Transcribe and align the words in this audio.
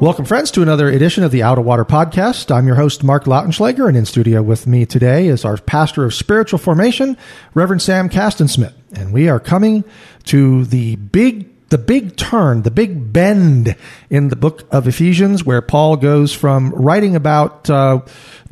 Welcome, 0.00 0.26
friends, 0.26 0.52
to 0.52 0.62
another 0.62 0.88
edition 0.88 1.24
of 1.24 1.32
the 1.32 1.42
Out 1.42 1.58
of 1.58 1.64
Water 1.64 1.84
podcast. 1.84 2.54
I'm 2.54 2.68
your 2.68 2.76
host, 2.76 3.02
Mark 3.02 3.24
Lautenschlager, 3.24 3.88
and 3.88 3.96
in 3.96 4.06
studio 4.06 4.42
with 4.42 4.64
me 4.64 4.86
today 4.86 5.26
is 5.26 5.44
our 5.44 5.56
pastor 5.56 6.04
of 6.04 6.14
spiritual 6.14 6.60
formation, 6.60 7.16
Reverend 7.52 7.82
Sam 7.82 8.08
Castensmith. 8.08 8.74
And 8.92 9.12
we 9.12 9.28
are 9.28 9.40
coming 9.40 9.82
to 10.26 10.66
the 10.66 10.94
big 10.94 11.48
the 11.70 11.78
big 11.78 12.16
turn, 12.16 12.62
the 12.62 12.70
big 12.70 13.12
bend 13.12 13.74
in 14.08 14.28
the 14.28 14.36
book 14.36 14.68
of 14.70 14.86
Ephesians, 14.86 15.44
where 15.44 15.60
Paul 15.60 15.96
goes 15.96 16.32
from 16.32 16.70
writing 16.70 17.16
about 17.16 17.68
uh, 17.68 18.02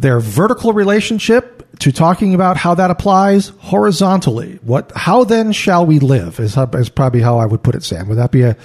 their 0.01 0.19
vertical 0.19 0.73
relationship 0.73 1.79
to 1.79 1.93
talking 1.93 2.35
about 2.35 2.57
how 2.57 2.75
that 2.75 2.91
applies 2.91 3.53
horizontally. 3.61 4.59
What? 4.63 4.91
How 4.97 5.23
then 5.23 5.53
shall 5.53 5.87
we 5.87 6.01
live? 6.01 6.41
Is, 6.41 6.57
is 6.57 6.89
probably 6.89 7.21
how 7.21 7.39
I 7.39 7.47
would 7.47 7.63
put 7.63 7.77
it, 7.77 7.85
Sam. 7.85 8.09
Would 8.09 8.19
that 8.19 8.33
be 8.33 8.43
a 8.43 8.57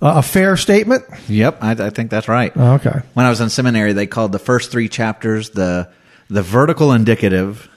a 0.00 0.22
fair 0.22 0.56
statement? 0.56 1.04
Yep, 1.28 1.58
I, 1.62 1.72
I 1.72 1.90
think 1.90 2.10
that's 2.10 2.28
right. 2.28 2.52
Oh, 2.56 2.74
okay. 2.74 3.00
When 3.14 3.26
I 3.26 3.30
was 3.30 3.40
in 3.40 3.50
seminary, 3.50 3.92
they 3.92 4.06
called 4.06 4.32
the 4.32 4.38
first 4.38 4.70
three 4.70 4.88
chapters 4.88 5.50
the 5.50 5.88
the 6.28 6.42
vertical 6.42 6.92
indicative, 6.92 7.68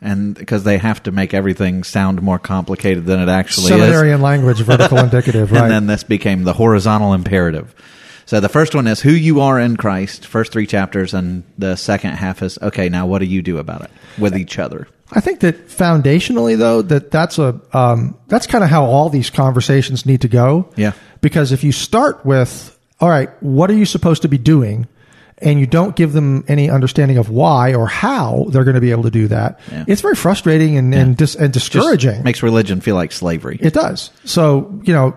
and 0.00 0.34
because 0.34 0.64
they 0.64 0.78
have 0.78 1.02
to 1.04 1.12
make 1.12 1.32
everything 1.34 1.82
sound 1.82 2.20
more 2.22 2.38
complicated 2.38 3.06
than 3.06 3.20
it 3.20 3.28
actually 3.28 3.68
Seminary 3.68 4.08
is. 4.08 4.14
and 4.14 4.22
language, 4.22 4.60
vertical 4.60 4.98
indicative, 5.08 5.50
right? 5.52 5.62
And 5.62 5.70
then 5.70 5.86
this 5.86 6.04
became 6.04 6.44
the 6.44 6.52
horizontal 6.52 7.14
imperative. 7.14 7.74
So 8.26 8.40
the 8.40 8.48
first 8.48 8.74
one 8.74 8.88
is 8.88 9.00
who 9.00 9.12
you 9.12 9.40
are 9.40 9.60
in 9.60 9.76
Christ, 9.76 10.26
first 10.26 10.52
three 10.52 10.66
chapters, 10.66 11.14
and 11.14 11.44
the 11.58 11.76
second 11.76 12.12
half 12.14 12.42
is 12.42 12.58
okay. 12.60 12.88
Now, 12.88 13.06
what 13.06 13.20
do 13.20 13.24
you 13.26 13.40
do 13.40 13.58
about 13.58 13.82
it 13.82 13.90
with 14.18 14.36
each 14.36 14.58
other? 14.58 14.88
I 15.12 15.20
think 15.20 15.40
that 15.40 15.68
foundationally, 15.68 16.58
though, 16.58 16.82
that 16.82 17.10
that's 17.10 17.38
a 17.38 17.60
um, 17.72 18.16
that's 18.28 18.46
kind 18.46 18.64
of 18.64 18.70
how 18.70 18.84
all 18.84 19.08
these 19.08 19.30
conversations 19.30 20.04
need 20.06 20.22
to 20.22 20.28
go. 20.28 20.68
Yeah. 20.76 20.92
Because 21.20 21.52
if 21.52 21.62
you 21.64 21.72
start 21.72 22.24
with, 22.26 22.76
all 23.00 23.08
right, 23.08 23.30
what 23.42 23.70
are 23.70 23.74
you 23.74 23.86
supposed 23.86 24.22
to 24.22 24.28
be 24.28 24.38
doing, 24.38 24.86
and 25.38 25.60
you 25.60 25.66
don't 25.66 25.94
give 25.94 26.12
them 26.12 26.44
any 26.48 26.68
understanding 26.70 27.18
of 27.18 27.28
why 27.30 27.74
or 27.74 27.86
how 27.86 28.46
they're 28.50 28.64
going 28.64 28.74
to 28.74 28.80
be 28.80 28.90
able 28.90 29.04
to 29.04 29.10
do 29.10 29.28
that, 29.28 29.60
Yeah. 29.70 29.84
it's 29.86 30.00
very 30.02 30.14
frustrating 30.16 30.76
and 30.76 30.94
and, 30.94 31.16
dis- 31.16 31.36
and 31.36 31.52
Just 31.54 31.70
discouraging. 31.72 32.22
makes 32.24 32.42
religion 32.42 32.80
feel 32.80 32.96
like 32.96 33.12
slavery. 33.12 33.58
It 33.60 33.74
does. 33.74 34.10
So, 34.24 34.80
you 34.84 34.92
know, 34.92 35.16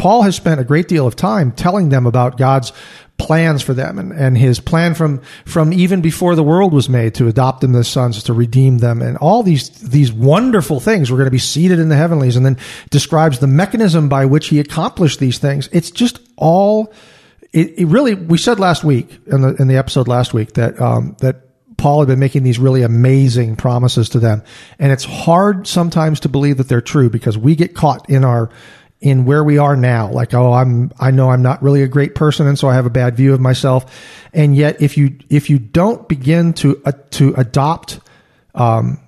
Paul 0.00 0.22
has 0.22 0.34
spent 0.34 0.58
a 0.58 0.64
great 0.64 0.88
deal 0.88 1.06
of 1.06 1.14
time 1.14 1.52
telling 1.52 1.90
them 1.90 2.06
about 2.06 2.38
God's 2.38 2.72
plans 3.18 3.60
for 3.60 3.74
them 3.74 3.98
and, 3.98 4.12
and 4.12 4.38
his 4.38 4.58
plan 4.58 4.94
from, 4.94 5.20
from 5.44 5.74
even 5.74 6.00
before 6.00 6.34
the 6.34 6.42
world 6.42 6.72
was 6.72 6.88
made 6.88 7.16
to 7.16 7.28
adopt 7.28 7.60
them 7.60 7.74
as 7.76 7.86
sons, 7.86 8.22
to 8.22 8.32
redeem 8.32 8.78
them 8.78 9.02
and 9.02 9.18
all 9.18 9.42
these, 9.42 9.68
these 9.68 10.10
wonderful 10.10 10.80
things. 10.80 11.10
We're 11.10 11.18
going 11.18 11.26
to 11.26 11.30
be 11.30 11.36
seated 11.36 11.78
in 11.78 11.90
the 11.90 11.96
heavenlies 11.96 12.36
and 12.36 12.46
then 12.46 12.56
describes 12.88 13.40
the 13.40 13.46
mechanism 13.46 14.08
by 14.08 14.24
which 14.24 14.46
he 14.48 14.58
accomplished 14.58 15.20
these 15.20 15.36
things. 15.36 15.68
It's 15.70 15.90
just 15.90 16.18
all, 16.36 16.94
it, 17.52 17.80
it 17.80 17.84
really, 17.84 18.14
we 18.14 18.38
said 18.38 18.58
last 18.58 18.82
week 18.82 19.18
in 19.26 19.42
the, 19.42 19.54
in 19.56 19.68
the 19.68 19.76
episode 19.76 20.08
last 20.08 20.32
week 20.32 20.54
that, 20.54 20.80
um, 20.80 21.14
that 21.20 21.42
Paul 21.76 22.00
had 22.00 22.08
been 22.08 22.20
making 22.20 22.42
these 22.42 22.58
really 22.58 22.80
amazing 22.80 23.56
promises 23.56 24.08
to 24.10 24.18
them. 24.18 24.44
And 24.78 24.92
it's 24.92 25.04
hard 25.04 25.66
sometimes 25.66 26.20
to 26.20 26.30
believe 26.30 26.56
that 26.56 26.68
they're 26.68 26.80
true 26.80 27.10
because 27.10 27.36
we 27.36 27.54
get 27.54 27.74
caught 27.74 28.08
in 28.08 28.24
our, 28.24 28.48
in 29.00 29.24
where 29.24 29.42
we 29.42 29.56
are 29.58 29.76
now. 29.76 30.10
Like, 30.10 30.34
oh, 30.34 30.52
I'm, 30.52 30.92
I 31.00 31.10
know 31.10 31.30
I'm 31.30 31.42
not 31.42 31.62
really 31.62 31.82
a 31.82 31.88
great 31.88 32.14
person. 32.14 32.46
And 32.46 32.58
so 32.58 32.68
I 32.68 32.74
have 32.74 32.86
a 32.86 32.90
bad 32.90 33.16
view 33.16 33.32
of 33.32 33.40
myself. 33.40 33.86
And 34.34 34.54
yet 34.54 34.82
if 34.82 34.98
you, 34.98 35.16
if 35.30 35.48
you 35.48 35.58
don't 35.58 36.06
begin 36.08 36.52
to, 36.54 36.80
uh, 36.84 36.92
to 37.12 37.34
adopt, 37.36 38.00
um, 38.54 39.00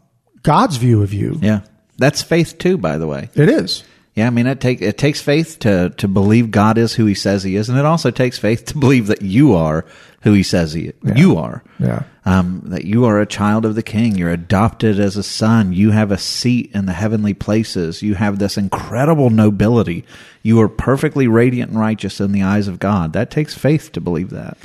God's 0.43 0.77
view 0.77 1.03
of 1.03 1.13
you, 1.13 1.39
Yeah, 1.43 1.61
that's 1.99 2.23
faith 2.23 2.59
too, 2.59 2.79
by 2.79 2.97
the 2.99 3.07
way. 3.07 3.29
it 3.35 3.49
is. 3.49 3.85
Yeah, 4.15 4.27
I 4.27 4.31
mean 4.31 4.47
it 4.47 4.61
take 4.61 4.83
it 4.83 4.99
takes 4.99 5.23
faith 5.23 5.59
to 5.61 5.91
to 5.97 6.09
believe 6.09 6.51
God 6.51 6.77
is 6.77 6.95
who 6.95 7.07
He 7.07 7.15
says 7.15 7.43
He 7.43 7.57
is, 7.57 7.69
and 7.69 7.79
it 7.79 7.87
also 7.87 8.11
takes 8.11 8.39
faith 8.39 8.67
to 8.67 8.79
believe 8.79 9.07
that 9.07 9.23
you 9.23 9.55
are 9.55 9.87
who 10.21 10.35
He 10.35 10.43
says 10.43 10.75
He 10.75 10.93
you 11.15 11.39
are. 11.39 11.63
Yeah. 11.79 12.03
Um, 12.25 12.63
that 12.67 12.85
you 12.85 13.07
are 13.07 13.21
a 13.21 13.27
child 13.27 13.65
of 13.65 13.75
the 13.75 13.83
King. 13.83 14.17
You're 14.17 14.31
adopted 14.31 15.01
as 15.01 15.17
a 15.17 15.23
son. 15.23 15.73
You 15.73 15.91
have 15.91 16.13
a 16.13 16.19
seat 16.19 16.71
in 16.73 16.87
the 16.87 16.93
heavenly 16.93 17.35
places. 17.35 18.03
You 18.03 18.15
have 18.15 18.39
this 18.39 18.57
incredible 18.57 19.31
nobility. 19.31 20.05
You 20.43 20.61
are 20.61 20.69
perfectly 20.69 21.27
radiant 21.27 21.73
and 21.73 21.81
righteous 21.81 22.21
in 22.21 22.31
the 22.31 22.43
eyes 22.43 22.69
of 22.69 22.79
God. 22.79 23.15
That 23.15 23.31
takes 23.31 23.55
faith 23.55 23.91
to 23.93 24.01
believe 24.01 24.31
that. 24.31 24.57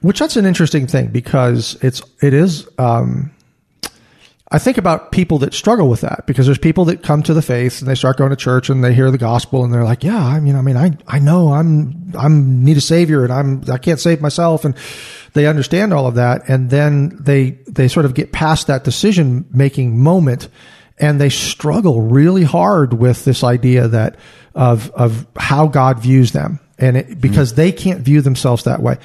Which 0.00 0.20
that's 0.20 0.36
an 0.36 0.46
interesting 0.46 0.86
thing 0.86 1.08
because 1.08 1.76
it's 1.82 2.02
it 2.22 2.32
is. 2.32 2.68
Um, 2.78 3.32
I 4.52 4.58
think 4.58 4.78
about 4.78 5.12
people 5.12 5.38
that 5.38 5.54
struggle 5.54 5.88
with 5.88 6.00
that 6.00 6.24
because 6.26 6.46
there's 6.46 6.58
people 6.58 6.84
that 6.86 7.04
come 7.04 7.22
to 7.22 7.34
the 7.34 7.42
faith 7.42 7.80
and 7.80 7.88
they 7.88 7.94
start 7.94 8.16
going 8.16 8.30
to 8.30 8.36
church 8.36 8.68
and 8.68 8.82
they 8.82 8.92
hear 8.92 9.12
the 9.12 9.18
gospel 9.18 9.62
and 9.62 9.72
they're 9.72 9.84
like, 9.84 10.02
yeah, 10.02 10.18
I 10.18 10.40
mean, 10.40 10.56
I 10.56 10.60
mean, 10.60 10.76
I 10.76 10.98
I 11.06 11.20
know 11.20 11.52
I'm 11.52 12.12
I'm 12.18 12.64
need 12.64 12.76
a 12.76 12.80
savior 12.80 13.22
and 13.22 13.32
I'm 13.32 13.62
I 13.70 13.78
can't 13.78 14.00
save 14.00 14.20
myself. 14.20 14.64
And 14.64 14.74
they 15.34 15.46
understand 15.46 15.92
all 15.92 16.08
of 16.08 16.16
that. 16.16 16.48
And 16.48 16.68
then 16.68 17.16
they 17.20 17.50
they 17.68 17.86
sort 17.86 18.06
of 18.06 18.14
get 18.14 18.32
past 18.32 18.66
that 18.66 18.82
decision 18.82 19.46
making 19.52 20.00
moment 20.00 20.48
and 20.98 21.20
they 21.20 21.30
struggle 21.30 22.02
really 22.02 22.42
hard 22.42 22.92
with 22.92 23.24
this 23.24 23.44
idea 23.44 23.86
that 23.86 24.16
of 24.56 24.90
of 24.90 25.28
how 25.36 25.68
God 25.68 26.00
views 26.00 26.32
them. 26.32 26.58
And 26.76 26.96
it, 26.96 27.20
because 27.20 27.54
they 27.54 27.70
can't 27.70 28.00
view 28.00 28.20
themselves 28.20 28.64
that 28.64 28.82
way. 28.82 28.98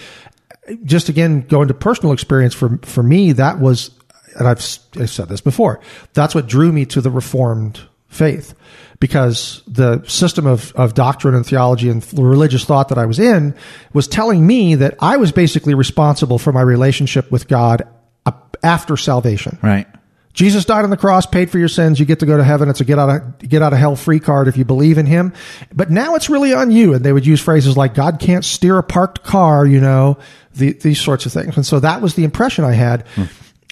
Just 0.85 1.07
again 1.07 1.41
going 1.41 1.67
to 1.67 1.75
personal 1.75 2.13
experience 2.13 2.55
for 2.55 2.79
for 2.81 3.03
me 3.03 3.33
that 3.33 3.59
was 3.59 3.91
and 4.35 4.47
I've, 4.47 4.59
I've 4.99 5.09
said 5.09 5.29
this 5.29 5.41
before 5.41 5.79
that's 6.13 6.35
what 6.35 6.47
drew 6.47 6.71
me 6.71 6.85
to 6.87 7.01
the 7.01 7.11
reformed 7.11 7.81
faith 8.07 8.53
because 8.99 9.61
the 9.67 10.03
system 10.05 10.45
of, 10.45 10.71
of 10.75 10.93
doctrine 10.93 11.35
and 11.35 11.45
theology 11.45 11.89
and 11.89 12.05
religious 12.17 12.63
thought 12.63 12.89
that 12.89 12.97
I 12.97 13.05
was 13.05 13.19
in 13.19 13.55
was 13.93 14.07
telling 14.07 14.45
me 14.45 14.75
that 14.75 14.95
I 14.99 15.17
was 15.17 15.31
basically 15.31 15.73
responsible 15.73 16.39
for 16.39 16.53
my 16.53 16.61
relationship 16.61 17.31
with 17.31 17.47
God 17.47 17.83
up- 18.25 18.57
after 18.63 18.95
salvation. 18.97 19.57
Right. 19.61 19.87
Jesus 20.33 20.65
died 20.65 20.83
on 20.83 20.89
the 20.89 20.97
cross, 20.97 21.25
paid 21.25 21.49
for 21.49 21.57
your 21.57 21.69
sins. 21.69 21.97
You 21.97 22.05
get 22.05 22.19
to 22.19 22.25
go 22.25 22.35
to 22.35 22.43
heaven. 22.43 22.69
It's 22.69 22.81
a 22.81 22.85
get 22.85 22.99
out 22.99 23.09
of 23.09 23.39
get 23.39 23.61
out 23.61 23.71
of 23.71 23.79
hell 23.79 23.95
free 23.95 24.19
card 24.19 24.49
if 24.49 24.57
you 24.57 24.65
believe 24.65 24.97
in 24.97 25.05
Him. 25.05 25.31
But 25.73 25.89
now 25.89 26.15
it's 26.15 26.29
really 26.29 26.53
on 26.53 26.71
you. 26.71 26.93
And 26.93 27.05
they 27.05 27.13
would 27.13 27.25
use 27.25 27.39
phrases 27.39 27.77
like 27.77 27.93
"God 27.93 28.19
can't 28.19 28.43
steer 28.43 28.77
a 28.77 28.83
parked 28.83 29.23
car," 29.23 29.65
you 29.65 29.79
know, 29.79 30.17
the, 30.53 30.73
these 30.73 30.99
sorts 30.99 31.25
of 31.25 31.31
things. 31.31 31.55
And 31.55 31.65
so 31.65 31.79
that 31.79 32.01
was 32.01 32.15
the 32.15 32.25
impression 32.25 32.65
I 32.65 32.73
had. 32.73 33.07
Hmm. 33.15 33.23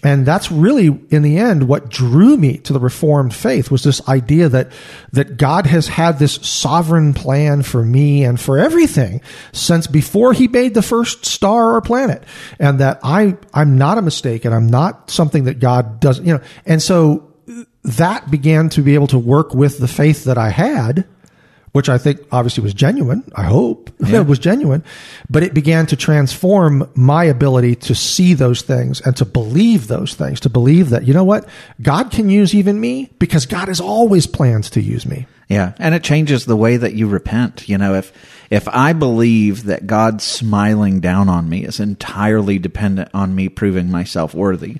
And 0.04 0.26
that's 0.26 0.52
really, 0.52 0.88
in 1.10 1.22
the 1.22 1.38
end, 1.38 1.68
what 1.70 1.90
drew 1.90 2.36
me 2.36 2.58
to 2.60 2.74
the 2.74 2.80
Reformed 2.80 3.34
faith 3.34 3.72
was 3.72 3.84
this 3.84 4.06
idea 4.08 4.50
that 4.50 4.72
that 5.14 5.38
God 5.38 5.66
has 5.66 5.88
had 5.88 6.20
this 6.20 6.36
sovereign 6.36 7.14
plan 7.14 7.64
for 7.64 7.84
me 7.84 8.26
and 8.26 8.40
for 8.40 8.58
everything 8.58 9.22
since 9.54 9.88
before 9.88 10.34
He 10.34 10.50
made 10.50 10.74
the 10.74 10.82
first 10.82 11.26
star 11.26 11.76
or 11.76 11.82
planet, 11.82 12.24
and 12.60 12.80
that 12.80 13.00
I 13.02 13.38
I'm 13.54 13.78
not 13.78 13.98
a 13.98 14.02
mistake 14.02 14.44
and 14.44 14.54
I'm 14.54 14.68
not 14.68 15.10
something 15.10 15.46
that 15.46 15.60
God 15.60 16.02
doesn't, 16.02 16.26
you 16.26 16.34
know. 16.34 16.44
And 16.66 16.82
so 16.82 17.32
that 17.84 18.30
began 18.30 18.70
to 18.70 18.82
be 18.82 18.96
able 18.96 19.08
to 19.08 19.20
work 19.20 19.54
with 19.54 19.78
the 19.78 19.88
faith 19.88 20.26
that 20.26 20.38
I 20.38 20.50
had, 20.50 21.08
which 21.74 21.90
I 21.90 21.98
think 21.98 22.22
obviously 22.32 22.64
was 22.64 22.74
genuine. 22.74 23.24
I 23.36 23.44
hope 23.44 23.90
it 24.00 24.26
was 24.26 24.40
genuine, 24.40 24.84
but 25.30 25.44
it 25.44 25.54
began 25.54 25.86
to 25.88 25.96
transform 25.96 26.90
my 26.96 27.26
ability 27.26 27.76
to 27.76 27.96
see 27.96 28.34
those 28.34 28.62
things 28.62 29.02
and 29.02 29.18
to 29.18 29.26
believe 29.26 29.88
those 29.88 30.14
things, 30.14 30.40
to 30.42 30.50
believe 30.50 30.92
that, 30.92 31.06
you 31.06 31.14
know 31.14 31.24
what? 31.24 31.48
God 31.82 32.12
can 32.12 32.30
use 32.30 32.56
even 32.56 32.80
me 32.80 33.12
because 33.20 33.46
God 33.46 33.68
has 33.68 33.82
always 33.82 34.28
plans 34.28 34.70
to 34.72 34.82
use 34.82 35.06
me. 35.06 35.26
Yeah, 35.50 35.74
and 35.78 35.94
it 35.94 36.04
changes 36.04 36.46
the 36.46 36.56
way 36.56 36.78
that 36.78 36.94
you 36.94 37.08
repent. 37.08 37.68
You 37.68 37.78
know, 37.78 37.96
if 37.96 38.14
if 38.50 38.68
I 38.70 38.94
believe 38.94 39.66
that 39.66 39.86
God 39.88 40.22
smiling 40.22 41.00
down 41.00 41.28
on 41.28 41.50
me 41.50 41.66
is 41.66 41.80
entirely 41.80 42.60
dependent 42.60 43.10
on 43.14 43.36
me 43.36 43.50
proving 43.50 43.92
myself 43.92 44.34
worthy, 44.34 44.78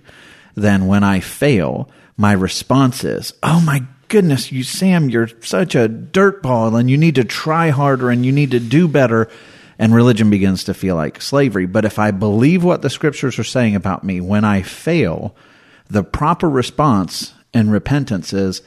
then 0.56 0.88
when 0.88 1.04
I 1.04 1.20
fail, 1.20 1.90
my 2.18 2.32
response 2.32 3.04
is, 3.04 3.34
"Oh 3.44 3.60
my 3.60 3.84
goodness, 4.14 4.52
you 4.52 4.64
Sam, 4.64 5.10
you're 5.10 5.30
such 5.42 5.74
a 5.74 5.90
dirtball 5.90 6.80
and 6.80 6.88
you 6.90 6.98
need 6.98 7.16
to 7.16 7.24
try 7.24 7.72
harder 7.72 8.12
and 8.12 8.24
you 8.24 8.32
need 8.32 8.52
to 8.52 8.60
do 8.60 8.88
better." 8.88 9.28
And 9.80 9.94
religion 9.94 10.30
begins 10.30 10.64
to 10.66 10.76
feel 10.76 10.96
like 10.96 11.20
slavery. 11.20 11.66
But 11.66 11.84
if 11.84 11.98
I 11.98 12.12
believe 12.12 12.64
what 12.64 12.84
the 12.84 12.92
scriptures 12.92 13.40
are 13.40 13.44
saying 13.44 13.76
about 13.76 14.04
me 14.04 14.22
when 14.22 14.46
I 14.46 14.62
fail, 14.62 15.36
the 15.90 16.04
proper 16.04 16.48
response 16.48 17.34
in 17.56 17.72
repentance 17.72 18.34
is, 18.34 18.62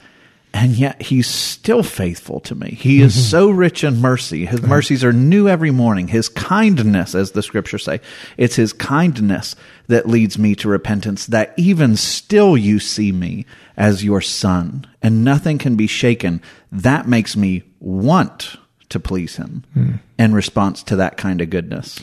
and 0.52 0.72
yet 0.72 1.00
he's 1.02 1.28
still 1.28 1.84
faithful 1.84 2.40
to 2.40 2.54
me. 2.54 2.76
He 2.80 3.02
is 3.02 3.12
mm-hmm. 3.12 3.30
so 3.30 3.50
rich 3.50 3.84
in 3.84 4.00
mercy. 4.00 4.46
His 4.46 4.62
mercies 4.62 5.04
are 5.04 5.12
new 5.12 5.48
every 5.48 5.70
morning. 5.70 6.08
His 6.08 6.28
kindness, 6.28 7.14
as 7.14 7.30
the 7.30 7.42
scriptures 7.42 7.84
say, 7.84 8.00
it's 8.36 8.56
his 8.56 8.72
kindness 8.72 9.54
that 9.86 10.08
leads 10.08 10.38
me 10.38 10.54
to 10.56 10.68
repentance, 10.68 11.26
that 11.26 11.54
even 11.56 11.94
still 11.96 12.56
you 12.56 12.78
see 12.80 13.12
me 13.12 13.46
as 13.76 14.04
your 14.04 14.20
son, 14.20 14.86
and 15.02 15.24
nothing 15.24 15.58
can 15.58 15.76
be 15.76 15.86
shaken. 15.86 16.40
That 16.72 17.06
makes 17.06 17.36
me 17.36 17.62
want 17.80 18.56
to 18.88 19.00
please 19.00 19.36
him 19.36 19.64
in 20.18 20.34
response 20.34 20.82
to 20.84 20.96
that 20.96 21.16
kind 21.16 21.40
of 21.40 21.50
goodness. 21.50 22.00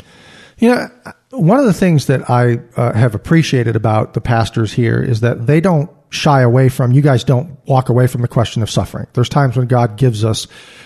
You 0.58 0.70
know, 0.70 0.88
one 1.32 1.60
of 1.60 1.66
the 1.66 1.74
things 1.74 2.06
that 2.08 2.30
I 2.30 2.60
uh, 2.76 2.94
have 2.94 3.16
appreciated 3.16 3.76
about 3.76 4.14
the 4.14 4.22
pastors 4.22 4.72
here 4.72 5.02
is 5.02 5.22
that 5.22 5.48
they 5.48 5.60
don't 5.60 5.90
shy 6.10 6.42
away 6.42 6.70
from, 6.70 6.92
you 6.92 7.02
guys 7.02 7.24
don't 7.24 7.58
walk 7.66 7.90
away 7.90 8.06
from 8.06 8.22
the 8.22 8.28
question 8.28 8.62
of 8.62 8.70
suffering. 8.70 9.08
There's 9.14 9.30
times 9.30 9.58
when 9.58 9.66
God 9.66 9.98
gives 9.98 10.24
us 10.24 10.46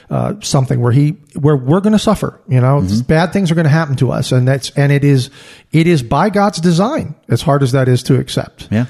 uh, 0.10 0.36
something 0.42 0.80
where 0.80 0.94
he, 0.94 1.18
where 1.38 1.58
we're 1.58 1.82
going 1.82 1.92
to 1.92 2.00
suffer, 2.00 2.40
you 2.48 2.62
know, 2.62 2.88
bad 3.08 3.34
things 3.34 3.52
are 3.52 3.56
going 3.56 3.66
to 3.66 3.70
happen 3.70 3.98
to 3.98 4.12
us. 4.12 4.32
And 4.32 4.48
that's, 4.48 4.70
and 4.72 4.90
it 4.90 5.04
is, 5.04 5.30
it 5.74 5.86
is 5.86 6.02
by 6.02 6.30
God's 6.30 6.62
design, 6.62 7.14
as 7.28 7.42
hard 7.42 7.62
as 7.62 7.74
that 7.74 7.90
is 7.90 8.04
to 8.04 8.18
accept. 8.18 8.70
Yeah. 8.72 8.86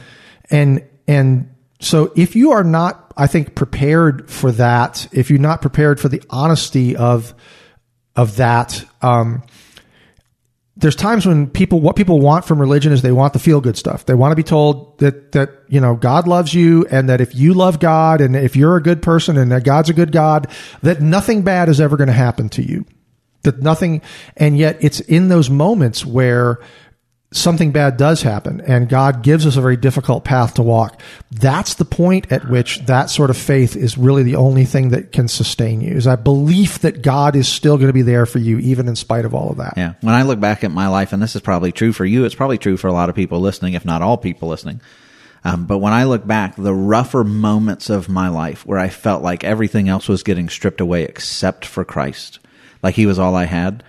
And, 0.52 0.88
and 1.08 1.50
so 1.80 2.12
if 2.16 2.36
you 2.36 2.52
are 2.52 2.64
not, 2.64 3.14
I 3.16 3.28
think, 3.28 3.56
prepared 3.56 4.30
for 4.30 4.52
that, 4.54 5.08
if 5.12 5.30
you're 5.30 5.40
not 5.40 5.62
prepared 5.62 6.00
for 6.00 6.10
the 6.10 6.24
honesty 6.30 6.96
of, 6.96 7.34
of 8.16 8.38
that, 8.38 8.84
um, 9.02 9.44
there's 10.78 10.96
times 10.96 11.26
when 11.26 11.48
people 11.48 11.82
what 11.82 11.96
people 11.96 12.20
want 12.20 12.46
from 12.46 12.62
religion 12.62 12.92
is 12.92 13.02
they 13.02 13.12
want 13.12 13.34
the 13.34 13.40
feel 13.40 13.62
good 13.62 13.78
stuff. 13.78 14.06
They 14.06 14.14
want 14.14 14.32
to 14.32 14.36
be 14.36 14.44
told 14.44 15.00
that 15.00 15.32
that 15.32 15.50
you 15.68 15.82
know 15.82 15.96
God 15.96 16.28
loves 16.28 16.54
you 16.54 16.86
and 16.92 17.10
that 17.10 17.20
if 17.20 17.34
you 17.34 17.56
love 17.56 17.80
God 17.80 18.22
and 18.22 18.36
if 18.36 18.56
you're 18.56 18.76
a 18.76 18.82
good 18.82 19.02
person 19.02 19.38
and 19.38 19.52
that 19.52 19.64
God's 19.64 19.90
a 19.90 19.94
good 19.94 20.12
God, 20.12 20.48
that 20.84 21.02
nothing 21.02 21.42
bad 21.42 21.68
is 21.68 21.82
ever 21.82 21.98
going 21.98 22.08
to 22.08 22.14
happen 22.14 22.48
to 22.50 22.62
you. 22.62 22.86
That 23.42 23.60
nothing 23.60 24.04
and 24.36 24.56
yet 24.56 24.78
it's 24.82 25.00
in 25.00 25.30
those 25.30 25.50
moments 25.50 26.06
where 26.06 26.60
something 27.32 27.72
bad 27.72 27.98
does 27.98 28.22
happen 28.22 28.62
and 28.62 28.88
God 28.88 29.22
gives 29.22 29.46
us 29.46 29.58
a 29.58 29.62
very 29.62 29.76
difficult 29.76 30.24
path 30.24 30.54
to 30.56 30.64
walk. 30.64 31.02
That's 31.32 31.74
the 31.74 31.86
point 31.86 32.32
at 32.32 32.50
which 32.50 32.86
that 32.86 33.10
sort 33.10 33.30
of 33.30 33.38
faith 33.38 33.76
is 33.76 33.98
really 33.98 34.24
the 34.24 34.38
only 34.38 34.64
thing 34.64 34.90
that 34.90 35.12
can 35.12 35.28
sustain 35.28 35.82
you. 35.82 35.94
Is 35.94 36.06
that 36.06 36.24
belief 36.24 36.80
that 36.80 37.02
God 37.02 37.36
is 37.36 37.48
still 37.48 37.78
going 37.78 37.88
to 37.88 37.94
be 37.94 38.02
there 38.02 38.26
for 38.26 38.40
you 38.40 38.60
even 38.60 38.88
in 38.88 38.96
spite 38.96 39.26
of 39.26 39.34
all 39.34 39.50
of 39.50 39.58
that. 39.58 39.74
Yeah. 39.76 39.94
When 40.02 40.16
I 40.16 40.22
look 40.22 40.40
back 40.40 40.64
at 40.64 40.72
my 40.72 40.88
life, 40.88 41.12
and 41.12 41.22
this 41.22 41.36
is 41.36 41.42
probably 41.42 41.72
true 41.72 41.92
for 41.92 42.06
you, 42.06 42.24
it's 42.24 42.36
probably 42.36 42.58
true 42.58 42.78
for 42.78 42.88
a 42.88 42.94
lot 42.94 43.10
of 43.10 43.16
people 43.16 43.42
listening, 43.42 43.74
if 43.74 43.84
not 43.84 44.02
all 44.02 44.18
people 44.18 44.48
listening. 44.48 44.80
Um, 45.44 45.66
but 45.66 45.78
when 45.78 45.94
I 45.94 46.06
look 46.06 46.26
back, 46.26 46.56
the 46.56 46.74
rougher 46.74 47.24
moments 47.24 47.90
of 47.90 48.10
my 48.10 48.30
life 48.30 48.66
where 48.66 48.80
I 48.80 48.90
felt 48.90 49.22
like 49.22 49.44
everything 49.44 49.88
else 49.88 50.08
was 50.08 50.24
getting 50.24 50.50
stripped 50.50 50.82
away 50.82 51.04
except 51.04 51.66
for 51.66 51.86
Christ, 51.86 52.40
like 52.82 52.96
He 52.96 53.06
was 53.06 53.20
all 53.20 53.36
I 53.36 53.46
had, 53.46 53.84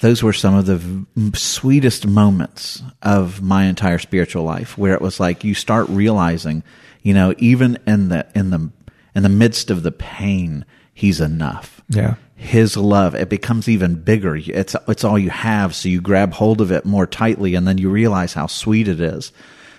those 0.00 0.22
were 0.22 0.32
some 0.32 0.54
of 0.54 0.66
the 0.66 0.76
v- 0.76 1.36
sweetest 1.38 2.06
moments 2.06 2.82
of 3.02 3.40
my 3.42 3.64
entire 3.64 3.98
spiritual 3.98 4.44
life 4.44 4.76
where 4.76 4.94
it 4.94 5.00
was 5.02 5.18
like 5.20 5.44
you 5.44 5.54
start 5.54 5.88
realizing, 5.88 6.62
you 7.02 7.14
know, 7.14 7.34
even 7.38 7.78
in 7.86 8.08
the, 8.10 8.26
in 8.34 8.50
the, 8.50 8.70
in 9.14 9.22
the 9.22 9.28
midst 9.28 9.70
of 9.70 9.82
the 9.82 9.92
pain, 9.92 10.64
He's 10.92 11.20
enough 11.20 11.82
Yeah. 11.90 12.14
his 12.36 12.74
love 12.74 13.14
it 13.14 13.28
becomes 13.28 13.68
even 13.68 13.96
bigger 13.96 14.34
it's 14.34 14.74
it's 14.88 15.04
all 15.04 15.18
you 15.18 15.28
have 15.28 15.74
so 15.74 15.90
you 15.90 16.00
grab 16.00 16.32
hold 16.32 16.62
of 16.62 16.72
it 16.72 16.86
more 16.86 17.06
tightly 17.06 17.54
and 17.54 17.68
then 17.68 17.76
you 17.76 17.90
realize 17.90 18.32
how 18.32 18.46
sweet 18.46 18.88
it 18.88 18.98
is 18.98 19.30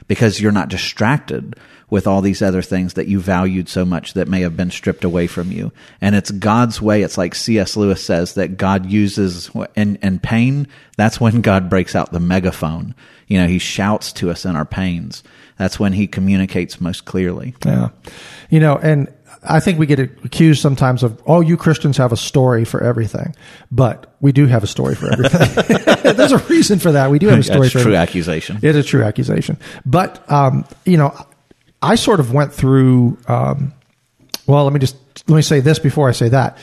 because 0.07 0.39
you're 0.39 0.51
not 0.51 0.69
distracted 0.69 1.55
with 1.89 2.05
all 2.07 2.21
these 2.21 2.41
other 2.41 2.61
things 2.61 2.95
that 2.95 3.07
you 3.07 3.19
valued 3.19 3.69
so 3.69 3.85
much 3.85 4.13
that 4.13 4.27
may 4.27 4.41
have 4.41 4.57
been 4.57 4.71
stripped 4.71 5.03
away 5.03 5.27
from 5.27 5.51
you 5.51 5.71
and 6.01 6.15
it's 6.15 6.31
God's 6.31 6.81
way 6.81 7.01
it's 7.01 7.17
like 7.17 7.33
C.S. 7.35 7.77
Lewis 7.77 8.03
says 8.03 8.33
that 8.33 8.57
God 8.57 8.85
uses 8.85 9.49
in 9.75 9.97
in 9.97 10.19
pain 10.19 10.67
that's 10.97 11.19
when 11.19 11.41
God 11.41 11.69
breaks 11.69 11.95
out 11.95 12.11
the 12.11 12.19
megaphone 12.19 12.93
you 13.27 13.39
know 13.39 13.47
he 13.47 13.59
shouts 13.59 14.11
to 14.13 14.29
us 14.29 14.45
in 14.45 14.55
our 14.55 14.65
pains 14.65 15.23
that's 15.57 15.79
when 15.79 15.93
he 15.93 16.07
communicates 16.07 16.79
most 16.81 17.05
clearly 17.05 17.55
Yeah. 17.65 17.89
You 18.49 18.61
know, 18.61 18.77
and 18.77 19.11
I 19.43 19.59
think 19.59 19.79
we 19.79 19.85
get 19.85 19.99
accused 19.99 20.61
sometimes 20.61 21.03
of, 21.03 21.21
oh, 21.25 21.41
you 21.41 21.57
Christians 21.57 21.97
have 21.97 22.11
a 22.11 22.17
story 22.17 22.65
for 22.65 22.81
everything. 22.81 23.35
But 23.71 24.13
we 24.19 24.31
do 24.31 24.45
have 24.47 24.63
a 24.63 24.67
story 24.67 24.95
for 24.95 25.11
everything. 25.11 25.75
There's 26.15 26.31
a 26.31 26.37
reason 26.39 26.79
for 26.79 26.91
that. 26.93 27.11
We 27.11 27.19
do 27.19 27.27
have 27.27 27.39
a 27.39 27.43
story 27.43 27.61
that's 27.61 27.73
for 27.73 27.79
true 27.79 27.93
everything. 27.93 28.01
accusation 28.01 28.57
It 28.57 28.75
is 28.75 28.85
a 28.85 28.87
true 28.87 29.03
accusation. 29.03 29.57
But, 29.85 30.29
um, 30.31 30.65
you 30.85 30.97
know, 30.97 31.15
I 31.81 31.95
sort 31.95 32.19
of 32.19 32.33
went 32.33 32.53
through, 32.53 33.17
um, 33.27 33.73
well, 34.45 34.63
let 34.63 34.73
me 34.73 34.79
just, 34.79 34.95
let 35.27 35.35
me 35.35 35.41
say 35.41 35.59
this 35.59 35.79
before 35.79 36.09
I 36.09 36.11
say 36.11 36.29
that. 36.29 36.57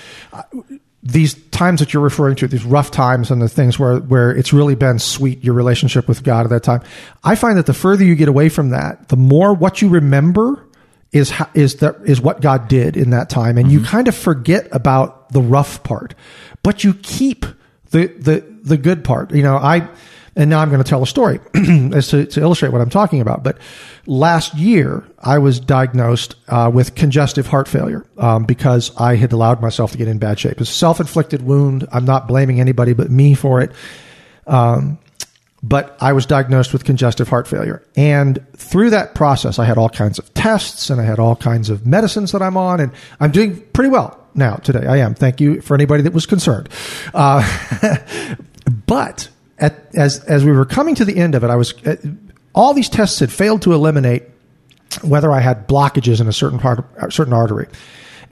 These 1.03 1.35
times 1.51 1.81
that 1.81 1.93
you're 1.93 2.03
referring 2.03 2.37
to, 2.37 2.49
these 2.49 2.65
rough 2.65 2.91
times 2.91 3.31
and 3.31 3.41
the 3.41 3.49
things 3.49 3.79
where, 3.79 3.99
where 3.99 4.31
it's 4.31 4.53
really 4.53 4.75
been 4.75 4.99
sweet, 4.99 5.45
your 5.45 5.55
relationship 5.55 6.09
with 6.09 6.25
God 6.25 6.47
at 6.47 6.51
that 6.51 6.63
time. 6.63 6.83
I 7.23 7.35
find 7.35 7.59
that 7.59 7.67
the 7.67 7.75
further 7.75 8.05
you 8.05 8.15
get 8.15 8.29
away 8.29 8.49
from 8.49 8.71
that, 8.71 9.09
the 9.09 9.17
more 9.17 9.53
what 9.53 9.83
you 9.83 9.89
remember 9.89 10.67
is, 11.13 11.33
is 11.53 11.77
that, 11.77 11.97
is 12.05 12.21
what 12.21 12.41
God 12.41 12.69
did 12.69 12.97
in 12.97 13.11
that 13.11 13.29
time. 13.29 13.59
And 13.59 13.71
you 13.71 13.83
kind 13.83 14.09
of 14.09 14.17
forget 14.17 14.67
about 14.73 15.31
the 15.31 15.43
rough 15.43 15.83
part, 15.83 16.15
but 16.63 16.83
you 16.83 16.95
keep 16.95 17.45
the, 17.91 18.07
the, 18.07 18.41
the 18.63 18.77
good 18.77 19.05
part. 19.05 19.33
You 19.33 19.43
know, 19.43 19.57
I, 19.57 19.89
and 20.37 20.51
now 20.51 20.61
I'm 20.61 20.71
going 20.71 20.83
to 20.83 20.89
tell 20.89 21.03
a 21.03 21.07
story 21.07 21.39
as 21.95 22.09
to, 22.09 22.27
to 22.27 22.41
illustrate 22.41 22.73
what 22.73 22.81
I'm 22.81 22.91
talking 22.91 23.21
about. 23.21 23.45
But 23.45 23.59
last 24.07 24.55
year, 24.55 25.05
I 25.21 25.39
was 25.39 25.61
diagnosed 25.61 26.37
uh, 26.49 26.71
with 26.73 26.95
congestive 26.95 27.47
heart 27.47 27.69
failure 27.69 28.07
um, 28.19 28.45
because 28.45 28.95
I 28.97 29.17
had 29.17 29.33
allowed 29.33 29.61
myself 29.61 29.93
to 29.93 29.99
get 29.99 30.09
in 30.09 30.19
bad 30.19 30.39
shape. 30.39 30.61
It's 30.61 30.71
a 30.71 30.75
self-inflicted 30.75 31.43
wound. 31.43 31.87
I'm 31.93 32.05
not 32.05 32.29
blaming 32.29 32.61
anybody 32.61 32.93
but 32.93 33.11
me 33.11 33.35
for 33.35 33.61
it. 33.61 33.73
Um, 34.47 34.99
but 35.63 35.97
I 35.99 36.13
was 36.13 36.27
diagnosed 36.27 36.75
with 36.75 36.85
congestive 36.85 37.29
heart 37.29 37.49
failure. 37.49 37.83
And 37.97 38.45
through 38.55 38.91
that 38.91 39.15
process, 39.15 39.59
I 39.59 39.65
had 39.65 39.79
all 39.79 39.89
kinds 39.89 40.19
of 40.19 40.33
tests 40.35 40.91
and 40.91 41.01
I 41.01 41.05
had 41.05 41.19
all 41.19 41.37
kinds 41.37 41.71
of 41.71 41.87
medicines 41.87 42.33
that 42.33 42.43
I'm 42.43 42.59
on, 42.59 42.81
and 42.81 42.93
I'm 43.19 43.31
doing 43.31 43.61
pretty 43.73 43.89
well 43.89 44.23
now 44.35 44.57
today. 44.57 44.87
I 44.87 44.99
am. 44.99 45.15
Thank 45.15 45.41
you 45.41 45.63
for 45.63 45.75
anybody 45.75 46.03
that 46.03 46.13
was 46.13 46.27
concerned. 46.27 46.69
Uh, 47.15 47.41
but 48.87 49.31
at, 49.59 49.89
as 49.95 50.23
as 50.25 50.45
we 50.45 50.53
were 50.53 50.67
coming 50.67 50.95
to 50.97 51.05
the 51.05 51.17
end 51.17 51.35
of 51.35 51.45
it, 51.45 51.49
I 51.49 51.57
was 51.57 51.73
uh, 51.87 51.97
all 52.55 52.75
these 52.75 52.89
tests 52.89 53.21
had 53.21 53.33
failed 53.33 53.63
to 53.63 53.73
eliminate 53.73 54.25
whether 55.03 55.33
I 55.33 55.41
had 55.41 55.67
blockages 55.67 56.21
in 56.21 56.29
a 56.29 56.33
certain 56.33 56.59
part, 56.59 56.85
a 56.97 57.11
certain 57.11 57.33
artery, 57.33 57.67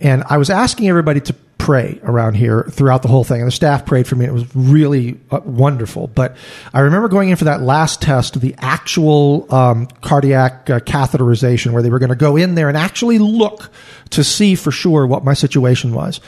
and 0.00 0.24
I 0.28 0.38
was 0.38 0.50
asking 0.50 0.88
everybody 0.88 1.20
to 1.22 1.34
pray 1.62 2.00
around 2.02 2.34
here 2.34 2.64
throughout 2.72 3.02
the 3.02 3.08
whole 3.08 3.22
thing, 3.22 3.40
and 3.40 3.46
the 3.46 3.52
staff 3.52 3.86
prayed 3.86 4.04
for 4.04 4.16
me. 4.16 4.24
It 4.24 4.32
was 4.32 4.44
really 4.56 5.20
uh, 5.30 5.40
wonderful. 5.44 6.08
But 6.08 6.36
I 6.74 6.80
remember 6.80 7.06
going 7.06 7.28
in 7.28 7.36
for 7.36 7.44
that 7.44 7.62
last 7.62 8.02
test, 8.02 8.40
the 8.40 8.56
actual 8.58 9.46
um, 9.54 9.86
cardiac 10.00 10.68
uh, 10.68 10.80
catheterization, 10.80 11.70
where 11.70 11.80
they 11.80 11.90
were 11.90 12.00
going 12.00 12.10
to 12.10 12.16
go 12.16 12.36
in 12.36 12.56
there 12.56 12.68
and 12.68 12.76
actually 12.76 13.18
look 13.20 13.70
to 14.10 14.24
see 14.24 14.56
for 14.56 14.72
sure 14.72 15.06
what 15.06 15.22
my 15.22 15.34
situation 15.34 15.94
was. 15.94 16.20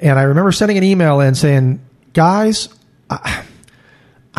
And 0.00 0.18
I 0.18 0.22
remember 0.22 0.50
sending 0.50 0.76
an 0.76 0.82
email 0.82 1.20
in 1.20 1.36
saying, 1.36 1.80
"Guys." 2.12 2.68
I, 3.08 3.44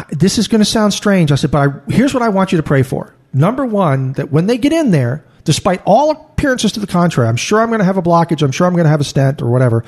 this 0.10 0.38
is 0.38 0.48
going 0.48 0.60
to 0.60 0.65
sound 0.65 0.93
strange. 0.93 1.31
I 1.31 1.36
said, 1.36 1.51
but 1.51 1.69
I, 1.69 1.91
here's 1.91 2.13
what 2.13 2.24
I 2.24 2.29
want 2.29 2.51
you 2.51 2.57
to 2.57 2.63
pray 2.63 2.83
for. 2.83 3.13
Number 3.33 3.65
one, 3.65 4.13
that 4.13 4.31
when 4.31 4.48
they 4.48 4.57
get 4.57 4.74
in 4.74 4.91
there, 4.91 5.24
despite 5.43 5.81
all 5.86 6.12
appearances 6.12 6.71
to 6.74 6.79
the 6.79 6.88
contrary, 6.88 7.27
I'm 7.29 7.36
sure 7.38 7.62
I'm 7.62 7.69
going 7.69 7.79
to 7.79 7.86
have 7.86 7.98
a 7.98 8.01
blockage. 8.01 8.41
I'm 8.41 8.51
sure 8.51 8.67
I'm 8.67 8.74
going 8.74 8.86
to 8.86 8.89
have 8.89 9.01
a 9.01 9.05
stent 9.05 9.41
or 9.41 9.50
whatever. 9.50 9.83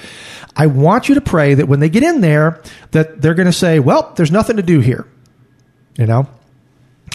I 0.56 0.68
want 0.68 1.10
you 1.10 1.16
to 1.16 1.22
pray 1.22 1.54
that 1.56 1.68
when 1.68 1.80
they 1.80 1.90
get 1.90 2.04
in 2.04 2.22
there, 2.22 2.62
that 2.92 3.22
they're 3.22 3.34
going 3.34 3.48
to 3.48 3.54
say, 3.54 3.80
well, 3.80 4.14
there's 4.16 4.32
nothing 4.32 4.58
to 4.58 4.64
do 4.64 4.80
here. 4.80 5.06
You 5.98 6.06
know? 6.06 6.28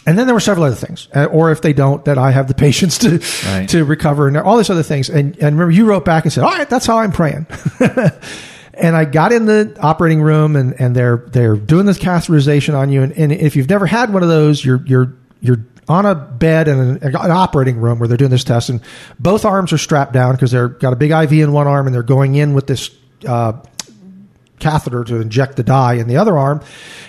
And 0.07 0.19
then 0.19 0.27
there 0.27 0.35
were 0.35 0.41
several 0.41 0.65
other 0.67 0.75
things, 0.77 1.09
Uh, 1.15 1.25
or 1.27 1.51
if 1.51 1.61
they 1.61 1.73
don't, 1.75 2.05
that 2.07 2.17
I 2.17 2.31
have 2.31 2.49
the 2.49 2.55
patience 2.67 2.97
to 2.99 3.21
Right. 3.47 3.69
to 3.71 3.85
recover 3.85 4.29
and 4.29 4.37
all 4.39 4.57
these 4.57 4.71
other 4.71 4.83
things. 4.83 5.11
And, 5.11 5.35
and 5.37 5.59
remember, 5.59 5.71
you 5.73 5.85
wrote 5.87 6.05
back 6.05 6.25
and 6.25 6.33
said, 6.33 6.45
"All 6.45 6.51
right, 6.51 6.69
that's 6.69 6.87
how 6.87 6.99
I'm 6.99 7.13
praying." 7.13 7.47
and 8.79 8.97
I 8.97 9.05
got 9.05 9.33
in 9.33 9.47
the 9.47 9.77
operating 9.81 10.23
room, 10.23 10.57
and, 10.57 10.81
and 10.81 10.95
they're 10.95 11.19
they're 11.29 11.57
doing 11.57 11.87
this 11.87 11.99
catheterization 11.99 12.75
on 12.75 12.91
you. 12.91 13.03
And, 13.03 13.13
and 13.13 13.33
if 13.33 13.57
you've 13.57 13.69
never 13.69 13.87
had 13.87 14.13
one 14.13 14.23
of 14.23 14.29
those, 14.29 14.65
you're 14.65 14.83
you're 14.87 15.15
you're 15.41 15.65
on 15.89 16.07
a 16.07 16.15
bed 16.15 16.69
in 16.69 16.79
an, 16.79 16.99
an 17.03 17.31
operating 17.31 17.79
room 17.79 17.99
where 17.99 18.09
they're 18.09 18.17
doing 18.17 18.31
this 18.31 18.45
test, 18.45 18.69
and 18.69 18.81
both 19.19 19.45
arms 19.45 19.73
are 19.73 19.79
strapped 19.79 20.13
down 20.13 20.33
because 20.33 20.51
they're 20.51 20.69
got 20.69 20.93
a 20.93 20.97
big 20.97 21.11
IV 21.11 21.33
in 21.33 21.53
one 21.53 21.67
arm, 21.67 21.87
and 21.87 21.95
they're 21.95 22.03
going 22.03 22.35
in 22.35 22.55
with 22.55 22.67
this. 22.67 22.91
Uh, 23.27 23.53
catheter 24.61 25.05
to 25.05 25.21
inject 25.21 25.57
the 25.57 25.63
dye 25.63 25.95
in 25.95 26.09
the 26.09 26.17
other 26.17 26.37
arm. 26.37 26.61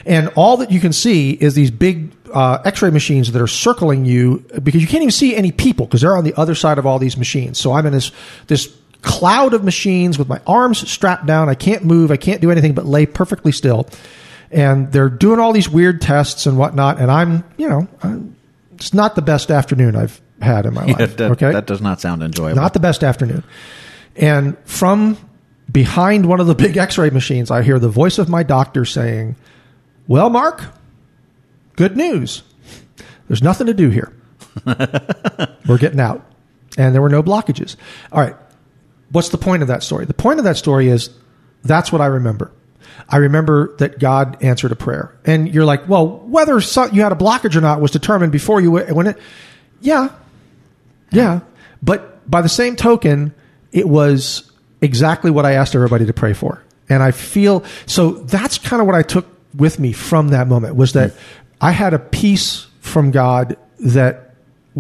And 0.06 0.30
all 0.36 0.58
that 0.58 0.70
you 0.72 0.80
can 0.80 0.94
see 0.94 1.32
is 1.32 1.56
these 1.56 1.72
big 1.72 2.14
uh, 2.32 2.60
x-ray 2.64 2.92
machines 2.92 3.32
that 3.32 3.42
are 3.42 3.48
circling 3.48 4.06
you 4.06 4.46
because 4.62 4.84
you 4.84 4.88
can't 4.88 5.02
even 5.02 5.12
see 5.12 5.36
any 5.36 5.52
people 5.52 5.88
because 5.88 6.02
they're 6.02 6.16
on 6.16 6.24
the 6.24 6.36
other 6.36 6.54
side 6.54 6.78
of 6.78 6.86
all 6.86 7.00
these 7.00 7.18
machines. 7.18 7.60
So 7.60 7.74
I'm 7.74 7.88
in 7.88 7.94
this, 7.94 8.12
this 8.46 8.72
cloud 9.02 9.54
of 9.54 9.64
machines 9.64 10.18
with 10.18 10.28
my 10.28 10.42
arms 10.46 10.90
strapped 10.90 11.26
down. 11.26 11.50
I 11.50 11.56
can't 11.56 11.84
move. 11.86 12.12
I 12.12 12.18
can't 12.18 12.42
do 12.42 12.52
anything 12.52 12.74
but 12.74 12.86
lay 12.86 13.06
perfectly 13.06 13.52
still. 13.52 13.88
And 14.52 14.92
they're 14.92 15.10
doing 15.10 15.40
all 15.40 15.54
these 15.54 15.70
weird 15.70 16.02
tests 16.02 16.46
and 16.46 16.58
whatnot. 16.58 17.00
And 17.00 17.12
I'm, 17.12 17.44
you 17.58 17.70
know, 17.70 17.88
I'm, 18.02 18.36
it's 18.74 18.94
not 18.94 19.16
the 19.16 19.22
best 19.22 19.52
afternoon 19.52 19.96
I've 19.96 20.20
had 20.42 20.66
in 20.66 20.74
my 20.74 20.86
Yeah, 20.88 20.96
life. 20.98 21.18
that, 21.18 21.32
okay. 21.32 21.52
that 21.52 21.66
does 21.68 21.82
not 21.82 22.02
sound 22.02 22.24
enjoyable. 22.24 22.56
Not 22.62 22.74
the 22.74 22.80
best 22.80 23.04
afternoon. 23.04 23.44
And 24.16 24.58
from 24.66 25.18
behind 25.72 26.26
one 26.26 26.40
of 26.40 26.48
the 26.48 26.56
big 26.66 26.78
x 26.78 26.98
ray 26.98 27.10
machines, 27.10 27.52
I 27.52 27.62
hear 27.62 27.80
the 27.80 27.90
voice 27.90 28.18
of 28.18 28.28
my 28.28 28.44
doctor 28.44 28.86
saying, 28.86 29.36
Well, 30.08 30.30
Mark, 30.30 30.64
good 31.76 31.96
news. 31.96 32.42
There's 33.28 33.44
nothing 33.44 33.68
to 33.68 33.74
do 33.76 33.90
here. 33.90 34.12
We're 34.66 35.78
getting 35.78 36.00
out. 36.00 36.26
And 36.78 36.96
there 36.96 37.02
were 37.02 37.10
no 37.10 37.22
blockages. 37.22 37.76
All 38.12 38.20
right. 38.22 38.36
What's 39.12 39.30
the 39.30 39.38
point 39.38 39.62
of 39.62 39.68
that 39.68 39.84
story? 39.84 40.06
The 40.06 40.14
point 40.14 40.40
of 40.40 40.46
that 40.46 40.58
story 40.58 40.88
is 40.88 41.10
that's 41.64 41.92
what 41.92 42.02
I 42.02 42.08
remember. 42.08 42.52
I 43.08 43.18
remember 43.18 43.76
that 43.78 44.00
God 44.00 44.38
answered 44.44 44.72
a 44.72 44.76
prayer. 44.76 45.18
And 45.26 45.54
you're 45.54 45.66
like, 45.66 45.88
well, 45.90 46.08
whether 46.08 46.62
so- 46.62 46.86
you 46.86 47.02
had 47.02 47.12
a 47.12 47.16
blockage 47.16 47.56
or 47.56 47.62
not 47.62 47.82
was 47.82 47.92
determined 47.92 48.32
before 48.32 48.62
you 48.62 48.72
went 48.72 49.08
it. 49.08 49.18
Yeah. 49.82 50.10
Yeah. 51.12 51.40
But 51.82 52.30
by 52.30 52.42
the 52.42 52.50
same 52.50 52.76
token, 52.76 53.34
it 53.72 53.88
was 53.88 54.52
exactly 54.82 55.32
what 55.32 55.46
I 55.46 55.54
asked 55.54 55.76
everybody 55.76 56.06
to 56.06 56.14
pray 56.14 56.34
for. 56.34 56.64
And 56.88 57.04
I 57.04 57.12
feel 57.12 57.64
so 57.86 58.12
that's 58.12 58.58
kind 58.58 58.82
of 58.82 58.88
what 58.88 58.96
I 58.96 59.04
took 59.04 59.26
with 59.56 59.80
me 59.80 59.92
from 59.92 60.30
that 60.30 60.48
moment 60.48 60.76
was 60.76 60.94
that 60.94 61.12
hmm. 61.12 61.18
I 61.62 61.72
had 61.72 61.94
a 61.94 62.00
peace 62.00 62.68
from 62.80 63.12
God 63.12 63.58
that 63.80 64.29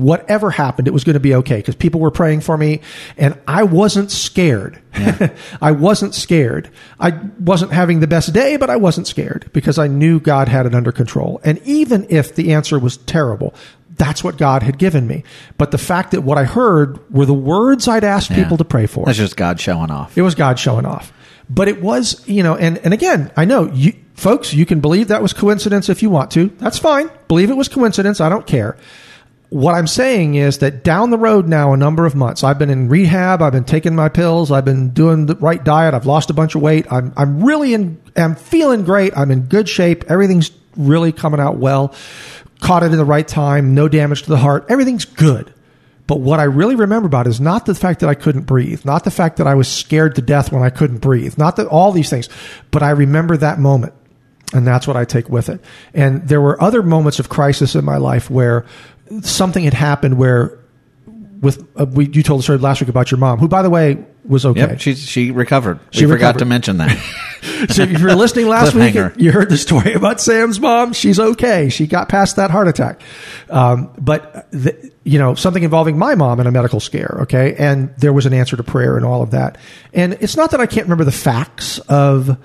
whatever 0.01 0.51
happened, 0.51 0.87
it 0.87 0.91
was 0.91 1.03
going 1.03 1.15
to 1.15 1.19
be 1.19 1.35
okay 1.35 1.57
because 1.57 1.75
people 1.75 1.99
were 1.99 2.11
praying 2.11 2.41
for 2.41 2.57
me 2.57 2.81
and 3.17 3.37
I 3.47 3.63
wasn't 3.63 4.11
scared. 4.11 4.81
Yeah. 4.97 5.35
I 5.61 5.71
wasn't 5.71 6.15
scared. 6.15 6.69
I 6.99 7.11
wasn't 7.39 7.71
having 7.71 7.99
the 7.99 8.07
best 8.07 8.33
day, 8.33 8.57
but 8.57 8.69
I 8.69 8.77
wasn't 8.77 9.07
scared 9.07 9.49
because 9.53 9.77
I 9.77 9.87
knew 9.87 10.19
God 10.19 10.47
had 10.47 10.65
it 10.65 10.73
under 10.73 10.91
control. 10.91 11.41
And 11.43 11.59
even 11.65 12.07
if 12.09 12.35
the 12.35 12.53
answer 12.53 12.79
was 12.79 12.97
terrible, 12.97 13.53
that's 13.89 14.23
what 14.23 14.37
God 14.37 14.63
had 14.63 14.77
given 14.77 15.05
me. 15.05 15.23
But 15.57 15.71
the 15.71 15.77
fact 15.77 16.11
that 16.11 16.21
what 16.21 16.37
I 16.37 16.45
heard 16.45 16.99
were 17.11 17.25
the 17.25 17.33
words 17.33 17.87
I'd 17.87 18.03
asked 18.03 18.29
yeah. 18.29 18.43
people 18.43 18.57
to 18.57 18.65
pray 18.65 18.85
for. 18.85 19.05
That's 19.05 19.17
just 19.17 19.35
God 19.35 19.59
showing 19.59 19.91
off. 19.91 20.17
It 20.17 20.21
was 20.21 20.35
God 20.35 20.57
showing 20.57 20.85
off. 20.85 21.11
But 21.49 21.67
it 21.67 21.81
was, 21.81 22.25
you 22.27 22.43
know, 22.43 22.55
and, 22.55 22.77
and 22.79 22.93
again, 22.93 23.31
I 23.35 23.45
know 23.45 23.71
you 23.71 23.93
folks, 24.13 24.53
you 24.53 24.65
can 24.65 24.81
believe 24.81 25.07
that 25.07 25.21
was 25.21 25.33
coincidence 25.33 25.89
if 25.89 26.03
you 26.03 26.09
want 26.09 26.31
to. 26.31 26.49
That's 26.57 26.77
fine. 26.77 27.09
Believe 27.27 27.49
it 27.49 27.55
was 27.55 27.67
coincidence. 27.67 28.21
I 28.21 28.29
don't 28.29 28.45
care 28.45 28.77
what 29.49 29.73
I'm 29.73 29.87
saying 29.87 30.35
is 30.35 30.59
that 30.59 30.83
down 30.83 31.09
the 31.09 31.17
road 31.17 31.47
now, 31.47 31.73
a 31.73 31.77
number 31.77 32.05
of 32.05 32.13
months, 32.13 32.43
I've 32.43 32.59
been 32.59 32.69
in 32.69 32.87
rehab. 32.87 33.41
I've 33.41 33.53
been 33.53 33.63
taking 33.63 33.95
my 33.95 34.07
pills. 34.07 34.51
I've 34.51 34.65
been 34.65 34.91
doing 34.91 35.25
the 35.25 35.35
right 35.35 35.63
diet. 35.63 35.93
I've 35.95 36.05
lost 36.05 36.29
a 36.29 36.33
bunch 36.33 36.53
of 36.53 36.61
weight. 36.61 36.85
I'm, 36.91 37.13
I'm 37.17 37.43
really 37.43 37.73
in, 37.73 37.99
I'm 38.15 38.35
feeling 38.35 38.83
great. 38.83 39.17
I'm 39.17 39.31
in 39.31 39.43
good 39.43 39.67
shape. 39.67 40.05
Everything's 40.07 40.51
really 40.77 41.11
coming 41.11 41.39
out 41.39 41.57
well. 41.57 41.95
Caught 42.59 42.83
it 42.83 42.91
in 42.91 42.97
the 42.97 43.05
right 43.05 43.27
time. 43.27 43.73
No 43.73 43.87
damage 43.87 44.23
to 44.23 44.29
the 44.29 44.37
heart. 44.37 44.65
Everything's 44.69 45.05
good. 45.05 45.51
But 46.05 46.21
what 46.21 46.39
I 46.39 46.43
really 46.43 46.75
remember 46.75 47.07
about 47.07 47.27
is 47.27 47.39
not 47.39 47.65
the 47.65 47.75
fact 47.75 47.99
that 47.99 48.09
I 48.09 48.15
couldn't 48.15 48.43
breathe, 48.43 48.83
not 48.83 49.03
the 49.03 49.11
fact 49.11 49.37
that 49.37 49.45
I 49.45 49.53
was 49.53 49.67
scared 49.67 50.15
to 50.15 50.23
death 50.23 50.51
when 50.51 50.63
I 50.63 50.71
couldn't 50.71 50.97
breathe, 50.99 51.37
not 51.37 51.55
that 51.57 51.67
all 51.67 51.91
these 51.91 52.09
things, 52.09 52.29
but 52.71 52.81
I 52.81 52.89
remember 52.89 53.37
that 53.37 53.59
moment. 53.59 53.93
And 54.51 54.65
that's 54.65 54.87
what 54.87 54.97
I 54.97 55.05
take 55.05 55.29
with 55.29 55.49
it. 55.49 55.61
And 55.93 56.27
there 56.27 56.41
were 56.41 56.59
other 56.61 56.81
moments 56.81 57.19
of 57.19 57.29
crisis 57.29 57.75
in 57.75 57.85
my 57.85 57.97
life 57.97 58.31
where 58.31 58.65
something 59.21 59.63
had 59.63 59.73
happened 59.73 60.17
where 60.17 60.59
with 61.41 61.65
uh, 61.79 61.85
we, 61.85 62.07
you 62.09 62.23
told 62.23 62.39
the 62.39 62.43
story 62.43 62.57
last 62.57 62.81
week 62.81 62.89
about 62.89 63.11
your 63.11 63.17
mom, 63.17 63.39
who 63.39 63.47
by 63.47 63.61
the 63.61 63.69
way 63.69 64.03
was 64.25 64.45
okay. 64.45 64.59
Yep, 64.61 64.79
she 64.79 64.95
she 64.95 65.31
recovered. 65.31 65.79
She 65.91 66.05
we 66.05 66.11
forgot 66.11 66.39
to 66.39 66.45
mention 66.45 66.77
that. 66.77 66.97
so 67.69 67.83
if 67.83 67.91
you 67.91 68.05
were 68.05 68.15
listening 68.15 68.47
last 68.47 68.73
week, 68.73 68.95
you 69.17 69.31
heard 69.31 69.49
the 69.49 69.57
story 69.57 69.93
about 69.93 70.19
Sam's 70.19 70.59
mom. 70.59 70.93
She's 70.93 71.19
okay. 71.19 71.69
She 71.69 71.87
got 71.87 72.09
past 72.09 72.35
that 72.35 72.51
heart 72.51 72.67
attack. 72.67 73.01
Um, 73.49 73.91
but 73.97 74.51
the, 74.51 74.91
you 75.03 75.17
know 75.17 75.35
something 75.35 75.63
involving 75.63 75.97
my 75.97 76.15
mom 76.15 76.39
and 76.39 76.47
a 76.47 76.51
medical 76.51 76.79
scare. 76.79 77.19
Okay, 77.21 77.55
and 77.57 77.95
there 77.97 78.13
was 78.13 78.25
an 78.25 78.33
answer 78.33 78.57
to 78.57 78.63
prayer 78.63 78.97
and 78.97 79.05
all 79.05 79.21
of 79.21 79.31
that. 79.31 79.57
And 79.93 80.13
it's 80.19 80.35
not 80.35 80.51
that 80.51 80.59
I 80.59 80.65
can't 80.65 80.85
remember 80.85 81.05
the 81.05 81.11
facts 81.11 81.79
of 81.79 82.37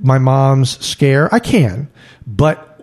my 0.00 0.18
mom's 0.18 0.84
scare. 0.84 1.32
I 1.34 1.38
can, 1.38 1.90
but 2.26 2.75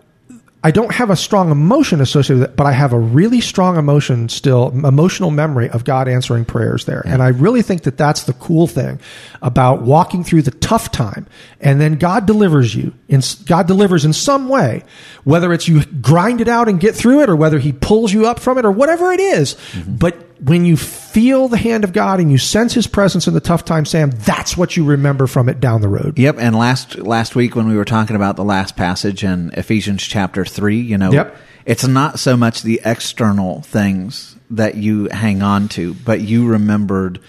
I 0.64 0.70
don't 0.70 0.94
have 0.94 1.10
a 1.10 1.16
strong 1.16 1.50
emotion 1.50 2.00
associated 2.00 2.40
with 2.40 2.50
it, 2.50 2.56
but 2.56 2.66
I 2.66 2.72
have 2.72 2.94
a 2.94 2.98
really 2.98 3.42
strong 3.42 3.76
emotion 3.76 4.30
still, 4.30 4.70
emotional 4.70 5.30
memory 5.30 5.68
of 5.68 5.84
God 5.84 6.08
answering 6.08 6.46
prayers 6.46 6.86
there. 6.86 7.02
Yeah. 7.04 7.12
And 7.12 7.22
I 7.22 7.28
really 7.28 7.60
think 7.60 7.82
that 7.82 7.98
that's 7.98 8.22
the 8.22 8.32
cool 8.32 8.66
thing 8.66 8.98
about 9.42 9.82
walking 9.82 10.24
through 10.24 10.40
the 10.40 10.52
tough 10.52 10.90
time. 10.90 11.26
And 11.60 11.82
then 11.82 11.96
God 11.96 12.24
delivers 12.24 12.74
you 12.74 12.94
in, 13.08 13.20
God 13.44 13.66
delivers 13.66 14.06
in 14.06 14.14
some 14.14 14.48
way, 14.48 14.84
whether 15.24 15.52
it's 15.52 15.68
you 15.68 15.84
grind 15.84 16.40
it 16.40 16.48
out 16.48 16.66
and 16.66 16.80
get 16.80 16.94
through 16.94 17.20
it 17.20 17.28
or 17.28 17.36
whether 17.36 17.58
he 17.58 17.72
pulls 17.72 18.10
you 18.10 18.26
up 18.26 18.40
from 18.40 18.56
it 18.56 18.64
or 18.64 18.70
whatever 18.70 19.12
it 19.12 19.20
is. 19.20 19.56
Mm-hmm. 19.72 19.96
But 19.96 20.33
when 20.44 20.64
you 20.66 20.76
feel 20.76 21.48
the 21.48 21.56
hand 21.56 21.84
of 21.84 21.92
God 21.92 22.20
and 22.20 22.30
you 22.30 22.38
sense 22.38 22.74
His 22.74 22.86
presence 22.86 23.26
in 23.26 23.34
the 23.34 23.40
tough 23.40 23.64
time, 23.64 23.86
Sam, 23.86 24.10
that's 24.10 24.56
what 24.56 24.76
you 24.76 24.84
remember 24.84 25.26
from 25.26 25.48
it 25.48 25.58
down 25.58 25.80
the 25.80 25.88
road. 25.88 26.18
Yep. 26.18 26.36
And 26.38 26.54
last 26.54 26.98
last 26.98 27.34
week 27.34 27.56
when 27.56 27.68
we 27.68 27.76
were 27.76 27.84
talking 27.84 28.16
about 28.16 28.36
the 28.36 28.44
last 28.44 28.76
passage 28.76 29.24
in 29.24 29.50
Ephesians 29.54 30.02
chapter 30.02 30.44
three, 30.44 30.80
you 30.80 30.98
know, 30.98 31.12
yep. 31.12 31.36
it's 31.64 31.86
not 31.86 32.18
so 32.18 32.36
much 32.36 32.62
the 32.62 32.80
external 32.84 33.62
things 33.62 34.36
that 34.50 34.74
you 34.74 35.08
hang 35.08 35.42
on 35.42 35.68
to, 35.68 35.94
but 35.94 36.20
you 36.20 36.46
remembered 36.46 37.20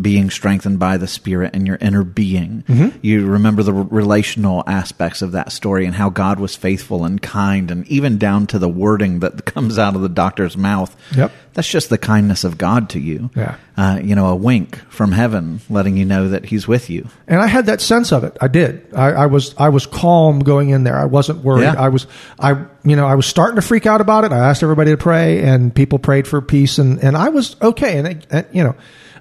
being 0.00 0.30
strengthened 0.30 0.78
by 0.78 0.96
the 0.96 1.06
Spirit 1.06 1.54
in 1.54 1.66
your 1.66 1.78
inner 1.80 2.02
being. 2.02 2.64
Mm-hmm. 2.68 2.98
You 3.02 3.26
remember 3.26 3.62
the 3.62 3.72
relational 3.72 4.64
aspects 4.66 5.22
of 5.22 5.32
that 5.32 5.52
story 5.52 5.86
and 5.86 5.94
how 5.94 6.10
God 6.10 6.40
was 6.40 6.56
faithful 6.56 7.04
and 7.04 7.22
kind, 7.22 7.70
and 7.70 7.86
even 7.86 8.18
down 8.18 8.46
to 8.48 8.58
the 8.58 8.68
wording 8.68 9.20
that 9.20 9.44
comes 9.54 9.78
out 9.78 9.94
of 9.94 10.02
the 10.02 10.08
doctor's 10.08 10.56
mouth. 10.56 10.94
Yep. 11.16 11.32
That's 11.54 11.68
just 11.68 11.88
the 11.88 11.98
kindness 11.98 12.42
of 12.42 12.58
God 12.58 12.90
to 12.90 12.98
you. 12.98 13.30
Yeah. 13.36 13.56
Uh, 13.76 14.00
you 14.02 14.16
know, 14.16 14.26
a 14.26 14.34
wink 14.34 14.76
from 14.88 15.12
heaven 15.12 15.60
letting 15.70 15.96
you 15.96 16.04
know 16.04 16.30
that 16.30 16.46
He's 16.46 16.66
with 16.66 16.90
you. 16.90 17.08
And 17.28 17.40
I 17.40 17.46
had 17.46 17.66
that 17.66 17.80
sense 17.80 18.12
of 18.12 18.24
it. 18.24 18.36
I 18.40 18.48
did. 18.48 18.88
I, 18.94 19.12
I 19.12 19.26
was 19.26 19.54
I 19.56 19.68
was 19.68 19.86
calm 19.86 20.40
going 20.40 20.70
in 20.70 20.82
there. 20.82 20.96
I 20.96 21.04
wasn't 21.04 21.44
worried. 21.44 21.62
Yeah. 21.62 21.80
I 21.80 21.88
was 21.88 22.08
I 22.40 22.64
you 22.84 22.96
know 22.96 23.06
I 23.06 23.14
was 23.14 23.26
starting 23.26 23.56
to 23.56 23.62
freak 23.62 23.86
out 23.86 24.00
about 24.00 24.24
it. 24.24 24.32
I 24.32 24.38
asked 24.38 24.64
everybody 24.64 24.90
to 24.90 24.96
pray, 24.96 25.42
and 25.42 25.72
people 25.72 26.00
prayed 26.00 26.26
for 26.26 26.40
peace, 26.40 26.78
and 26.78 27.02
and 27.02 27.16
I 27.16 27.28
was 27.28 27.54
okay. 27.62 27.98
And, 27.98 28.26
and 28.30 28.46
you 28.52 28.64
know 28.64 28.74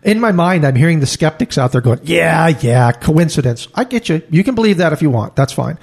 in 0.03 0.19
my 0.19 0.31
mind, 0.31 0.65
I'm 0.65 0.75
hearing 0.75 0.99
the 0.99 1.05
skeptics 1.05 1.57
out 1.57 1.71
there 1.71 1.81
going, 1.81 1.99
yeah, 2.03 2.47
yeah, 2.47 2.91
coincidence. 2.91 3.67
I 3.73 3.83
get 3.83 4.09
you. 4.09 4.21
You 4.29 4.43
can 4.43 4.55
believe 4.55 4.77
that 4.77 4.93
if 4.93 5.01
you 5.01 5.09
want. 5.09 5.35
That's 5.35 5.53
fine. 5.53 5.77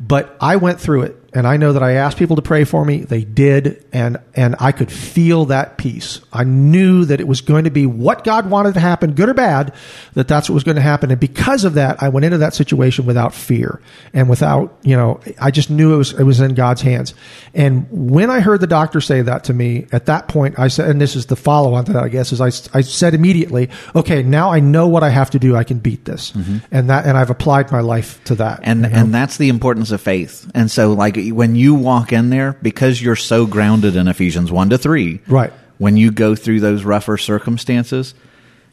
But 0.00 0.36
I 0.40 0.56
went 0.56 0.80
through 0.80 1.02
it 1.02 1.23
and 1.34 1.48
I 1.48 1.56
know 1.56 1.72
that 1.72 1.82
I 1.82 1.94
asked 1.94 2.16
people 2.16 2.36
to 2.36 2.42
pray 2.42 2.62
for 2.62 2.84
me. 2.84 2.98
They 2.98 3.24
did, 3.24 3.84
and 3.92 4.18
and 4.34 4.54
I 4.60 4.70
could 4.70 4.90
feel 4.90 5.46
that 5.46 5.78
peace. 5.78 6.20
I 6.32 6.44
knew 6.44 7.04
that 7.06 7.20
it 7.20 7.26
was 7.26 7.40
going 7.40 7.64
to 7.64 7.70
be 7.70 7.86
what 7.86 8.22
God 8.22 8.48
wanted 8.48 8.74
to 8.74 8.80
happen, 8.80 9.14
good 9.14 9.28
or 9.28 9.34
bad. 9.34 9.74
That 10.14 10.28
that's 10.28 10.48
what 10.48 10.54
was 10.54 10.62
going 10.62 10.76
to 10.76 10.82
happen, 10.82 11.10
and 11.10 11.18
because 11.18 11.64
of 11.64 11.74
that, 11.74 12.00
I 12.00 12.08
went 12.08 12.24
into 12.24 12.38
that 12.38 12.54
situation 12.54 13.04
without 13.04 13.34
fear 13.34 13.80
and 14.12 14.28
without 14.30 14.78
you 14.82 14.96
know. 14.96 15.20
I 15.40 15.50
just 15.50 15.70
knew 15.70 15.94
it 15.94 15.98
was 15.98 16.12
it 16.12 16.22
was 16.22 16.40
in 16.40 16.54
God's 16.54 16.82
hands. 16.82 17.14
And 17.52 17.88
when 17.90 18.30
I 18.30 18.38
heard 18.38 18.60
the 18.60 18.68
doctor 18.68 19.00
say 19.00 19.22
that 19.22 19.44
to 19.44 19.54
me, 19.54 19.86
at 19.90 20.06
that 20.06 20.28
point, 20.28 20.58
I 20.58 20.68
said, 20.68 20.88
and 20.88 21.00
this 21.00 21.16
is 21.16 21.26
the 21.26 21.36
follow 21.36 21.74
on 21.74 21.84
to 21.86 21.92
that, 21.94 22.04
I 22.04 22.08
guess, 22.08 22.32
is 22.32 22.40
I 22.40 22.78
I 22.78 22.82
said 22.82 23.12
immediately, 23.12 23.70
okay, 23.96 24.22
now 24.22 24.52
I 24.52 24.60
know 24.60 24.86
what 24.86 25.02
I 25.02 25.10
have 25.10 25.30
to 25.30 25.40
do. 25.40 25.56
I 25.56 25.64
can 25.64 25.80
beat 25.80 26.04
this, 26.04 26.30
mm-hmm. 26.30 26.58
and 26.70 26.90
that 26.90 27.06
and 27.06 27.18
I've 27.18 27.30
applied 27.30 27.72
my 27.72 27.80
life 27.80 28.22
to 28.24 28.36
that. 28.36 28.60
And 28.62 28.82
you 28.82 28.88
know? 28.88 28.96
and 28.96 29.12
that's 29.12 29.36
the 29.36 29.48
importance 29.48 29.90
of 29.90 30.00
faith. 30.00 30.48
And 30.54 30.70
so, 30.70 30.92
like 30.92 31.23
when 31.32 31.54
you 31.54 31.74
walk 31.74 32.12
in 32.12 32.30
there, 32.30 32.56
because 32.62 33.00
you're 33.00 33.16
so 33.16 33.46
grounded 33.46 33.96
in 33.96 34.08
Ephesians 34.08 34.50
1 34.50 34.70
to 34.70 34.78
3, 34.78 35.20
right? 35.28 35.52
When 35.78 35.96
you 35.96 36.10
go 36.10 36.34
through 36.34 36.60
those 36.60 36.84
rougher 36.84 37.18
circumstances, 37.18 38.14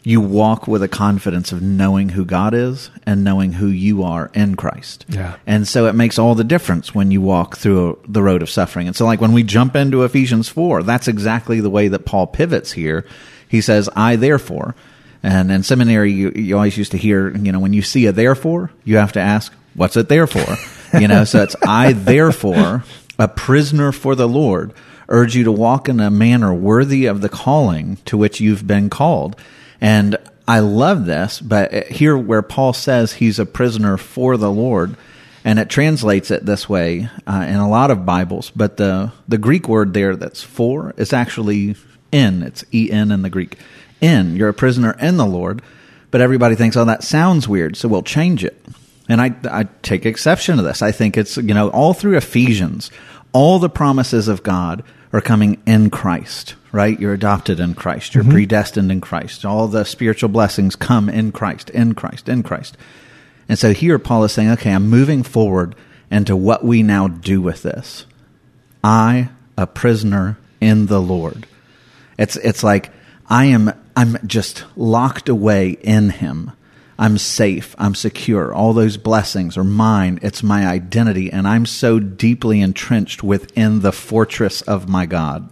you 0.04 0.20
walk 0.20 0.68
with 0.68 0.82
a 0.82 0.88
confidence 0.88 1.52
of 1.52 1.62
knowing 1.62 2.10
who 2.10 2.26
God 2.26 2.54
is 2.54 2.90
and 3.06 3.24
knowing 3.24 3.54
who 3.54 3.68
you 3.68 4.04
are 4.04 4.32
in 4.34 4.56
Christ. 4.56 5.06
Yeah. 5.08 5.36
And 5.46 5.68
so 5.68 5.86
it 5.86 5.94
makes 5.94 6.18
all 6.18 6.34
the 6.34 6.44
difference 6.44 6.96
when 6.96 7.12
you 7.12 7.22
walk 7.22 7.58
through 7.58 8.00
the 8.08 8.24
road 8.24 8.42
of 8.42 8.50
suffering. 8.50 8.88
And 8.88 8.96
so, 8.96 9.06
like 9.06 9.22
when 9.22 9.34
we 9.34 9.44
jump 9.44 9.76
into 9.76 10.04
Ephesians 10.04 10.50
4, 10.50 10.84
that's 10.84 11.08
exactly 11.08 11.60
the 11.60 11.70
way 11.70 11.88
that 11.88 12.06
Paul 12.06 12.28
pivots 12.28 12.72
here. 12.72 13.06
He 13.48 13.62
says, 13.62 13.90
I 13.96 14.16
therefore. 14.16 14.76
And 15.24 15.52
in 15.52 15.62
seminary, 15.62 16.12
you, 16.12 16.32
you 16.34 16.56
always 16.56 16.78
used 16.78 16.92
to 16.92 16.98
hear, 16.98 17.36
you 17.38 17.52
know, 17.52 17.60
when 17.60 17.74
you 17.74 17.84
see 17.84 18.08
a 18.08 18.12
therefore, 18.12 18.72
you 18.84 18.98
have 18.98 19.12
to 19.14 19.20
ask, 19.20 19.54
what's 19.76 19.98
it 19.98 20.10
there 20.10 20.26
for? 20.26 20.46
You 20.94 21.08
know, 21.08 21.24
so 21.24 21.44
it's 21.44 21.56
I 21.62 21.94
therefore, 21.94 22.84
a 23.18 23.28
prisoner 23.28 23.92
for 23.92 24.16
the 24.16 24.28
Lord, 24.28 24.74
urge 25.08 25.36
you 25.36 25.44
to 25.46 25.52
walk 25.52 25.90
in 25.90 26.00
a 26.00 26.10
manner 26.10 26.54
worthy 26.54 27.06
of 27.06 27.22
the 27.22 27.30
calling 27.30 27.98
to 28.06 28.18
which 28.18 28.40
you've 28.40 28.66
been 28.66 28.90
called. 28.90 29.36
And 29.80 30.18
I 30.48 30.60
love 30.60 31.06
this, 31.06 31.40
but 31.40 31.88
here 31.88 32.18
where 32.18 32.42
Paul 32.42 32.74
says 32.74 33.14
he's 33.14 33.40
a 33.40 33.46
prisoner 33.46 33.98
for 33.98 34.38
the 34.38 34.52
Lord, 34.52 34.96
and 35.46 35.60
it 35.60 35.70
translates 35.70 36.30
it 36.30 36.46
this 36.46 36.68
way 36.68 37.10
uh, 37.26 37.46
in 37.48 37.56
a 37.56 37.70
lot 37.70 37.90
of 37.90 38.06
Bibles, 38.06 38.52
but 38.52 38.78
the 38.78 39.12
the 39.28 39.38
Greek 39.38 39.68
word 39.68 39.94
there 39.94 40.16
that's 40.16 40.44
for 40.44 40.94
is 40.98 41.14
actually 41.14 41.76
in. 42.12 42.44
It's 42.44 42.66
E 42.74 42.92
N 42.92 43.12
in 43.12 43.22
the 43.22 43.30
Greek. 43.30 43.58
In. 44.02 44.36
You're 44.36 44.50
a 44.50 44.54
prisoner 44.54 44.98
in 45.00 45.18
the 45.18 45.26
Lord, 45.26 45.62
but 46.10 46.22
everybody 46.22 46.56
thinks, 46.56 46.76
oh, 46.76 46.86
that 46.86 47.04
sounds 47.04 47.48
weird, 47.48 47.78
so 47.78 47.88
we'll 47.88 48.04
change 48.04 48.44
it. 48.44 48.62
And 49.12 49.20
I, 49.22 49.36
I 49.52 49.64
take 49.82 50.06
exception 50.06 50.56
to 50.56 50.64
this. 50.64 50.82
I 50.82 50.94
think 50.94 51.18
it's, 51.18 51.36
you 51.36 51.54
know, 51.54 51.70
all 51.72 51.94
through 51.94 52.16
Ephesians, 52.16 52.92
all 53.34 53.60
the 53.60 53.70
promises 53.70 54.30
of 54.30 54.42
God 54.42 54.86
are 55.12 55.20
coming 55.20 55.62
in 55.66 55.90
Christ, 55.90 56.56
right? 56.72 56.98
You're 56.98 57.14
adopted 57.14 57.60
in 57.60 57.74
Christ. 57.74 58.16
You're 58.16 58.24
mm-hmm. 58.24 58.32
predestined 58.32 58.90
in 58.90 59.02
Christ. 59.02 59.44
All 59.44 59.68
the 59.68 59.84
spiritual 59.84 60.30
blessings 60.30 60.78
come 60.78 61.10
in 61.10 61.34
Christ, 61.34 61.70
in 61.72 61.94
Christ, 61.94 62.30
in 62.30 62.42
Christ. 62.42 62.78
And 63.50 63.60
so 63.60 63.74
here 63.74 64.00
Paul 64.00 64.24
is 64.24 64.32
saying, 64.32 64.52
okay, 64.52 64.72
I'm 64.72 64.90
moving 64.90 65.24
forward 65.24 65.76
into 66.10 66.38
what 66.38 66.64
we 66.64 66.82
now 66.82 67.10
do 67.10 67.42
with 67.42 67.64
this. 67.64 68.06
I, 68.82 69.28
a 69.58 69.68
prisoner 69.68 70.38
in 70.62 70.86
the 70.86 71.02
Lord. 71.02 71.48
It's 72.18 72.38
it's 72.38 72.64
like 72.64 72.92
I 73.28 73.48
am 73.48 73.74
I'm 73.98 74.18
just 74.26 74.64
locked 74.78 75.28
away 75.28 75.72
in 75.72 76.12
him. 76.12 76.52
I'm 77.02 77.18
safe. 77.18 77.76
I'm 77.80 77.96
secure. 77.96 78.54
All 78.54 78.74
those 78.74 78.98
blessings 78.98 79.58
are 79.58 79.64
mine. 79.64 80.20
It's 80.22 80.44
my 80.44 80.68
identity. 80.68 81.32
And 81.32 81.48
I'm 81.48 81.66
so 81.66 82.00
deeply 82.00 82.62
entrenched 82.62 83.24
within 83.24 83.80
the 83.80 83.92
fortress 83.92 84.62
of 84.62 84.88
my 84.88 85.08
God 85.08 85.50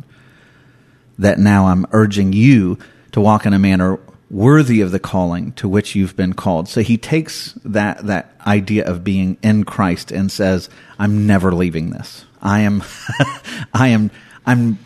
that 1.18 1.39
now 1.39 1.65
I'm 1.65 1.88
urging 1.91 2.34
you 2.34 2.77
to 3.13 3.20
walk 3.20 3.48
in 3.48 3.53
a 3.53 3.60
manner 3.60 4.00
worthy 4.29 4.79
of 4.82 4.91
the 4.91 5.00
calling 5.00 5.51
to 5.53 5.68
which 5.68 5.96
you've 5.96 6.15
been 6.15 6.34
called. 6.34 6.70
So 6.70 6.82
he 6.82 6.98
takes 6.98 7.53
that, 7.65 8.06
that 8.06 8.36
idea 8.46 8.86
of 8.86 9.03
being 9.03 9.36
in 9.41 9.63
Christ 9.63 10.12
and 10.12 10.32
says, 10.32 10.70
I'm 11.00 11.25
never 11.25 11.51
leaving 11.51 11.89
this. 11.89 12.25
I 12.44 12.60
am, 12.60 12.84
I 13.74 13.88
am, 13.88 14.12
I'm 14.46 14.77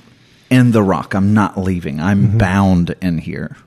in 0.50 0.72
the 0.72 0.82
rock. 0.82 1.14
I'm 1.14 1.34
not 1.34 1.58
leaving. 1.58 2.00
I'm 2.00 2.30
mm-hmm. 2.30 2.38
bound 2.38 2.96
in 3.02 3.18
here. 3.18 3.58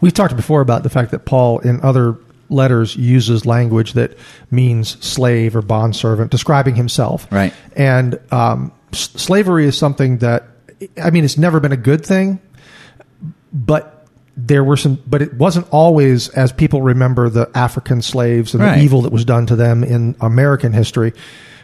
We've 0.00 0.12
talked 0.12 0.34
before 0.34 0.60
about 0.60 0.82
the 0.82 0.90
fact 0.90 1.12
that 1.12 1.24
Paul, 1.24 1.60
in 1.60 1.80
other 1.82 2.16
letters, 2.52 2.94
uses 2.96 3.44
language 3.46 3.94
that 3.94 4.16
means 4.50 5.02
slave 5.04 5.56
or 5.56 5.62
bondservant, 5.62 6.30
describing 6.30 6.74
himself. 6.76 7.26
Right. 7.30 7.52
And 7.76 8.20
um, 8.30 8.72
s- 8.92 9.10
slavery 9.16 9.66
is 9.66 9.76
something 9.76 10.18
that, 10.18 10.44
I 11.02 11.10
mean, 11.10 11.24
it's 11.24 11.38
never 11.38 11.58
been 11.60 11.72
a 11.72 11.76
good 11.76 12.04
thing, 12.06 12.40
but 13.52 14.06
there 14.36 14.64
were 14.64 14.76
some, 14.76 14.98
but 15.06 15.20
it 15.22 15.34
wasn't 15.34 15.68
always 15.70 16.28
as 16.30 16.52
people 16.52 16.80
remember 16.82 17.28
the 17.28 17.50
African 17.54 18.00
slaves 18.02 18.54
and 18.54 18.62
Right. 18.62 18.76
the 18.78 18.82
evil 18.82 19.02
that 19.02 19.12
was 19.12 19.24
done 19.24 19.46
to 19.46 19.56
them 19.56 19.84
in 19.84 20.16
American 20.20 20.72
history. 20.72 21.12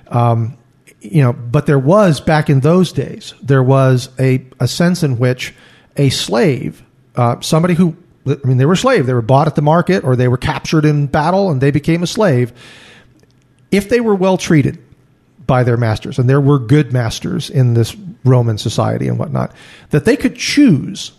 Um, 0.08 0.56
you 1.00 1.22
know, 1.22 1.32
but 1.32 1.66
there 1.66 1.78
was 1.78 2.20
back 2.20 2.50
in 2.50 2.60
those 2.60 2.92
days, 2.92 3.32
there 3.42 3.62
was 3.62 4.10
a, 4.18 4.44
a 4.60 4.66
sense 4.68 5.02
in 5.02 5.18
which 5.18 5.54
a 5.96 6.10
slave, 6.10 6.82
uh, 7.16 7.40
somebody 7.40 7.74
who, 7.74 7.96
I 8.28 8.46
mean, 8.46 8.56
they 8.58 8.66
were 8.66 8.76
slave, 8.76 9.06
they 9.06 9.14
were 9.14 9.22
bought 9.22 9.46
at 9.46 9.54
the 9.54 9.62
market 9.62 10.04
or 10.04 10.16
they 10.16 10.28
were 10.28 10.36
captured 10.36 10.84
in 10.84 11.06
battle 11.06 11.50
and 11.50 11.60
they 11.60 11.70
became 11.70 12.02
a 12.02 12.06
slave. 12.06 12.52
If 13.70 13.88
they 13.88 14.00
were 14.00 14.14
well 14.14 14.36
treated 14.38 14.78
by 15.46 15.62
their 15.64 15.76
masters, 15.76 16.18
and 16.18 16.28
there 16.28 16.40
were 16.40 16.58
good 16.58 16.92
masters 16.92 17.48
in 17.50 17.74
this 17.74 17.96
Roman 18.24 18.58
society 18.58 19.08
and 19.08 19.18
whatnot, 19.18 19.52
that 19.90 20.04
they 20.04 20.16
could 20.16 20.36
choose 20.36 21.12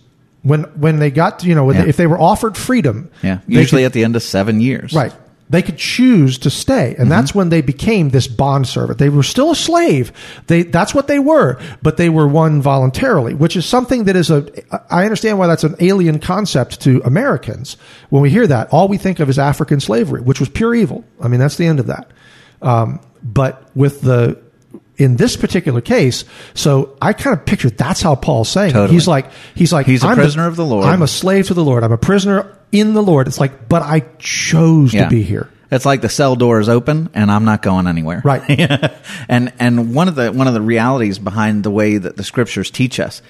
when 0.44 0.63
when 0.80 1.00
they 1.00 1.10
got 1.12 1.39
to, 1.39 1.48
you 1.48 1.56
know, 1.56 1.70
Yeah. 1.72 1.84
they- 1.84 1.89
if 1.89 1.98
they 1.98 2.08
were 2.08 2.20
offered 2.20 2.56
freedom. 2.56 3.10
Yeah. 3.24 3.39
Usually 3.48 3.82
could- 3.82 3.88
at 3.88 3.94
the 3.94 4.04
end 4.04 4.16
of 4.16 4.22
seven 4.24 4.62
years. 4.62 4.94
Right. 4.94 5.13
They 5.50 5.63
could 5.63 5.77
choose 5.77 6.38
to 6.39 6.51
stay, 6.51 6.96
and 7.00 7.12
that's 7.12 7.34
when 7.34 7.50
they 7.50 7.62
became 7.62 8.10
this 8.10 8.27
bond 8.27 8.68
servant. 8.68 9.00
They 9.00 9.10
were 9.10 9.24
still 9.24 9.50
a 9.50 9.56
slave. 9.56 10.12
They 10.46 10.62
that's 10.62 10.94
what 10.94 11.08
they 11.08 11.18
were, 11.18 11.60
but 11.82 11.98
they 11.98 12.10
were 12.10 12.27
one 12.27 12.62
voluntarily, 12.62 13.34
which 13.34 13.56
is 13.56 13.65
something 13.65 14.03
that 14.03 14.15
is 14.15 14.29
a. 14.29 14.48
I 14.94 15.06
understand 15.06 15.39
why 15.39 15.48
that's 15.48 15.63
an 15.63 15.75
alien 15.79 16.20
concept 16.20 16.82
to 16.82 17.01
Americans. 17.03 17.77
When 18.10 18.22
we 18.22 18.29
hear 18.29 18.46
that, 18.46 18.70
all 18.72 18.88
we 18.88 18.98
think 18.98 19.20
of 19.20 19.27
is 19.27 19.39
African 19.39 19.79
slavery, 19.79 20.22
which 20.22 20.39
was 20.39 20.50
pure 20.50 20.75
evil. 20.75 21.03
I 21.20 21.27
mean, 21.27 21.39
that's 21.39 21.56
the 21.56 21.65
end 21.65 21.79
of 21.79 21.88
that. 21.88 22.12
Um, 22.62 23.00
but 23.24 23.75
with 23.75 24.01
the 24.01 24.39
in 25.00 25.15
this 25.15 25.36
particular 25.36 25.82
case, 25.82 26.25
so 26.53 26.96
I 27.01 27.13
kind 27.13 27.36
of 27.36 27.46
pictured 27.46 27.77
that's 27.77 28.01
how 28.01 28.15
Paul's 28.15 28.50
saying. 28.50 28.74
Totally. 28.74 28.94
He's 28.94 29.08
like 29.08 29.32
he's 29.56 29.74
like 29.74 29.86
He's 29.88 30.03
a 30.03 30.08
I'm 30.08 30.15
prisoner 30.18 30.46
of 30.46 30.56
the 30.56 30.65
Lord. 30.65 30.86
I'm 30.86 31.01
a 31.01 31.08
slave 31.08 31.48
to 31.48 31.53
the 31.56 31.63
Lord. 31.63 31.84
I'm 31.84 31.91
a 31.91 31.98
prisoner 31.98 32.56
in 32.72 32.94
the 32.94 33.01
Lord. 33.01 33.27
It's 33.27 33.39
like, 33.39 33.68
but 33.68 33.82
I 33.82 34.01
chose 34.20 34.94
Yeah. 34.94 35.06
to 35.06 35.10
be 35.10 35.24
here. 35.24 35.50
It's 35.72 35.86
like 35.86 36.01
the 36.01 36.10
cell 36.10 36.36
door 36.36 36.60
is 36.60 36.68
open 36.68 37.10
and 37.13 37.32
I'm 37.32 37.46
not 37.46 37.62
going 37.62 37.88
anywhere. 37.88 38.22
Right. 38.24 38.44
and 39.29 39.53
and 39.60 39.94
one 39.96 40.08
of 40.08 40.15
the 40.15 40.32
one 40.32 40.48
of 40.48 40.53
the 40.53 40.62
realities 40.62 41.18
behind 41.18 41.63
the 41.63 41.72
way 41.72 41.98
that 41.98 42.18
the 42.18 42.24
scriptures 42.24 42.70
teach 42.70 43.00
us, 43.00 43.22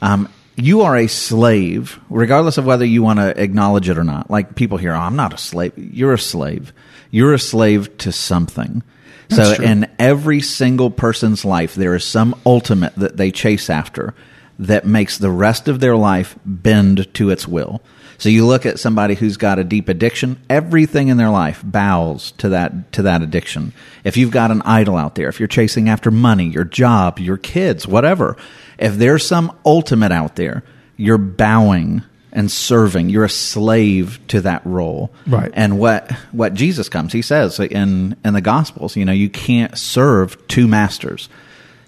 um, 0.00 0.28
you 0.56 0.80
are 0.82 0.96
a 0.96 1.08
slave, 1.08 1.98
regardless 2.08 2.56
of 2.58 2.64
whether 2.64 2.84
you 2.84 3.02
want 3.02 3.18
to 3.18 3.40
acknowledge 3.40 3.88
it 3.88 3.98
or 3.98 4.04
not. 4.04 4.30
Like 4.30 4.54
people 4.54 4.78
here, 4.78 4.92
oh, 4.92 4.98
I'm 4.98 5.16
not 5.16 5.34
a 5.34 5.38
slave. 5.38 5.72
You're 5.76 6.14
a 6.14 6.18
slave. 6.18 6.72
You're 7.10 7.34
a 7.34 7.38
slave 7.38 7.96
to 7.98 8.12
something. 8.12 8.82
That's 9.28 9.50
so 9.50 9.54
true. 9.56 9.64
in 9.64 9.90
every 9.98 10.40
single 10.40 10.90
person's 10.90 11.44
life, 11.44 11.74
there 11.74 11.94
is 11.94 12.04
some 12.04 12.40
ultimate 12.46 12.94
that 12.96 13.16
they 13.16 13.30
chase 13.30 13.68
after 13.70 14.14
that 14.58 14.86
makes 14.86 15.18
the 15.18 15.30
rest 15.30 15.68
of 15.68 15.80
their 15.80 15.96
life 15.96 16.36
bend 16.44 17.12
to 17.14 17.30
its 17.30 17.46
will. 17.46 17.80
So 18.18 18.28
you 18.28 18.44
look 18.44 18.66
at 18.66 18.80
somebody 18.80 19.14
who's 19.14 19.36
got 19.36 19.60
a 19.60 19.64
deep 19.64 19.88
addiction, 19.88 20.40
everything 20.50 21.06
in 21.06 21.18
their 21.18 21.30
life 21.30 21.62
bows 21.64 22.32
to 22.38 22.48
that 22.48 22.92
to 22.92 23.02
that 23.02 23.22
addiction. 23.22 23.72
If 24.02 24.16
you've 24.16 24.32
got 24.32 24.50
an 24.50 24.62
idol 24.62 24.96
out 24.96 25.14
there, 25.14 25.28
if 25.28 25.38
you're 25.38 25.46
chasing 25.46 25.88
after 25.88 26.10
money, 26.10 26.48
your 26.48 26.64
job, 26.64 27.20
your 27.20 27.36
kids, 27.36 27.86
whatever, 27.86 28.36
if 28.76 28.96
there's 28.96 29.24
some 29.24 29.56
ultimate 29.64 30.10
out 30.10 30.34
there, 30.34 30.64
you're 30.96 31.16
bowing 31.16 32.02
and 32.32 32.50
serving. 32.50 33.08
You're 33.08 33.24
a 33.24 33.30
slave 33.30 34.20
to 34.28 34.40
that 34.42 34.64
role. 34.64 35.10
Right. 35.26 35.50
And 35.54 35.78
what 35.78 36.10
what 36.32 36.54
Jesus 36.54 36.88
comes, 36.88 37.12
he 37.12 37.22
says 37.22 37.58
in 37.58 38.16
in 38.24 38.34
the 38.34 38.40
gospels, 38.40 38.96
you 38.96 39.04
know, 39.04 39.12
you 39.12 39.30
can't 39.30 39.76
serve 39.76 40.46
two 40.48 40.68
masters. 40.68 41.28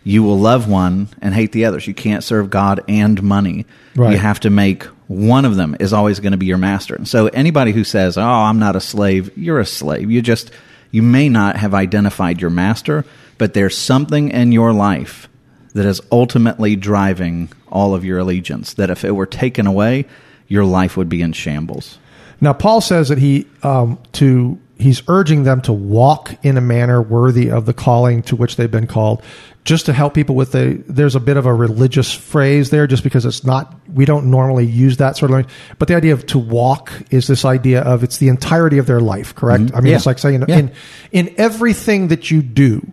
You 0.03 0.23
will 0.23 0.39
love 0.39 0.69
one 0.69 1.09
and 1.21 1.35
hate 1.35 1.53
the 1.53 1.67
others. 1.67 1.87
You 1.87 1.93
can't 1.93 2.25
serve 2.25 2.49
God 2.49 2.83
and 2.89 3.23
money. 3.23 3.67
Right. 3.95 4.13
You 4.13 4.19
have 4.19 4.41
to 4.41 4.51
make 4.51 4.85
one 5.09 5.45
of 5.45 5.57
them 5.57 5.77
is 5.81 5.93
always 5.93 6.21
going 6.21 6.33
to 6.33 6.39
be 6.39 6.47
your 6.47 6.57
master. 6.59 6.95
And 6.95 7.07
so 7.07 7.27
anybody 7.27 7.73
who 7.73 7.85
says, 7.85 8.17
"Oh, 8.17 8.23
I'm 8.23 8.59
not 8.59 8.77
a 8.77 8.81
slave," 8.81 9.37
you're 9.37 9.61
a 9.61 9.67
slave. 9.67 10.11
You 10.11 10.23
just 10.23 10.53
you 10.91 11.03
may 11.03 11.29
not 11.29 11.57
have 11.57 11.75
identified 11.75 12.41
your 12.41 12.51
master, 12.51 13.05
but 13.37 13.53
there's 13.53 13.77
something 13.77 14.31
in 14.31 14.53
your 14.53 14.73
life 14.73 15.29
that 15.75 15.87
is 15.87 16.01
ultimately 16.11 16.77
driving 16.77 17.49
all 17.69 17.95
of 17.95 18.05
your 18.05 18.19
allegiance. 18.19 18.75
That 18.75 18.91
if 18.91 19.05
it 19.05 19.13
were 19.13 19.27
taken 19.27 19.67
away, 19.67 20.07
your 20.51 20.67
life 20.67 20.99
would 20.99 21.09
be 21.09 21.23
in 21.23 21.33
shambles. 21.33 21.99
Now, 22.43 22.53
Paul 22.53 22.83
says 22.83 23.09
that 23.09 23.17
he 23.19 23.47
um, 23.63 23.99
to 24.13 24.59
he's 24.79 25.03
urging 25.09 25.45
them 25.45 25.61
to 25.63 25.73
walk 25.73 26.35
in 26.43 26.57
a 26.57 26.61
manner 26.61 27.01
worthy 27.03 27.51
of 27.51 27.65
the 27.67 27.73
calling 27.75 28.23
to 28.25 28.37
which 28.37 28.57
they've 28.57 28.71
been 28.71 28.87
called. 28.87 29.23
Just 29.63 29.85
to 29.87 29.93
help 29.93 30.15
people 30.15 30.35
with 30.35 30.53
the, 30.53 30.83
there's 30.89 31.15
a 31.15 31.21
bit 31.21 31.37
of 31.37 31.45
a 31.45 31.53
religious 31.53 32.15
phrase 32.15 32.71
there, 32.71 32.87
just 32.87 33.05
because 33.05 33.27
it's 33.27 33.45
not, 33.45 33.75
we 33.93 34.07
don't 34.07 34.31
normally 34.31 34.65
use 34.65 34.97
that 34.97 35.19
sort 35.19 35.31
of 35.31 35.35
language. 35.35 35.55
But 35.79 35.89
the 35.89 35.97
idea 35.97 36.15
of 36.15 36.25
to 36.29 36.39
walk 36.39 36.91
is 37.11 37.27
this 37.27 37.45
idea 37.45 37.83
of 37.83 38.03
it's 38.03 38.17
the 38.17 38.29
entirety 38.29 38.79
of 38.79 38.87
their 38.87 39.01
life, 39.01 39.35
correct? 39.35 39.71
I 39.75 39.81
mean, 39.83 39.91
Yeah. 39.91 39.97
it's 39.97 40.07
like 40.07 40.19
saying 40.19 40.45
Yeah. 40.49 40.57
in 40.61 40.73
in 41.13 41.35
everything 41.37 42.09
that 42.09 42.31
you 42.31 42.41
do, 42.41 42.91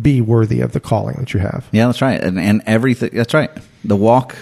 be 0.00 0.20
worthy 0.20 0.60
of 0.60 0.72
the 0.72 0.80
calling 0.80 1.16
that 1.20 1.32
you 1.32 1.40
have. 1.40 1.66
Yeah, 1.72 1.86
that's 1.86 2.02
right. 2.02 2.20
And, 2.20 2.38
and 2.38 2.60
everything, 2.66 3.10
that's 3.14 3.32
right. 3.32 3.50
The 3.82 3.96
walk, 3.96 4.36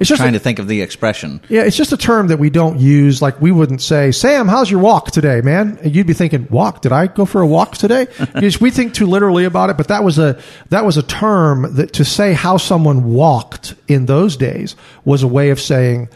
It's 0.00 0.08
just 0.08 0.20
trying 0.20 0.34
a- 0.34 0.38
to 0.38 0.42
think 0.42 0.58
of 0.58 0.68
the 0.68 0.82
expression. 0.82 1.40
Yeah, 1.48 1.62
it's 1.62 1.76
just 1.76 1.92
a 1.92 1.96
term 1.96 2.28
that 2.28 2.38
we 2.38 2.50
don't 2.50 2.78
use. 2.78 3.20
Like 3.22 3.40
we 3.40 3.52
wouldn't 3.52 3.82
say, 3.82 4.12
"Sam, 4.12 4.48
how's 4.48 4.70
your 4.70 4.80
walk 4.80 5.10
today, 5.10 5.40
man?" 5.42 5.78
And 5.82 5.94
you'd 5.94 6.06
be 6.06 6.12
thinking, 6.12 6.46
"Walk? 6.50 6.82
Did 6.82 6.92
I 6.92 7.06
go 7.06 7.24
for 7.24 7.40
a 7.40 7.46
walk 7.46 7.76
today?" 7.76 8.06
because 8.34 8.60
we 8.60 8.70
think 8.70 8.94
too 8.94 9.06
literally 9.06 9.44
about 9.44 9.70
it. 9.70 9.76
But 9.76 9.88
that 9.88 10.04
was 10.04 10.18
a 10.18 10.38
that 10.70 10.84
was 10.84 10.96
a 10.96 11.02
term 11.02 11.74
that 11.76 11.92
to 11.94 12.04
say 12.04 12.32
how 12.32 12.56
someone 12.56 13.04
walked 13.04 13.74
in 13.88 14.06
those 14.06 14.36
days 14.36 14.76
was 15.04 15.22
a 15.22 15.28
way 15.28 15.50
of 15.50 15.60
saying 15.60 16.08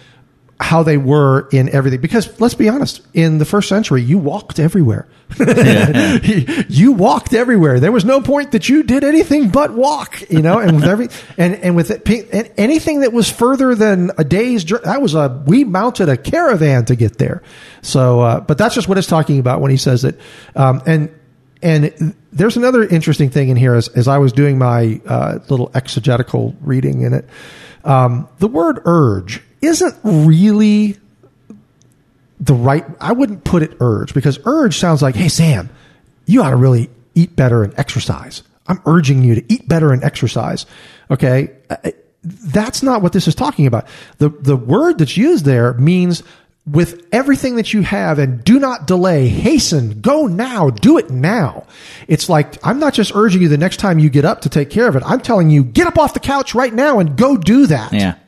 how 0.61 0.83
they 0.83 0.99
were 0.99 1.49
in 1.53 1.71
everything. 1.71 2.01
Because 2.01 2.39
let's 2.39 2.55
be 2.55 2.69
honest, 2.69 3.01
in 3.15 3.39
the 3.39 3.47
first 3.47 3.69
century, 3.69 4.03
you 4.03 4.19
walked 4.19 4.59
everywhere. 4.59 5.09
you 6.69 6.93
walked 6.93 7.33
everywhere. 7.33 7.81
There 7.81 7.91
was 7.91 8.05
no 8.05 8.21
point 8.21 8.53
that 8.53 8.69
you 8.69 8.83
did 8.83 9.03
anything 9.03 9.49
but 9.49 9.73
walk, 9.73 10.31
you 10.31 10.43
know, 10.43 10.59
and 10.59 10.77
with 10.77 10.85
every, 10.85 11.09
and, 11.39 11.55
and 11.55 11.75
with 11.77 11.91
it, 11.91 12.07
and 12.33 12.51
anything 12.59 13.01
that 13.01 13.13
was 13.13 13.31
further 13.31 13.75
than 13.75 14.11
a 14.19 14.25
day's 14.25 14.63
journey, 14.63 14.83
that 14.85 15.01
was 15.01 15.15
a, 15.15 15.43
we 15.47 15.65
mounted 15.65 16.11
a 16.11 16.17
caravan 16.17 16.85
to 16.87 16.97
get 16.97 17.17
there. 17.17 17.43
So, 17.81 18.21
uh, 18.21 18.41
but 18.41 18.59
that's 18.59 18.75
just 18.75 18.87
what 18.87 18.99
it's 18.99 19.09
talking 19.09 19.39
about 19.39 19.63
when 19.63 19.71
he 19.71 19.79
says 19.79 20.05
it. 20.05 20.21
Um, 20.55 20.83
and, 20.85 21.15
and 21.63 22.15
there's 22.33 22.59
another 22.59 22.83
interesting 22.85 23.31
thing 23.31 23.49
in 23.49 23.57
here 23.57 23.75
as, 23.75 23.89
as 23.89 24.09
I 24.09 24.19
was 24.19 24.33
doing 24.33 24.59
my, 24.59 25.01
uh, 25.07 25.39
little 25.49 25.71
exegetical 25.75 26.55
reading 26.61 27.03
in 27.03 27.15
it. 27.15 27.25
Um, 27.85 28.29
the 28.39 28.49
word 28.49 28.81
urge 28.85 29.43
isn't 29.63 29.95
really 30.05 30.99
the 32.39 32.55
right 32.55 32.85
I 33.01 33.13
wouldn't 33.13 33.45
put 33.45 33.63
it 33.63 33.77
urge 33.81 34.15
because 34.15 34.39
urge 34.45 34.79
sounds 34.79 35.03
like, 35.03 35.15
hey 35.15 35.29
Sam, 35.29 35.69
you 36.27 36.43
ought 36.43 36.51
to 36.51 36.57
really 36.57 36.91
eat 37.15 37.37
better 37.37 37.63
and 37.63 37.79
exercise. 37.79 38.43
I'm 38.67 38.81
urging 38.87 39.23
you 39.23 39.35
to 39.35 39.53
eat 39.53 39.69
better 39.69 39.93
and 39.93 40.03
exercise. 40.05 40.65
Okay. 41.11 41.51
Uh, 41.69 41.91
That's 42.23 42.83
not 42.83 43.03
what 43.03 43.13
this 43.13 43.27
is 43.27 43.35
talking 43.35 43.67
about. 43.67 43.87
The 44.19 44.29
the 44.29 44.57
word 44.57 44.99
that's 44.99 45.17
used 45.17 45.45
there 45.45 45.75
means 45.75 46.23
with 46.67 47.07
everything 47.11 47.57
that 47.57 47.73
you 47.73 47.83
have 47.83 48.19
and 48.19 48.45
do 48.45 48.59
not 48.59 48.87
delay, 48.87 49.29
hasten, 49.29 50.01
go 50.01 50.27
now, 50.27 50.71
do 50.71 50.99
it 50.99 51.11
now. 51.11 51.67
It's 52.07 52.29
like, 52.29 52.65
I'm 52.65 52.79
not 52.79 52.95
just 52.95 53.13
urging 53.15 53.43
you 53.43 53.49
the 53.49 53.57
next 53.59 53.79
time 53.79 53.99
you 53.99 54.11
get 54.11 54.25
up 54.25 54.43
to 54.43 54.49
take 54.49 54.71
care 54.71 54.87
of 54.87 54.95
it. 54.95 55.03
I'm 55.05 55.21
telling 55.21 55.51
you, 55.51 55.65
get 55.65 55.87
up 55.87 55.99
off 55.99 56.15
the 56.15 56.21
couch 56.21 56.55
right 56.55 56.73
now 56.73 56.99
and 56.99 57.17
go 57.17 57.37
do 57.37 57.67
that. 57.67 57.93
Yeah. 57.93 58.15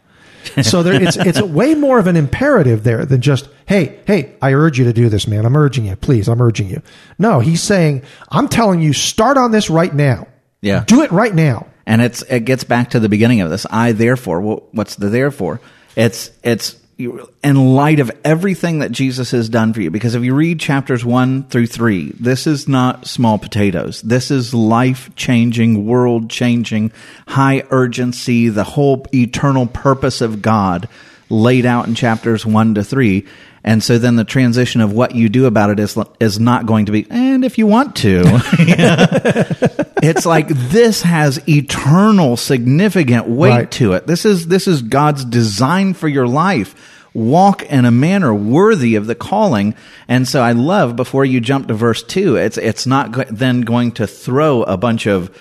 So 0.63 0.83
there, 0.83 1.01
it's 1.01 1.17
it's 1.17 1.41
way 1.41 1.77
more 1.77 2.01
of 2.01 2.09
an 2.09 2.17
imperative 2.17 2.83
there 2.83 3.07
than 3.07 3.21
just 3.21 3.49
hey 3.65 4.01
hey 4.09 4.35
I 4.43 4.55
urge 4.55 4.77
you 4.77 4.87
to 4.87 4.93
do 4.93 5.09
this, 5.09 5.29
man. 5.29 5.47
I'm 5.47 5.57
urging 5.57 5.87
you, 5.87 5.95
please. 5.95 6.29
I'm 6.29 6.43
urging 6.43 6.69
you. 6.69 6.83
No, 7.17 7.39
he's 7.39 7.63
saying 7.63 8.03
I'm 8.29 8.49
telling 8.49 8.83
you, 8.83 8.93
start 8.93 9.37
on 9.37 9.53
this 9.53 9.71
right 9.71 9.95
now. 9.95 10.27
Yeah. 10.61 10.83
do 10.85 11.03
it 11.03 11.13
right 11.13 11.33
now. 11.33 11.69
And 11.87 12.03
it's 12.03 12.23
it 12.23 12.41
gets 12.41 12.65
back 12.65 12.91
to 12.91 12.99
the 12.99 13.09
beginning 13.09 13.41
of 13.41 13.51
this. 13.51 13.67
I 13.71 13.93
therefore. 13.93 14.41
What's 14.41 14.97
the 14.97 15.09
therefore? 15.09 15.61
It's 15.95 16.33
it's 16.43 16.77
you- 17.03 17.29
in 17.45 17.75
light 17.75 18.01
of 18.01 18.11
everything 18.25 18.79
that 18.79 18.93
Jesus 18.93 19.31
has 19.33 19.49
done 19.49 19.73
for 19.73 19.81
you. 19.83 19.91
Because 19.91 20.15
if 20.15 20.23
you 20.23 20.35
read 20.35 20.59
chapters 20.61 21.05
one 21.05 21.45
through 21.51 21.67
three, 21.67 22.13
this 22.19 22.47
is 22.47 22.67
not 22.69 23.07
small 23.07 23.39
potatoes. 23.39 24.01
This 24.03 24.31
is 24.31 24.55
life 24.55 25.11
changing, 25.17 25.85
world 25.87 26.31
changing, 26.31 26.93
high 27.29 27.65
urgency. 27.71 28.49
The 28.49 28.65
whole 28.65 29.05
eternal 29.15 29.67
purpose 29.67 30.21
of 30.21 30.41
God 30.43 30.89
laid 31.29 31.67
out 31.67 31.87
in 31.89 31.95
chapters 31.95 32.47
one 32.47 32.75
to 32.75 32.85
three. 32.85 33.27
And 33.65 33.81
so 33.81 33.97
then 33.97 34.17
the 34.17 34.25
transition 34.25 34.81
of 34.81 34.93
what 34.93 35.15
you 35.15 35.29
do 35.29 35.47
about 35.47 35.71
it 35.71 35.79
is 35.79 35.97
is 36.19 36.41
not 36.41 36.67
going 36.67 36.87
to 36.87 36.93
be, 36.93 37.07
and 37.09 37.45
if 37.45 37.59
you 37.59 37.67
want 37.69 37.95
to, 37.97 38.23
it's 40.03 40.27
like 40.27 40.49
this 40.49 41.03
has 41.03 41.41
eternal 41.49 42.37
significant 42.37 43.29
weight 43.29 43.51
Right. 43.51 43.71
to 43.73 43.93
it. 43.93 44.07
This 44.07 44.25
is 44.25 44.47
this 44.49 44.67
is 44.67 44.83
God's 44.83 45.25
design 45.25 45.95
for 45.95 46.09
your 46.09 46.27
life. 46.27 46.75
Walk 47.15 47.63
in 47.65 47.85
a 47.85 47.91
manner 47.91 48.33
worthy 48.35 48.95
of 48.95 49.07
the 49.07 49.15
calling. 49.15 49.75
And 50.09 50.27
so 50.27 50.43
I 50.43 50.53
love 50.53 50.97
before 50.97 51.25
you 51.25 51.41
jump 51.41 51.69
to 51.69 51.75
verse 51.75 52.03
2, 52.03 52.37
it's 52.37 52.57
it's 52.57 52.87
not 52.87 53.13
go- 53.13 53.25
then 53.31 53.63
going 53.63 53.93
to 53.93 54.07
throw 54.07 54.63
a 54.63 54.77
bunch 54.77 55.07
of 55.07 55.37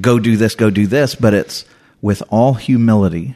go 0.00 0.18
do 0.18 0.36
this, 0.36 0.54
go 0.54 0.70
do 0.70 0.86
this, 0.86 1.14
but 1.14 1.34
it's 1.34 1.64
with 2.00 2.22
all 2.28 2.54
humility 2.54 3.34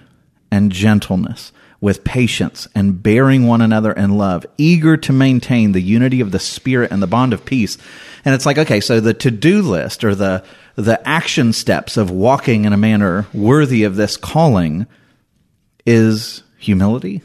and 0.51 0.71
gentleness, 0.71 1.53
with 1.81 2.05
patience 2.05 2.69
and 2.75 3.03
bearing 3.03 3.47
one 3.47 3.61
another 3.61 3.93
in 3.93 4.17
love, 4.17 4.47
eager 4.59 4.97
to 4.97 5.13
maintain 5.13 5.73
the 5.73 5.81
unity 5.81 6.21
of 6.21 6.31
the 6.31 6.39
spirit 6.39 6.93
and 6.93 7.03
the 7.03 7.07
bond 7.07 7.33
of 7.33 7.45
peace. 7.45 7.79
And 8.25 8.35
it's 8.35 8.47
like, 8.47 8.59
okay, 8.59 8.81
so 8.81 9.01
the 9.01 9.15
to-do 9.15 9.63
list 9.63 10.05
or 10.05 10.15
the 10.15 10.45
the 10.77 11.07
action 11.09 11.53
steps 11.53 11.97
of 11.97 12.11
walking 12.11 12.65
in 12.65 12.73
a 12.73 12.77
manner 12.77 13.27
worthy 13.35 13.83
of 13.83 13.97
this 13.97 14.17
calling 14.17 14.87
is 15.85 16.43
humility 16.59 17.23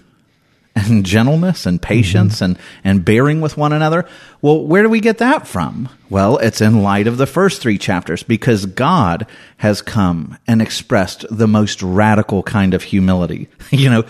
and 0.76 1.06
gentleness 1.06 1.66
and 1.66 1.82
patience 1.82 2.36
mm-hmm. 2.36 2.44
and, 2.44 2.60
and 2.84 3.06
bearing 3.06 3.42
with 3.42 3.58
one 3.58 3.74
another. 3.74 4.06
Well, 4.42 4.66
where 4.66 4.84
do 4.84 4.90
we 4.90 5.00
get 5.00 5.20
that 5.20 5.48
from? 5.48 5.90
Well, 6.10 6.38
it's 6.38 6.62
in 6.62 6.84
light 6.84 7.08
of 7.08 7.18
the 7.18 7.26
first 7.26 7.62
three 7.62 7.78
chapters 7.78 8.24
because 8.24 8.66
God 8.66 9.26
has 9.58 9.82
come 9.82 10.38
and 10.48 10.62
expressed 10.62 11.26
the 11.32 11.48
most 11.48 11.82
radical 11.82 12.44
kind 12.44 12.74
of 12.74 12.84
humility. 12.84 13.50
You 13.72 13.90
know, 13.90 14.04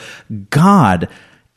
God 0.52 1.10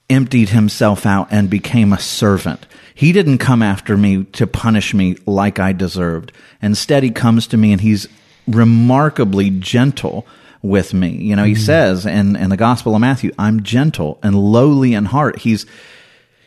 emptied 0.09 0.49
himself 0.49 1.05
out 1.05 1.29
and 1.31 1.51
became 1.51 1.93
a 1.93 1.99
servant. 1.99 2.67
He 2.95 3.13
didn't 3.13 3.39
come 3.39 3.63
after 3.63 3.97
me 3.97 4.25
to 4.25 4.47
punish 4.47 4.95
me 4.95 5.17
like 5.27 5.59
I 5.59 5.73
deserved. 5.73 6.33
Instead, 6.63 7.03
he 7.03 7.11
comes 7.11 7.47
to 7.49 7.57
me 7.57 7.73
and 7.73 7.81
he's 7.81 8.09
remarkably 8.47 9.51
gentle 9.51 10.27
with 10.63 10.95
me. 10.95 11.11
You 11.11 11.37
know, 11.37 11.45
he 11.45 11.53
mm-hmm. 11.53 11.63
says 11.63 12.07
in, 12.07 12.37
in 12.37 12.51
the 12.51 12.57
Gospel 12.57 12.95
of 12.95 13.01
Matthew, 13.01 13.33
I'm 13.39 13.63
gentle 13.63 14.19
and 14.23 14.35
lowly 14.35 14.95
in 14.95 15.07
heart. 15.07 15.39
He's, 15.39 15.67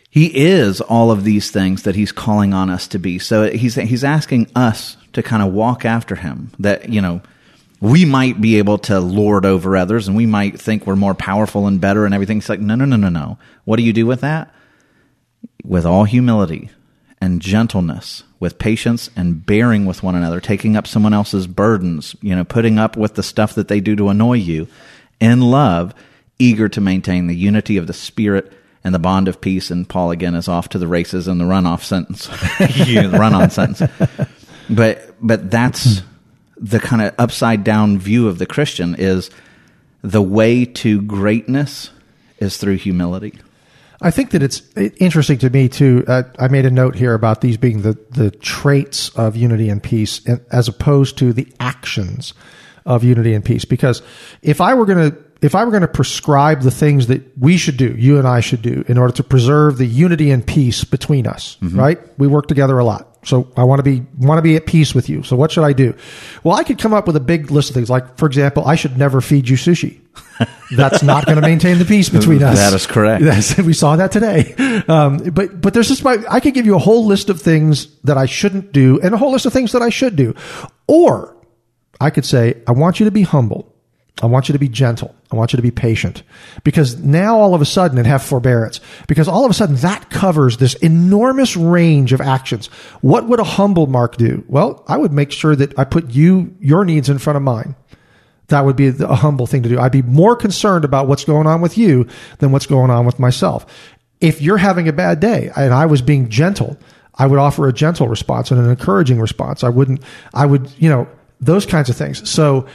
he 0.10 0.28
is 0.28 0.82
all 0.82 1.12
of 1.12 1.24
these 1.24 1.52
things 1.52 1.84
that 1.84 1.96
he's 1.96 2.12
calling 2.12 2.54
on 2.54 2.70
us 2.70 2.88
to 2.90 3.00
be. 3.00 3.20
So 3.20 3.50
he's, 3.52 3.76
he's 3.76 4.04
asking 4.04 4.52
us 4.56 4.98
to 5.14 5.24
kind 5.24 5.42
of 5.42 5.54
walk 5.54 5.86
after 5.86 6.16
him 6.16 6.52
that, 6.60 6.90
you 6.90 7.02
know, 7.02 7.22
we 7.80 8.06
might 8.06 8.40
be 8.40 8.58
able 8.58 8.78
to 8.78 9.00
lord 9.00 9.46
over 9.46 9.76
others 9.76 10.08
and 10.08 10.16
we 10.16 10.26
might 10.26 10.60
think 10.60 10.86
we're 10.86 10.96
more 10.96 11.16
powerful 11.16 11.66
and 11.66 11.82
better 11.82 12.06
and 12.06 12.14
everything. 12.14 12.38
It's 12.38 12.50
like, 12.50 12.60
no, 12.60 12.76
no, 12.76 12.86
no, 12.86 12.96
no, 12.96 13.10
no. 13.10 13.38
What 13.66 13.78
do 13.78 13.84
you 13.84 13.94
do 13.94 14.06
with 14.06 14.22
that? 14.22 14.54
With 15.64 15.86
all 15.86 16.04
humility 16.04 16.70
and 17.22 17.42
gentleness, 17.42 18.24
with 18.40 18.58
patience 18.58 19.10
and 19.16 19.46
bearing 19.46 19.86
with 19.86 20.02
one 20.02 20.16
another, 20.16 20.42
taking 20.42 20.76
up 20.76 20.88
someone 20.88 21.14
else's 21.14 21.46
burdens, 21.46 22.16
you 22.22 22.36
know, 22.36 22.44
putting 22.44 22.80
up 22.80 22.98
with 22.98 23.14
the 23.14 23.24
stuff 23.24 23.54
that 23.54 23.68
they 23.68 23.80
do 23.80 23.96
to 23.96 24.10
annoy 24.10 24.34
you, 24.34 24.68
in 25.20 25.40
love, 25.40 25.94
eager 26.40 26.68
to 26.68 26.82
maintain 26.82 27.28
the 27.28 27.36
unity 27.36 27.78
of 27.78 27.86
the 27.86 27.94
spirit 27.94 28.52
and 28.84 28.96
the 28.96 29.00
bond 29.00 29.28
of 29.28 29.40
peace. 29.40 29.70
And 29.70 29.88
Paul 29.88 30.10
again 30.10 30.34
is 30.34 30.48
off 30.48 30.70
to 30.70 30.80
the 30.80 30.88
races 30.88 31.28
in 31.28 31.38
the 31.38 31.46
runoff 31.46 31.84
sentence, 31.84 32.26
the 32.58 33.10
run 33.14 33.36
on 33.36 33.52
sentence. 33.52 33.92
But 34.70 35.16
but 35.22 35.52
that's 35.52 36.02
the 36.58 36.80
kind 36.80 37.02
of 37.02 37.14
upside 37.18 37.64
down 37.64 38.00
view 38.00 38.28
of 38.28 38.40
the 38.40 38.46
Christian 38.46 38.96
is 38.98 39.30
the 40.02 40.22
way 40.22 40.66
to 40.66 41.02
greatness 41.02 41.92
is 42.40 42.58
through 42.58 42.78
humility. 42.78 43.38
I 44.04 44.10
think 44.10 44.32
that 44.32 44.42
it's 44.42 44.64
interesting 44.76 45.38
to 45.40 45.50
me 45.50 45.70
too. 45.70 46.04
Uh, 46.08 46.24
I 46.40 46.48
made 46.48 46.66
a 46.66 46.72
note 46.72 46.96
here 46.96 47.14
about 47.14 47.42
these 47.42 47.58
being 47.58 47.84
the, 47.84 47.98
the 48.10 48.32
traits 48.32 49.10
of 49.10 49.36
unity 49.36 49.70
and 49.70 49.82
peace, 49.82 50.28
as 50.52 50.68
opposed 50.68 51.20
to 51.20 51.34
the 51.34 51.48
actions 51.60 52.34
of 52.84 53.04
unity 53.04 53.36
and 53.36 53.46
peace. 53.46 53.64
Because 53.64 54.02
if 54.42 54.60
I 54.60 54.74
were 54.74 54.86
going 54.88 55.12
to 55.12 55.18
if 55.42 55.56
I 55.56 55.64
were 55.66 55.72
going 55.72 55.82
to 55.82 55.88
prescribe 55.88 56.62
the 56.62 56.72
things 56.72 57.08
that 57.08 57.38
we 57.38 57.58
should 57.58 57.78
do, 57.78 57.96
you 57.98 58.20
and 58.20 58.28
I 58.28 58.42
should 58.42 58.62
do, 58.62 58.84
in 58.88 58.98
order 58.98 59.14
to 59.14 59.24
preserve 59.24 59.78
the 59.78 59.86
unity 59.88 60.30
and 60.32 60.46
peace 60.46 60.84
between 60.84 61.26
us, 61.28 61.58
right? 61.62 62.00
We 62.20 62.28
work 62.28 62.48
together 62.48 62.78
a 62.78 62.86
lot. 62.86 63.08
So 63.24 63.52
I 63.56 63.64
want 63.66 63.80
to 63.80 63.84
be 63.84 64.04
want 64.18 64.40
to 64.40 64.42
be 64.42 64.56
at 64.56 64.66
peace 64.66 64.96
with 64.96 65.08
you. 65.08 65.22
So 65.22 65.36
what 65.36 65.52
should 65.52 65.64
I 65.64 65.74
do? 65.74 65.96
Well, 66.44 66.56
I 66.56 66.64
could 66.64 66.80
come 66.80 66.92
up 66.94 67.06
with 67.06 67.16
a 67.16 67.20
big 67.20 67.52
list 67.52 67.70
of 67.70 67.76
things. 67.76 67.88
Like, 67.88 68.18
for 68.18 68.26
example, 68.26 68.66
I 68.66 68.76
should 68.76 68.98
never 68.98 69.22
feed 69.22 69.48
you 69.48 69.58
sushi. 69.58 70.00
That's 70.76 71.04
not 71.04 71.26
going 71.28 71.36
to 71.36 71.42
maintain 71.42 71.78
the 71.78 71.86
peace 71.86 72.10
between 72.10 72.42
us. 72.42 72.58
That 72.58 72.74
is 72.74 72.88
correct. 72.88 73.24
That's, 73.24 73.58
we 73.60 73.74
saw 73.74 73.96
that 73.98 74.12
today. 74.12 74.56
Um, 74.88 75.18
but 75.18 75.62
but 75.62 75.74
there's 75.76 75.88
just 75.88 76.04
my, 76.04 76.18
I 76.30 76.40
could 76.40 76.56
give 76.56 76.66
you 76.66 76.76
a 76.76 76.80
whole 76.80 77.06
list 77.06 77.30
of 77.30 77.40
things 77.40 77.96
that 78.02 78.18
I 78.18 78.26
shouldn't 78.26 78.72
do 78.72 79.00
and 79.02 79.14
a 79.14 79.18
whole 79.18 79.32
list 79.32 79.46
of 79.46 79.54
things 79.54 79.74
that 79.74 79.84
I 79.84 79.90
should 79.90 80.16
do. 80.16 80.34
Or 80.88 81.38
I 82.00 82.10
could 82.10 82.26
say, 82.26 82.64
I 82.66 82.72
want 82.72 83.00
you 83.00 83.06
to 83.06 83.12
be 83.12 83.22
humble. 83.22 83.71
I 84.22 84.28
want 84.28 84.50
you 84.50 84.54
to 84.54 84.60
be 84.60 84.70
gentle. 84.70 85.16
I 85.32 85.36
want 85.36 85.54
you 85.54 85.58
to 85.58 85.64
be 85.64 85.72
patient. 85.72 86.24
Because 86.64 86.98
now 86.98 87.40
all 87.40 87.56
of 87.56 87.62
a 87.62 87.66
sudden 87.66 87.98
and 87.98 88.06
have 88.06 88.22
forbearance. 88.22 88.80
Because 89.08 89.28
all 89.28 89.46
of 89.46 89.52
a 89.52 89.54
sudden 89.54 89.78
that 89.78 90.10
covers 90.10 90.58
this 90.58 90.76
enormous 90.76 91.56
range 91.56 92.14
of 92.14 92.22
actions. 92.22 92.68
What 93.02 93.28
would 93.28 93.40
a 93.40 93.44
humble 93.44 93.88
Mark 93.88 94.18
do? 94.18 94.44
Well, 94.48 94.84
I 94.88 94.98
would 94.98 95.12
make 95.12 95.32
sure 95.32 95.56
that 95.56 95.78
I 95.80 95.86
put 95.86 96.12
you, 96.12 96.56
your 96.60 96.86
needs 96.86 97.10
in 97.10 97.18
front 97.18 97.38
of 97.38 97.44
mine. 97.44 97.76
That 98.48 98.66
would 98.66 98.76
be 98.76 98.90
a 98.90 99.16
humble 99.16 99.48
thing 99.48 99.64
to 99.64 99.70
do. 99.70 99.80
I'd 99.80 99.94
be 99.94 100.02
more 100.02 100.36
concerned 100.36 100.84
about 100.84 101.08
what's 101.08 101.24
going 101.24 101.48
on 101.48 101.62
with 101.62 101.78
you 101.78 102.08
than 102.40 102.52
what's 102.52 102.66
going 102.66 102.92
on 102.92 103.06
with 103.06 103.18
myself. 103.18 103.66
If 104.20 104.42
you're 104.42 104.58
having 104.58 104.88
a 104.88 104.94
bad 104.94 105.20
day 105.20 105.52
and 105.56 105.74
I 105.74 105.86
was 105.86 106.02
being 106.02 106.30
gentle, 106.30 106.78
I 107.16 107.28
would 107.28 107.40
offer 107.40 107.68
a 107.68 107.74
gentle 107.74 108.08
response 108.08 108.52
and 108.52 108.60
an 108.60 108.70
encouraging 108.70 109.20
response. 109.20 109.64
I 109.64 109.70
wouldn't, 109.70 110.04
I 110.34 110.46
would, 110.46 110.70
you 110.78 110.90
know, 110.90 111.08
those 111.40 111.66
kinds 111.66 111.90
of 111.90 111.96
things. 111.96 112.30
So 112.30 112.68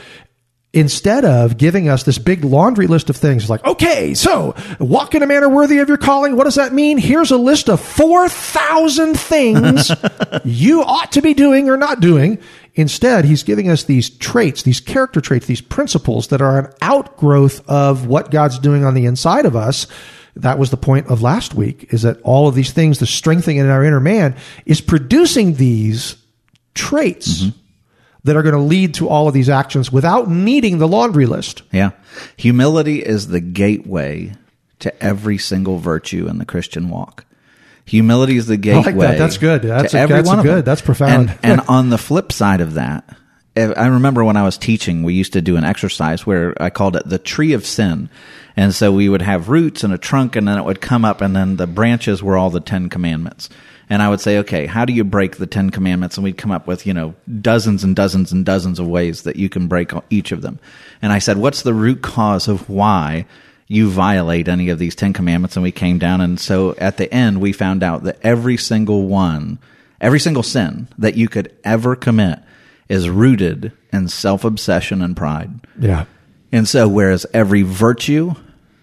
instead 0.73 1.25
of 1.25 1.57
giving 1.57 1.87
us 1.87 2.03
this 2.03 2.17
big 2.17 2.43
laundry 2.43 2.87
list 2.87 3.09
of 3.09 3.15
things 3.15 3.49
like, 3.49 3.65
okay, 3.65 4.13
so 4.13 4.53
walk 4.79 5.15
in 5.15 5.23
a 5.23 5.27
manner 5.27 5.49
worthy 5.49 5.79
of 5.79 5.87
your 5.87 5.97
calling. 5.97 6.35
What 6.35 6.43
does 6.43 6.55
that 6.55 6.73
mean? 6.73 6.97
Here's 6.97 7.31
a 7.31 7.37
list 7.37 7.69
of 7.69 7.79
4,000 7.79 9.17
things 9.17 9.91
you 10.45 10.83
ought 10.83 11.11
to 11.13 11.21
be 11.21 11.33
doing 11.33 11.69
or 11.69 11.77
not 11.77 11.99
doing. 11.99 12.39
Instead, 12.75 13.25
he's 13.25 13.43
giving 13.43 13.69
us 13.69 13.85
these 13.85 14.09
traits, 14.09 14.61
these 14.61 14.79
character 14.79 15.19
traits, 15.19 15.47
these 15.47 15.61
principles 15.61 16.27
that 16.27 16.41
are 16.41 16.59
an 16.59 16.71
outgrowth 16.81 17.67
of 17.67 18.05
what 18.05 18.29
God's 18.29 18.59
doing 18.59 18.83
on 18.83 18.93
the 18.93 19.05
inside 19.05 19.45
of 19.45 19.55
us. 19.55 19.87
That 20.35 20.59
was 20.59 20.69
the 20.69 20.77
point 20.77 21.07
of 21.07 21.23
last 21.23 21.55
week 21.55 21.91
is 21.91 22.03
that 22.03 22.21
all 22.21 22.47
of 22.47 22.53
these 22.53 22.71
things, 22.71 22.99
the 22.99 23.07
strengthening 23.07 23.57
in 23.57 23.67
our 23.67 23.83
inner 23.83 23.99
man 23.99 24.35
is 24.67 24.81
producing 24.81 25.55
these 25.55 26.17
traits 26.75 27.41
mm-hmm. 27.41 27.59
That 28.27 28.35
are 28.37 28.43
going 28.43 28.55
to 28.55 28.61
lead 28.61 28.93
to 28.95 29.09
all 29.09 29.27
of 29.27 29.33
these 29.33 29.49
actions 29.49 29.91
without 29.91 30.29
needing 30.29 30.77
the 30.77 30.87
laundry 30.87 31.25
list. 31.25 31.63
Yeah. 31.71 31.91
Humility 32.37 33.03
is 33.03 33.27
the 33.27 33.39
gateway 33.41 34.33
to 34.79 35.03
every 35.03 35.37
single 35.37 35.79
virtue 35.79 36.27
in 36.29 36.37
the 36.37 36.45
Christian 36.45 36.89
walk. 36.89 37.25
Humility 37.85 38.37
is 38.37 38.47
the 38.47 38.55
like 38.57 38.61
that. 38.61 38.85
gateway. 38.85 39.17
That's 39.17 39.37
good. 39.37 39.61
That's 39.63 39.93
a- 39.93 40.07
that's 40.07 40.27
a 40.27 40.29
one 40.29 40.39
of 40.39 40.45
good. 40.45 40.65
That's 40.65 40.81
profound. 40.81 41.29
And, 41.41 41.59
and 41.59 41.61
on 41.69 41.89
the 41.89 41.97
flip 41.97 42.31
side 42.31 42.61
of 42.61 42.75
that, 42.75 43.16
I 43.57 43.87
remember 43.87 44.23
when 44.23 44.37
I 44.37 44.43
was 44.43 44.57
teaching, 44.57 45.03
we 45.03 45.15
used 45.15 45.33
to 45.33 45.41
do 45.41 45.57
an 45.57 45.63
exercise 45.63 46.25
where 46.25 46.53
I 46.61 46.69
called 46.69 46.95
it 46.95 47.09
the 47.09 47.17
tree 47.17 47.53
of 47.53 47.65
sin. 47.65 48.09
And 48.55 48.73
so 48.73 48.91
we 48.91 49.09
would 49.09 49.21
have 49.21 49.49
roots 49.49 49.83
and 49.83 49.93
a 49.93 49.97
trunk, 49.97 50.35
and 50.35 50.47
then 50.47 50.57
it 50.57 50.65
would 50.65 50.81
come 50.81 51.05
up, 51.05 51.21
and 51.21 51.35
then 51.35 51.57
the 51.57 51.67
branches 51.67 52.23
were 52.23 52.37
all 52.37 52.49
the 52.49 52.59
Ten 52.59 52.89
Commandments. 52.89 53.49
And 53.89 54.01
I 54.01 54.09
would 54.09 54.19
say, 54.19 54.39
okay, 54.39 54.65
how 54.65 54.83
do 54.83 54.93
you 54.93 55.03
break 55.03 55.37
the 55.37 55.47
Ten 55.47 55.69
Commandments? 55.69 56.17
And 56.17 56.23
we'd 56.23 56.37
come 56.37 56.51
up 56.51 56.67
with, 56.67 56.85
you 56.85 56.93
know, 56.93 57.15
dozens 57.41 57.83
and 57.83 57.95
dozens 57.95 58.31
and 58.31 58.45
dozens 58.45 58.79
of 58.79 58.87
ways 58.87 59.23
that 59.23 59.37
you 59.37 59.47
can 59.47 59.67
break 59.67 59.91
each 60.09 60.31
of 60.31 60.41
them. 60.41 60.59
And 61.01 61.13
I 61.13 61.19
said, 61.19 61.37
what's 61.37 61.61
the 61.61 61.73
root 61.73 62.01
cause 62.01 62.47
of 62.47 62.69
why 62.69 63.25
you 63.67 63.89
violate 63.89 64.47
any 64.47 64.69
of 64.69 64.79
these 64.79 64.95
Ten 64.95 65.13
Commandments? 65.13 65.55
And 65.55 65.63
we 65.63 65.71
came 65.71 65.99
down. 65.99 66.21
And 66.21 66.39
so 66.39 66.75
at 66.77 66.97
the 66.97 67.11
end, 67.13 67.39
we 67.39 67.53
found 67.53 67.81
out 67.81 68.03
that 68.03 68.19
every 68.23 68.57
single 68.57 69.07
one, 69.07 69.57
every 70.01 70.19
single 70.19 70.43
sin 70.43 70.89
that 70.97 71.15
you 71.15 71.29
could 71.29 71.55
ever 71.63 71.95
commit 71.95 72.39
is 72.89 73.09
rooted 73.09 73.71
in 73.91 74.07
self 74.07 74.43
obsession 74.43 75.01
and 75.01 75.15
pride. 75.15 75.51
Yeah. 75.79 76.05
And 76.51 76.67
so, 76.67 76.87
whereas 76.87 77.25
every 77.33 77.61
virtue 77.63 78.33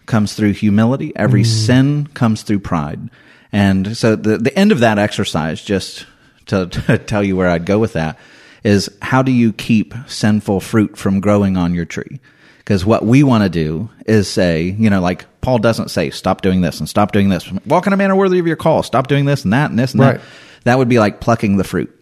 comes 0.06 0.34
through 0.34 0.52
humility. 0.52 1.12
Every 1.16 1.42
Mm. 1.42 1.46
sin 1.46 2.06
comes 2.14 2.42
through 2.42 2.58
pride. 2.60 3.08
And 3.52 3.96
so 3.96 4.16
the, 4.16 4.36
the 4.36 4.54
end 4.58 4.72
of 4.72 4.80
that 4.80 4.98
exercise, 4.98 5.62
just 5.62 6.06
to, 6.46 6.66
to 6.86 6.98
tell 6.98 7.22
you 7.22 7.36
where 7.36 7.48
I'd 7.48 7.64
go 7.64 7.78
with 7.78 7.94
that, 7.94 8.18
is 8.64 8.90
how 9.00 9.22
do 9.22 9.32
you 9.32 9.52
keep 9.52 9.94
sinful 10.06 10.60
fruit 10.60 10.96
from 10.96 11.20
growing 11.20 11.56
on 11.56 11.74
your 11.74 11.84
tree? 11.84 12.20
Because 12.58 12.84
what 12.84 13.04
we 13.04 13.22
want 13.22 13.44
to 13.44 13.50
do 13.50 13.90
is 14.06 14.26
say, 14.26 14.62
you 14.78 14.88
know, 14.90 15.00
like 15.00 15.26
Paul 15.42 15.58
doesn't 15.58 15.90
say, 15.90 16.08
stop 16.10 16.40
doing 16.40 16.62
this 16.62 16.80
and 16.80 16.88
stop 16.88 17.12
doing 17.12 17.28
this. 17.28 17.50
Walk 17.66 17.86
in 17.86 17.92
a 17.92 17.96
manner 17.96 18.16
worthy 18.16 18.38
of 18.38 18.46
your 18.46 18.56
call. 18.56 18.82
Stop 18.82 19.06
doing 19.06 19.26
this 19.26 19.44
and 19.44 19.52
that 19.52 19.68
and 19.70 19.78
this 19.78 19.92
and 19.92 20.00
Right. 20.00 20.14
that. 20.16 20.22
That 20.64 20.78
would 20.78 20.88
be 20.88 20.98
like 20.98 21.20
plucking 21.20 21.56
the 21.58 21.64
fruit. 21.64 21.94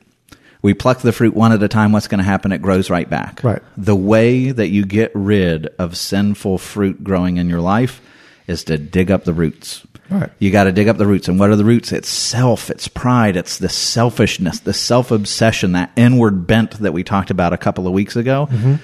We 0.63 0.75
pluck 0.75 1.01
the 1.01 1.13
fruit 1.13 1.35
one 1.35 1.53
at 1.53 1.63
a 1.63 1.69
time. 1.69 1.91
What's 1.93 2.07
going 2.07 2.19
to 2.21 2.25
happen? 2.25 2.53
It 2.53 2.63
grows 2.63 2.89
right 2.89 3.11
back. 3.11 3.43
Right. 3.43 3.61
The 3.77 3.97
way 3.97 4.53
that 4.53 4.69
you 4.69 4.87
get 4.87 5.11
rid 5.15 5.67
of 5.79 5.97
sinful 5.97 6.59
fruit 6.59 7.03
growing 7.03 7.37
in 7.37 7.49
your 7.49 7.61
life 7.61 8.01
is 8.47 8.65
to 8.65 8.79
dig 8.79 9.11
up 9.11 9.25
the 9.25 9.33
roots. 9.33 9.85
Right. 10.09 10.31
You 10.39 10.51
got 10.51 10.65
to 10.65 10.73
dig 10.73 10.89
up 10.89 10.99
the 10.99 11.07
roots. 11.07 11.27
And 11.27 11.39
what 11.39 11.51
are 11.51 11.57
the 11.57 11.65
roots? 11.65 11.91
It's 11.91 12.09
self, 12.09 12.71
it's 12.71 12.87
pride, 12.87 13.37
it's 13.37 13.59
the 13.59 13.69
selfishness, 13.69 14.61
the 14.61 14.75
self 14.75 15.11
obsession, 15.11 15.73
that 15.73 15.91
inward 15.97 16.47
bent 16.47 16.73
that 16.79 16.93
we 16.93 17.03
talked 17.03 17.31
about 17.31 17.53
a 17.53 17.59
couple 17.59 17.87
of 17.87 17.93
weeks 17.93 18.15
ago. 18.15 18.47
Mm-hmm. 18.51 18.75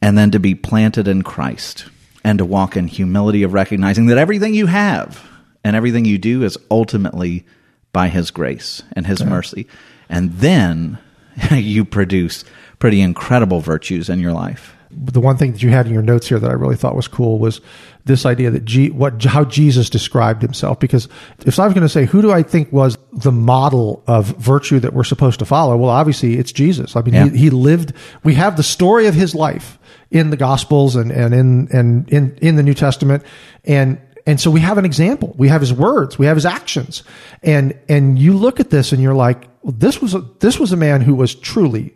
And 0.00 0.18
then 0.18 0.32
to 0.32 0.40
be 0.40 0.56
planted 0.56 1.06
in 1.06 1.22
Christ 1.22 1.86
and 2.24 2.38
to 2.38 2.44
walk 2.44 2.76
in 2.76 2.88
humility 2.88 3.44
of 3.44 3.52
recognizing 3.52 4.06
that 4.06 4.18
everything 4.18 4.54
you 4.54 4.66
have 4.66 5.24
and 5.62 5.76
everything 5.76 6.04
you 6.04 6.18
do 6.18 6.42
is 6.42 6.58
ultimately 6.70 7.44
by 7.92 8.08
His 8.08 8.32
grace 8.32 8.82
and 8.94 9.06
His 9.06 9.22
mercy. 9.24 9.68
And 10.08 10.32
then 10.32 10.98
you 11.52 11.84
produce 11.84 12.44
pretty 12.78 13.00
incredible 13.00 13.60
virtues 13.60 14.08
in 14.08 14.20
your 14.20 14.32
life. 14.32 14.74
the 14.90 15.20
one 15.20 15.36
thing 15.36 15.52
that 15.52 15.62
you 15.62 15.70
had 15.70 15.86
in 15.86 15.92
your 15.92 16.02
notes 16.02 16.28
here 16.28 16.38
that 16.38 16.50
I 16.50 16.54
really 16.54 16.76
thought 16.76 16.94
was 16.96 17.08
cool 17.08 17.38
was 17.38 17.60
this 18.04 18.26
idea 18.26 18.50
that 18.50 18.64
G, 18.64 18.90
what 18.90 19.24
how 19.24 19.44
Jesus 19.44 19.88
described 19.88 20.42
himself. 20.42 20.80
Because 20.80 21.08
if 21.46 21.58
I 21.58 21.64
was 21.64 21.72
going 21.74 21.86
to 21.86 21.88
say 21.88 22.04
who 22.04 22.20
do 22.20 22.32
I 22.32 22.42
think 22.42 22.72
was 22.72 22.98
the 23.12 23.30
model 23.32 24.02
of 24.06 24.26
virtue 24.38 24.80
that 24.80 24.92
we're 24.92 25.04
supposed 25.04 25.38
to 25.38 25.44
follow, 25.44 25.76
well, 25.76 25.90
obviously 25.90 26.36
it's 26.38 26.52
Jesus. 26.52 26.96
I 26.96 27.02
mean, 27.02 27.14
Yeah. 27.14 27.28
he, 27.28 27.38
he 27.38 27.50
lived. 27.50 27.92
We 28.24 28.34
have 28.34 28.56
the 28.56 28.62
story 28.64 29.06
of 29.06 29.14
his 29.14 29.34
life 29.34 29.78
in 30.10 30.30
the 30.30 30.36
Gospels 30.36 30.96
and 30.96 31.10
and 31.12 31.32
in 31.32 31.68
and 31.72 32.08
in 32.10 32.36
in 32.42 32.56
the 32.56 32.62
New 32.62 32.74
Testament, 32.74 33.22
and 33.64 33.98
and 34.26 34.40
so 34.40 34.50
we 34.50 34.60
have 34.60 34.76
an 34.78 34.84
example. 34.84 35.34
We 35.38 35.48
have 35.48 35.60
his 35.62 35.72
words. 35.72 36.18
We 36.18 36.26
have 36.26 36.36
his 36.36 36.44
actions, 36.46 37.02
and 37.42 37.78
and 37.88 38.18
you 38.18 38.36
look 38.36 38.60
at 38.60 38.68
this 38.70 38.92
and 38.92 39.00
you're 39.00 39.14
like, 39.14 39.48
well, 39.62 39.74
this 39.76 40.00
was 40.00 40.14
a, 40.14 40.20
this 40.40 40.58
was 40.58 40.72
a 40.72 40.76
man 40.76 41.00
who 41.00 41.14
was 41.14 41.34
truly 41.34 41.94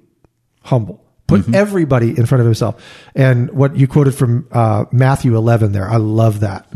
humble. 0.62 1.02
Put 1.26 1.52
everybody 1.52 2.11
in 2.11 2.24
front 2.24 2.40
of 2.40 2.44
himself. 2.44 2.81
And 3.16 3.50
what 3.50 3.74
you 3.74 3.88
quoted 3.88 4.14
from 4.14 4.46
uh, 4.52 4.85
Matthew 4.92 5.37
11 5.37 5.72
there, 5.72 5.88
I 5.88 5.96
love 5.96 6.38
that. 6.40 6.68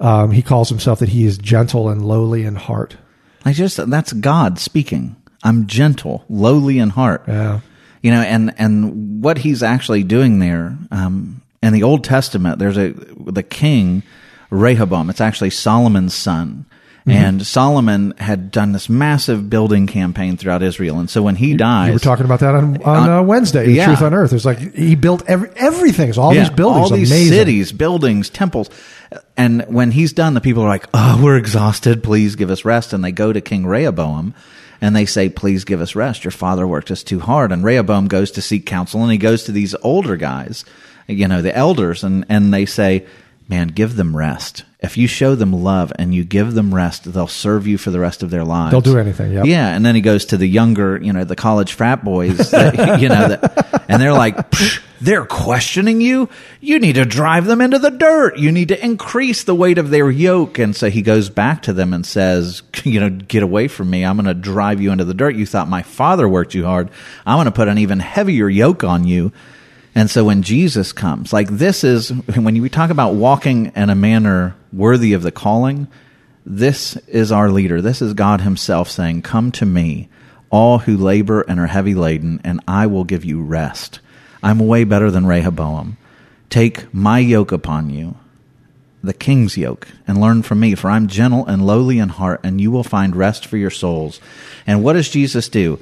Um, 0.00 0.32
he 0.32 0.42
calls 0.42 0.68
himself 0.68 0.98
that 0.98 1.10
he 1.10 1.24
is 1.24 1.38
gentle 1.38 1.88
and 1.88 2.04
lowly 2.04 2.42
in 2.44 2.56
heart. 2.56 2.96
I 3.44 3.52
just 3.52 3.76
that's 3.88 4.12
God 4.12 4.58
speaking. 4.58 5.14
I'm 5.44 5.68
gentle, 5.68 6.24
lowly 6.28 6.80
in 6.80 6.90
heart. 6.90 7.24
Yeah. 7.28 7.60
You 8.02 8.10
know, 8.10 8.22
and 8.22 8.52
and 8.58 9.22
what 9.22 9.38
he's 9.38 9.62
actually 9.62 10.02
doing 10.02 10.40
there 10.40 10.76
um, 10.90 11.40
in 11.62 11.72
the 11.72 11.84
Old 11.84 12.02
Testament, 12.02 12.58
there's 12.58 12.76
a 12.76 12.90
the 12.90 13.44
king 13.44 14.02
Rehoboam. 14.50 15.08
It's 15.10 15.20
actually 15.20 15.50
Solomon's 15.50 16.14
son. 16.14 16.66
Mm-hmm. 17.02 17.10
And 17.10 17.44
Solomon 17.46 18.14
had 18.18 18.52
done 18.52 18.70
this 18.70 18.88
massive 18.88 19.50
building 19.50 19.88
campaign 19.88 20.36
throughout 20.36 20.62
Israel, 20.62 21.00
and 21.00 21.10
so 21.10 21.20
when 21.20 21.34
he 21.34 21.54
dies, 21.54 21.88
You 21.88 21.94
were 21.94 21.98
talking 21.98 22.24
about 22.24 22.38
that 22.40 22.54
on, 22.54 22.80
on 22.84 23.10
uh, 23.10 23.22
Wednesday, 23.22 23.70
yeah. 23.72 23.86
Truth 23.86 24.02
on 24.02 24.14
Earth. 24.14 24.32
It's 24.32 24.44
like 24.44 24.58
he 24.58 24.94
built 24.94 25.24
every, 25.26 25.50
everything. 25.56 26.16
All 26.16 26.32
Yeah, 26.32 26.42
these 26.42 26.50
buildings, 26.50 26.92
all 26.92 26.96
these 26.96 27.10
amazing. 27.10 27.32
cities, 27.32 27.72
buildings, 27.72 28.30
temples. 28.30 28.70
And 29.36 29.62
when 29.66 29.90
he's 29.90 30.12
done, 30.12 30.34
the 30.34 30.40
people 30.40 30.62
are 30.62 30.68
like, 30.68 30.86
"Oh, 30.94 31.20
we're 31.20 31.36
exhausted. 31.36 32.04
Please 32.04 32.36
give 32.36 32.50
us 32.50 32.64
rest." 32.64 32.92
And 32.92 33.02
they 33.04 33.10
go 33.10 33.32
to 33.32 33.40
King 33.40 33.66
Rehoboam, 33.66 34.32
and 34.80 34.94
they 34.94 35.04
say, 35.04 35.28
"Please 35.28 35.64
give 35.64 35.80
us 35.80 35.96
rest. 35.96 36.22
Your 36.22 36.30
father 36.30 36.68
worked 36.68 36.92
us 36.92 37.02
too 37.02 37.18
hard." 37.18 37.50
And 37.50 37.64
Rehoboam 37.64 38.06
goes 38.06 38.30
to 38.32 38.40
seek 38.40 38.64
counsel, 38.64 39.02
and 39.02 39.10
he 39.10 39.18
goes 39.18 39.42
to 39.44 39.52
these 39.52 39.74
older 39.82 40.16
guys, 40.16 40.64
you 41.08 41.26
know, 41.26 41.42
the 41.42 41.56
elders, 41.56 42.04
and 42.04 42.24
and 42.28 42.54
they 42.54 42.64
say, 42.64 43.06
"Man, 43.52 43.68
give 43.68 43.96
them 43.96 44.16
rest. 44.16 44.64
If 44.80 44.96
you 44.96 45.06
show 45.06 45.34
them 45.34 45.52
love 45.52 45.92
and 45.96 46.12
you 46.12 46.24
give 46.24 46.54
them 46.54 46.74
rest, 46.74 47.12
they'll 47.12 47.28
serve 47.28 47.66
you 47.66 47.78
for 47.78 47.90
the 47.90 48.00
rest 48.00 48.22
of 48.22 48.30
their 48.30 48.44
lives. 48.44 48.72
They'll 48.72 48.80
do 48.80 48.98
anything, 48.98 49.32
yep. 49.32 49.46
Yeah, 49.46 49.68
and 49.68 49.86
then 49.86 49.94
he 49.94 50.00
goes 50.00 50.24
to 50.26 50.36
the 50.36 50.46
younger, 50.46 51.00
you 51.00 51.12
know, 51.12 51.22
the 51.22 51.36
college 51.36 51.74
frat 51.74 52.04
boys, 52.04 52.50
that, 52.50 52.74
you 53.00 53.08
know, 53.08 53.28
that, 53.28 53.84
and 53.88 54.02
they're 54.02 54.12
like, 54.12 54.50
"Psh, 54.50 54.82
they're 55.02 55.26
questioning 55.26 56.00
you. 56.00 56.28
You 56.60 56.78
need 56.78 56.94
to 56.94 57.04
drive 57.04 57.46
them 57.46 57.60
into 57.60 57.80
the 57.80 57.90
dirt. 57.90 58.38
You 58.38 58.52
need 58.52 58.68
to 58.68 58.84
increase 58.84 59.42
the 59.42 59.54
weight 59.54 59.78
of 59.78 59.90
their 59.90 60.08
yoke. 60.08 60.60
And 60.60 60.76
so 60.76 60.90
he 60.90 61.02
goes 61.02 61.28
back 61.28 61.62
to 61.62 61.72
them 61.72 61.92
and 61.92 62.06
says, 62.06 62.62
you 62.84 63.00
know, 63.00 63.10
get 63.10 63.42
away 63.42 63.66
from 63.66 63.90
me. 63.90 64.04
I'm 64.04 64.16
going 64.16 64.26
to 64.26 64.34
drive 64.34 64.80
you 64.80 64.92
into 64.92 65.04
the 65.04 65.14
dirt. 65.14 65.34
You 65.34 65.44
thought 65.44 65.68
my 65.68 65.82
father 65.82 66.28
worked 66.28 66.54
you 66.54 66.64
hard. 66.64 66.88
I'm 67.26 67.36
going 67.36 67.46
to 67.46 67.50
put 67.50 67.66
an 67.66 67.78
even 67.78 67.98
heavier 67.98 68.48
yoke 68.48 68.84
on 68.84 69.04
you. 69.04 69.32
And 69.94 70.10
so 70.10 70.24
when 70.24 70.42
Jesus 70.42 70.92
comes, 70.92 71.32
like 71.32 71.48
this 71.48 71.84
is 71.84 72.10
when 72.10 72.60
we 72.60 72.68
talk 72.68 72.90
about 72.90 73.14
walking 73.14 73.72
in 73.76 73.90
a 73.90 73.94
manner 73.94 74.56
worthy 74.72 75.12
of 75.12 75.22
the 75.22 75.32
calling, 75.32 75.86
this 76.46 76.96
is 77.08 77.30
our 77.30 77.50
leader. 77.50 77.80
This 77.80 78.02
is 78.02 78.14
God 78.14 78.40
Himself 78.40 78.90
saying, 78.90 79.22
Come 79.22 79.52
to 79.52 79.66
me, 79.66 80.08
all 80.50 80.78
who 80.78 80.96
labor 80.96 81.42
and 81.42 81.60
are 81.60 81.66
heavy 81.66 81.94
laden, 81.94 82.40
and 82.42 82.60
I 82.66 82.86
will 82.86 83.04
give 83.04 83.24
you 83.24 83.42
rest. 83.42 84.00
I'm 84.42 84.58
way 84.58 84.84
better 84.84 85.10
than 85.10 85.26
Rehoboam. 85.26 85.98
Take 86.50 86.92
my 86.92 87.18
yoke 87.18 87.52
upon 87.52 87.90
you, 87.90 88.16
the 89.02 89.14
king's 89.14 89.56
yoke, 89.56 89.88
and 90.06 90.20
learn 90.20 90.42
from 90.42 90.60
me, 90.60 90.74
for 90.74 90.90
I'm 90.90 91.06
gentle 91.06 91.46
and 91.46 91.64
lowly 91.64 91.98
in 91.98 92.08
heart, 92.08 92.40
and 92.42 92.60
you 92.60 92.70
will 92.70 92.84
find 92.84 93.14
rest 93.14 93.46
for 93.46 93.56
your 93.56 93.70
souls. 93.70 94.20
And 94.66 94.82
what 94.82 94.94
does 94.94 95.08
Jesus 95.08 95.48
do? 95.48 95.78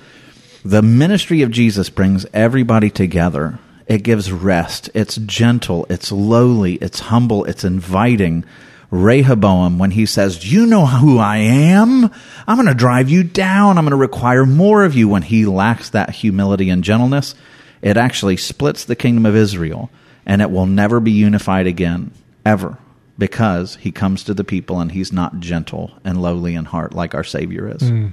The 0.65 0.83
ministry 0.83 1.43
of 1.43 1.51
Jesus 1.51 1.89
brings 1.89 2.27
everybody 2.35 2.91
together. 2.91 3.59
It 3.91 4.05
gives 4.05 4.31
rest. 4.31 4.89
It's 4.95 5.17
gentle. 5.17 5.85
It's 5.91 6.13
lowly. 6.13 6.75
It's 6.77 7.01
humble. 7.01 7.45
It's 7.45 7.65
inviting. 7.65 8.45
Rehoboam, 8.93 9.81
when 9.81 9.91
he 9.91 10.07
says, 10.07 10.51
you 10.51 10.65
know 10.65 10.87
who 10.87 11.19
I 11.19 11.39
am? 11.39 12.05
I'm 12.47 12.57
going 12.57 12.69
to 12.69 12.75
drive 12.75 13.11
you 13.11 13.25
down. 13.25 13.79
I'm 13.79 13.85
going 13.85 13.91
to 13.91 13.97
require 13.97 14.47
more 14.47 14.85
of 14.85 14.95
you. 14.95 15.09
When 15.09 15.23
he 15.23 15.45
lacks 15.45 15.91
that 15.91 16.11
humility 16.11 16.71
and 16.71 16.85
gentleness, 16.85 17.35
it 17.83 17.97
actually 17.97 18.37
splits 18.37 18.85
the 18.85 18.95
kingdom 18.95 19.27
of 19.27 19.35
Israel 19.35 19.91
and 20.25 20.41
it 20.41 20.53
will 20.53 20.67
never 20.67 21.01
be 21.01 21.11
unified 21.11 21.67
again, 21.67 22.13
ever, 22.47 22.79
because 23.19 23.75
he 23.75 23.91
comes 23.91 24.23
to 24.23 24.35
the 24.35 24.45
people 24.45 24.79
and 24.79 24.93
he's 24.93 25.13
not 25.13 25.41
gentle 25.41 25.99
and 26.05 26.23
lowly 26.23 26.55
in 26.55 26.65
heart 26.65 26.95
like 26.95 27.17
our 27.17 27.25
Savior 27.25 27.69
is. 27.69 27.83
Mm. 27.83 28.13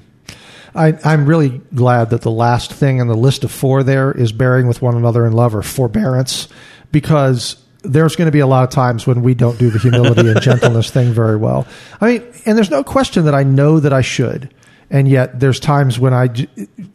I, 0.78 0.98
I'm 1.04 1.26
really 1.26 1.62
glad 1.74 2.12
that 2.12 2.22
the 2.22 2.32
last 2.32 2.72
thing 2.72 3.02
on 3.02 3.08
the 3.08 3.16
list 3.16 3.44
of 3.44 3.52
four 3.52 3.84
there 3.84 4.12
is 4.12 4.32
bearing 4.32 4.68
with 4.68 4.82
one 4.82 4.96
another 4.96 5.26
in 5.26 5.34
love 5.34 5.56
or 5.56 5.64
forbearance, 5.64 6.48
because 6.92 7.58
there's 7.84 8.16
going 8.16 8.28
to 8.28 8.32
be 8.32 8.40
a 8.40 8.48
lot 8.48 8.64
of 8.64 8.70
times 8.70 9.08
when 9.08 9.24
we 9.24 9.34
don't 9.34 9.58
do 9.58 9.70
the 9.70 9.80
humility 9.80 10.30
and 10.30 10.42
gentleness 10.42 10.92
thing 10.92 11.12
very 11.12 11.36
well. 11.36 11.68
I 12.00 12.08
mean, 12.08 12.34
and 12.46 12.58
there's 12.58 12.70
no 12.70 12.84
question 12.84 13.26
that 13.26 13.36
I 13.36 13.44
know 13.44 13.80
that 13.80 13.94
I 13.94 14.02
should, 14.02 14.54
and 14.90 15.08
yet 15.08 15.40
there's 15.40 15.60
times 15.60 16.00
when 16.00 16.14
I, 16.14 16.30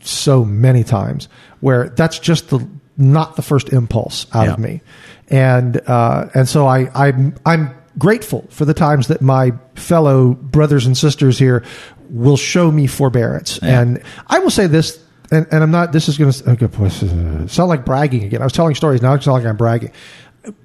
so 0.01 0.45
many 0.45 0.85
times 0.85 1.29
where 1.61 1.89
that's 1.91 2.19
just 2.19 2.51
the 2.51 2.67
not 2.97 3.37
the 3.37 3.43
first 3.43 3.71
impulse 3.71 4.27
out 4.35 4.49
of 4.49 4.59
me, 4.59 4.83
and 5.29 5.81
uh, 5.89 6.29
and 6.35 6.49
so 6.49 6.67
I 6.67 6.89
I'm 6.95 7.35
I'm 7.45 7.75
grateful 7.99 8.47
for 8.51 8.65
the 8.65 8.75
times 8.75 9.09
that 9.09 9.21
my 9.21 9.53
fellow 9.75 10.35
brothers 10.35 10.87
and 10.87 10.97
sisters 10.97 11.39
here 11.39 11.65
will 12.11 12.37
show 12.37 12.71
me 12.71 12.87
forbearance. 12.87 13.59
Yeah. 13.63 13.81
And 13.81 14.03
I 14.27 14.39
will 14.39 14.51
say 14.51 14.67
this, 14.67 15.03
and, 15.31 15.47
and 15.51 15.63
I'm 15.63 15.71
not, 15.71 15.93
this 15.93 16.09
is 16.09 16.19
going 16.19 16.31
to 16.31 16.51
okay, 16.51 16.67
boy, 16.67 16.85
this 16.85 17.03
is, 17.03 17.53
sound 17.53 17.69
like 17.69 17.85
bragging 17.85 18.25
again. 18.25 18.41
I 18.41 18.45
was 18.45 18.53
telling 18.53 18.75
stories, 18.75 19.03
now 19.03 19.15
it's 19.15 19.27
not 19.27 19.35
like 19.35 19.47
I'm 19.47 19.57
bragging. 19.57 19.93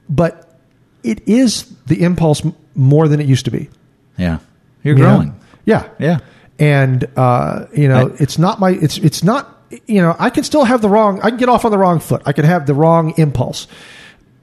But 0.09 0.59
it 1.03 1.27
is 1.27 1.73
the 1.85 2.03
impulse 2.03 2.41
more 2.75 3.07
than 3.07 3.19
it 3.19 3.27
used 3.27 3.45
to 3.45 3.51
be. 3.51 3.69
Yeah. 4.17 4.39
You're 4.83 4.97
you 4.97 5.03
know? 5.03 5.15
growing. 5.15 5.39
Yeah. 5.65 5.89
Yeah. 5.99 6.19
And, 6.59 7.07
uh, 7.15 7.67
you 7.73 7.87
know, 7.87 8.09
I- 8.09 8.15
it's 8.19 8.37
not 8.37 8.59
my, 8.59 8.71
it's, 8.71 8.97
it's 8.97 9.23
not, 9.23 9.53
you 9.85 10.01
know, 10.01 10.15
I 10.17 10.29
can 10.29 10.43
still 10.43 10.63
have 10.63 10.81
the 10.81 10.89
wrong, 10.89 11.19
I 11.21 11.29
can 11.29 11.37
get 11.37 11.49
off 11.49 11.65
on 11.65 11.71
the 11.71 11.77
wrong 11.77 11.99
foot. 11.99 12.21
I 12.25 12.31
can 12.31 12.45
have 12.45 12.65
the 12.65 12.73
wrong 12.73 13.13
impulse. 13.17 13.67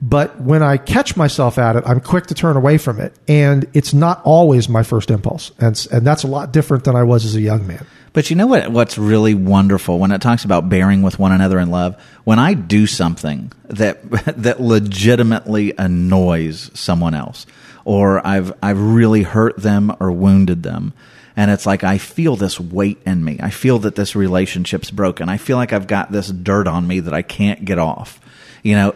But 0.03 0.41
when 0.41 0.63
I 0.63 0.77
catch 0.77 1.17
myself 1.17 1.57
at 1.59 1.77
it, 1.77 1.85
I'm 1.87 2.01
quick 2.01 2.27
to 2.27 2.35
turn 2.35 2.57
away 2.57 2.79
from 2.79 3.01
it. 3.01 3.15
And 3.27 3.67
it's 3.73 3.95
not 3.95 4.21
always 4.25 4.69
my 4.69 4.83
first 4.83 5.11
impulse. 5.11 5.51
And, 5.59 5.87
and 5.91 6.07
that's 6.07 6.25
a 6.25 6.27
lot 6.27 6.53
different 6.53 6.85
than 6.85 6.95
I 6.95 7.05
was 7.05 7.25
as 7.25 7.35
a 7.35 7.41
young 7.41 7.67
man. 7.67 7.87
But 8.15 8.31
you 8.31 8.37
know 8.37 8.47
what? 8.47 8.71
What's 8.71 8.97
really 8.97 9.35
wonderful 9.35 9.99
when 9.99 10.13
it 10.13 10.23
talks 10.23 10.45
about 10.45 10.69
bearing 10.69 11.03
with 11.03 11.19
one 11.19 11.33
another 11.33 11.59
in 11.59 11.71
love. 11.71 12.01
When 12.23 12.39
I 12.39 12.55
do 12.55 12.87
something 12.87 13.51
that 13.65 14.09
that 14.37 14.61
legitimately 14.61 15.75
annoys 15.77 16.71
someone 16.75 17.15
else, 17.15 17.45
or 17.85 18.25
I've 18.25 18.53
I've 18.63 18.81
really 18.81 19.25
hurt 19.25 19.57
them 19.57 19.93
or 19.99 20.13
wounded 20.13 20.63
them, 20.63 20.93
and 21.37 21.51
it's 21.51 21.67
like 21.67 21.83
I 21.83 21.99
feel 21.99 22.37
this 22.37 22.61
weight 22.61 23.03
in 23.05 23.25
me. 23.25 23.41
I 23.43 23.51
feel 23.51 23.81
that 23.81 23.97
this 23.97 24.15
relationship's 24.15 24.93
broken. 24.93 25.29
I 25.29 25.37
feel 25.37 25.57
like 25.57 25.73
I've 25.73 25.89
got 25.89 26.13
this 26.13 26.29
dirt 26.29 26.69
on 26.69 26.87
me 26.87 27.01
that 27.01 27.15
I 27.15 27.23
can't 27.23 27.65
get 27.65 27.81
off. 27.81 28.21
You 28.63 28.77
know, 28.77 28.95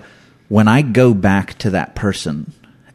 when 0.48 0.68
I 0.68 0.82
go 0.82 1.14
back 1.14 1.58
to 1.58 1.70
that 1.70 1.94
person 1.94 2.52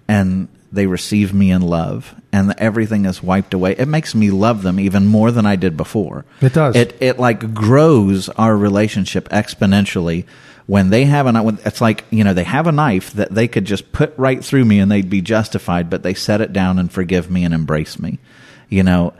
and 0.08 0.48
they 0.72 0.88
receive 0.88 1.34
me 1.34 1.52
in 1.52 1.62
love, 1.62 2.16
and 2.32 2.54
everything 2.58 3.06
is 3.06 3.22
wiped 3.22 3.54
away. 3.54 3.74
It 3.78 3.88
makes 3.88 4.16
me 4.16 4.32
love 4.32 4.64
them 4.64 4.80
even 4.80 5.06
more 5.06 5.30
than 5.30 5.46
I 5.46 5.56
did 5.56 5.78
before. 5.78 6.26
It 6.42 6.54
does. 6.54 6.76
It 6.76 6.98
it 7.00 7.20
like 7.20 7.54
grows 7.54 8.28
our 8.30 8.58
relationship 8.58 9.30
exponentially. 9.30 10.26
When 10.66 10.90
they 10.90 11.06
have 11.06 11.28
a 11.28 11.58
it's 11.64 11.80
like 11.80 12.06
you 12.10 12.24
know 12.24 12.34
they 12.34 12.44
have 12.44 12.66
a 12.66 12.72
knife 12.72 13.14
that 13.14 13.30
they 13.32 13.48
could 13.48 13.66
just 13.66 13.92
put 13.92 14.16
right 14.18 14.44
through 14.44 14.66
me 14.66 14.80
and 14.80 14.92
they'd 14.92 15.10
be 15.10 15.22
justified, 15.22 15.92
but 15.92 16.02
they 16.02 16.16
set 16.16 16.42
it 16.42 16.54
down 16.54 16.80
and 16.80 16.92
forgive 16.92 17.30
me 17.30 17.44
and 17.44 17.54
embrace 17.54 18.00
me. 18.00 18.18
You 18.68 18.82
know, 18.82 19.14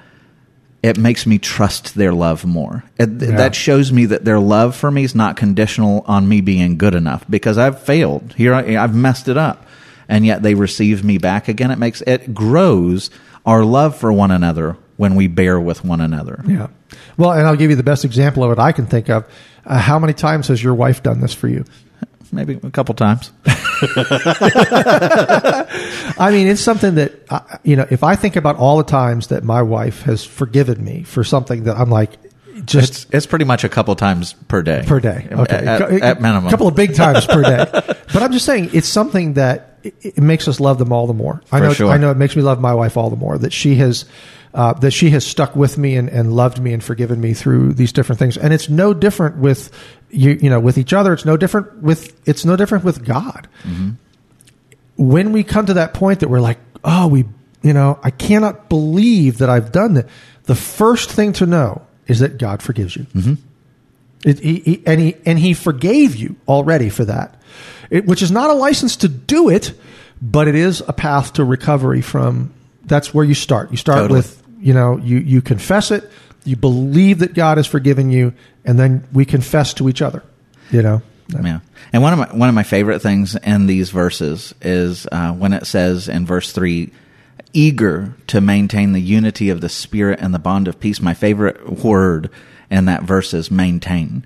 it 0.84 0.98
makes 0.98 1.26
me 1.26 1.40
trust 1.40 1.96
their 1.96 2.14
love 2.14 2.46
more. 2.46 2.84
It, 2.98 3.10
Yeah. 3.10 3.38
That 3.38 3.56
shows 3.56 3.92
me 3.92 4.06
that 4.08 4.26
their 4.26 4.40
love 4.40 4.76
for 4.76 4.92
me 4.92 5.06
is 5.06 5.16
not 5.16 5.38
conditional 5.38 6.04
on 6.06 6.28
me 6.28 6.42
being 6.42 6.78
good 6.78 6.94
enough 6.94 7.24
because 7.30 7.58
I've 7.58 7.82
failed. 7.82 8.34
Here 8.36 8.54
I, 8.54 8.76
I've 8.76 8.94
messed 8.94 9.28
it 9.30 9.38
up, 9.38 9.66
and 10.10 10.26
yet 10.26 10.44
they 10.44 10.54
receive 10.54 11.04
me 11.04 11.18
back 11.18 11.48
again. 11.48 11.72
It 11.72 11.80
makes 11.80 12.02
it 12.02 12.34
grows 12.34 13.10
our 13.46 13.64
love 13.64 13.96
for 13.96 14.12
one 14.12 14.30
another 14.32 14.78
when 14.98 15.16
we 15.16 15.28
bear 15.28 15.60
with 15.60 15.84
one 15.84 16.02
another. 16.02 16.44
Yeah. 16.46 16.68
Well, 17.18 17.32
and 17.32 17.48
I'll 17.48 17.56
give 17.56 17.70
you 17.70 17.76
the 17.76 17.84
best 17.84 18.06
example 18.06 18.44
of 18.44 18.52
it 18.52 18.60
I 18.60 18.72
can 18.74 18.86
think 18.86 19.10
of. 19.10 19.26
Uh, 19.66 19.80
how 19.80 19.98
many 19.98 20.14
times 20.14 20.50
has 20.50 20.62
your 20.62 20.76
wife 20.76 21.02
done 21.02 21.22
this 21.22 21.34
for 21.34 21.48
you? 21.48 21.66
Maybe 22.34 22.60
a 22.62 22.72
couple 22.72 22.96
times. 22.96 23.32
I 26.18 26.30
mean, 26.32 26.48
it's 26.48 26.62
something 26.62 26.96
that, 26.96 27.14
uh, 27.30 27.40
you 27.64 27.76
know, 27.76 27.86
if 27.90 28.04
I 28.04 28.16
think 28.16 28.36
about 28.36 28.56
all 28.58 28.78
the 28.78 28.84
times 28.84 29.28
that 29.28 29.44
my 29.44 29.62
wife 29.62 30.02
has 30.04 30.24
forgiven 30.26 30.84
me 30.84 31.04
for 31.04 31.24
something 31.24 31.64
that 31.66 31.78
I'm 31.78 31.90
like, 31.90 32.12
just 32.66 33.06
It's 33.06 33.14
it's 33.14 33.26
pretty 33.26 33.46
much 33.46 33.64
a 33.64 33.70
couple 33.70 33.96
times 33.96 34.34
per 34.48 34.62
day. 34.62 34.84
per 34.86 35.00
day. 35.00 35.28
Okay. 35.32 35.56
At, 35.56 35.82
at, 35.82 35.92
at 36.02 36.22
minimum. 36.22 36.48
A 36.48 36.52
couple 36.52 36.68
of 36.68 36.76
big 36.76 36.94
times 36.94 37.26
per 37.26 37.42
day. 37.42 37.66
But 38.14 38.22
I'm 38.22 38.32
just 38.32 38.46
saying 38.46 38.70
it's 38.74 38.88
something 38.88 39.34
that 39.34 39.80
it, 39.82 39.96
it 40.02 40.18
makes 40.20 40.48
us 40.48 40.60
love 40.60 40.78
them 40.78 40.94
all 40.94 41.08
the 41.08 41.16
more. 41.16 41.42
I 41.52 41.60
know 41.60 41.74
sure. 41.74 41.90
I 41.92 41.98
know 41.98 42.12
it 42.12 42.18
makes 42.18 42.36
me 42.36 42.44
love 42.44 42.62
my 42.62 42.76
wife 42.76 42.96
all 42.96 43.10
the 43.10 43.16
more 43.16 43.40
that 43.40 43.52
she 43.52 43.76
has 43.76 44.06
uh, 44.54 44.74
that 44.74 44.92
she 44.92 45.10
has 45.10 45.26
stuck 45.26 45.56
with 45.56 45.78
me 45.78 45.96
and, 45.96 46.10
and 46.10 46.34
loved 46.34 46.62
me 46.62 46.74
and 46.74 46.84
forgiven 46.84 47.20
me 47.20 47.34
through 47.34 47.74
these 47.74 47.92
different 47.92 48.20
things. 48.20 48.38
And 48.38 48.54
it's 48.54 48.70
no 48.70 48.94
different 48.94 49.38
with 49.38 49.72
you 50.10 50.38
you 50.42 50.50
know 50.50 50.60
with 50.60 50.78
each 50.78 50.94
other. 50.94 51.14
It's 51.14 51.26
no 51.26 51.38
different 51.38 51.82
with 51.82 52.20
it's 52.28 52.46
no 52.46 52.56
different 52.56 52.84
with 52.84 53.04
God. 53.04 53.48
Mm-hmm. 53.64 53.92
When 54.96 55.32
we 55.32 55.44
come 55.44 55.66
to 55.66 55.74
that 55.76 55.94
point 55.94 56.20
that 56.20 56.30
we're 56.30 56.42
like, 56.42 56.60
oh, 56.84 57.08
we 57.08 57.26
you 57.64 57.74
know, 57.74 58.00
I 58.04 58.12
cannot 58.12 58.70
believe 58.70 59.40
that 59.40 59.50
I've 59.50 59.72
done 59.72 59.96
that. 59.96 60.08
The 60.44 60.56
first 60.56 61.10
thing 61.10 61.34
to 61.34 61.46
know 61.46 61.82
is 62.08 62.20
that 62.20 62.38
God 62.38 62.62
forgives 62.62 62.96
you. 62.96 63.08
It, 64.26 64.40
he, 64.40 64.60
he, 64.60 64.84
and 64.86 65.02
he 65.02 65.16
and 65.26 65.40
he 65.40 65.54
forgave 65.54 66.16
you 66.16 66.36
already 66.48 66.90
for 66.90 67.06
that, 67.06 67.42
it, 67.90 68.06
which 68.06 68.22
is 68.22 68.32
not 68.32 68.50
a 68.50 68.54
license 68.54 68.98
to 68.98 69.08
do 69.08 69.50
it, 69.50 69.74
but 70.22 70.48
it 70.48 70.56
is 70.56 70.82
a 70.88 70.94
path 70.94 71.34
to 71.34 71.44
recovery 71.44 72.02
from. 72.02 72.54
That's 72.86 73.14
where 73.14 73.26
you 73.26 73.34
start. 73.34 73.72
You 73.72 73.78
start 73.78 73.98
Totally. 73.98 74.20
with 74.20 74.43
you 74.64 74.74
know 74.74 74.98
you 74.98 75.18
you 75.20 75.42
confess 75.42 75.92
it, 75.92 76.10
you 76.46 76.56
believe 76.56 77.20
that 77.20 77.34
God 77.34 77.58
has 77.58 77.68
forgiven 77.68 78.10
you, 78.12 78.34
and 78.66 78.80
then 78.80 79.04
we 79.14 79.26
confess 79.26 79.74
to 79.76 79.90
each 79.90 80.02
other. 80.02 80.24
You 80.72 80.82
know, 80.82 81.02
Yeah, 81.30 81.60
and 81.92 82.02
one 82.02 82.14
of 82.14 82.20
my 82.20 82.36
one 82.38 82.50
of 82.50 82.56
my 82.56 82.64
favorite 82.64 83.00
things 83.02 83.36
in 83.36 83.68
these 83.68 83.92
verses 83.92 84.56
is 84.62 85.06
uh, 85.12 85.32
when 85.34 85.54
it 85.54 85.68
says 85.68 86.08
in 86.10 86.26
verse 86.26 86.52
three, 86.52 86.92
"Eager 87.54 88.16
to 88.28 88.42
maintain 88.42 88.94
the 88.94 89.02
unity 89.02 89.50
of 89.50 89.62
the 89.62 89.70
spirit 89.70 90.20
and 90.22 90.34
the 90.34 90.40
bond 90.40 90.68
of 90.68 90.80
peace." 90.80 91.02
My 91.02 91.14
favorite 91.14 91.84
word 91.84 92.30
in 92.72 92.86
that 92.86 93.04
verse 93.04 93.34
is 93.34 93.52
maintain, 93.52 94.26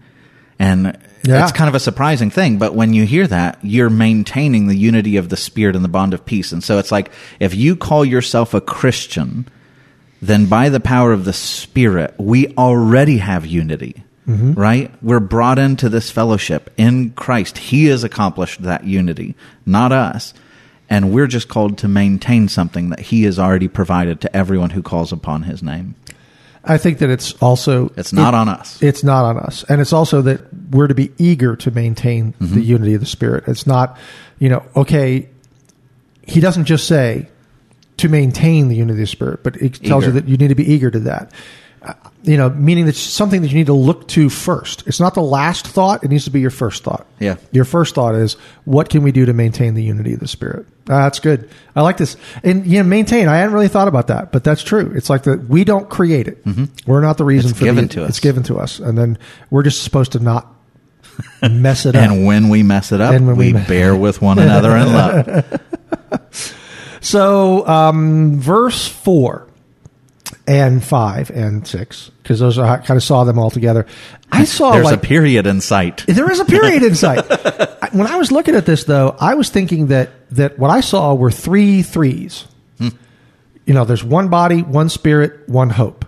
and 0.60 0.98
Yeah. 1.26 1.44
it's 1.44 1.52
kind 1.52 1.68
of 1.68 1.76
a 1.76 1.80
surprising 1.80 2.30
thing. 2.30 2.58
But 2.58 2.76
when 2.76 2.94
you 2.94 3.06
hear 3.06 3.28
that, 3.28 3.58
you're 3.62 3.90
maintaining 3.90 4.68
the 4.68 4.78
unity 4.78 5.18
of 5.18 5.30
the 5.30 5.36
spirit 5.38 5.76
and 5.76 5.84
the 5.84 5.90
bond 5.90 6.14
of 6.14 6.26
peace, 6.26 6.52
and 6.54 6.64
so 6.64 6.78
it's 6.78 6.92
like 6.92 7.12
if 7.40 7.54
you 7.56 7.76
call 7.76 8.06
yourself 8.06 8.54
a 8.54 8.62
Christian, 8.62 9.46
then 10.22 10.46
by 10.48 10.70
the 10.70 10.80
power 10.80 11.12
of 11.14 11.26
the 11.26 11.34
Spirit, 11.34 12.14
we 12.18 12.54
already 12.56 13.18
have 13.18 13.46
unity. 13.46 14.04
Right? 14.30 14.92
We're 15.02 15.22
brought 15.22 15.58
into 15.58 15.88
this 15.88 16.12
fellowship 16.12 16.70
in 16.76 17.12
Christ. 17.12 17.58
He 17.58 17.86
has 17.86 18.04
accomplished 18.04 18.62
that 18.64 18.84
unity, 18.84 19.36
not 19.66 19.94
us. 19.94 20.34
And 20.90 21.14
we're 21.14 21.28
just 21.28 21.48
called 21.48 21.78
to 21.78 21.88
maintain 21.88 22.50
something 22.50 22.90
that 22.90 23.00
He 23.00 23.24
has 23.24 23.40
already 23.40 23.70
provided 23.70 24.20
to 24.22 24.36
everyone 24.36 24.72
who 24.72 24.82
calls 24.82 25.14
upon 25.14 25.44
His 25.44 25.64
name. 25.64 25.96
I 26.66 26.78
think 26.78 26.98
that 26.98 27.10
it's 27.10 27.34
also 27.42 27.94
It's 27.96 28.12
not 28.12 28.34
it- 28.34 28.38
on 28.38 28.50
us. 28.50 28.84
It's 28.84 29.02
not 29.02 29.24
on 29.24 29.38
us, 29.38 29.64
and 29.70 29.80
it's 29.80 29.94
also 29.94 30.22
that 30.24 30.42
we're 30.72 30.88
to 30.88 30.96
be 30.96 31.14
eager 31.18 31.56
to 31.56 31.72
maintain 31.72 32.34
Mm-hmm. 32.34 32.54
the 32.56 32.62
unity 32.62 32.94
of 32.96 33.00
the 33.00 33.06
spirit. 33.06 33.46
It's 33.48 33.66
not, 33.66 33.98
you 34.40 34.50
know, 34.50 34.62
okay. 34.76 35.30
He 36.24 36.42
doesn't 36.42 36.66
just 36.66 36.86
say 36.86 37.30
to 37.98 38.10
maintain 38.10 38.68
the 38.70 38.76
unity 38.76 38.94
of 38.94 39.00
the 39.00 39.08
spirit, 39.08 39.44
but 39.44 39.56
it 39.58 39.76
tells 39.84 40.06
you 40.06 40.12
that 40.14 40.28
you 40.28 40.38
need 40.38 40.50
to 40.50 40.56
be 40.56 40.72
eager 40.72 40.90
to 40.92 41.00
that. 41.02 41.32
Uh, 41.82 41.94
You 42.24 42.36
know, 42.38 42.50
meaning 42.50 42.86
that's 42.86 43.00
something 43.00 43.42
that 43.44 43.50
you 43.50 43.56
need 43.58 43.68
to 43.68 43.74
look 43.74 44.08
to 44.10 44.30
first. 44.30 44.84
It's 44.88 45.00
not 45.00 45.14
the 45.14 45.22
last 45.22 45.68
thought; 45.68 46.04
it 46.04 46.10
needs 46.10 46.26
to 46.26 46.32
be 46.32 46.42
your 46.42 46.50
first 46.50 46.84
thought. 46.84 47.06
Yeah. 47.20 47.38
Your 47.52 47.64
first 47.66 47.96
thought 47.96 48.16
is, 48.16 48.34
what 48.66 48.90
can 48.90 49.04
we 49.04 49.12
do 49.12 49.26
to 49.26 49.34
maintain 49.34 49.76
the 49.76 49.84
unity 49.84 50.14
of 50.14 50.20
the 50.20 50.28
spirit? 50.28 50.66
Ah, 50.90 51.04
that's 51.04 51.20
good. 51.20 51.50
I 51.76 51.82
like 51.84 51.98
this. 51.98 52.18
And 52.44 52.66
you 52.68 52.80
know, 52.80 52.84
maintain. 52.90 53.28
I 53.30 53.38
hadn't 53.38 53.54
really 53.54 53.68
thought 53.70 53.88
about 53.88 54.08
that, 54.08 54.32
but 54.32 54.44
that's 54.44 54.64
true. 54.64 54.92
It's 54.96 55.10
like 55.10 55.24
that 55.24 55.48
we 55.48 55.64
don't 55.64 55.88
create 55.90 56.28
it. 56.28 56.44
We're 56.86 57.02
not 57.02 57.18
the 57.18 57.24
reason 57.26 57.52
Mm-hmm. 57.52 57.54
It's 57.54 57.60
for 57.60 57.66
given 57.66 57.88
the, 57.88 57.94
to 57.94 58.04
us. 58.04 58.10
It's 58.10 58.20
given 58.20 58.44
to 58.44 58.58
us, 58.58 58.80
and 58.80 58.98
then 58.98 59.18
we're 59.50 59.64
just 59.64 59.84
supposed 59.84 60.12
to 60.14 60.20
not 60.20 60.48
mess 61.50 61.86
it 61.86 61.96
up. 61.96 62.02
And 62.10 62.26
when 62.26 62.50
we 62.50 62.64
mess 62.64 62.92
it 62.92 63.00
up, 63.02 63.14
And 63.14 63.28
when 63.28 63.38
we 63.38 63.54
we 63.54 63.62
bear 63.66 63.96
with 63.96 64.22
one 64.22 64.40
another 64.40 64.76
in 64.76 64.92
love. 64.92 65.60
So, 67.08 67.66
um, 67.66 68.38
verse 68.38 68.86
four 68.86 69.48
and 70.46 70.84
five 70.84 71.30
and 71.30 71.66
six, 71.66 72.12
because 72.22 72.42
those 72.42 72.58
are, 72.58 72.66
I 72.66 72.78
kind 72.80 72.98
of 72.98 73.04
saw 73.04 73.24
them 73.24 73.40
all 73.40 73.50
together. 73.50 73.86
I 74.30 74.44
saw 74.44 74.74
There's 74.74 74.84
like 74.84 74.98
a 74.98 75.00
period 75.00 75.48
in 75.48 75.62
sight. 75.62 76.04
There 76.06 76.30
is 76.30 76.42
a 76.42 76.46
period 76.46 76.84
in 76.84 76.96
sight. 76.96 77.24
When 77.94 78.08
I 78.08 78.18
was 78.18 78.34
looking 78.34 78.56
at 78.56 78.66
this, 78.66 78.84
though, 78.84 79.16
I 79.18 79.36
was 79.36 79.50
thinking 79.50 79.88
that 79.88 80.10
that 80.32 80.60
what 80.60 80.70
I 80.70 80.82
saw 80.82 81.14
were 81.14 81.32
three 81.32 81.82
threes. 81.82 82.44
You 82.80 83.74
know, 83.74 83.86
there's 83.86 84.04
one 84.04 84.28
body, 84.28 84.62
one 84.62 84.90
spirit, 84.90 85.48
one 85.48 85.70
hope, 85.70 86.06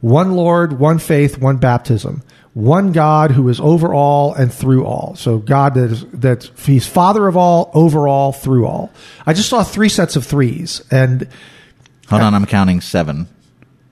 one 0.00 0.32
Lord, 0.32 0.80
one 0.80 0.98
faith, 0.98 1.38
one 1.38 1.58
baptism, 1.58 2.24
one 2.54 2.92
God 2.92 3.30
who 3.30 3.48
is 3.48 3.60
over 3.60 3.94
all 3.94 4.34
and 4.34 4.52
through 4.52 4.84
all. 4.84 5.14
So 5.16 5.38
God 5.38 5.74
that 5.74 5.90
is 5.90 6.04
that 6.12 6.44
He's 6.58 6.86
Father 6.86 7.28
of 7.28 7.36
all, 7.36 7.70
over 7.74 8.08
all, 8.08 8.32
through 8.32 8.66
all. 8.66 8.90
I 9.26 9.32
just 9.32 9.48
saw 9.48 9.62
three 9.62 9.88
sets 9.88 10.16
of 10.16 10.26
threes, 10.26 10.82
and 10.90 11.28
Hold 12.08 12.22
on, 12.22 12.34
I'm 12.34 12.46
counting 12.46 12.80
seven. 12.80 13.28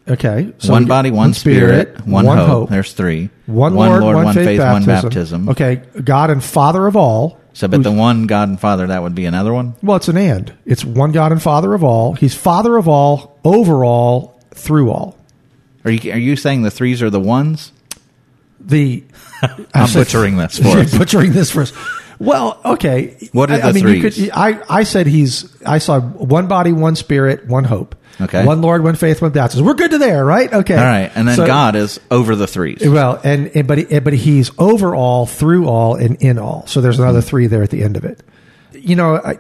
okay, 0.09 0.53
so 0.59 0.73
one 0.73 0.87
body, 0.87 1.12
one 1.12 1.35
spirit, 1.35 2.05
one, 2.05 2.25
hope. 2.25 2.49
hope, 2.49 2.71
There's 2.71 2.92
three. 2.92 3.31
one 3.47 3.75
Lord, 3.75 4.03
one, 4.03 4.35
faith, 4.35 4.59
one 4.59 4.85
baptism. 4.85 5.47
baptism. 5.47 5.49
Okay, 5.51 5.77
God 6.03 6.31
and 6.31 6.42
Father 6.42 6.87
of 6.88 6.97
all. 6.97 7.38
So, 7.53 7.68
but 7.68 7.83
the 7.83 7.92
one 7.92 8.27
God 8.27 8.49
and 8.49 8.59
Father, 8.61 8.87
that 8.88 9.03
would 9.03 9.14
be 9.14 9.25
another 9.25 9.53
one. 9.53 9.75
Well, 9.83 9.97
it's 9.97 10.09
an 10.09 10.16
and. 10.16 10.53
It's 10.64 10.85
one 10.85 11.11
God 11.12 11.33
and 11.33 11.42
Father 11.42 11.75
of 11.75 11.83
all. 11.83 12.14
He's 12.14 12.35
Father 12.35 12.77
of 12.77 12.88
all, 12.88 13.38
over 13.44 13.85
all, 13.85 14.40
through 14.53 14.90
all. 14.90 15.16
Are 15.85 15.90
you 15.90 16.12
are 16.12 16.18
you 16.18 16.35
saying 16.37 16.62
the 16.62 16.71
threes 16.71 17.03
are 17.03 17.11
the 17.11 17.21
ones? 17.21 17.73
The 18.61 19.05
I'm 19.75 19.92
butchering 19.92 20.37
this 20.37 20.59
for 20.59 20.79
us. 20.79 20.97
butchering 20.97 21.33
this 21.33 21.51
for 21.51 21.62
us. 21.62 21.73
Well, 22.18 22.61
okay. 22.64 23.29
What 23.33 23.51
are 23.51 23.55
I, 23.55 23.68
I 23.68 23.73
the 23.73 23.83
mean, 23.83 23.94
you 23.94 24.03
could. 24.03 24.31
I 24.31 24.61
I 24.68 24.83
said 24.83 25.07
he's. 25.07 25.62
I 25.64 25.79
saw 25.79 26.01
one 26.01 26.49
body, 26.49 26.73
one 26.73 26.97
spirit, 26.97 27.47
one 27.47 27.64
hope. 27.64 27.94
Okay. 28.21 28.44
One 28.44 28.61
Lord, 28.61 28.83
one 28.83 28.97
faith, 28.97 29.23
one 29.23 29.31
baptism. 29.31 29.64
We're 29.64 29.75
good 29.75 29.92
to 29.92 29.99
there, 29.99 30.25
right? 30.25 30.53
Okay. 30.53 30.77
All 30.77 30.85
right, 30.85 31.11
and 31.14 31.29
then 31.29 31.37
So- 31.37 31.47
God 31.47 31.77
is 31.77 32.01
over 32.11 32.35
the 32.35 32.49
threes. 32.49 32.81
Well, 32.85 33.21
and, 33.23 33.55
and 33.55 33.68
but 33.68 33.79
he, 33.79 34.01
but 34.01 34.12
he's 34.12 34.51
over 34.59 34.94
all, 34.94 35.25
through 35.27 35.68
all, 35.68 35.94
and 35.94 36.21
in 36.21 36.38
all. 36.38 36.66
So 36.66 36.81
there's 36.81 36.99
another 36.99 37.21
hmm. 37.21 37.27
three 37.27 37.47
there 37.47 37.62
at 37.62 37.71
the 37.71 37.83
end 37.85 37.97
of 37.97 38.05
it. 38.05 38.21
You 38.73 38.97
know, 38.97 39.16
I, 39.16 39.38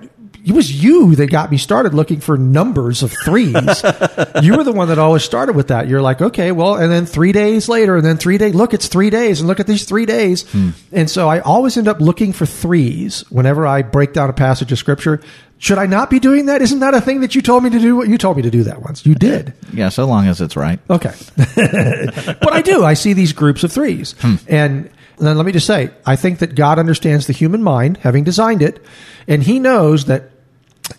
it 0.48 0.54
was 0.54 0.82
you 0.82 1.14
that 1.16 1.26
got 1.26 1.50
me 1.50 1.58
started 1.58 1.92
looking 1.92 2.20
for 2.20 2.38
numbers 2.38 3.02
of 3.02 3.12
threes. 3.24 3.52
you 4.42 4.56
were 4.56 4.64
the 4.64 4.72
one 4.74 4.88
that 4.88 4.98
always 4.98 5.22
started 5.22 5.54
with 5.54 5.68
that. 5.68 5.88
You're 5.88 6.00
like, 6.00 6.22
okay, 6.22 6.52
well, 6.52 6.76
and 6.76 6.90
then 6.90 7.04
three 7.04 7.32
days 7.32 7.68
later, 7.68 7.96
and 7.96 8.04
then 8.04 8.16
three 8.16 8.38
days. 8.38 8.54
Look, 8.54 8.72
it's 8.72 8.88
three 8.88 9.10
days, 9.10 9.40
and 9.40 9.46
look 9.46 9.60
at 9.60 9.66
these 9.66 9.84
three 9.84 10.06
days. 10.06 10.50
Hmm. 10.50 10.70
And 10.90 11.10
so 11.10 11.28
I 11.28 11.40
always 11.40 11.76
end 11.76 11.86
up 11.86 12.00
looking 12.00 12.32
for 12.32 12.46
threes 12.46 13.24
whenever 13.28 13.66
I 13.66 13.82
break 13.82 14.14
down 14.14 14.30
a 14.30 14.32
passage 14.32 14.72
of 14.72 14.78
scripture. 14.78 15.20
Should 15.58 15.76
I 15.76 15.84
not 15.84 16.08
be 16.08 16.18
doing 16.18 16.46
that? 16.46 16.62
Isn't 16.62 16.80
that 16.80 16.94
a 16.94 17.00
thing 17.02 17.20
that 17.20 17.34
you 17.34 17.42
told 17.42 17.62
me 17.62 17.68
to 17.68 17.78
do? 17.78 18.08
You 18.08 18.16
told 18.16 18.38
me 18.38 18.42
to 18.44 18.50
do 18.50 18.62
that 18.62 18.80
once. 18.80 19.04
You 19.04 19.14
did. 19.14 19.52
Yeah, 19.74 19.90
so 19.90 20.06
long 20.06 20.28
as 20.28 20.40
it's 20.40 20.56
right. 20.56 20.78
Okay. 20.88 21.12
but 21.36 22.52
I 22.52 22.62
do. 22.62 22.84
I 22.84 22.94
see 22.94 23.12
these 23.12 23.34
groups 23.34 23.64
of 23.64 23.72
threes. 23.72 24.14
Hmm. 24.20 24.36
And 24.46 24.90
then 25.18 25.36
let 25.36 25.44
me 25.44 25.52
just 25.52 25.66
say, 25.66 25.90
I 26.06 26.16
think 26.16 26.38
that 26.38 26.54
God 26.54 26.78
understands 26.78 27.26
the 27.26 27.32
human 27.34 27.62
mind, 27.62 27.98
having 27.98 28.24
designed 28.24 28.62
it, 28.62 28.82
and 29.26 29.42
he 29.42 29.58
knows 29.58 30.06
that 30.06 30.30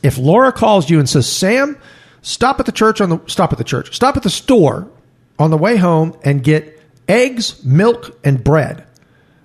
if 0.04 0.18
Laura 0.18 0.52
calls 0.52 0.90
you 0.90 1.00
and 1.00 1.08
says, 1.10 1.32
Sam, 1.32 1.78
stop 2.22 2.60
at 2.60 2.66
the 2.66 2.72
church 2.72 3.02
on 3.02 3.10
the 3.10 3.20
stop 3.28 3.52
at 3.52 3.58
the 3.58 3.64
church, 3.64 3.96
stop 3.96 4.18
at 4.18 4.24
the 4.24 4.30
store 4.30 4.90
on 5.38 5.52
the 5.52 5.58
way 5.58 5.78
home 5.78 6.18
and 6.24 6.44
get 6.44 6.80
eggs, 7.08 7.64
milk, 7.64 8.18
and 8.24 8.44
bread. 8.44 8.86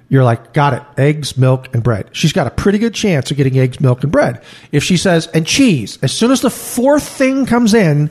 you're 0.09 0.24
like, 0.24 0.53
got 0.53 0.74
it, 0.74 0.82
eggs, 0.99 1.36
milk, 1.38 1.72
and 1.74 1.82
bread. 1.82 2.09
She's 2.12 2.32
got 2.32 2.47
a 2.47 2.51
pretty 2.51 2.78
good 2.78 2.95
chance 2.95 3.30
of 3.30 3.36
getting 3.36 3.59
eggs, 3.59 3.80
milk, 3.80 4.03
and 4.03 4.12
bread. 4.12 4.42
If 4.70 4.84
she 4.84 4.97
says, 4.97 5.28
and 5.28 5.47
cheese, 5.47 5.99
as 6.03 6.12
soon 6.12 6.30
as 6.30 6.40
the 6.40 6.51
fourth 6.51 7.09
thing 7.09 7.47
comes 7.47 7.72
in, 7.74 8.11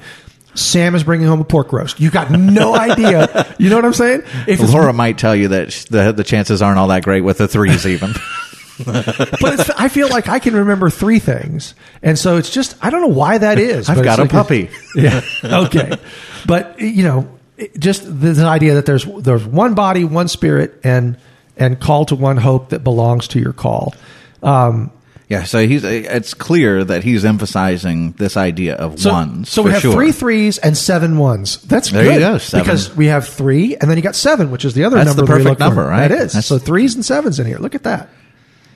Sam 0.55 0.95
is 0.95 1.03
bringing 1.03 1.27
home 1.27 1.41
a 1.41 1.43
pork 1.45 1.71
roast. 1.73 1.99
You 1.99 2.09
got 2.11 2.29
no 2.31 2.75
idea. 2.89 3.55
You 3.57 3.69
know 3.69 3.75
what 3.75 3.85
I'm 3.85 3.93
saying? 3.93 4.23
If 4.47 4.59
Laura 4.59 4.93
might 4.93 5.17
tell 5.17 5.35
you 5.35 5.47
that 5.49 5.69
the 5.89 6.11
the 6.11 6.23
chances 6.23 6.61
aren't 6.61 6.77
all 6.77 6.87
that 6.89 7.03
great 7.03 7.21
with 7.21 7.37
the 7.37 7.47
threes 7.47 7.85
even. 7.87 8.13
but 8.77 9.59
it's, 9.59 9.69
I 9.71 9.87
feel 9.89 10.09
like 10.09 10.27
I 10.27 10.39
can 10.39 10.55
remember 10.55 10.89
three 10.89 11.19
things, 11.19 11.75
and 12.01 12.17
so 12.17 12.37
it's 12.37 12.49
just 12.49 12.75
I 12.81 12.89
don't 12.89 13.01
know 13.01 13.07
why 13.15 13.37
that 13.37 13.59
is. 13.59 13.89
I've 13.89 14.03
got 14.03 14.19
a 14.19 14.23
like 14.23 14.31
puppy. 14.31 14.69
Yeah. 14.95 15.21
Okay. 15.43 15.93
But 16.45 16.79
you 16.79 17.03
know, 17.03 17.39
just 17.77 18.03
this 18.05 18.39
idea 18.39 18.75
that 18.75 18.85
there's 18.85 19.05
there's 19.05 19.45
one 19.45 19.73
body, 19.75 20.03
one 20.03 20.27
spirit, 20.27 20.79
and 20.83 21.17
and 21.57 21.79
call 21.79 22.05
to 22.05 22.15
one 22.15 22.37
hope 22.37 22.69
that 22.69 22.83
belongs 22.83 23.27
to 23.29 23.39
your 23.39 23.53
call. 23.53 23.93
Um, 24.41 24.91
Yeah, 25.29 25.43
so 25.45 25.65
he's 25.65 25.83
it's 25.83 26.33
clear 26.33 26.83
that 26.83 27.03
he's 27.03 27.23
emphasizing 27.25 28.11
this 28.13 28.35
idea 28.37 28.75
of 28.75 28.99
so, 28.99 29.11
ones. 29.11 29.49
So 29.49 29.61
we 29.63 29.71
have 29.71 29.81
sure. 29.81 29.93
three 29.93 30.11
threes 30.11 30.57
and 30.57 30.75
seven 30.77 31.17
ones. 31.17 31.61
That's 31.63 31.91
There 31.91 32.03
good 32.03 32.13
you 32.15 32.19
go, 32.19 32.37
seven. 32.39 32.65
because 32.65 32.95
we 32.95 33.07
have 33.07 33.27
three, 33.27 33.75
and 33.77 33.89
then 33.89 33.97
you 33.97 34.03
got 34.03 34.15
seven, 34.15 34.51
which 34.51 34.65
is 34.65 34.73
the 34.73 34.83
other 34.83 34.97
That's 34.97 35.15
number. 35.15 35.21
the 35.21 35.27
perfect 35.27 35.59
number, 35.59 35.83
right? 35.85 36.07
That 36.09 36.11
is. 36.11 36.33
That's- 36.33 36.47
so 36.47 36.57
threes 36.57 36.95
and 36.95 37.05
sevens 37.05 37.39
in 37.39 37.45
here. 37.47 37.57
Look 37.59 37.73
at 37.75 37.83
that. 37.83 38.09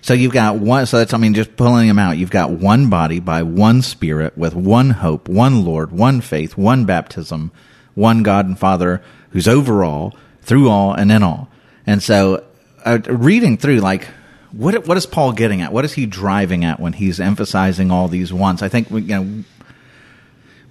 So 0.07 0.13
you've 0.13 0.31
got 0.31 0.55
one. 0.55 0.85
So 0.85 0.99
that's 0.99 1.13
I 1.13 1.17
mean, 1.17 1.33
just 1.33 1.57
pulling 1.57 1.89
them 1.89 1.99
out. 1.99 2.17
You've 2.17 2.29
got 2.29 2.49
one 2.49 2.89
body 2.89 3.19
by 3.19 3.43
one 3.43 3.81
Spirit, 3.81 4.37
with 4.37 4.55
one 4.55 4.91
hope, 4.91 5.27
one 5.27 5.65
Lord, 5.65 5.91
one 5.91 6.21
faith, 6.21 6.55
one 6.55 6.85
baptism, 6.85 7.51
one 7.93 8.23
God 8.23 8.45
and 8.45 8.57
Father 8.57 9.03
who's 9.31 9.49
over 9.49 9.83
all, 9.83 10.15
through 10.41 10.69
all, 10.69 10.93
and 10.93 11.11
in 11.11 11.23
all. 11.23 11.49
And 11.85 12.01
so, 12.01 12.45
uh, 12.85 12.99
reading 13.05 13.57
through, 13.57 13.81
like, 13.81 14.07
what 14.53 14.87
what 14.87 14.95
is 14.95 15.05
Paul 15.05 15.33
getting 15.33 15.61
at? 15.61 15.73
What 15.73 15.83
is 15.83 15.91
he 15.91 16.05
driving 16.05 16.63
at 16.63 16.79
when 16.79 16.93
he's 16.93 17.19
emphasizing 17.19 17.91
all 17.91 18.07
these 18.07 18.31
ones? 18.31 18.61
I 18.61 18.69
think 18.69 18.89
you 18.89 19.01
know, 19.01 19.43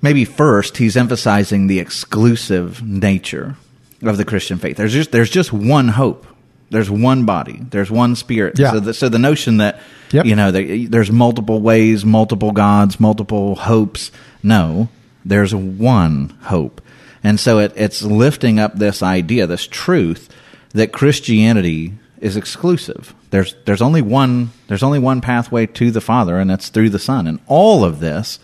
maybe 0.00 0.24
first 0.24 0.78
he's 0.78 0.96
emphasizing 0.96 1.66
the 1.66 1.78
exclusive 1.78 2.82
nature 2.82 3.56
of 4.00 4.16
the 4.16 4.24
Christian 4.24 4.56
faith. 4.56 4.78
There's 4.78 4.94
just 4.94 5.12
there's 5.12 5.28
just 5.28 5.52
one 5.52 5.88
hope. 5.88 6.26
There's 6.70 6.90
one 6.90 7.24
body. 7.24 7.60
There's 7.70 7.90
one 7.90 8.16
spirit. 8.16 8.58
Yeah. 8.58 8.72
So 8.72 8.80
the, 8.80 8.94
so 8.94 9.08
the 9.08 9.18
notion 9.18 9.58
that 9.58 9.80
Yep. 10.12 10.24
you 10.24 10.36
know 10.36 10.52
there's 10.52 11.10
multiple 11.10 11.60
ways, 11.60 12.04
multiple 12.04 12.52
gods, 12.52 13.00
multiple 13.00 13.56
hopes. 13.56 14.12
No, 14.42 14.88
there's 15.24 15.52
one 15.54 16.30
hope. 16.42 16.80
And 17.24 17.40
so 17.40 17.58
it, 17.58 17.72
it's 17.74 18.02
lifting 18.02 18.60
up 18.60 18.74
this 18.78 19.02
idea, 19.02 19.48
this 19.48 19.66
truth 19.66 20.28
that 20.74 20.92
Christianity 20.92 21.94
is 22.20 22.36
exclusive. 22.36 23.14
There's 23.30 23.56
there's 23.64 23.82
only 23.82 24.00
one 24.02 24.50
there's 24.68 24.84
only 24.84 25.00
one 25.00 25.20
pathway 25.20 25.66
to 25.66 25.90
the 25.90 26.00
Father, 26.00 26.38
and 26.38 26.48
that's 26.48 26.68
through 26.68 26.90
the 26.90 26.98
Son. 27.00 27.26
And 27.26 27.40
all 27.48 27.84
of 27.84 27.98
this 27.98 28.38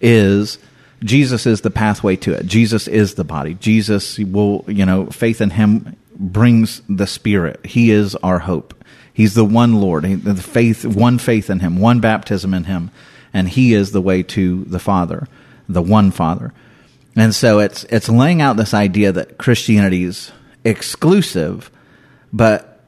is 0.00 0.58
Jesus 1.04 1.46
is 1.46 1.60
the 1.60 1.70
pathway 1.70 2.16
to 2.16 2.32
it. 2.32 2.46
Jesus 2.46 2.88
is 2.88 3.14
the 3.14 3.24
body. 3.24 3.54
Jesus 3.54 4.18
will, 4.18 4.64
you 4.66 4.84
know, 4.86 5.06
faith 5.06 5.40
in 5.40 5.50
him 5.50 5.96
brings 6.18 6.82
the 6.88 7.06
spirit. 7.06 7.64
He 7.64 7.90
is 7.90 8.14
our 8.16 8.40
hope. 8.40 8.74
He's 9.12 9.34
the 9.34 9.44
one 9.44 9.74
Lord. 9.76 10.04
He- 10.04 10.14
The 10.14 10.34
faith, 10.34 10.84
one 10.84 11.18
faith 11.18 11.48
in 11.50 11.60
him, 11.60 11.78
one 11.78 12.00
baptism 12.00 12.52
in 12.54 12.64
him, 12.64 12.90
and 13.32 13.48
he 13.48 13.72
is 13.74 13.92
the 13.92 14.00
way 14.02 14.22
to 14.24 14.64
the 14.64 14.78
Father, 14.78 15.26
the 15.68 15.82
one 15.82 16.10
Father. 16.10 16.52
And 17.14 17.34
so 17.34 17.60
it's 17.60 17.84
it's 17.84 18.08
laying 18.10 18.42
out 18.42 18.56
this 18.56 18.74
idea 18.74 19.10
that 19.12 19.38
Christianity 19.38 20.04
is 20.04 20.32
exclusive, 20.64 21.70
but 22.32 22.80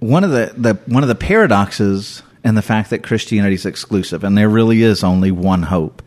one 0.00 0.24
of 0.24 0.30
the, 0.30 0.52
the 0.56 0.74
one 0.86 1.02
of 1.04 1.08
the 1.08 1.14
paradoxes 1.14 2.22
in 2.44 2.54
the 2.56 2.62
fact 2.62 2.90
that 2.90 3.02
Christianity 3.02 3.54
is 3.54 3.66
exclusive, 3.66 4.24
and 4.24 4.36
there 4.36 4.48
really 4.48 4.82
is 4.82 5.02
only 5.04 5.30
one 5.30 5.62
hope, 5.64 6.02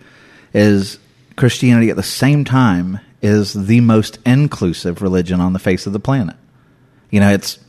is 0.53 0.99
Christianity 1.37 1.89
at 1.89 1.95
the 1.95 2.03
same 2.03 2.43
time 2.43 2.99
is 3.21 3.53
the 3.53 3.79
most 3.81 4.19
inclusive 4.25 5.01
religion 5.01 5.39
on 5.41 5.53
the 5.53 5.59
face 5.59 5.85
of 5.87 5.93
the 5.93 5.99
planet. 5.99 6.35
You 7.09 7.19
know, 7.19 7.31
it's 7.31 7.59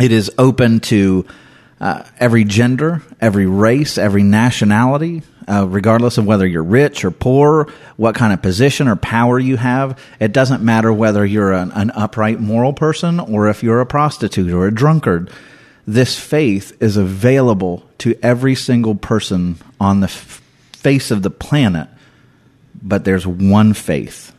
it 0.00 0.12
is 0.12 0.30
open 0.38 0.80
to 0.80 1.26
uh, 1.80 2.02
every 2.18 2.44
gender, 2.44 3.02
every 3.20 3.46
race, 3.46 3.98
every 3.98 4.22
nationality, 4.22 5.22
uh, 5.48 5.66
regardless 5.68 6.18
of 6.18 6.26
whether 6.26 6.46
you're 6.46 6.62
rich 6.62 7.04
or 7.04 7.10
poor, 7.10 7.68
what 7.96 8.14
kind 8.14 8.32
of 8.32 8.42
position 8.42 8.88
or 8.88 8.96
power 8.96 9.38
you 9.38 9.56
have. 9.56 9.98
It 10.18 10.32
doesn't 10.32 10.62
matter 10.62 10.92
whether 10.92 11.24
you're 11.24 11.52
an, 11.52 11.72
an 11.72 11.90
upright 11.90 12.40
moral 12.40 12.72
person 12.72 13.20
or 13.20 13.48
if 13.48 13.62
you're 13.62 13.80
a 13.80 13.86
prostitute 13.86 14.52
or 14.52 14.66
a 14.66 14.74
drunkard. 14.74 15.30
This 15.86 16.18
faith 16.18 16.76
is 16.80 16.96
available 16.96 17.84
to 17.98 18.18
every 18.22 18.54
single 18.54 18.94
person 18.94 19.56
on 19.78 20.00
the 20.00 20.06
f- 20.06 20.42
face 20.72 21.10
of 21.10 21.22
the 21.22 21.30
planet, 21.30 21.88
but 22.82 23.04
there's 23.04 23.26
one 23.26 23.74
faith 23.74 24.32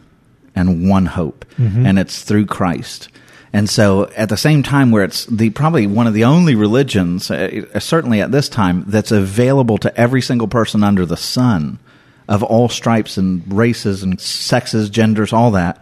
and 0.55 0.89
one 0.89 1.05
hope, 1.05 1.45
and 1.85 1.99
it's 1.99 2.23
through 2.23 2.47
Christ. 2.47 3.09
And 3.55 3.69
so, 3.69 4.09
at 4.17 4.27
the 4.27 4.35
same 4.35 4.63
time, 4.63 4.91
where 4.91 5.05
it's 5.05 5.25
the 5.27 5.49
probably 5.49 5.87
one 5.87 6.07
of 6.07 6.13
the 6.13 6.25
only 6.25 6.55
religions, 6.55 7.31
uh, 7.31 7.61
uh, 7.73 7.79
certainly 7.79 8.19
at 8.19 8.33
this 8.33 8.49
time, 8.49 8.83
that's 8.85 9.13
available 9.13 9.77
to 9.77 9.97
every 9.97 10.21
single 10.21 10.49
person 10.49 10.83
under 10.83 11.05
the 11.05 11.15
sun, 11.15 11.79
of 12.27 12.43
all 12.43 12.67
stripes 12.67 13.15
and 13.15 13.41
races 13.53 14.03
and 14.03 14.19
sexes, 14.19 14.89
genders, 14.89 15.31
all 15.31 15.51
that. 15.51 15.81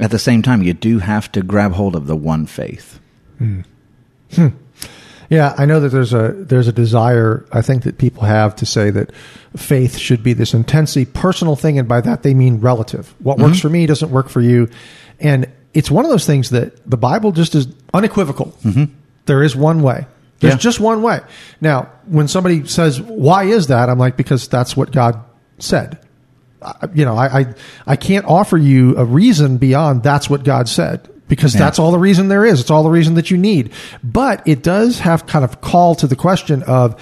At 0.00 0.10
the 0.10 0.18
same 0.18 0.42
time, 0.42 0.64
you 0.64 0.74
do 0.74 0.98
have 0.98 1.30
to 1.32 1.42
grab 1.44 1.70
hold 1.70 1.94
of 1.94 2.08
the 2.08 2.16
one 2.16 2.46
faith. 2.46 2.98
Hmm. 3.38 3.60
Hmm. 4.32 4.48
Yeah, 5.30 5.54
I 5.56 5.66
know 5.66 5.78
that 5.78 5.90
there's 5.90 6.12
a 6.12 6.32
there's 6.32 6.66
a 6.66 6.72
desire 6.72 7.46
I 7.52 7.62
think 7.62 7.84
that 7.84 7.98
people 7.98 8.24
have 8.24 8.56
to 8.56 8.66
say 8.66 8.90
that 8.90 9.14
faith 9.56 9.96
should 9.96 10.24
be 10.24 10.32
this 10.32 10.52
intensely 10.52 11.04
personal 11.04 11.54
thing, 11.54 11.78
and 11.78 11.86
by 11.86 12.00
that 12.00 12.24
they 12.24 12.34
mean 12.34 12.58
relative. 12.58 13.14
What 13.20 13.38
works 13.38 13.58
mm-hmm. 13.58 13.68
for 13.68 13.70
me 13.70 13.86
doesn't 13.86 14.10
work 14.10 14.28
for 14.28 14.40
you, 14.40 14.68
and 15.20 15.46
it's 15.74 15.90
one 15.90 16.04
of 16.04 16.10
those 16.10 16.26
things 16.26 16.50
that 16.50 16.88
the 16.88 16.96
Bible 16.96 17.32
just 17.32 17.54
is 17.54 17.66
unequivocal. 17.94 18.54
Mm-hmm. 18.64 18.84
There 19.26 19.42
is 19.42 19.54
one 19.56 19.82
way. 19.82 20.06
There's 20.40 20.54
Yeah. 20.54 20.58
just 20.58 20.80
one 20.80 21.02
way. 21.02 21.20
Now, 21.60 21.88
when 22.06 22.26
somebody 22.28 22.66
says, 22.66 23.00
"Why 23.00 23.44
is 23.44 23.68
that?" 23.68 23.88
I'm 23.88 23.98
like, 23.98 24.16
because 24.16 24.48
that's 24.48 24.76
what 24.76 24.90
God 24.90 25.20
said. 25.58 25.98
I- 26.60 26.88
you 26.94 27.04
know, 27.04 27.16
I, 27.16 27.40
I 27.40 27.46
I 27.86 27.96
can't 27.96 28.24
offer 28.26 28.56
you 28.58 28.96
a 28.96 29.04
reason 29.04 29.56
beyond 29.56 30.02
that's 30.02 30.28
what 30.28 30.42
God 30.44 30.68
said 30.68 31.08
because 31.28 31.54
Yeah. 31.54 31.60
that's 31.60 31.78
all 31.78 31.92
the 31.92 31.98
reason 31.98 32.28
there 32.28 32.44
is. 32.44 32.60
It's 32.60 32.70
all 32.70 32.82
the 32.82 32.90
reason 32.90 33.14
that 33.14 33.30
you 33.30 33.36
need. 33.38 33.70
But 34.02 34.42
it 34.46 34.62
does 34.62 34.98
have 35.00 35.26
kind 35.26 35.44
of 35.44 35.60
call 35.60 35.94
to 35.96 36.06
the 36.06 36.16
question 36.16 36.62
of 36.64 36.96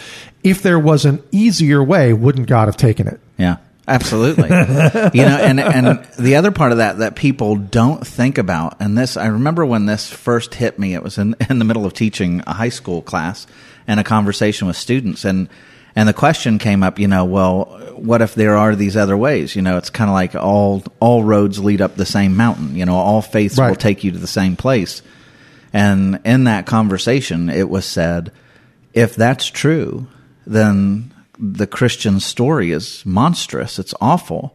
if 0.44 0.62
there 0.62 0.78
was 0.78 1.04
an 1.04 1.22
easier 1.32 1.82
way, 1.82 2.12
wouldn't 2.12 2.46
God 2.46 2.68
have 2.68 2.76
taken 2.76 3.06
it? 3.08 3.20
Absolutely. 3.90 4.44
you 4.48 5.24
know, 5.24 5.36
and 5.36 5.58
and 5.58 6.04
the 6.18 6.36
other 6.36 6.52
part 6.52 6.70
of 6.70 6.78
that 6.78 6.98
that 6.98 7.16
people 7.16 7.56
don't 7.56 8.06
think 8.06 8.38
about, 8.38 8.76
and 8.80 8.96
this 8.96 9.16
I 9.16 9.26
remember 9.26 9.66
when 9.66 9.86
this 9.86 10.08
first 10.08 10.54
hit 10.54 10.78
me. 10.78 10.94
It 10.94 11.02
was 11.02 11.18
in 11.18 11.34
in 11.50 11.58
the 11.58 11.64
middle 11.64 11.84
of 11.84 11.92
teaching 11.92 12.42
a 12.46 12.52
high 12.52 12.68
school 12.68 13.02
class 13.02 13.46
and 13.86 13.98
a 13.98 14.04
conversation 14.04 14.68
with 14.68 14.76
students, 14.76 15.24
and 15.24 15.48
and 15.96 16.08
the 16.08 16.12
question 16.12 16.58
came 16.58 16.84
up. 16.84 17.00
You 17.00 17.08
know, 17.08 17.24
well, 17.24 17.64
what 17.96 18.22
if 18.22 18.34
there 18.34 18.56
are 18.56 18.76
these 18.76 18.96
other 18.96 19.16
ways? 19.16 19.56
You 19.56 19.62
know, 19.62 19.76
it's 19.76 19.90
kind 19.90 20.08
of 20.08 20.14
like 20.14 20.36
all 20.36 20.84
all 21.00 21.24
roads 21.24 21.58
lead 21.58 21.80
up 21.80 21.96
the 21.96 22.06
same 22.06 22.36
mountain. 22.36 22.76
You 22.76 22.86
know, 22.86 22.94
all 22.94 23.22
faiths 23.22 23.58
will 23.58 23.74
take 23.74 24.04
you 24.04 24.12
to 24.12 24.18
the 24.18 24.28
same 24.28 24.54
place. 24.56 25.02
And 25.72 26.20
in 26.24 26.44
that 26.44 26.66
conversation, 26.66 27.48
it 27.48 27.68
was 27.68 27.84
said, 27.84 28.32
if 28.92 29.14
that's 29.14 29.46
true, 29.46 30.08
then 30.46 31.12
the 31.40 31.66
Christian 31.66 32.20
story 32.20 32.70
is 32.70 33.04
monstrous. 33.06 33.78
It's 33.78 33.94
awful. 34.00 34.54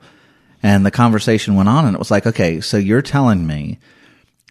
And 0.62 0.86
the 0.86 0.92
conversation 0.92 1.56
went 1.56 1.70
on, 1.70 1.86
and 1.86 1.96
it 1.96 2.00
was 2.00 2.12
like, 2.12 2.26
okay, 2.26 2.62
so 2.62 2.78
you're 2.78 3.02
telling 3.02 3.46
me 3.46 3.80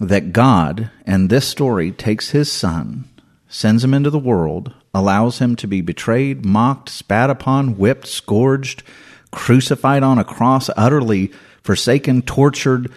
that 0.01 0.33
God, 0.33 0.91
and 1.07 1.31
this 1.31 1.47
story, 1.47 1.93
takes 1.93 2.31
his 2.31 2.51
son, 2.51 3.09
sends 3.49 3.85
him 3.85 3.95
into 3.95 4.11
the 4.11 4.19
world, 4.19 4.75
allows 4.93 5.39
him 5.39 5.57
to 5.57 5.67
be 5.67 5.81
betrayed, 5.81 6.45
mocked, 6.45 6.89
spat 6.89 7.31
upon, 7.31 7.79
whipped, 7.79 8.07
scourged, 8.07 8.83
crucified 9.31 10.03
on 10.03 10.19
a 10.19 10.25
cross, 10.25 10.71
utterly 10.77 11.33
forsaken, 11.63 12.23
tortured, 12.23 12.93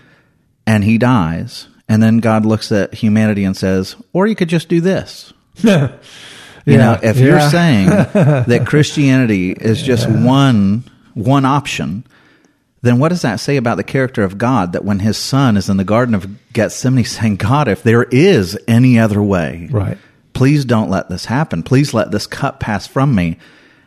and 0.65 0.83
he 0.83 0.97
dies. 0.97 1.67
And 1.87 2.03
then 2.03 2.19
God 2.19 2.45
looks 2.45 2.71
at 2.71 2.93
humanity 2.95 3.43
and 3.43 3.55
says, 3.55 3.95
or 4.13 4.27
you 4.27 4.35
could 4.35 4.49
just 4.49 4.67
do 4.69 4.81
this. 4.81 5.33
You 6.67 6.77
know, 6.77 6.99
if 7.01 7.17
you're 7.17 7.39
saying 7.49 7.87
that 8.13 8.63
Christianity 8.67 9.51
is 9.51 9.81
just 9.81 10.07
one 10.09 10.83
one 11.13 11.45
option, 11.45 12.05
then 12.81 12.99
what 12.99 13.09
does 13.09 13.23
that 13.23 13.39
say 13.39 13.57
about 13.57 13.77
the 13.77 13.83
character 13.83 14.23
of 14.23 14.37
God 14.37 14.73
that 14.73 14.85
when 14.85 14.99
his 14.99 15.17
son 15.17 15.57
is 15.57 15.69
in 15.69 15.77
the 15.77 15.83
Garden 15.83 16.13
of 16.13 16.27
Gethsemane 16.53 17.05
saying, 17.17 17.37
God, 17.37 17.67
if 17.67 17.81
there 17.83 18.03
is 18.03 18.57
any 18.67 18.99
other 18.99 19.21
way, 19.23 19.67
Right. 19.71 19.97
please 20.33 20.63
don't 20.65 20.89
let 20.89 21.09
this 21.09 21.25
happen. 21.25 21.63
Please 21.63 21.93
let 21.93 22.11
this 22.11 22.27
cup 22.27 22.59
pass 22.59 22.85
from 22.85 23.15
me. 23.15 23.37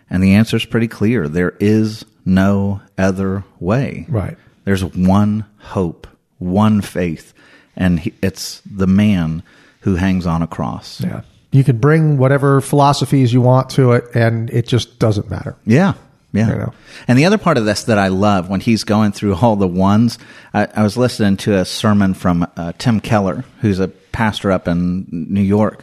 And 0.09 0.23
the 0.23 0.35
answer 0.35 0.57
is 0.57 0.65
pretty 0.65 0.89
clear. 0.89 1.29
There 1.29 1.55
is 1.61 2.05
no 2.25 2.81
other 2.99 3.45
way. 3.61 4.07
Right. 4.09 4.37
There's 4.65 4.85
one 4.85 5.45
hope, 5.59 6.07
one 6.39 6.81
faith, 6.81 7.33
and 7.77 8.01
he, 8.01 8.13
it's 8.23 8.61
the 8.67 8.87
man 8.89 9.43
who 9.83 9.95
hangs 9.97 10.27
on 10.27 10.43
a 10.43 10.47
cross. 10.49 11.01
Yeah. 11.01 11.23
You 11.53 11.65
can 11.65 11.79
bring 11.79 12.19
whatever 12.19 12.61
philosophies 12.61 13.33
you 13.33 13.41
want 13.41 13.71
to 13.71 13.93
it, 13.93 14.05
and 14.15 14.51
it 14.51 14.67
just 14.67 14.99
doesn't 14.99 15.31
matter. 15.31 15.57
Yeah. 15.67 15.95
Yeah. 16.33 16.49
You 16.49 16.55
know. 16.59 16.75
And 17.09 17.19
the 17.19 17.25
other 17.25 17.39
part 17.39 17.59
of 17.59 17.65
this 17.65 17.85
that 17.85 17.99
I 17.99 18.09
love 18.09 18.49
when 18.49 18.61
he's 18.61 18.85
going 18.85 19.13
through 19.13 19.35
all 19.35 19.57
the 19.57 19.67
ones, 19.67 20.19
I, 20.55 20.69
I 20.75 20.83
was 20.83 20.97
listening 20.97 21.37
to 21.39 21.59
a 21.59 21.65
sermon 21.65 22.15
from 22.15 22.47
uh, 22.57 22.73
Tim 22.79 23.01
Keller, 23.01 23.45
who's 23.61 23.81
a 23.81 23.89
pastor 23.89 24.53
up 24.53 24.69
in 24.69 25.07
New 25.11 25.43
York. 25.43 25.83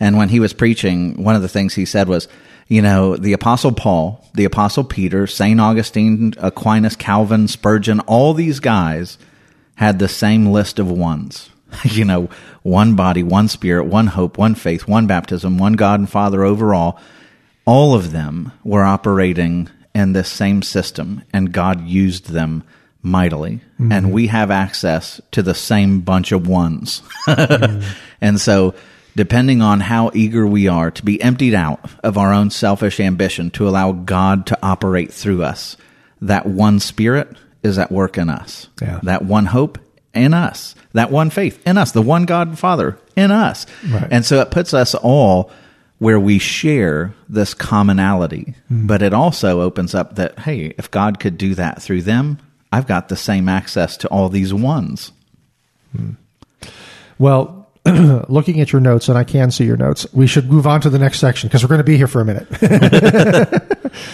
And 0.00 0.16
when 0.16 0.28
he 0.28 0.40
was 0.40 0.52
preaching, 0.52 1.22
one 1.22 1.36
of 1.36 1.42
the 1.42 1.48
things 1.48 1.74
he 1.74 1.84
said 1.84 2.08
was, 2.08 2.26
you 2.68 2.82
know, 2.82 3.16
the 3.16 3.32
Apostle 3.32 3.72
Paul, 3.72 4.24
the 4.34 4.44
Apostle 4.44 4.82
Peter, 4.82 5.26
St. 5.26 5.60
Augustine, 5.60 6.34
Aquinas, 6.38 6.96
Calvin, 6.96 7.46
Spurgeon, 7.46 8.00
all 8.00 8.34
these 8.34 8.58
guys 8.58 9.18
had 9.76 9.98
the 9.98 10.08
same 10.08 10.46
list 10.46 10.78
of 10.78 10.90
ones. 10.90 11.50
you 11.84 12.04
know, 12.04 12.28
one 12.62 12.94
body, 12.94 13.22
one 13.22 13.48
spirit, 13.48 13.84
one 13.84 14.08
hope, 14.08 14.38
one 14.38 14.54
faith, 14.54 14.88
one 14.88 15.06
baptism, 15.06 15.58
one 15.58 15.74
God 15.74 16.00
and 16.00 16.10
Father 16.10 16.44
over 16.44 16.74
all. 16.74 17.00
All 17.64 17.94
of 17.94 18.12
them 18.12 18.52
were 18.64 18.84
operating 18.84 19.68
in 19.94 20.12
this 20.12 20.30
same 20.30 20.62
system, 20.62 21.22
and 21.32 21.52
God 21.52 21.86
used 21.86 22.28
them 22.30 22.62
mightily. 23.02 23.60
Mm-hmm. 23.80 23.92
And 23.92 24.12
we 24.12 24.26
have 24.26 24.50
access 24.50 25.20
to 25.32 25.42
the 25.42 25.54
same 25.54 26.00
bunch 26.00 26.32
of 26.32 26.46
ones. 26.46 27.02
Mm-hmm. 27.26 27.88
And 28.20 28.40
so, 28.40 28.74
depending 29.14 29.60
on 29.60 29.80
how 29.80 30.10
eager 30.14 30.46
we 30.46 30.68
are 30.68 30.90
to 30.90 31.04
be 31.04 31.20
emptied 31.20 31.54
out 31.54 31.80
of 32.02 32.16
our 32.16 32.32
own 32.32 32.50
selfish 32.50 32.98
ambition 32.98 33.50
to 33.52 33.68
allow 33.68 33.92
God 33.92 34.46
to 34.46 34.58
operate 34.62 35.12
through 35.12 35.42
us, 35.42 35.76
that 36.22 36.46
one 36.46 36.80
spirit 36.80 37.36
is 37.62 37.78
at 37.78 37.92
work 37.92 38.16
in 38.16 38.30
us. 38.30 38.68
Yeah. 38.80 39.00
That 39.02 39.24
one 39.24 39.46
hope 39.46 39.78
in 40.16 40.34
us. 40.34 40.74
That 40.92 41.10
one 41.10 41.30
faith 41.30 41.64
in 41.66 41.78
us. 41.78 41.92
The 41.92 42.02
one 42.02 42.24
God 42.24 42.48
and 42.48 42.58
Father 42.58 42.98
in 43.14 43.30
us. 43.30 43.66
Right. 43.88 44.08
And 44.10 44.24
so 44.24 44.40
it 44.40 44.50
puts 44.50 44.74
us 44.74 44.94
all 44.94 45.50
where 45.98 46.20
we 46.20 46.38
share 46.38 47.14
this 47.28 47.54
commonality. 47.54 48.54
But 48.70 49.02
it 49.02 49.12
also 49.14 49.60
opens 49.62 49.94
up 49.94 50.16
that, 50.16 50.38
hey, 50.40 50.74
if 50.78 50.90
God 50.90 51.20
could 51.20 51.38
do 51.38 51.54
that 51.54 51.82
through 51.82 52.02
them, 52.02 52.38
I've 52.72 52.86
got 52.86 53.08
the 53.08 53.16
same 53.16 53.48
access 53.48 53.96
to 53.98 54.08
all 54.08 54.28
these 54.28 54.52
ones. 54.52 55.12
Well, 57.18 57.68
looking 58.28 58.60
at 58.60 58.72
your 58.72 58.80
notes, 58.80 59.08
and 59.08 59.16
I 59.16 59.24
can 59.24 59.50
see 59.50 59.64
your 59.64 59.76
notes, 59.76 60.06
we 60.12 60.26
should 60.26 60.50
move 60.50 60.66
on 60.66 60.80
to 60.82 60.90
the 60.90 60.98
next 60.98 61.20
section 61.20 61.48
because 61.48 61.62
we're 61.62 61.68
going 61.68 61.78
to 61.78 61.84
be 61.84 61.96
here 61.96 62.08
for 62.08 62.20
a 62.20 62.24
minute. 62.24 62.48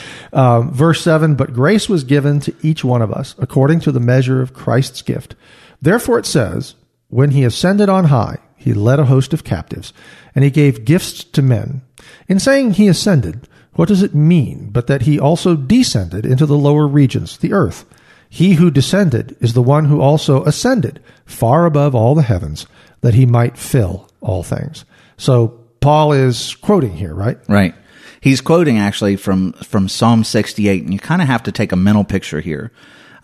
um, 0.33 0.73
verse 0.73 1.03
7 1.03 1.35
But 1.35 1.53
grace 1.53 1.89
was 1.89 2.05
given 2.05 2.39
to 2.41 2.55
each 2.63 2.85
one 2.85 3.03
of 3.03 3.11
us 3.11 3.35
according 3.39 3.81
to 3.81 3.93
the 3.93 4.01
measure 4.01 4.43
of 4.43 4.55
Christ's 4.55 5.03
gift. 5.03 5.35
Therefore 5.83 6.19
it 6.19 6.27
says, 6.27 6.75
When 7.09 7.33
he 7.33 7.45
ascended 7.45 7.91
on 7.91 8.05
high, 8.05 8.39
he 8.57 8.73
led 8.73 9.01
a 9.01 9.07
host 9.07 9.35
of 9.35 9.45
captives, 9.45 9.93
and 10.35 10.45
he 10.45 10.51
gave 10.51 10.87
gifts 10.87 11.25
to 11.25 11.43
men. 11.43 11.83
In 12.29 12.39
saying 12.39 12.73
he 12.73 12.89
ascended, 12.89 13.49
what 13.75 13.89
does 13.89 14.03
it 14.03 14.15
mean 14.15 14.69
but 14.71 14.87
that 14.87 15.03
he 15.03 15.19
also 15.19 15.57
descended 15.57 16.27
into 16.27 16.47
the 16.47 16.57
lower 16.57 16.87
regions, 16.87 17.39
the 17.39 17.53
earth? 17.53 17.85
He 18.29 18.55
who 18.55 18.71
descended 18.71 19.37
is 19.41 19.53
the 19.53 19.63
one 19.63 19.87
who 19.87 20.01
also 20.01 20.45
ascended 20.45 21.03
far 21.27 21.67
above 21.67 21.95
all 21.95 22.15
the 22.15 22.23
heavens, 22.23 22.67
that 23.01 23.15
he 23.15 23.27
might 23.27 23.59
fill 23.59 24.09
all 24.21 24.43
things. 24.43 24.85
So 25.17 25.61
Paul 25.81 26.13
is 26.13 26.55
quoting 26.57 26.97
here, 26.97 27.15
right? 27.15 27.39
Right. 27.49 27.75
He's 28.21 28.41
quoting 28.41 28.79
actually 28.79 29.17
from 29.17 29.53
from 29.55 29.89
Psalm 29.89 30.23
68, 30.23 30.85
and 30.85 30.93
you 30.93 30.99
kind 30.99 31.21
of 31.21 31.29
have 31.29 31.43
to 31.43 31.53
take 31.53 31.73
a 31.73 31.77
mental 31.77 32.05
picture 32.05 32.41
here. 32.41 32.71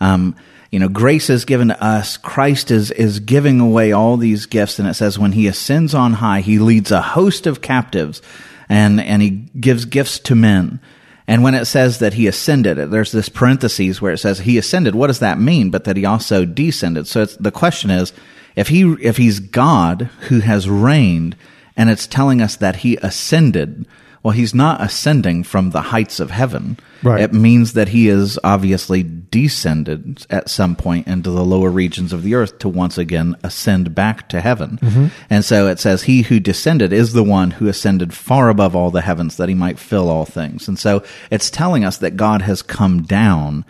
Um, 0.01 0.35
you 0.71 0.79
know, 0.79 0.89
grace 0.89 1.29
is 1.29 1.45
given 1.45 1.69
to 1.69 1.83
us. 1.83 2.17
Christ 2.17 2.69
is 2.69 2.91
is 2.91 3.19
giving 3.19 3.59
away 3.59 3.91
all 3.91 4.17
these 4.17 4.45
gifts, 4.45 4.79
and 4.79 4.87
it 4.87 4.93
says 4.93 5.17
when 5.17 5.31
he 5.31 5.47
ascends 5.47 5.93
on 5.93 6.13
high, 6.13 6.41
he 6.41 6.59
leads 6.59 6.91
a 6.91 7.01
host 7.01 7.47
of 7.47 7.61
captives, 7.61 8.21
and 8.67 9.01
and 9.01 9.21
he 9.21 9.29
gives 9.59 9.85
gifts 9.85 10.19
to 10.19 10.35
men. 10.35 10.79
And 11.27 11.43
when 11.43 11.53
it 11.53 11.65
says 11.65 11.99
that 11.99 12.13
he 12.13 12.25
ascended, 12.25 12.77
there's 12.89 13.11
this 13.11 13.29
parentheses 13.29 14.01
where 14.01 14.13
it 14.13 14.17
says 14.17 14.39
he 14.39 14.57
ascended. 14.57 14.95
What 14.95 15.07
does 15.07 15.19
that 15.19 15.39
mean? 15.39 15.69
But 15.69 15.83
that 15.83 15.95
he 15.95 16.05
also 16.05 16.43
descended. 16.43 17.07
So 17.07 17.25
the 17.25 17.51
question 17.51 17.91
is, 17.91 18.13
if 18.55 18.67
he 18.67 18.81
if 19.01 19.17
he's 19.17 19.39
God 19.39 20.09
who 20.21 20.39
has 20.39 20.69
reigned, 20.69 21.35
and 21.75 21.89
it's 21.89 22.07
telling 22.07 22.41
us 22.41 22.55
that 22.57 22.77
he 22.77 22.97
ascended, 22.97 23.87
well, 24.21 24.33
he's 24.33 24.53
not 24.53 24.81
ascending 24.81 25.43
from 25.43 25.69
the 25.69 25.81
heights 25.81 26.19
of 26.19 26.31
heaven. 26.31 26.77
Right. 27.01 27.21
It 27.21 27.33
means 27.33 27.73
that 27.73 27.89
he 27.89 28.09
is 28.09 28.37
obviously 28.43 29.03
descended 29.03 30.25
at 30.29 30.49
some 30.49 30.75
point 30.75 31.07
into 31.07 31.29
the 31.29 31.45
lower 31.45 31.69
regions 31.69 32.11
of 32.11 32.23
the 32.23 32.35
earth 32.35 32.59
to 32.59 32.69
once 32.69 32.97
again 32.97 33.37
ascend 33.43 33.95
back 33.95 34.27
to 34.29 34.41
heaven. 34.41 34.77
Mm-hmm. 34.81 35.07
And 35.29 35.45
so 35.45 35.67
it 35.67 35.79
says, 35.79 36.03
He 36.03 36.23
who 36.23 36.39
descended 36.39 36.91
is 36.91 37.13
the 37.13 37.23
one 37.23 37.51
who 37.51 37.67
ascended 37.67 38.13
far 38.13 38.49
above 38.49 38.75
all 38.75 38.91
the 38.91 39.01
heavens 39.01 39.37
that 39.37 39.49
he 39.49 39.55
might 39.55 39.79
fill 39.79 40.09
all 40.09 40.25
things. 40.25 40.67
And 40.67 40.77
so 40.77 41.03
it's 41.31 41.49
telling 41.49 41.85
us 41.85 41.97
that 41.97 42.17
God 42.17 42.41
has 42.41 42.61
come 42.61 43.03
down 43.03 43.63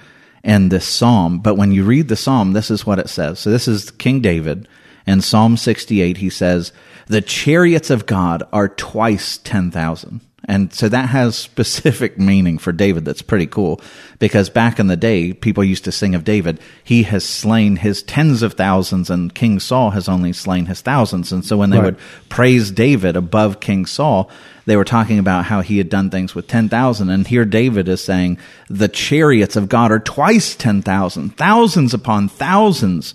in 0.44 0.70
this 0.70 0.86
psalm. 0.86 1.40
But 1.40 1.56
when 1.56 1.72
you 1.72 1.84
read 1.84 2.08
the 2.08 2.16
psalm, 2.16 2.54
this 2.54 2.72
is 2.72 2.86
what 2.86 3.00
it 3.00 3.10
says. 3.10 3.40
So 3.40 3.52
this 3.52 3.68
is 3.68 3.92
King 3.92 4.22
David. 4.22 4.68
In 5.06 5.22
Psalm 5.22 5.58
68, 5.58 6.18
he 6.18 6.30
says, 6.30 6.72
The 7.08 7.22
chariots 7.22 7.90
of 7.90 8.06
God 8.06 8.44
are 8.52 8.70
twice 8.70 9.38
10,000. 9.40 10.22
And 10.46 10.74
so 10.74 10.90
that 10.90 11.10
has 11.10 11.36
specific 11.36 12.18
meaning 12.30 12.58
for 12.58 12.72
David 12.72 13.06
that's 13.06 13.22
pretty 13.22 13.46
cool 13.48 13.82
because 14.20 14.50
back 14.50 14.80
in 14.80 14.88
the 14.88 14.96
day, 14.96 15.34
people 15.34 15.64
used 15.64 15.84
to 15.86 15.92
sing 15.92 16.16
of 16.16 16.24
David, 16.24 16.60
he 16.84 17.04
has 17.04 17.24
slain 17.24 17.76
his 17.76 18.02
tens 18.04 18.42
of 18.42 18.54
thousands 18.54 19.10
and 19.10 19.34
King 19.34 19.60
Saul 19.60 19.92
has 19.92 20.08
only 20.10 20.34
slain 20.34 20.66
his 20.66 20.82
thousands. 20.82 21.32
And 21.32 21.44
so 21.46 21.58
when 21.58 21.70
they 21.70 21.78
Right. 21.78 21.86
would 21.86 21.98
praise 22.30 22.72
David 22.72 23.16
above 23.16 23.60
King 23.60 23.86
Saul, 23.86 24.30
they 24.66 24.76
were 24.76 24.86
talking 24.86 25.20
about 25.20 25.46
how 25.46 25.62
he 25.62 25.78
had 25.78 25.90
done 25.90 26.10
things 26.10 26.36
with 26.36 26.48
10,000. 26.48 27.10
And 27.10 27.26
here 27.28 27.46
David 27.46 27.90
is 27.90 28.02
saying 28.02 28.38
the 28.70 28.88
chariots 28.88 29.56
of 29.56 29.68
God 29.70 29.92
are 29.92 30.00
twice 30.00 30.56
10,000, 30.56 31.38
thousands 31.38 31.94
upon 31.94 32.30
thousands. 32.30 33.14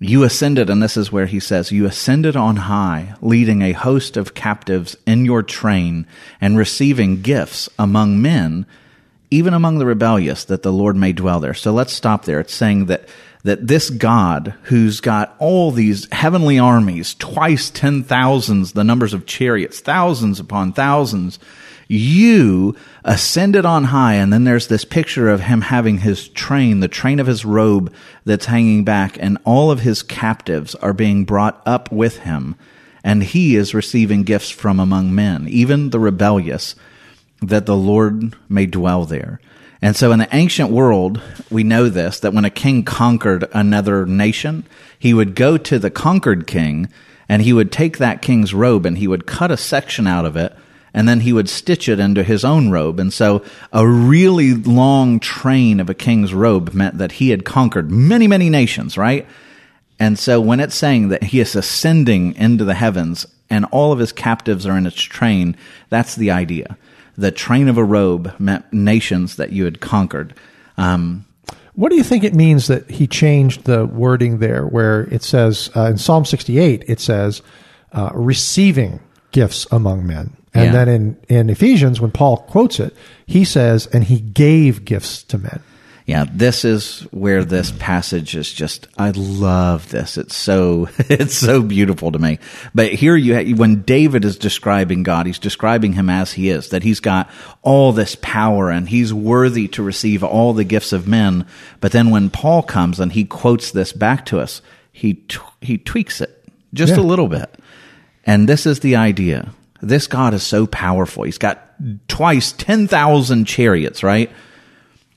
You 0.00 0.22
ascended, 0.22 0.70
and 0.70 0.80
this 0.80 0.96
is 0.96 1.10
where 1.10 1.26
he 1.26 1.40
says, 1.40 1.72
You 1.72 1.84
ascended 1.84 2.36
on 2.36 2.54
high, 2.54 3.16
leading 3.20 3.62
a 3.62 3.72
host 3.72 4.16
of 4.16 4.34
captives 4.34 4.96
in 5.06 5.24
your 5.24 5.42
train, 5.42 6.06
and 6.40 6.56
receiving 6.56 7.20
gifts 7.20 7.68
among 7.80 8.22
men, 8.22 8.64
even 9.32 9.54
among 9.54 9.78
the 9.78 9.86
rebellious, 9.86 10.44
that 10.44 10.62
the 10.62 10.72
Lord 10.72 10.94
may 10.94 11.12
dwell 11.12 11.40
there. 11.40 11.54
So 11.54 11.72
let's 11.72 11.92
stop 11.92 12.26
there. 12.26 12.38
It's 12.38 12.54
saying 12.54 12.86
that, 12.86 13.08
that 13.42 13.66
this 13.66 13.90
God, 13.90 14.54
who's 14.64 15.00
got 15.00 15.34
all 15.40 15.72
these 15.72 16.06
heavenly 16.12 16.60
armies, 16.60 17.14
twice 17.14 17.68
ten 17.68 18.04
thousands, 18.04 18.72
the 18.72 18.84
numbers 18.84 19.14
of 19.14 19.26
chariots, 19.26 19.80
thousands 19.80 20.38
upon 20.38 20.74
thousands, 20.74 21.40
you 21.88 22.76
ascended 23.02 23.64
on 23.64 23.84
high 23.84 24.14
and 24.14 24.30
then 24.30 24.44
there's 24.44 24.68
this 24.68 24.84
picture 24.84 25.30
of 25.30 25.40
him 25.40 25.62
having 25.62 25.98
his 25.98 26.28
train 26.28 26.80
the 26.80 26.88
train 26.88 27.18
of 27.18 27.26
his 27.26 27.46
robe 27.46 27.92
that's 28.26 28.44
hanging 28.44 28.84
back 28.84 29.16
and 29.18 29.38
all 29.44 29.70
of 29.70 29.80
his 29.80 30.02
captives 30.02 30.74
are 30.76 30.92
being 30.92 31.24
brought 31.24 31.60
up 31.64 31.90
with 31.90 32.18
him 32.18 32.54
and 33.02 33.22
he 33.22 33.56
is 33.56 33.72
receiving 33.72 34.22
gifts 34.22 34.50
from 34.50 34.78
among 34.78 35.14
men 35.14 35.48
even 35.48 35.88
the 35.88 35.98
rebellious 35.98 36.76
that 37.40 37.64
the 37.66 37.76
lord 37.76 38.34
may 38.48 38.66
dwell 38.66 39.04
there. 39.04 39.40
And 39.80 39.94
so 39.94 40.10
in 40.10 40.18
the 40.18 40.28
ancient 40.34 40.70
world 40.70 41.22
we 41.50 41.62
know 41.62 41.88
this 41.88 42.20
that 42.20 42.34
when 42.34 42.44
a 42.44 42.50
king 42.50 42.84
conquered 42.84 43.48
another 43.54 44.04
nation 44.04 44.66
he 44.98 45.14
would 45.14 45.34
go 45.34 45.56
to 45.56 45.78
the 45.78 45.90
conquered 45.90 46.46
king 46.46 46.88
and 47.30 47.40
he 47.40 47.54
would 47.54 47.72
take 47.72 47.96
that 47.96 48.20
king's 48.20 48.52
robe 48.52 48.84
and 48.84 48.98
he 48.98 49.06
would 49.06 49.26
cut 49.26 49.50
a 49.50 49.56
section 49.56 50.06
out 50.06 50.26
of 50.26 50.36
it 50.36 50.54
and 50.94 51.08
then 51.08 51.20
he 51.20 51.32
would 51.32 51.48
stitch 51.48 51.88
it 51.88 51.98
into 51.98 52.22
his 52.22 52.44
own 52.44 52.70
robe. 52.70 52.98
And 52.98 53.12
so 53.12 53.42
a 53.72 53.86
really 53.86 54.54
long 54.54 55.20
train 55.20 55.80
of 55.80 55.90
a 55.90 55.94
king's 55.94 56.34
robe 56.34 56.74
meant 56.74 56.98
that 56.98 57.12
he 57.12 57.30
had 57.30 57.44
conquered 57.44 57.90
many, 57.90 58.26
many 58.26 58.50
nations, 58.50 58.96
right? 58.96 59.26
And 59.98 60.18
so 60.18 60.40
when 60.40 60.60
it's 60.60 60.74
saying 60.74 61.08
that 61.08 61.24
he 61.24 61.40
is 61.40 61.56
ascending 61.56 62.34
into 62.36 62.64
the 62.64 62.74
heavens 62.74 63.26
and 63.50 63.64
all 63.66 63.92
of 63.92 63.98
his 63.98 64.12
captives 64.12 64.66
are 64.66 64.76
in 64.76 64.86
its 64.86 65.00
train, 65.00 65.56
that's 65.88 66.14
the 66.14 66.30
idea. 66.30 66.76
The 67.16 67.32
train 67.32 67.68
of 67.68 67.78
a 67.78 67.84
robe 67.84 68.32
meant 68.38 68.72
nations 68.72 69.36
that 69.36 69.50
you 69.50 69.64
had 69.64 69.80
conquered. 69.80 70.34
Um, 70.76 71.26
What 71.74 71.90
do 71.90 71.96
you 71.96 72.04
think 72.04 72.24
it 72.24 72.34
means 72.34 72.68
that 72.68 72.90
he 72.90 73.06
changed 73.06 73.64
the 73.64 73.86
wording 73.86 74.38
there, 74.38 74.66
where 74.66 75.02
it 75.12 75.22
says 75.22 75.70
uh, 75.76 75.86
in 75.86 75.98
Psalm 75.98 76.24
68, 76.24 76.84
it 76.86 77.00
says 77.00 77.42
uh, 77.92 78.10
receiving 78.14 79.00
gifts 79.32 79.66
among 79.70 80.06
men. 80.06 80.36
And 80.54 80.66
Yeah. 80.66 80.72
then 80.72 80.88
in, 80.88 81.16
in 81.28 81.50
Ephesians, 81.50 82.00
when 82.00 82.10
Paul 82.10 82.38
quotes 82.38 82.80
it, 82.80 82.96
he 83.26 83.44
says, 83.44 83.86
and 83.88 84.04
he 84.04 84.20
gave 84.20 84.84
gifts 84.84 85.22
to 85.24 85.38
men. 85.38 85.60
Yeah, 86.06 86.24
this 86.32 86.64
is 86.64 87.00
where 87.10 87.44
this 87.44 87.70
passage 87.72 88.34
is 88.34 88.50
just. 88.50 88.88
I 88.96 89.10
love 89.10 89.90
this. 89.90 90.16
It's 90.16 90.34
so 90.34 90.88
it's 91.00 91.34
so 91.34 91.60
beautiful 91.60 92.10
to 92.12 92.18
me. 92.18 92.38
But 92.74 92.94
here 92.94 93.14
you 93.14 93.54
when 93.56 93.82
David 93.82 94.24
is 94.24 94.38
describing 94.38 95.02
God, 95.02 95.26
he's 95.26 95.38
describing 95.38 95.92
him 95.92 96.08
as 96.08 96.32
he 96.32 96.48
is. 96.48 96.70
That 96.70 96.82
he's 96.82 97.00
got 97.00 97.28
all 97.60 97.92
this 97.92 98.16
power 98.22 98.70
and 98.70 98.88
he's 98.88 99.12
worthy 99.12 99.68
to 99.68 99.82
receive 99.82 100.24
all 100.24 100.54
the 100.54 100.64
gifts 100.64 100.94
of 100.94 101.06
men. 101.06 101.44
But 101.80 101.92
then 101.92 102.08
when 102.08 102.30
Paul 102.30 102.62
comes 102.62 102.98
and 103.00 103.12
he 103.12 103.26
quotes 103.26 103.70
this 103.72 103.92
back 103.92 104.24
to 104.26 104.40
us, 104.40 104.62
he 104.90 105.12
t- 105.12 105.36
he 105.60 105.76
tweaks 105.76 106.22
it 106.22 106.42
just 106.72 106.94
Yeah. 106.94 107.00
a 107.00 107.04
little 107.04 107.28
bit. 107.28 107.54
And 108.24 108.48
this 108.48 108.64
is 108.64 108.80
the 108.80 108.96
idea. 108.96 109.50
This 109.80 110.06
God 110.06 110.34
is 110.34 110.42
so 110.42 110.66
powerful. 110.66 111.24
He's 111.24 111.38
got 111.38 111.62
twice 112.08 112.52
10,000 112.52 113.44
chariots, 113.44 114.02
right? 114.02 114.30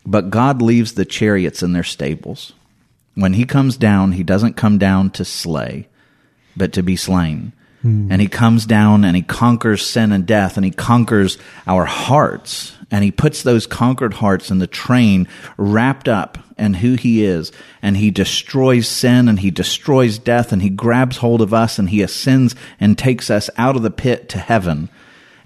But 0.06 0.30
God 0.30 0.62
leaves 0.62 0.94
the 0.94 1.06
chariots 1.06 1.64
in 1.64 1.74
their 1.74 1.84
stables. 1.84 2.54
When 3.16 3.34
he 3.34 3.46
comes 3.46 3.78
down, 3.78 4.14
he 4.14 4.24
doesn't 4.24 4.56
come 4.56 4.78
down 4.78 5.10
to 5.12 5.26
slay, 5.26 5.88
but 6.56 6.74
to 6.74 6.84
be 6.84 6.96
slain. 6.96 7.54
Hmm. 7.82 8.12
And 8.12 8.22
he 8.22 8.28
comes 8.28 8.66
down 8.66 9.04
and 9.04 9.16
he 9.16 9.22
conquers 9.22 9.86
sin 9.86 10.12
and 10.12 10.26
death 10.26 10.58
and 10.58 10.66
he 10.66 10.72
conquers 10.72 11.38
our 11.66 11.86
hearts 11.86 12.74
and 12.92 13.04
he 13.04 13.12
puts 13.12 13.42
those 13.42 13.66
conquered 13.66 14.16
hearts 14.16 14.52
in 14.52 14.60
the 14.60 14.68
train 14.68 15.28
wrapped 15.58 16.08
up 16.08 16.38
in 16.58 16.76
who 16.76 16.96
he 16.96 17.24
is 17.24 17.52
and 17.82 17.98
he 17.98 18.12
destroys 18.12 18.88
sin 18.88 19.28
and 19.28 19.40
he 19.40 19.50
destroys 19.50 20.20
death 20.20 20.52
and 20.52 20.62
he 20.62 20.70
grabs 20.70 21.18
hold 21.18 21.42
of 21.42 21.54
us 21.54 21.80
and 21.80 21.90
he 21.90 22.02
ascends 22.02 22.56
and 22.80 22.98
takes 22.98 23.30
us 23.30 23.50
out 23.58 23.76
of 23.76 23.82
the 23.82 23.90
pit 23.90 24.30
to 24.30 24.38
heaven. 24.38 24.90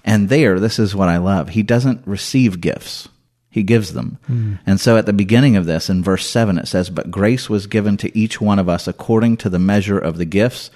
And 0.04 0.28
there, 0.28 0.60
this 0.60 0.78
is 0.78 0.94
what 0.94 1.08
I 1.08 1.16
love. 1.16 1.50
He 1.50 1.62
doesn't 1.62 2.06
receive 2.06 2.60
gifts. 2.60 3.08
He 3.48 3.62
gives 3.62 3.94
them. 3.94 4.18
Hmm. 4.26 4.54
And 4.66 4.78
so 4.78 4.98
at 4.98 5.06
the 5.06 5.14
beginning 5.14 5.56
of 5.56 5.64
this, 5.64 5.88
in 5.88 6.02
verse 6.02 6.28
7, 6.28 6.58
it 6.58 6.68
says, 6.68 6.90
But 6.90 7.10
grace 7.10 7.48
was 7.48 7.66
given 7.66 7.96
to 7.96 8.16
each 8.16 8.38
one 8.38 8.58
of 8.58 8.68
us 8.68 8.86
according 8.86 9.38
to 9.38 9.48
the 9.48 9.58
measure 9.58 9.98
of 9.98 10.18
the 10.18 10.26
gifts. 10.26 10.70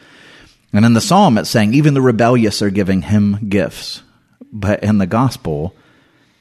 And 0.73 0.85
in 0.85 0.95
the 0.95 1.01
psalm, 1.01 1.37
it's 1.39 1.51
saying, 1.51 1.75
Even 1.75 1.95
the 1.95 2.01
rebellious 2.01 2.63
are 2.63 2.71
giving 2.71 3.03
him 3.03 3.49
gifts. 3.49 4.03
But 4.53 4.83
in 4.83 4.99
the 4.99 5.07
gospel, 5.07 5.75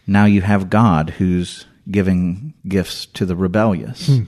now 0.08 0.26
you 0.26 0.42
have 0.42 0.70
God 0.70 1.12
who's 1.12 1.66
giving 1.90 2.54
gifts 2.68 3.06
to 3.08 3.26
the 3.26 3.36
rebellious. 3.36 4.08
Hmm. 4.08 4.24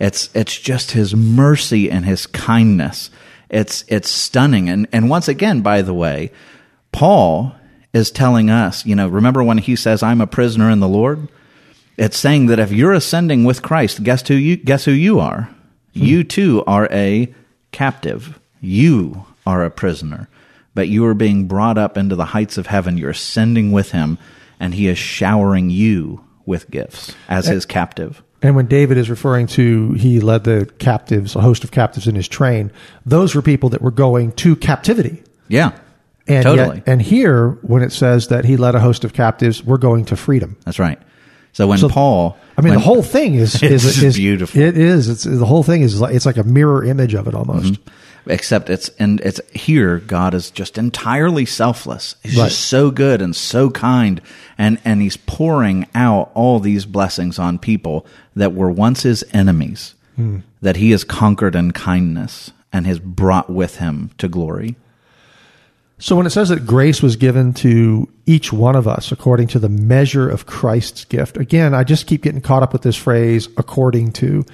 It's, 0.00 0.34
it's 0.34 0.58
just 0.58 0.92
his 0.92 1.14
mercy 1.14 1.90
and 1.90 2.04
his 2.04 2.26
kindness. 2.26 3.10
It's, 3.48 3.84
it's 3.88 4.10
stunning. 4.10 4.68
And, 4.68 4.88
and 4.92 5.08
once 5.08 5.28
again, 5.28 5.60
by 5.60 5.82
the 5.82 5.94
way, 5.94 6.32
Paul 6.92 7.54
is 7.92 8.10
telling 8.10 8.50
us, 8.50 8.84
you 8.84 8.96
know, 8.96 9.08
remember 9.08 9.42
when 9.42 9.58
he 9.58 9.76
says, 9.76 10.02
I'm 10.02 10.20
a 10.20 10.26
prisoner 10.26 10.70
in 10.70 10.80
the 10.80 10.88
Lord? 10.88 11.28
It's 11.96 12.18
saying 12.18 12.46
that 12.46 12.58
if 12.58 12.72
you're 12.72 12.92
ascending 12.92 13.44
with 13.44 13.62
Christ, 13.62 14.02
guess 14.02 14.26
who 14.26 14.34
you 14.34 14.56
guess 14.56 14.84
who 14.84 14.90
you 14.90 15.20
are? 15.20 15.48
Hmm. 15.94 16.02
You 16.02 16.24
too 16.24 16.64
are 16.66 16.88
a 16.90 17.32
captive. 17.70 18.40
You 18.60 19.24
are 19.46 19.64
a 19.64 19.70
prisoner. 19.70 20.28
But 20.74 20.88
you 20.88 21.06
are 21.06 21.14
being 21.14 21.46
brought 21.46 21.78
up 21.78 21.96
into 21.96 22.16
the 22.16 22.24
heights 22.24 22.58
of 22.58 22.66
heaven. 22.66 22.98
You're 22.98 23.10
ascending 23.10 23.70
with 23.72 23.92
him, 23.92 24.18
and 24.58 24.74
he 24.74 24.88
is 24.88 24.98
showering 24.98 25.70
you 25.70 26.24
with 26.46 26.70
gifts 26.70 27.14
as 27.28 27.46
his 27.46 27.64
captive. 27.64 28.22
And 28.42 28.54
when 28.56 28.66
David 28.66 28.98
is 28.98 29.08
referring 29.08 29.46
to 29.48 29.92
he 29.92 30.20
led 30.20 30.44
the 30.44 30.70
captives, 30.78 31.34
a 31.34 31.40
host 31.40 31.64
of 31.64 31.70
captives 31.70 32.06
in 32.06 32.14
his 32.14 32.28
train, 32.28 32.70
those 33.06 33.34
were 33.34 33.40
people 33.40 33.70
that 33.70 33.80
were 33.80 33.90
going 33.90 34.32
to 34.32 34.54
captivity. 34.56 35.22
Yeah. 35.48 35.72
And 36.26 36.42
Totally. 36.42 36.76
Yet, 36.76 36.84
and 36.86 37.00
here, 37.00 37.50
when 37.62 37.82
it 37.82 37.92
says 37.92 38.28
that 38.28 38.44
he 38.44 38.56
led 38.56 38.74
a 38.74 38.80
host 38.80 39.04
of 39.04 39.12
captives, 39.12 39.62
we're 39.62 39.78
going 39.78 40.06
to 40.06 40.16
freedom. 40.16 40.56
That's 40.64 40.78
right. 40.78 40.98
So 41.52 41.66
when 41.68 41.78
So, 41.78 41.88
Paul 41.88 42.36
I 42.58 42.62
mean, 42.62 42.70
when- 42.70 42.78
the 42.80 42.84
whole 42.84 43.02
thing 43.02 43.34
is 43.34 43.62
is, 43.62 44.02
is 44.02 44.16
beautiful. 44.16 44.60
It 44.60 44.76
is. 44.76 45.08
It's 45.08 45.24
the 45.24 45.46
whole 45.46 45.62
thing 45.62 45.82
is 45.82 46.00
like 46.00 46.14
it's 46.14 46.26
like 46.26 46.36
a 46.36 46.42
mirror 46.44 46.84
image 46.84 47.14
of 47.14 47.28
it 47.28 47.34
almost. 47.34 47.74
Mm-hmm. 47.74 47.90
Except 48.26 48.70
it's 48.70 48.88
and 48.98 49.20
it's 49.20 49.40
here 49.52 49.98
god 49.98 50.34
is 50.34 50.50
just 50.50 50.78
entirely 50.78 51.44
selfless. 51.44 52.16
He's 52.22 52.36
Right. 52.36 52.48
just 52.48 52.62
so 52.62 52.90
good 52.90 53.20
and 53.20 53.34
so 53.34 53.70
kind 53.70 54.20
and 54.56 54.78
and 54.84 55.02
he's 55.02 55.16
pouring 55.16 55.86
out 55.94 56.30
all 56.34 56.60
these 56.60 56.86
blessings 56.86 57.38
on 57.38 57.58
people 57.58 58.06
that 58.34 58.54
were 58.54 58.70
once 58.70 59.02
his 59.02 59.24
enemies 59.32 59.94
hmm. 60.16 60.38
that 60.62 60.76
he 60.76 60.90
has 60.92 61.04
conquered 61.04 61.54
in 61.54 61.72
kindness 61.72 62.50
and 62.72 62.86
has 62.86 62.98
brought 62.98 63.50
with 63.50 63.76
him 63.76 64.10
to 64.18 64.28
glory. 64.28 64.76
So 65.98 66.16
when 66.16 66.26
it 66.26 66.30
says 66.30 66.48
that 66.48 66.66
grace 66.66 67.02
was 67.02 67.14
given 67.16 67.54
to 67.54 68.08
each 68.26 68.52
one 68.52 68.74
of 68.74 68.88
us 68.88 69.12
according 69.12 69.46
to 69.48 69.58
the 69.60 69.68
measure 69.68 70.28
of 70.28 70.44
Christ's 70.44 71.04
gift, 71.04 71.36
again, 71.36 71.72
I 71.72 71.84
just 71.84 72.06
keep 72.08 72.22
getting 72.22 72.40
caught 72.40 72.64
up 72.64 72.72
with 72.72 72.82
this 72.82 72.96
phrase 72.96 73.48
"according 73.56 74.12
to," 74.14 74.44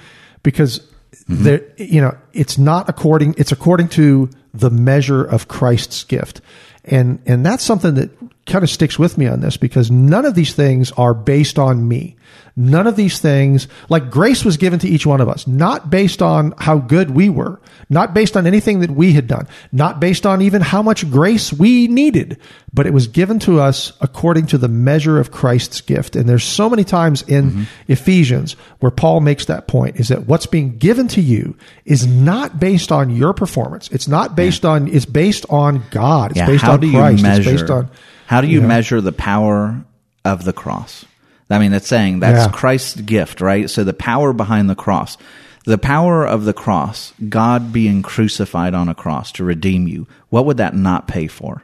because 0.43 0.81
Mm-hmm. 1.13 1.43
there, 1.43 1.61
you 1.77 2.01
know, 2.01 2.17
it's 2.33 2.57
not 2.57 2.87
according. 2.89 3.35
It's 3.37 3.51
according 3.51 3.89
to 3.89 4.29
the 4.53 4.69
measure 4.69 5.23
of 5.23 5.47
Christ's 5.47 6.03
gift, 6.03 6.41
and 6.85 7.21
and 7.25 7.45
that's 7.45 7.63
something 7.63 7.95
that 7.95 8.11
kind 8.45 8.63
of 8.63 8.69
sticks 8.69 8.97
with 8.97 9.17
me 9.17 9.27
on 9.27 9.41
this 9.41 9.57
because 9.57 9.91
none 9.91 10.25
of 10.25 10.35
these 10.35 10.53
things 10.53 10.91
are 10.93 11.13
based 11.13 11.59
on 11.59 11.87
me. 11.87 12.15
None 12.55 12.85
of 12.85 12.97
these 12.97 13.19
things, 13.19 13.67
like 13.87 14.11
grace 14.11 14.43
was 14.43 14.57
given 14.57 14.77
to 14.79 14.87
each 14.87 15.05
one 15.05 15.21
of 15.21 15.29
us, 15.29 15.47
not 15.47 15.89
based 15.89 16.21
on 16.21 16.53
how 16.57 16.79
good 16.79 17.11
we 17.11 17.29
were, 17.29 17.61
not 17.89 18.13
based 18.13 18.35
on 18.35 18.45
anything 18.45 18.81
that 18.81 18.91
we 18.91 19.13
had 19.13 19.25
done, 19.25 19.47
not 19.71 20.01
based 20.01 20.25
on 20.25 20.41
even 20.41 20.61
how 20.61 20.81
much 20.81 21.09
grace 21.09 21.53
we 21.53 21.87
needed, 21.87 22.37
but 22.73 22.85
it 22.85 22.93
was 22.93 23.07
given 23.07 23.39
to 23.39 23.61
us 23.61 23.93
according 24.01 24.47
to 24.47 24.57
the 24.57 24.67
measure 24.67 25.17
of 25.17 25.31
Christ's 25.31 25.79
gift. 25.79 26.15
And 26.17 26.27
there's 26.27 26.43
so 26.43 26.69
many 26.69 26.83
times 26.83 27.21
in 27.21 27.51
mm-hmm. 27.51 27.63
Ephesians 27.87 28.53
where 28.79 28.91
Paul 28.91 29.21
makes 29.21 29.45
that 29.45 29.67
point 29.67 29.97
is 29.97 30.09
that 30.09 30.27
what's 30.27 30.45
being 30.45 30.77
given 30.77 31.07
to 31.09 31.21
you 31.21 31.55
is 31.85 32.05
not 32.05 32.59
based 32.59 32.91
on 32.91 33.09
your 33.15 33.33
performance. 33.33 33.89
It's 33.91 34.09
not 34.09 34.35
based 34.35 34.65
on, 34.65 34.89
it's 34.89 35.05
based 35.05 35.45
on 35.49 35.83
God. 35.91 36.31
It's 36.31 36.37
yeah 36.37 36.47
based 36.47 36.63
how 36.63 36.73
on 36.73 36.79
do 36.81 36.87
you 36.87 36.97
Christ. 36.97 37.23
measure 37.23 37.49
It's 37.49 37.61
based 37.61 37.71
on, 37.71 37.89
how 38.31 38.41
do 38.41 38.47
you 38.47 38.61
know. 38.61 38.67
measure 38.67 39.01
the 39.01 39.11
power 39.11 39.83
of 40.25 40.43
the 40.45 40.53
cross 40.53 41.05
i 41.49 41.59
mean 41.59 41.73
it's 41.73 41.87
saying 41.87 42.19
that's 42.21 42.45
Yeah. 42.45 42.51
christ's 42.51 42.99
gift 43.01 43.41
right 43.41 43.69
so 43.69 43.83
the 43.83 43.93
power 43.93 44.33
behind 44.33 44.69
the 44.69 44.75
cross 44.75 45.17
the 45.65 45.77
power 45.77 46.25
of 46.25 46.45
the 46.45 46.53
cross 46.53 47.13
god 47.29 47.71
being 47.73 48.01
crucified 48.01 48.73
on 48.73 48.87
a 48.89 48.95
cross 48.95 49.31
to 49.33 49.43
redeem 49.43 49.87
you 49.87 50.07
what 50.29 50.45
would 50.45 50.57
that 50.57 50.73
not 50.75 51.07
pay 51.07 51.27
for 51.27 51.63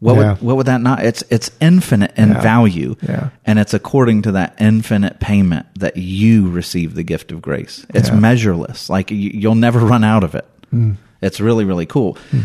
what 0.00 0.14
Yeah. 0.16 0.32
would 0.32 0.42
what 0.42 0.56
would 0.56 0.66
that 0.66 0.80
not 0.80 1.04
it's 1.04 1.22
it's 1.30 1.50
infinite 1.60 2.12
in 2.16 2.30
Yeah. 2.30 2.40
value 2.40 2.96
Yeah. 3.02 3.28
and 3.44 3.58
it's 3.58 3.74
according 3.74 4.22
to 4.22 4.32
that 4.32 4.54
infinite 4.60 5.20
payment 5.20 5.66
that 5.78 5.96
you 5.96 6.48
receive 6.50 6.94
the 6.94 7.02
gift 7.02 7.32
of 7.32 7.40
grace 7.42 7.84
it's 7.94 8.08
Yeah. 8.08 8.16
Measureless 8.16 8.88
like 8.90 9.10
you, 9.10 9.30
you'll 9.34 9.54
never 9.54 9.80
run 9.80 10.04
out 10.04 10.24
of 10.24 10.34
it 10.34 10.44
mm. 10.74 10.96
it's 11.22 11.40
really 11.40 11.64
really 11.64 11.86
cool 11.86 12.16
mm. 12.32 12.44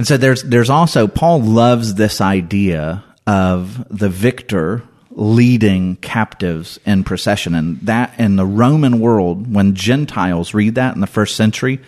And 0.00 0.06
so 0.06 0.16
there's 0.16 0.42
there's 0.44 0.70
also 0.70 1.06
Paul 1.06 1.42
loves 1.42 1.92
this 1.92 2.22
idea 2.22 3.04
of 3.26 3.86
the 3.94 4.08
victor 4.08 4.82
leading 5.10 5.96
captives 5.96 6.80
in 6.86 7.04
procession. 7.04 7.54
And 7.54 7.78
that 7.82 8.18
in 8.18 8.36
the 8.36 8.46
Roman 8.46 9.00
world 9.00 9.52
when 9.52 9.74
Gentiles 9.74 10.54
read 10.54 10.76
that 10.76 10.94
in 10.94 11.02
the 11.02 11.06
first 11.06 11.36
century 11.36 11.80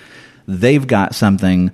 they've 0.46 0.86
got 0.86 1.14
something 1.14 1.70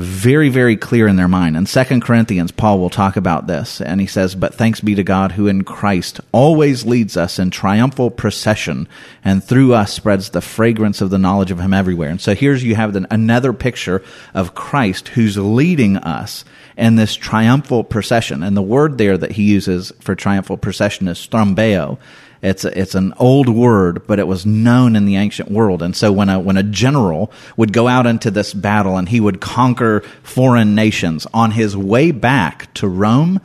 very 0.00 0.48
very 0.48 0.76
clear 0.76 1.06
in 1.06 1.16
their 1.16 1.28
mind. 1.28 1.56
In 1.56 1.64
2 1.64 2.00
corinthians 2.00 2.50
paul 2.50 2.78
will 2.78 2.90
talk 2.90 3.16
about 3.16 3.46
this. 3.46 3.80
And 3.80 4.00
he 4.00 4.06
says 4.06 4.34
but 4.34 4.54
thanks 4.54 4.80
be 4.80 4.94
to 4.94 5.02
god 5.02 5.32
who 5.32 5.46
in 5.46 5.64
christ 5.64 6.20
always 6.32 6.84
leads 6.84 7.16
us 7.16 7.38
in 7.38 7.50
triumphal 7.50 8.10
procession 8.10 8.88
and 9.24 9.42
through 9.42 9.74
us 9.74 9.92
spreads 9.92 10.30
the 10.30 10.40
fragrance 10.40 11.00
of 11.00 11.10
the 11.10 11.18
knowledge 11.18 11.50
of 11.50 11.60
him 11.60 11.74
everywhere. 11.74 12.10
And 12.10 12.20
so 12.20 12.34
here's 12.34 12.64
you 12.64 12.74
have 12.74 12.92
the, 12.92 13.06
another 13.10 13.52
picture 13.52 14.02
of 14.34 14.54
christ 14.54 15.08
who's 15.08 15.36
leading 15.36 15.96
us 15.96 16.44
in 16.76 16.96
this 16.96 17.14
triumphal 17.14 17.84
procession. 17.84 18.42
And 18.42 18.56
the 18.56 18.62
word 18.62 18.98
there 18.98 19.18
that 19.18 19.32
he 19.32 19.44
uses 19.44 19.92
for 20.00 20.14
triumphal 20.14 20.56
procession 20.56 21.08
is 21.08 21.18
strambeo 21.18 21.98
it's 22.42 22.64
a, 22.64 22.78
it's 22.78 22.94
an 22.94 23.12
old 23.18 23.48
word, 23.48 24.06
but 24.06 24.18
it 24.18 24.26
was 24.26 24.46
known 24.46 24.96
in 24.96 25.04
the 25.04 25.16
ancient 25.16 25.50
world. 25.50 25.82
And 25.82 25.94
so 25.94 26.10
when 26.10 26.28
a 26.28 26.40
when 26.40 26.56
a 26.56 26.62
general 26.62 27.30
would 27.56 27.72
go 27.72 27.86
out 27.86 28.06
into 28.06 28.30
this 28.30 28.54
battle 28.54 28.96
and 28.96 29.08
he 29.08 29.20
would 29.20 29.40
conquer 29.40 30.00
foreign 30.22 30.74
nations 30.74 31.26
on 31.34 31.50
his 31.50 31.76
way 31.76 32.10
back 32.10 32.72
to 32.74 32.88
Rome, 32.88 33.40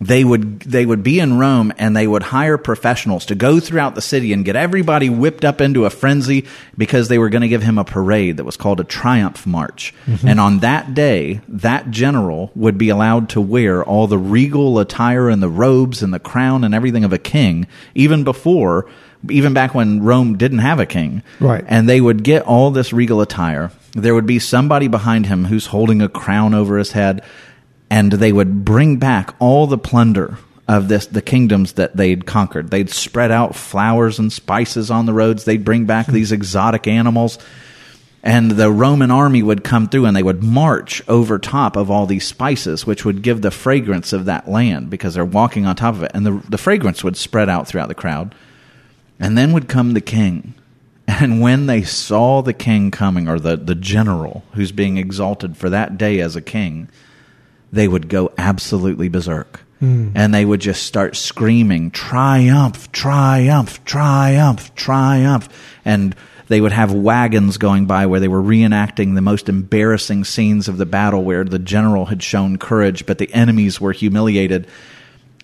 they 0.00 0.24
would 0.24 0.60
they 0.60 0.84
would 0.84 1.02
be 1.02 1.20
in 1.20 1.38
Rome 1.38 1.72
and 1.78 1.96
they 1.96 2.06
would 2.06 2.22
hire 2.22 2.58
professionals 2.58 3.26
to 3.26 3.34
go 3.34 3.60
throughout 3.60 3.94
the 3.94 4.02
city 4.02 4.32
and 4.32 4.44
get 4.44 4.56
everybody 4.56 5.08
whipped 5.08 5.44
up 5.44 5.60
into 5.60 5.86
a 5.86 5.90
frenzy 5.90 6.44
because 6.76 7.08
they 7.08 7.18
were 7.18 7.30
going 7.30 7.42
to 7.42 7.48
give 7.48 7.62
him 7.62 7.78
a 7.78 7.84
parade 7.84 8.36
that 8.36 8.44
was 8.44 8.56
called 8.56 8.78
a 8.78 8.84
triumph 8.84 9.46
march. 9.46 9.94
Mm-hmm. 10.06 10.28
And 10.28 10.40
on 10.40 10.58
that 10.58 10.94
day, 10.94 11.40
that 11.48 11.90
general 11.90 12.50
would 12.54 12.76
be 12.76 12.90
allowed 12.90 13.30
to 13.30 13.40
wear 13.40 13.82
all 13.82 14.06
the 14.06 14.18
regal 14.18 14.78
attire 14.78 15.30
and 15.30 15.42
the 15.42 15.48
robes 15.48 16.02
and 16.02 16.12
the 16.12 16.20
crown 16.20 16.62
and 16.62 16.74
everything 16.74 17.04
of 17.04 17.12
a 17.12 17.18
king, 17.18 17.66
even 17.94 18.22
before 18.24 18.86
even 19.30 19.54
back 19.54 19.74
when 19.74 20.02
Rome 20.04 20.36
didn't 20.36 20.58
have 20.58 20.78
a 20.78 20.86
king. 20.86 21.22
Right. 21.40 21.64
And 21.66 21.88
they 21.88 22.00
would 22.00 22.22
get 22.22 22.42
all 22.42 22.70
this 22.70 22.92
regal 22.92 23.20
attire. 23.20 23.72
There 23.92 24.14
would 24.14 24.26
be 24.26 24.38
somebody 24.38 24.88
behind 24.88 25.26
him 25.26 25.46
who's 25.46 25.66
holding 25.66 26.02
a 26.02 26.08
crown 26.08 26.54
over 26.54 26.76
his 26.76 26.92
head 26.92 27.24
and 27.90 28.12
they 28.12 28.32
would 28.32 28.64
bring 28.64 28.96
back 28.96 29.34
all 29.38 29.66
the 29.66 29.78
plunder 29.78 30.38
of 30.68 30.88
this 30.88 31.06
the 31.06 31.22
kingdoms 31.22 31.74
that 31.74 31.96
they'd 31.96 32.26
conquered. 32.26 32.70
They'd 32.70 32.90
spread 32.90 33.30
out 33.30 33.54
flowers 33.54 34.18
and 34.18 34.32
spices 34.32 34.90
on 34.90 35.06
the 35.06 35.12
roads. 35.12 35.44
They'd 35.44 35.64
bring 35.64 35.84
back 35.84 36.06
these 36.06 36.32
exotic 36.32 36.86
animals. 36.86 37.38
And 38.22 38.50
the 38.50 38.72
Roman 38.72 39.12
army 39.12 39.40
would 39.44 39.62
come 39.62 39.88
through 39.88 40.06
and 40.06 40.16
they 40.16 40.22
would 40.22 40.42
march 40.42 41.00
over 41.06 41.38
top 41.38 41.76
of 41.76 41.92
all 41.92 42.06
these 42.06 42.26
spices, 42.26 42.84
which 42.84 43.04
would 43.04 43.22
give 43.22 43.40
the 43.40 43.52
fragrance 43.52 44.12
of 44.12 44.24
that 44.24 44.48
land 44.48 44.90
because 44.90 45.14
they're 45.14 45.24
walking 45.24 45.64
on 45.64 45.76
top 45.76 45.94
of 45.94 46.02
it. 46.02 46.10
And 46.12 46.26
the, 46.26 46.42
the 46.48 46.58
fragrance 46.58 47.04
would 47.04 47.16
spread 47.16 47.48
out 47.48 47.68
throughout 47.68 47.86
the 47.86 47.94
crowd. 47.94 48.34
And 49.20 49.38
then 49.38 49.52
would 49.52 49.68
come 49.68 49.92
the 49.92 50.00
king. 50.00 50.54
And 51.06 51.40
when 51.40 51.66
they 51.66 51.84
saw 51.84 52.42
the 52.42 52.52
king 52.52 52.90
coming, 52.90 53.28
or 53.28 53.38
the, 53.38 53.56
the 53.56 53.76
general 53.76 54.42
who's 54.54 54.72
being 54.72 54.98
exalted 54.98 55.56
for 55.56 55.70
that 55.70 55.96
day 55.96 56.18
as 56.18 56.34
a 56.34 56.42
king, 56.42 56.88
they 57.72 57.88
would 57.88 58.08
go 58.08 58.32
absolutely 58.38 59.08
berserk. 59.08 59.60
Hmm. 59.80 60.10
And 60.14 60.32
they 60.32 60.44
would 60.44 60.60
just 60.60 60.84
start 60.84 61.16
screaming, 61.16 61.90
triumph, 61.90 62.90
triumph, 62.92 63.84
triumph, 63.84 64.74
triumph. 64.74 65.48
And 65.84 66.16
they 66.48 66.60
would 66.60 66.72
have 66.72 66.92
wagons 66.92 67.58
going 67.58 67.86
by 67.86 68.06
where 68.06 68.20
they 68.20 68.28
were 68.28 68.42
reenacting 68.42 69.14
the 69.14 69.20
most 69.20 69.48
embarrassing 69.48 70.24
scenes 70.24 70.68
of 70.68 70.78
the 70.78 70.86
battle 70.86 71.24
where 71.24 71.44
the 71.44 71.58
general 71.58 72.06
had 72.06 72.22
shown 72.22 72.56
courage, 72.56 73.04
but 73.04 73.18
the 73.18 73.32
enemies 73.34 73.80
were 73.80 73.92
humiliated. 73.92 74.66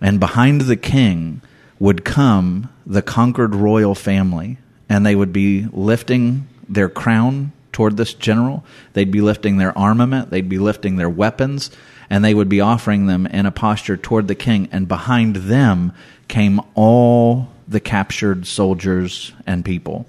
And 0.00 0.20
behind 0.20 0.62
the 0.62 0.76
king 0.76 1.42
would 1.78 2.04
come 2.04 2.70
the 2.86 3.02
conquered 3.02 3.54
royal 3.54 3.94
family, 3.94 4.58
and 4.88 5.04
they 5.04 5.16
would 5.16 5.32
be 5.32 5.66
lifting 5.72 6.46
their 6.68 6.88
crown 6.88 7.52
toward 7.72 7.96
this 7.96 8.14
general. 8.14 8.64
They'd 8.92 9.10
be 9.10 9.20
lifting 9.20 9.56
their 9.56 9.76
armament, 9.76 10.30
they'd 10.30 10.48
be 10.48 10.58
lifting 10.58 10.96
their 10.96 11.10
weapons, 11.10 11.70
and 12.12 12.22
they 12.22 12.34
would 12.34 12.50
be 12.50 12.60
offering 12.60 13.06
them 13.06 13.26
in 13.26 13.46
a 13.46 13.50
posture 13.50 13.96
toward 13.96 14.28
the 14.28 14.34
king. 14.34 14.68
And 14.70 14.86
behind 14.86 15.34
them 15.34 15.94
came 16.28 16.60
all 16.74 17.48
the 17.66 17.80
captured 17.80 18.46
soldiers 18.46 19.32
and 19.46 19.64
people. 19.64 20.04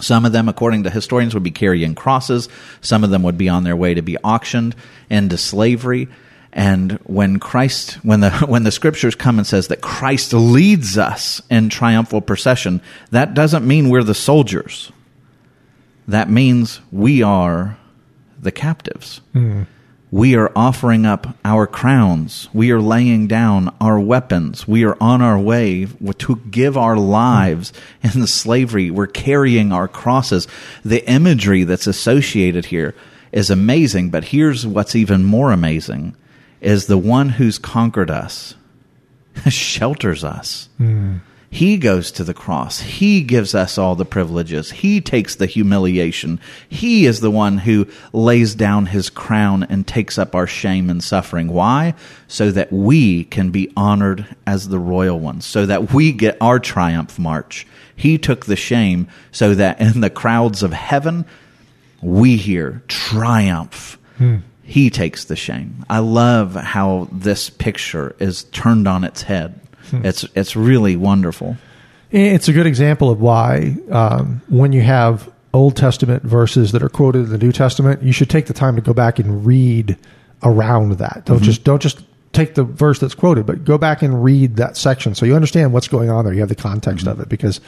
Some 0.00 0.24
of 0.24 0.30
them, 0.30 0.48
according 0.48 0.84
to 0.84 0.90
historians, 0.90 1.34
would 1.34 1.42
be 1.42 1.50
carrying 1.50 1.96
crosses. 1.96 2.48
Some 2.80 3.02
of 3.02 3.10
them 3.10 3.24
would 3.24 3.36
be 3.36 3.48
on 3.48 3.64
their 3.64 3.74
way 3.74 3.94
to 3.94 4.02
be 4.02 4.16
auctioned 4.18 4.76
into 5.10 5.36
slavery. 5.36 6.06
And 6.52 6.92
when 7.02 7.40
Christ, 7.40 7.94
when 8.04 8.20
the, 8.20 8.30
when 8.46 8.62
the 8.62 8.70
scriptures 8.70 9.16
come 9.16 9.38
and 9.38 9.46
says 9.46 9.66
that 9.66 9.80
Christ 9.80 10.32
leads 10.32 10.96
us 10.96 11.42
in 11.50 11.70
triumphal 11.70 12.20
procession, 12.20 12.80
that 13.10 13.34
doesn't 13.34 13.66
mean 13.66 13.88
we're 13.88 14.04
the 14.04 14.14
soldiers. 14.14 14.92
That 16.06 16.30
means 16.30 16.80
we 16.92 17.24
are 17.24 17.78
the 18.40 18.52
captives. 18.52 19.22
Hmm. 19.32 19.64
We 20.16 20.34
are 20.34 20.50
offering 20.56 21.04
up 21.04 21.36
our 21.44 21.66
crowns. 21.66 22.48
We 22.54 22.70
are 22.70 22.80
laying 22.80 23.26
down 23.26 23.76
our 23.82 24.00
weapons. 24.00 24.66
We 24.66 24.82
are 24.82 24.96
on 24.98 25.20
our 25.20 25.38
way 25.38 25.88
to 26.20 26.36
give 26.50 26.74
our 26.74 26.96
lives 26.96 27.70
in 28.02 28.22
the 28.22 28.26
slavery. 28.26 28.90
We're 28.90 29.08
carrying 29.08 29.72
our 29.72 29.88
crosses. 29.88 30.48
The 30.82 31.06
imagery 31.06 31.64
that's 31.64 31.86
associated 31.86 32.64
here 32.64 32.94
is 33.30 33.50
amazing, 33.50 34.08
but 34.08 34.24
here's 34.24 34.66
what's 34.66 34.96
even 34.96 35.22
more 35.22 35.52
amazing 35.52 36.16
is 36.62 36.86
the 36.86 36.96
one 36.96 37.28
who's 37.28 37.58
conquered 37.58 38.10
us 38.10 38.54
shelters 39.50 40.24
us. 40.24 40.70
Hmm. 40.78 41.18
He 41.50 41.76
goes 41.76 42.10
to 42.12 42.24
the 42.24 42.34
cross. 42.34 42.80
He 42.80 43.22
gives 43.22 43.54
us 43.54 43.78
all 43.78 43.94
the 43.94 44.04
privileges. 44.04 44.70
He 44.70 45.00
takes 45.00 45.36
the 45.36 45.46
humiliation. 45.46 46.40
He 46.68 47.06
is 47.06 47.20
the 47.20 47.30
one 47.30 47.58
who 47.58 47.86
lays 48.12 48.54
down 48.54 48.86
his 48.86 49.08
crown 49.10 49.62
and 49.64 49.86
takes 49.86 50.18
up 50.18 50.34
our 50.34 50.46
shame 50.46 50.90
and 50.90 51.02
suffering. 51.02 51.48
Why? 51.48 51.94
So 52.28 52.50
that 52.50 52.72
we 52.72 53.24
can 53.24 53.50
be 53.50 53.72
honored 53.76 54.26
as 54.46 54.68
the 54.68 54.78
royal 54.78 55.18
ones, 55.18 55.46
so 55.46 55.66
that 55.66 55.92
we 55.92 56.12
get 56.12 56.36
our 56.40 56.58
triumph 56.58 57.18
march. 57.18 57.66
He 57.94 58.18
took 58.18 58.46
the 58.46 58.56
shame 58.56 59.08
so 59.32 59.54
that 59.54 59.80
in 59.80 60.00
the 60.00 60.10
crowds 60.10 60.62
of 60.62 60.72
heaven, 60.72 61.24
we 62.02 62.36
hear 62.36 62.82
triumph. 62.88 63.98
Hmm. 64.18 64.38
He 64.62 64.90
takes 64.90 65.24
the 65.24 65.36
shame. 65.36 65.84
I 65.88 66.00
love 66.00 66.54
how 66.54 67.08
this 67.12 67.50
picture 67.50 68.16
is 68.18 68.44
turned 68.44 68.88
on 68.88 69.04
its 69.04 69.22
head. 69.22 69.60
Hmm. 69.90 70.04
It's 70.04 70.24
it's 70.34 70.56
really 70.56 70.96
wonderful. 70.96 71.56
It's 72.10 72.48
a 72.48 72.52
good 72.52 72.66
example 72.66 73.10
of 73.10 73.20
why 73.20 73.76
um, 73.90 74.40
when 74.48 74.72
you 74.72 74.82
have 74.82 75.30
Old 75.52 75.76
Testament 75.76 76.22
verses 76.22 76.72
that 76.72 76.82
are 76.82 76.88
quoted 76.88 77.24
in 77.24 77.30
the 77.30 77.38
New 77.38 77.52
Testament, 77.52 78.02
you 78.02 78.12
should 78.12 78.30
take 78.30 78.46
the 78.46 78.54
time 78.54 78.76
to 78.76 78.82
go 78.82 78.92
back 78.92 79.18
and 79.18 79.44
read 79.44 79.98
around 80.42 80.92
that. 80.98 81.22
Don't 81.24 81.38
mm-hmm. 81.38 81.44
just 81.44 81.64
don't 81.64 81.82
just 81.82 82.02
take 82.32 82.54
the 82.54 82.64
verse 82.64 82.98
that's 82.98 83.14
quoted, 83.14 83.46
but 83.46 83.64
go 83.64 83.78
back 83.78 84.02
and 84.02 84.22
read 84.22 84.56
that 84.56 84.76
section 84.76 85.14
so 85.14 85.24
you 85.24 85.34
understand 85.34 85.72
what's 85.72 85.88
going 85.88 86.10
on 86.10 86.24
there. 86.24 86.34
You 86.34 86.40
have 86.40 86.50
the 86.50 86.54
context 86.54 87.06
mm-hmm. 87.06 87.18
of 87.18 87.20
it 87.20 87.28
because 87.28 87.60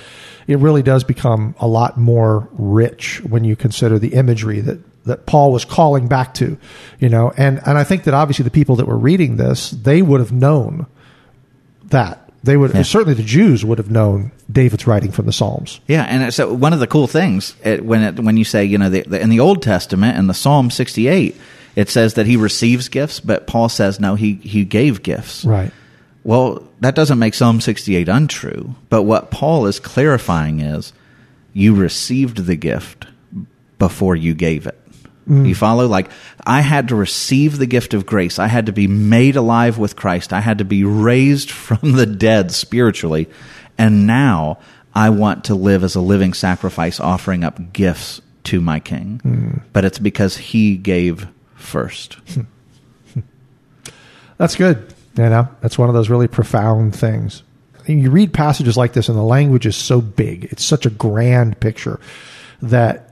it 0.46 0.58
really 0.58 0.82
does 0.82 1.02
become 1.04 1.54
a 1.58 1.66
lot 1.66 1.96
more 1.96 2.48
rich 2.52 3.22
when 3.22 3.44
you 3.44 3.56
consider 3.56 3.98
the 3.98 4.14
imagery 4.14 4.60
that 4.60 4.78
that 5.04 5.24
Paul 5.24 5.52
was 5.52 5.64
calling 5.64 6.06
back 6.06 6.34
to, 6.34 6.58
you 7.00 7.08
know. 7.08 7.32
And 7.36 7.60
and 7.66 7.78
I 7.78 7.84
think 7.84 8.04
that 8.04 8.14
obviously 8.14 8.44
the 8.44 8.50
people 8.50 8.76
that 8.76 8.86
were 8.86 8.98
reading 8.98 9.36
this, 9.36 9.70
they 9.70 10.02
would 10.02 10.20
have 10.20 10.32
known 10.32 10.86
that. 11.90 12.24
They 12.44 12.56
would 12.56 12.72
Yeah. 12.72 12.82
certainly 12.82 13.14
the 13.14 13.22
Jews 13.24 13.64
would 13.64 13.78
have 13.78 13.90
known 13.90 14.30
David's 14.50 14.86
writing 14.86 15.10
from 15.10 15.26
the 15.26 15.32
Psalms. 15.32 15.80
Yeah, 15.88 16.04
and 16.04 16.32
so 16.32 16.52
one 16.52 16.72
of 16.72 16.78
the 16.80 16.86
cool 16.86 17.06
things 17.08 17.54
it, 17.64 17.84
when 17.84 18.02
it, 18.02 18.20
when 18.20 18.36
you 18.36 18.44
say 18.44 18.64
you 18.64 18.78
know 18.78 18.88
the, 18.88 19.02
the, 19.02 19.20
in 19.20 19.28
the 19.28 19.40
Old 19.40 19.60
Testament 19.62 20.16
in 20.16 20.28
the 20.28 20.34
Psalm 20.34 20.70
sixty 20.70 21.08
eight, 21.08 21.36
it 21.74 21.88
says 21.90 22.14
that 22.14 22.26
he 22.26 22.36
receives 22.36 22.88
gifts, 22.88 23.18
but 23.20 23.46
Paul 23.46 23.68
says 23.68 23.98
no, 23.98 24.14
he 24.14 24.34
he 24.34 24.64
gave 24.64 25.02
gifts. 25.02 25.44
Right. 25.44 25.72
Well, 26.24 26.62
that 26.80 26.94
doesn't 26.94 27.18
make 27.18 27.32
Psalm 27.32 27.60
68 27.60 28.06
untrue. 28.08 28.74
But 28.90 29.04
what 29.04 29.30
Paul 29.30 29.66
is 29.66 29.80
clarifying 29.80 30.60
is 30.60 30.92
you 31.54 31.74
received 31.74 32.44
the 32.44 32.56
gift 32.56 33.06
before 33.78 34.14
you 34.14 34.34
gave 34.34 34.66
it. 34.66 34.78
Mm. 35.28 35.46
You 35.46 35.54
follow? 35.54 35.86
Like, 35.86 36.10
I 36.46 36.60
had 36.60 36.88
to 36.88 36.96
receive 36.96 37.58
the 37.58 37.66
gift 37.66 37.94
of 37.94 38.06
grace. 38.06 38.38
I 38.38 38.46
had 38.46 38.66
to 38.66 38.72
be 38.72 38.86
made 38.86 39.36
alive 39.36 39.78
with 39.78 39.96
Christ. 39.96 40.32
I 40.32 40.40
had 40.40 40.58
to 40.58 40.64
be 40.64 40.84
raised 40.84 41.50
from 41.50 41.92
the 41.92 42.06
dead 42.06 42.52
spiritually. 42.52 43.28
And 43.76 44.06
now 44.06 44.58
I 44.94 45.10
want 45.10 45.44
to 45.44 45.54
live 45.54 45.84
as 45.84 45.94
a 45.94 46.00
living 46.00 46.34
sacrifice, 46.34 46.98
offering 46.98 47.44
up 47.44 47.72
gifts 47.72 48.20
to 48.44 48.60
my 48.60 48.80
King. 48.80 49.20
Mm. 49.24 49.62
But 49.72 49.84
it's 49.84 49.98
because 49.98 50.36
he 50.36 50.76
gave 50.76 51.28
first. 51.54 52.16
That's 54.38 54.54
good. 54.54 54.94
You 55.16 55.28
know, 55.28 55.48
that's 55.60 55.76
one 55.76 55.88
of 55.88 55.96
those 55.96 56.08
really 56.08 56.28
profound 56.28 56.94
things. 56.94 57.42
You 57.86 58.10
read 58.10 58.32
passages 58.32 58.76
like 58.76 58.92
this, 58.92 59.08
and 59.08 59.18
the 59.18 59.22
language 59.22 59.66
is 59.66 59.74
so 59.74 60.00
big. 60.00 60.44
It's 60.44 60.64
such 60.64 60.86
a 60.86 60.90
grand 60.90 61.58
picture 61.58 61.98
that 62.62 63.07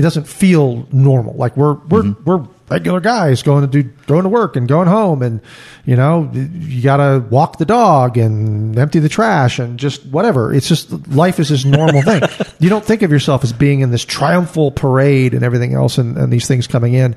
it 0.00 0.02
doesn't 0.02 0.26
feel 0.26 0.88
normal. 0.92 1.34
Like 1.34 1.58
we're 1.58 1.74
we're 1.74 2.14
we're 2.24 2.48
regular 2.70 3.00
guys 3.00 3.42
going 3.42 3.68
to 3.68 3.82
do 3.82 3.82
going 4.06 4.22
to 4.22 4.30
work 4.30 4.56
and 4.56 4.66
going 4.66 4.88
home, 4.88 5.22
and 5.22 5.42
you 5.84 5.94
know 5.94 6.30
you 6.32 6.82
got 6.82 6.96
to 6.96 7.22
walk 7.28 7.58
the 7.58 7.66
dog 7.66 8.16
and 8.16 8.78
empty 8.78 8.98
the 8.98 9.10
trash 9.10 9.58
and 9.58 9.78
just 9.78 10.06
whatever. 10.06 10.54
It's 10.54 10.66
just 10.66 10.90
life 11.08 11.38
is 11.38 11.50
this 11.50 11.66
normal 11.66 12.00
thing. 12.00 12.22
You 12.60 12.68
don't 12.68 12.84
think 12.84 13.00
of 13.02 13.10
yourself 13.10 13.42
as 13.42 13.54
being 13.54 13.80
in 13.80 13.90
this 13.90 14.04
triumphal 14.04 14.70
parade 14.70 15.34
and 15.34 15.42
everything 15.42 15.74
else, 15.74 15.98
and, 15.98 16.16
and 16.16 16.32
these 16.32 16.46
things 16.46 16.66
coming 16.66 16.94
in. 16.94 17.16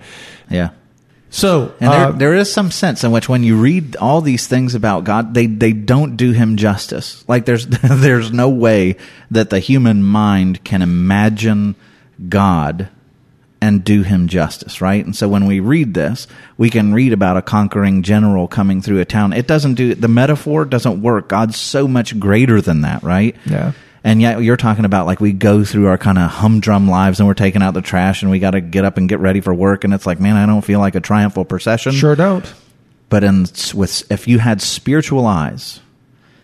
Yeah. 0.49 0.69
So 1.29 1.73
And 1.79 1.91
there, 1.91 2.05
uh, 2.07 2.11
there 2.11 2.36
is 2.36 2.51
some 2.51 2.69
sense 2.71 3.03
in 3.03 3.11
which 3.11 3.27
when 3.27 3.43
you 3.43 3.57
read 3.57 3.95
all 3.95 4.21
these 4.21 4.47
things 4.47 4.75
about 4.75 5.03
God, 5.03 5.34
they, 5.34 5.47
they 5.47 5.73
don't 5.73 6.15
do 6.15 6.31
him 6.31 6.57
justice. 6.57 7.25
Like 7.27 7.45
there's, 7.45 7.65
there's 7.84 8.31
no 8.31 8.49
way 8.49 8.97
that 9.31 9.49
the 9.49 9.59
human 9.59 10.03
mind 10.03 10.63
can 10.63 10.81
imagine 10.81 11.75
God 12.30 12.89
and 13.64 13.82
do 13.82 14.03
him 14.03 14.28
justice, 14.28 14.82
right? 14.82 15.05
And 15.05 15.16
so 15.16 15.30
when 15.30 15.45
we 15.45 15.61
read 15.61 15.93
this, 15.93 16.28
we 16.57 16.70
can 16.70 16.93
read 16.93 17.14
about 17.14 17.38
a 17.38 17.41
conquering 17.41 18.03
general 18.03 18.45
coming 18.45 18.82
through 18.82 18.99
a 18.99 19.05
town. 19.05 19.32
It 19.32 19.47
doesn't 19.47 19.76
do, 19.76 19.95
the 19.95 20.09
metaphor 20.09 20.66
doesn't 20.66 21.01
work. 21.01 21.30
God's 21.30 21.55
so 21.55 21.88
much 21.88 22.20
greater 22.20 22.59
than 22.59 22.82
that, 22.82 23.03
right? 23.03 23.38
Yeah. 23.45 23.72
And 24.03 24.22
yet 24.22 24.43
you're 24.43 24.57
talking 24.57 24.84
about 24.84 25.05
like 25.05 25.22
we 25.22 25.32
go 25.32 25.64
through 25.64 25.88
our 25.88 25.97
kind 25.97 26.18
of 26.18 26.30
humdrum 26.30 26.89
lives 26.89 27.22
and 27.22 27.28
we're 27.28 27.36
taking 27.36 27.61
out 27.61 27.74
the 27.74 27.82
trash 27.82 28.22
and 28.22 28.30
we 28.30 28.39
got 28.39 28.51
to 28.51 28.59
get 28.59 28.84
up 28.84 28.97
and 28.97 29.07
get 29.07 29.20
ready 29.20 29.39
for 29.39 29.53
work. 29.53 29.86
And 29.86 29.93
it's 29.93 30.05
like, 30.05 30.20
man, 30.20 30.36
I 30.36 30.45
don't 30.45 30.61
feel 30.61 30.82
like 30.82 30.95
a 30.95 30.99
triumphal 30.99 31.45
procession. 31.45 31.93
sure 31.93 32.18
don't. 32.18 32.53
But 33.07 33.24
in, 33.24 33.45
with, 33.74 34.11
if 34.11 34.28
you 34.28 34.39
had 34.39 34.61
spiritual 34.61 35.26
eyes, 35.26 35.80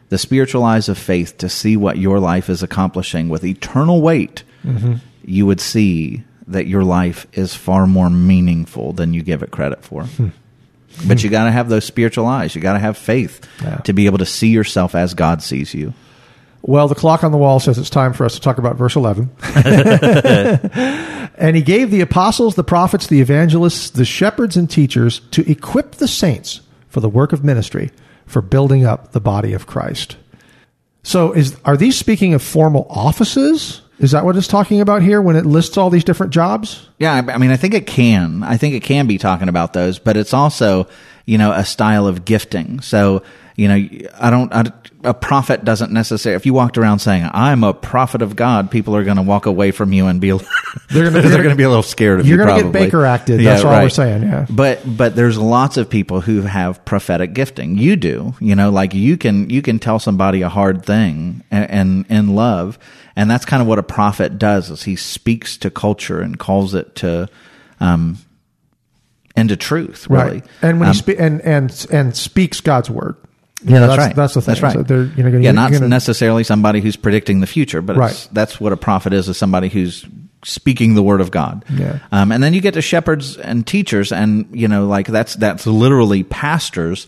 the 0.08 0.18
spiritual 0.18 0.64
eyes 0.64 0.88
of 0.88 0.98
faith 0.98 1.38
to 1.40 1.50
see 1.50 1.76
what 1.76 1.98
your 1.98 2.20
life 2.22 2.50
is 2.50 2.64
accomplishing 2.64 3.28
with 3.28 3.44
eternal 3.44 4.02
weight, 4.02 4.44
mm-hmm. 4.64 4.96
You 5.30 5.46
would 5.46 5.62
see 5.62 6.24
that 6.48 6.68
your 6.68 6.84
life 6.84 7.28
is 7.34 7.54
far 7.56 7.86
more 7.86 8.10
meaningful 8.10 8.92
than 8.94 9.14
you 9.14 9.22
give 9.22 9.44
it 9.44 9.52
credit 9.52 9.84
for. 9.84 10.04
Hmm. 10.06 10.30
But 11.08 11.24
you 11.24 11.30
got 11.30 11.46
to 11.46 11.52
have 11.52 11.70
those 11.70 11.86
spiritual 11.86 12.26
eyes. 12.26 12.56
You 12.56 12.62
got 12.62 12.74
to 12.74 12.80
have 12.80 12.98
faith 12.98 13.48
Yeah. 13.64 13.78
to 13.78 13.94
be 13.94 14.08
able 14.08 14.18
to 14.18 14.26
see 14.26 14.50
yourself 14.50 14.96
as 14.96 15.14
God 15.14 15.42
sees 15.44 15.74
you. 15.74 15.94
Well, 16.62 16.88
the 16.90 16.96
clock 16.96 17.24
on 17.24 17.32
the 17.32 17.38
wall 17.38 17.60
says 17.60 17.78
it's 17.78 17.90
time 17.90 18.12
for 18.12 18.26
us 18.26 18.34
to 18.34 18.42
talk 18.42 18.58
about 18.58 18.76
verse 18.76 18.96
11. 18.98 19.30
and 21.38 21.56
he 21.56 21.62
gave 21.62 21.90
the 21.92 22.02
apostles, 22.02 22.56
the 22.56 22.64
prophets, 22.64 23.08
the 23.08 23.22
evangelists, 23.22 23.92
the 23.92 24.04
shepherds, 24.06 24.58
and 24.58 24.70
teachers 24.70 25.22
to 25.32 25.50
equip 25.50 25.94
the 25.94 26.08
saints 26.08 26.62
for 26.90 27.00
the 27.00 27.08
work 27.10 27.32
of 27.32 27.44
ministry, 27.44 27.92
for 28.26 28.42
building 28.42 28.84
up 28.86 29.12
the 29.14 29.22
body 29.22 29.54
of 29.54 29.68
Christ. 29.68 30.18
So, 31.04 31.32
is 31.32 31.56
are 31.64 31.78
these 31.78 31.96
speaking 31.98 32.34
of 32.34 32.42
formal 32.44 32.86
offices? 32.90 33.82
Is 34.00 34.12
that 34.12 34.24
what 34.24 34.38
it's 34.38 34.48
talking 34.48 34.80
about 34.80 35.02
here 35.02 35.22
when 35.22 35.36
it 35.36 35.46
lists 35.46 35.78
all 35.78 35.90
these 35.90 36.06
different 36.06 36.34
jobs? 36.34 36.88
Yeah, 37.00 37.14
I 37.14 37.38
mean, 37.38 37.52
I 37.52 37.58
think 37.58 37.74
it 37.74 37.86
can. 37.86 38.44
I 38.44 38.56
think 38.56 38.74
it 38.74 38.84
can 38.84 39.08
be 39.08 39.18
talking 39.18 39.50
about 39.50 39.74
those, 39.74 40.00
but 40.00 40.16
it's 40.16 40.34
also, 40.34 40.88
you 41.26 41.38
know, 41.38 41.52
a 41.52 41.66
style 41.66 42.08
of 42.08 42.24
gifting. 42.24 42.80
So, 42.80 43.24
you 43.60 43.68
know, 43.68 44.10
I 44.20 44.30
don't, 44.30 44.54
I, 44.54 44.72
a 45.04 45.14
prophet 45.14 45.64
doesn't 45.66 45.92
necessarily, 45.92 46.36
if 46.36 46.46
you 46.46 46.54
walked 46.54 46.78
around 46.78 47.00
saying, 47.00 47.30
I'm 47.34 47.64
a 47.64 47.74
prophet 47.74 48.22
of 48.22 48.36
God, 48.36 48.72
people 48.72 48.96
are 48.96 49.04
going 49.04 49.18
to 49.18 49.22
walk 49.24 49.46
away 49.46 49.72
from 49.72 49.92
you 49.94 50.08
and 50.08 50.20
be, 50.22 50.30
they're 50.90 51.10
they're 51.10 51.22
they're- 51.22 51.56
be 51.56 51.64
a 51.64 51.70
little 51.70 51.84
scared 51.84 52.20
of 52.22 52.28
You're 52.28 52.38
you. 52.38 52.44
Are 52.44 52.48
gonna 52.48 52.64
get. 52.64 52.72
Baker 52.74 53.06
acted. 53.06 53.42
That's 53.46 53.64
all 53.64 53.72
we're 53.72 53.90
saying, 53.90 54.24
yeah. 54.24 54.46
But, 54.50 54.82
but 54.98 55.16
there's 55.16 55.38
lots 55.38 55.78
of 55.78 55.90
people 55.90 56.22
who 56.22 56.42
have 56.42 56.84
prophetic 56.86 57.34
gifting. 57.34 57.78
You 57.78 57.96
do, 57.98 58.34
you 58.40 58.56
know, 58.56 58.70
like 58.72 58.94
you 58.94 59.18
can, 59.18 59.50
you 59.50 59.62
can 59.62 59.78
tell 59.80 60.00
somebody 60.00 60.42
a 60.42 60.50
hard 60.50 60.86
thing 60.86 61.44
and, 61.52 61.70
and 61.70 62.06
in 62.10 62.36
love. 62.36 62.80
And 63.16 63.30
that's 63.30 63.46
kind 63.46 63.62
of 63.62 63.68
what 63.68 63.80
a 63.80 63.84
prophet 63.84 64.38
does 64.40 64.70
is 64.70 64.84
he 64.84 64.96
speaks 64.96 65.58
to 65.58 65.70
culture 65.70 66.22
and 66.22 66.40
calls 66.40 66.74
it 66.74 66.96
to, 66.96 67.28
um, 67.80 68.18
into 69.36 69.56
truth, 69.56 70.10
really. 70.10 70.32
Right. 70.40 70.46
And 70.62 70.80
when 70.80 70.90
Um, 70.90 70.94
he 70.96 71.00
spe- 71.00 71.20
and 71.20 71.40
and 71.42 71.86
and 71.92 72.16
speaks 72.18 72.60
God's 72.60 72.90
word. 72.90 73.16
Yeah, 73.64 73.80
that's, 73.80 73.90
that's 73.96 73.98
right. 74.08 74.16
That's 74.16 74.34
the 74.34 74.42
thing. 74.42 74.52
That's 74.54 74.62
right. 74.64 74.74
So 74.74 74.84
they're, 74.84 75.04
you 75.04 75.24
know, 75.24 75.30
yeah, 75.30 75.40
you're 75.40 75.54
not 75.54 75.72
gonna- 75.72 75.88
necessarily 75.88 76.44
somebody 76.44 76.80
who's 76.82 76.96
predicting 76.96 77.42
the 77.42 77.48
future, 77.48 77.82
but 77.82 77.98
Right. 77.98 78.28
that's 78.32 78.60
what 78.60 78.72
a 78.74 78.78
prophet 78.78 79.14
is: 79.14 79.28
is 79.30 79.38
somebody 79.38 79.68
who's 79.70 80.06
speaking 80.46 80.94
the 80.96 81.04
word 81.04 81.20
of 81.20 81.32
God. 81.32 81.66
Yeah. 81.74 82.00
Um, 82.14 82.32
and 82.32 82.42
then 82.42 82.54
you 82.54 82.62
get 82.62 82.76
to 82.76 82.82
shepherds 82.82 83.36
and 83.38 83.68
teachers, 83.68 84.12
and 84.14 84.48
you 84.54 84.68
know, 84.70 84.88
like 84.88 85.08
that's 85.08 85.36
that's 85.36 85.68
literally 85.68 86.24
pastors. 86.24 87.08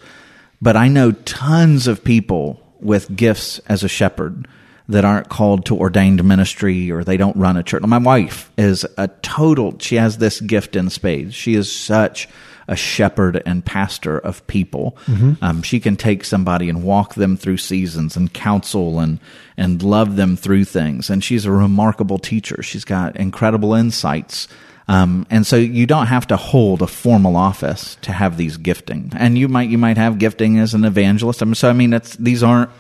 But 0.62 0.76
I 0.76 0.90
know 0.90 1.12
tons 1.14 1.88
of 1.88 2.04
people 2.04 2.62
with 2.80 3.16
gifts 3.16 3.60
as 3.68 3.84
a 3.84 3.88
shepherd 3.88 4.48
that 4.90 5.06
aren't 5.06 5.30
called 5.30 5.66
to 5.68 5.78
ordained 5.78 6.22
ministry 6.24 6.92
or 6.92 7.04
they 7.04 7.16
don't 7.16 7.38
run 7.38 7.56
a 7.56 7.64
church. 7.64 7.82
My 7.84 7.98
wife 7.98 8.52
is 8.58 8.86
a 8.98 9.08
total. 9.08 9.78
She 9.80 9.96
has 9.96 10.18
this 10.18 10.42
gift 10.42 10.76
in 10.76 10.90
spades. 10.90 11.34
She 11.34 11.56
is 11.56 11.74
such 11.74 12.28
a 12.72 12.76
shepherd 12.76 13.44
and 13.46 13.64
pastor 13.64 14.18
of 14.18 14.48
people. 14.48 14.98
Um, 15.44 15.62
she 15.62 15.80
can 15.80 15.98
take 15.98 16.24
somebody 16.24 16.70
and 16.70 16.84
walk 16.84 17.16
them 17.16 17.36
through 17.36 17.58
seasons 17.58 18.16
and 18.16 18.34
counsel 18.34 19.00
and 19.00 19.20
and 19.58 19.84
love 19.84 20.16
them 20.16 20.38
through 20.38 20.64
things. 20.66 21.10
And 21.10 21.24
she's 21.24 21.46
a 21.46 21.52
remarkable 21.52 22.18
teacher. 22.18 22.64
She's 22.64 22.86
got 22.86 23.18
incredible 23.18 23.74
insights. 23.74 24.48
Um, 24.88 25.28
and 25.30 25.46
so 25.46 25.58
you 25.58 25.86
don't 25.86 26.08
have 26.08 26.28
to 26.28 26.38
hold 26.38 26.82
a 26.82 26.88
formal 26.88 27.36
office 27.36 27.98
to 28.02 28.12
have 28.12 28.38
these 28.38 28.58
gifting. 28.58 29.12
And 29.16 29.38
you 29.38 29.48
might 29.48 29.70
you 29.70 29.78
might 29.78 29.98
have 29.98 30.18
gifting 30.18 30.58
as 30.58 30.74
an 30.74 30.86
evangelist. 30.86 31.42
I 31.42 31.46
mean, 31.46 31.56
so 31.56 31.70
I 31.70 31.74
mean, 31.74 31.94
it's 31.94 32.16
these 32.16 32.42
aren't 32.42 32.72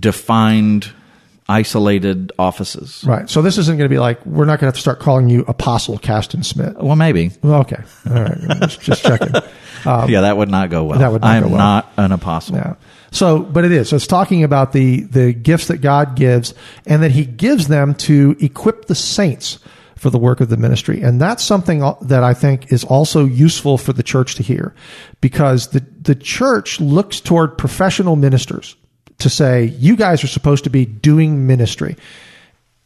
defined, 0.00 0.90
isolated 1.48 2.32
offices. 2.38 3.02
Right. 3.06 3.28
So 3.28 3.40
this 3.40 3.56
isn't 3.56 3.78
going 3.78 3.88
to 3.88 3.92
be 3.92 3.98
like 3.98 4.24
we're 4.26 4.44
not 4.44 4.60
going 4.60 4.60
to 4.60 4.66
have 4.66 4.74
to 4.74 4.80
start 4.80 5.00
calling 5.00 5.28
you 5.28 5.44
Apostle 5.48 5.98
Caston 5.98 6.42
Smith. 6.42 6.76
Well, 6.76 6.96
maybe. 6.96 7.30
Well, 7.42 7.60
okay. 7.60 7.82
All 8.08 8.22
right. 8.22 8.38
just, 8.60 8.80
just 8.80 9.02
checking. 9.02 9.34
yeah, 9.84 10.20
that 10.22 10.36
would 10.36 10.50
not 10.50 10.70
go 10.70 10.84
well. 10.84 10.94
Um, 10.94 11.00
that 11.00 11.12
would 11.12 11.22
not 11.22 11.30
I 11.30 11.36
am 11.36 11.42
go 11.44 11.48
well. 11.48 11.58
not 11.58 11.92
an 11.96 12.12
apostle. 12.12 12.56
Yeah. 12.56 12.74
So, 13.10 13.38
but 13.40 13.64
it 13.64 13.72
is. 13.72 13.88
So 13.88 13.96
it's 13.96 14.06
talking 14.06 14.44
about 14.44 14.72
the 14.72 15.02
the 15.02 15.32
gifts 15.32 15.68
that 15.68 15.78
God 15.78 16.16
gives, 16.16 16.52
and 16.86 17.02
that 17.02 17.12
He 17.12 17.24
gives 17.24 17.68
them 17.68 17.94
to 17.94 18.36
equip 18.40 18.84
the 18.84 18.94
saints 18.94 19.58
for 19.96 20.10
the 20.10 20.18
work 20.18 20.40
of 20.40 20.48
the 20.48 20.56
ministry, 20.56 21.00
and 21.00 21.20
that's 21.20 21.42
something 21.42 21.82
that 22.02 22.22
I 22.22 22.34
think 22.34 22.72
is 22.72 22.84
also 22.84 23.24
useful 23.24 23.78
for 23.78 23.92
the 23.92 24.02
church 24.02 24.34
to 24.36 24.42
hear, 24.42 24.74
because 25.20 25.68
the 25.68 25.80
the 26.02 26.14
church 26.14 26.80
looks 26.80 27.20
toward 27.20 27.56
professional 27.56 28.14
ministers 28.16 28.76
to 29.18 29.28
say, 29.28 29.64
you 29.64 29.96
guys 29.96 30.22
are 30.22 30.28
supposed 30.28 30.64
to 30.64 30.70
be 30.70 30.86
doing 30.86 31.46
ministry, 31.46 31.96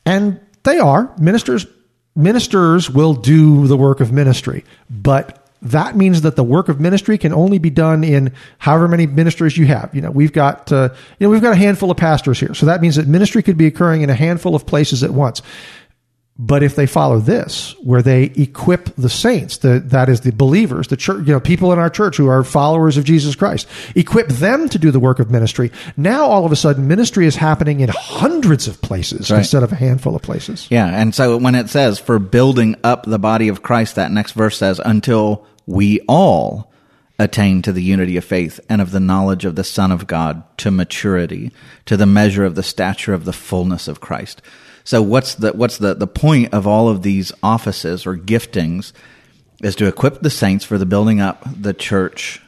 and 0.07 0.41
they 0.63 0.79
are 0.79 1.15
ministers. 1.19 1.67
Ministers 2.15 2.91
will 2.91 3.15
do 3.15 3.67
the 3.67 3.77
work 3.77 4.01
of 4.01 4.13
ministry, 4.13 4.65
but 4.91 5.43
that 5.63 5.97
means 5.97 6.23
that 6.23 6.35
the 6.35 6.43
work 6.43 6.69
of 6.69 6.81
ministry 6.81 7.17
can 7.17 7.33
only 7.33 7.59
be 7.59 7.71
done 7.71 8.03
in 8.03 8.33
however 8.59 8.89
many 8.89 9.07
ministers 9.07 9.57
you 9.57 9.67
have. 9.67 9.95
You 9.95 10.01
know, 10.01 10.11
we've 10.11 10.33
got 10.33 10.73
uh, 10.73 10.89
you 11.19 11.27
know 11.27 11.31
we've 11.31 11.41
got 11.41 11.53
a 11.53 11.57
handful 11.57 11.91
of 11.91 11.97
pastors 11.97 12.41
here, 12.41 12.53
so 12.55 12.67
that 12.67 12.81
means 12.81 12.97
that 12.97 13.07
ministry 13.07 13.43
could 13.43 13.57
be 13.57 13.67
occurring 13.67 14.03
in 14.03 14.11
a 14.11 14.15
handful 14.15 14.55
of 14.55 14.67
places 14.67 15.03
at 15.03 15.11
once. 15.11 15.41
But 16.39 16.63
if 16.63 16.77
they 16.77 16.87
follow 16.87 17.19
this, 17.19 17.75
where 17.83 18.01
they 18.01 18.25
equip 18.25 18.95
the 18.97 19.11
saints, 19.11 19.59
the, 19.59 19.81
that 19.81 20.09
is 20.09 20.23
the 20.23 20.33
believers, 20.33 20.89
the 20.89 20.97
church, 20.97 21.27
you 21.27 21.33
know, 21.35 21.41
people 21.41 21.73
in 21.75 21.79
our 21.79 21.91
church 21.91 22.17
who 22.17 22.27
are 22.27 22.43
followers 22.43 22.97
of 22.97 23.05
Jesus 23.05 23.35
Christ, 23.37 23.69
equip 23.95 24.29
them 24.29 24.69
to 24.71 24.79
do 24.79 24.91
the 24.91 24.99
work 24.99 25.19
of 25.19 25.31
ministry. 25.31 25.71
Now, 25.97 26.25
all 26.25 26.47
of 26.47 26.51
a 26.51 26.57
sudden, 26.57 26.89
ministry 26.89 27.27
is 27.27 27.37
happening 27.37 27.81
in 27.81 27.91
hundreds 27.91 28.67
of 28.67 28.81
places 28.81 29.31
Right. 29.31 29.41
instead 29.41 29.63
of 29.63 29.73
a 29.73 29.77
handful 29.77 30.17
of 30.17 30.23
places. 30.23 30.67
Yeah, 30.71 30.87
and 30.87 31.15
so 31.15 31.37
when 31.37 31.55
it 31.55 31.69
says 31.69 31.99
for 31.99 32.19
building 32.19 32.77
up 32.83 33.05
the 33.05 33.19
body 33.19 33.49
of 33.49 33.63
Christ, 33.63 33.97
that 33.97 34.11
next 34.11 34.33
verse 34.33 34.57
says 34.57 34.81
until 34.83 35.47
we 35.67 36.01
all 36.09 36.73
attain 37.19 37.61
to 37.63 37.73
the 37.73 37.83
unity 37.83 38.17
of 38.17 38.25
faith 38.25 38.59
and 38.71 38.81
of 38.81 38.91
the 38.91 39.01
knowledge 39.01 39.45
of 39.45 39.55
the 39.55 39.63
Son 39.65 39.93
of 39.93 40.07
God 40.07 40.43
to 40.57 40.71
maturity, 40.71 41.53
to 41.85 41.97
the 41.99 42.07
measure 42.07 42.45
of 42.47 42.55
the 42.55 42.63
stature 42.63 43.13
of 43.13 43.27
the 43.27 43.35
fullness 43.35 43.87
of 43.87 44.01
Christ. 44.01 44.41
So 44.85 45.03
what's 45.03 45.35
the 45.35 45.53
what's 45.53 45.79
the, 45.79 45.95
the 45.95 46.07
point 46.07 46.53
of 46.53 46.67
all 46.67 46.89
of 46.89 47.03
these 47.03 47.33
offices 47.43 48.07
or 48.07 48.17
giftings 48.17 48.93
is 49.63 49.77
to 49.77 49.87
equip 49.87 50.21
the 50.21 50.31
saints 50.31 50.65
for 50.65 50.77
the 50.77 50.87
building 50.87 51.21
up 51.21 51.45
the 51.47 51.73
church 51.73 52.41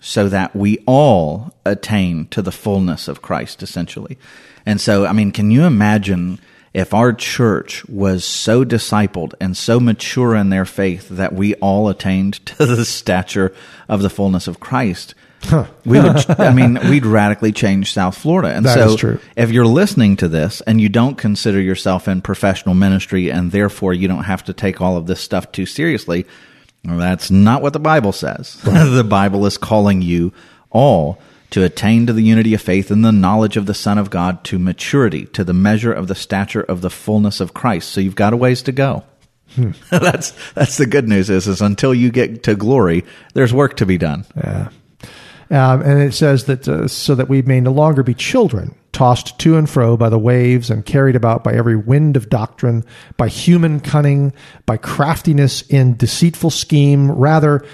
so 0.00 0.28
that 0.28 0.54
we 0.54 0.78
all 0.86 1.54
attain 1.64 2.26
to 2.26 2.42
the 2.42 2.52
fullness 2.52 3.08
of 3.08 3.22
Christ, 3.22 3.62
essentially. 3.62 4.18
And 4.66 4.80
so, 4.80 5.06
I 5.06 5.12
mean, 5.12 5.32
can 5.32 5.50
you 5.50 5.64
imagine 5.64 6.40
if 6.74 6.92
our 6.92 7.12
church 7.12 7.86
was 7.86 8.24
so 8.24 8.64
discipled 8.64 9.32
and 9.40 9.56
so 9.56 9.80
mature 9.80 10.34
in 10.34 10.50
their 10.50 10.66
faith 10.66 11.08
that 11.08 11.32
we 11.32 11.54
all 11.54 11.88
attained 11.88 12.44
to 12.46 12.66
the 12.66 12.84
stature 12.84 13.54
of 13.88 14.02
the 14.02 14.10
fullness 14.10 14.46
of 14.46 14.60
Christ? 14.60 15.14
We 15.84 16.00
would, 16.00 16.30
I 16.30 16.52
mean, 16.52 16.78
we'd 16.88 17.06
radically 17.06 17.52
change 17.52 17.92
South 17.92 18.16
Florida. 18.16 18.54
And 18.54 18.64
That 18.64 18.74
so, 18.74 19.18
if 19.36 19.50
you're 19.50 19.66
listening 19.66 20.16
to 20.16 20.28
this 20.28 20.60
and 20.62 20.80
you 20.80 20.88
don't 20.88 21.16
consider 21.16 21.60
yourself 21.60 22.08
in 22.08 22.22
professional 22.22 22.74
ministry 22.74 23.30
and 23.30 23.52
therefore 23.52 23.94
you 23.94 24.08
don't 24.08 24.24
have 24.24 24.44
to 24.44 24.52
take 24.52 24.80
all 24.80 24.96
of 24.96 25.06
this 25.06 25.20
stuff 25.20 25.52
too 25.52 25.66
seriously, 25.66 26.26
well, 26.84 26.98
that's 26.98 27.30
not 27.30 27.62
what 27.62 27.72
the 27.72 27.80
Bible 27.80 28.12
says. 28.12 28.54
the 28.64 29.06
Bible 29.08 29.46
is 29.46 29.58
calling 29.58 30.02
you 30.02 30.32
all 30.70 31.18
to 31.50 31.62
attain 31.62 32.06
to 32.06 32.12
the 32.12 32.22
unity 32.22 32.52
of 32.54 32.60
faith 32.60 32.90
and 32.90 33.04
the 33.04 33.12
knowledge 33.12 33.56
of 33.56 33.66
the 33.66 33.74
Son 33.74 33.96
of 33.96 34.10
God 34.10 34.42
to 34.44 34.58
maturity, 34.58 35.26
to 35.26 35.44
the 35.44 35.52
measure 35.52 35.92
of 35.92 36.08
the 36.08 36.14
stature 36.14 36.62
of 36.62 36.80
the 36.80 36.90
fullness 36.90 37.40
of 37.40 37.54
Christ. 37.54 37.90
So 37.90 38.00
you've 38.00 38.16
got 38.16 38.32
a 38.32 38.36
ways 38.36 38.62
to 38.62 38.72
go. 38.72 39.04
Hmm. 39.54 39.70
that's 39.90 40.32
that's 40.54 40.78
the 40.78 40.86
good 40.86 41.08
news 41.08 41.30
is 41.30 41.46
is 41.46 41.62
until 41.62 41.94
you 41.94 42.10
get 42.10 42.42
to 42.44 42.56
glory, 42.56 43.04
there's 43.34 43.54
work 43.54 43.76
to 43.76 43.86
be 43.86 43.98
done. 43.98 44.24
Yeah. 44.36 44.70
Um, 45.54 45.82
and 45.82 46.02
it 46.02 46.12
says 46.14 46.46
that 46.46 46.66
uh, 46.66 46.88
so 46.88 47.14
that 47.14 47.28
we 47.28 47.40
may 47.42 47.60
no 47.60 47.70
longer 47.70 48.02
be 48.02 48.12
children, 48.12 48.74
tossed 48.90 49.38
to 49.38 49.56
and 49.56 49.70
fro 49.70 49.96
by 49.96 50.08
the 50.08 50.18
waves 50.18 50.68
and 50.68 50.84
carried 50.84 51.14
about 51.14 51.44
by 51.44 51.52
every 51.52 51.76
wind 51.76 52.16
of 52.16 52.28
doctrine, 52.28 52.84
by 53.16 53.28
human 53.28 53.78
cunning, 53.78 54.32
by 54.66 54.76
craftiness 54.76 55.62
in 55.62 55.96
deceitful 55.96 56.50
scheme. 56.50 57.08
Rather, 57.08 57.64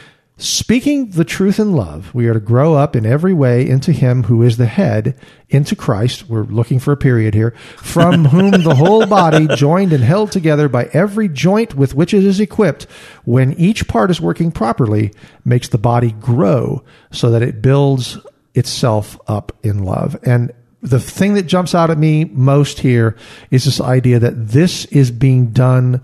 speaking 0.41 1.11
the 1.11 1.25
truth 1.25 1.59
in 1.59 1.73
love, 1.73 2.15
we 2.15 2.27
are 2.27 2.35
to 2.35 2.41
grow 2.41 2.75
up 2.75 2.97
in 2.97 3.07
every 3.07 3.33
way 3.33 3.69
into 3.69 3.93
Him 3.93 4.25
who 4.25 4.43
is 4.43 4.57
the 4.57 4.67
head, 4.67 5.19
into 5.49 5.77
Christ. 5.77 6.29
We're 6.29 6.45
looking 6.45 6.79
for 6.79 6.93
a 6.93 6.97
period 6.97 7.35
here, 7.35 7.53
from 7.77 8.25
whom 8.27 8.51
the 8.51 8.75
whole 8.75 9.07
body, 9.07 9.47
joined 9.57 9.93
and 9.93 10.03
held 10.03 10.33
together 10.33 10.69
by 10.69 10.87
every 10.93 11.29
joint 11.29 11.75
with 11.75 11.95
which 11.95 12.15
it 12.15 12.25
is 12.25 12.41
equipped, 12.41 12.85
when 13.25 13.53
each 13.55 13.87
part 13.89 14.11
is 14.11 14.21
working 14.21 14.51
properly, 14.51 15.13
makes 15.45 15.69
the 15.69 15.79
body 15.79 16.13
grow 16.13 16.83
so 17.11 17.31
that 17.31 17.43
it 17.43 17.63
builds 17.63 18.19
itself 18.55 19.19
up 19.27 19.53
in 19.63 19.85
love. 19.85 20.17
And 20.23 20.53
the 20.83 21.01
thing 21.01 21.35
that 21.35 21.43
jumps 21.43 21.75
out 21.75 21.91
at 21.91 21.99
me 21.99 22.25
most 22.25 22.81
here 22.81 23.17
is 23.51 23.65
this 23.65 23.81
idea 23.81 24.19
that 24.19 24.49
this 24.49 24.87
is 24.87 25.11
being 25.11 25.51
done, 25.53 26.01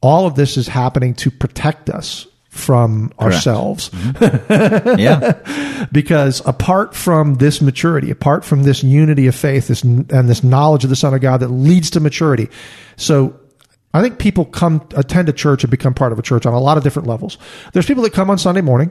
all 0.00 0.26
of 0.26 0.34
this 0.34 0.56
is 0.56 0.68
happening 0.68 1.14
to 1.14 1.30
protect 1.30 1.88
us 1.88 2.26
from 2.58 3.12
ourselves 3.20 3.88
mm-hmm. 3.90 4.98
Yeah. 4.98 5.86
because 5.92 6.42
apart 6.46 6.94
from 6.94 7.34
this 7.36 7.60
maturity, 7.62 8.10
apart 8.10 8.44
from 8.44 8.64
this 8.64 8.82
unity 8.82 9.26
of 9.28 9.34
faith, 9.34 9.68
this 9.68 9.82
and 9.82 10.08
this 10.28 10.42
knowledge 10.42 10.84
of 10.84 10.90
the 10.90 10.96
Son 10.96 11.14
of 11.14 11.20
God 11.20 11.38
that 11.40 11.48
leads 11.48 11.90
to 11.90 12.00
maturity, 12.00 12.48
so 12.96 13.38
I 13.94 14.02
think 14.02 14.18
people 14.18 14.44
come 14.44 14.86
attend 14.96 15.28
a 15.28 15.32
church 15.32 15.64
and 15.64 15.70
become 15.70 15.94
part 15.94 16.12
of 16.12 16.18
a 16.18 16.22
church 16.22 16.44
on 16.46 16.52
a 16.52 16.60
lot 16.60 16.76
of 16.76 16.84
different 16.84 17.08
levels. 17.08 17.38
There's 17.72 17.86
people 17.86 18.02
that 18.02 18.12
come 18.12 18.28
on 18.28 18.38
Sunday 18.38 18.60
morning, 18.60 18.90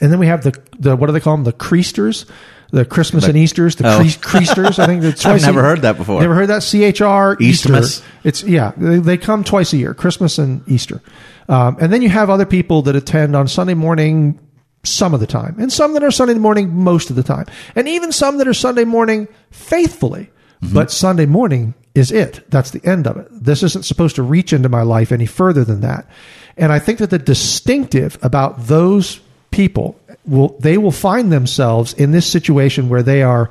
and 0.00 0.12
then 0.12 0.18
we 0.18 0.26
have 0.26 0.42
the 0.44 0.52
the 0.78 0.94
what 0.94 1.06
do 1.06 1.12
they 1.12 1.20
call 1.20 1.36
them? 1.36 1.44
The 1.44 1.52
creasters. 1.52 2.28
The 2.70 2.84
Christmas 2.84 3.24
and 3.24 3.34
Easter's, 3.34 3.76
the 3.76 3.88
Oh. 3.88 4.00
cre- 4.20 4.38
creasters. 4.40 4.78
I 4.78 4.84
think 4.84 5.00
that's 5.02 5.24
I've 5.24 5.32
twice. 5.40 5.42
a- 5.44 5.46
never 5.46 5.62
heard 5.62 5.80
that 5.82 5.96
before. 5.96 6.20
Never 6.20 6.34
heard 6.34 6.48
that? 6.50 6.62
C 6.62 6.84
H 6.84 7.00
R 7.00 7.34
Easter. 7.40 7.80
It's 8.24 8.42
yeah, 8.42 8.72
they, 8.76 8.98
they 8.98 9.16
come 9.16 9.42
twice 9.42 9.72
a 9.72 9.78
year, 9.78 9.94
Christmas 9.94 10.36
and 10.36 10.60
Easter, 10.68 11.00
um, 11.48 11.76
and 11.80 11.92
then 11.92 12.02
you 12.02 12.08
have 12.08 12.30
other 12.30 12.46
people 12.46 12.82
that 12.82 12.96
attend 12.96 13.34
on 13.34 13.48
Sunday 13.48 13.74
morning 13.74 14.38
some 14.84 15.14
of 15.14 15.20
the 15.20 15.26
time, 15.26 15.56
and 15.58 15.72
some 15.72 15.94
that 15.94 16.04
are 16.04 16.10
Sunday 16.10 16.34
morning 16.34 16.74
most 16.74 17.10
of 17.10 17.16
the 17.16 17.22
time, 17.22 17.46
and 17.74 17.88
even 17.88 18.12
some 18.12 18.38
that 18.38 18.48
are 18.48 18.54
Sunday 18.54 18.84
morning 18.84 19.28
faithfully. 19.50 20.30
But 20.60 20.90
Sunday 20.90 21.26
morning 21.26 21.74
is 21.94 22.10
it. 22.10 22.48
That's 22.50 22.72
the 22.72 22.84
end 22.84 23.06
of 23.06 23.16
it. 23.16 23.28
This 23.30 23.62
isn't 23.62 23.84
supposed 23.84 24.16
to 24.16 24.22
reach 24.22 24.52
into 24.52 24.68
my 24.68 24.82
life 24.82 25.12
any 25.12 25.26
further 25.26 25.64
than 25.64 25.82
that. 25.82 26.08
And 26.56 26.72
I 26.72 26.80
think 26.80 26.98
that 26.98 27.10
the 27.10 27.18
distinctive 27.18 28.18
about 28.22 28.66
those 28.66 29.20
people, 29.52 29.98
will 30.26 30.56
they 30.58 30.76
will 30.76 30.90
find 30.90 31.30
themselves 31.30 31.92
in 31.92 32.10
this 32.10 32.26
situation 32.26 32.88
where 32.88 33.04
they 33.04 33.22
are 33.22 33.50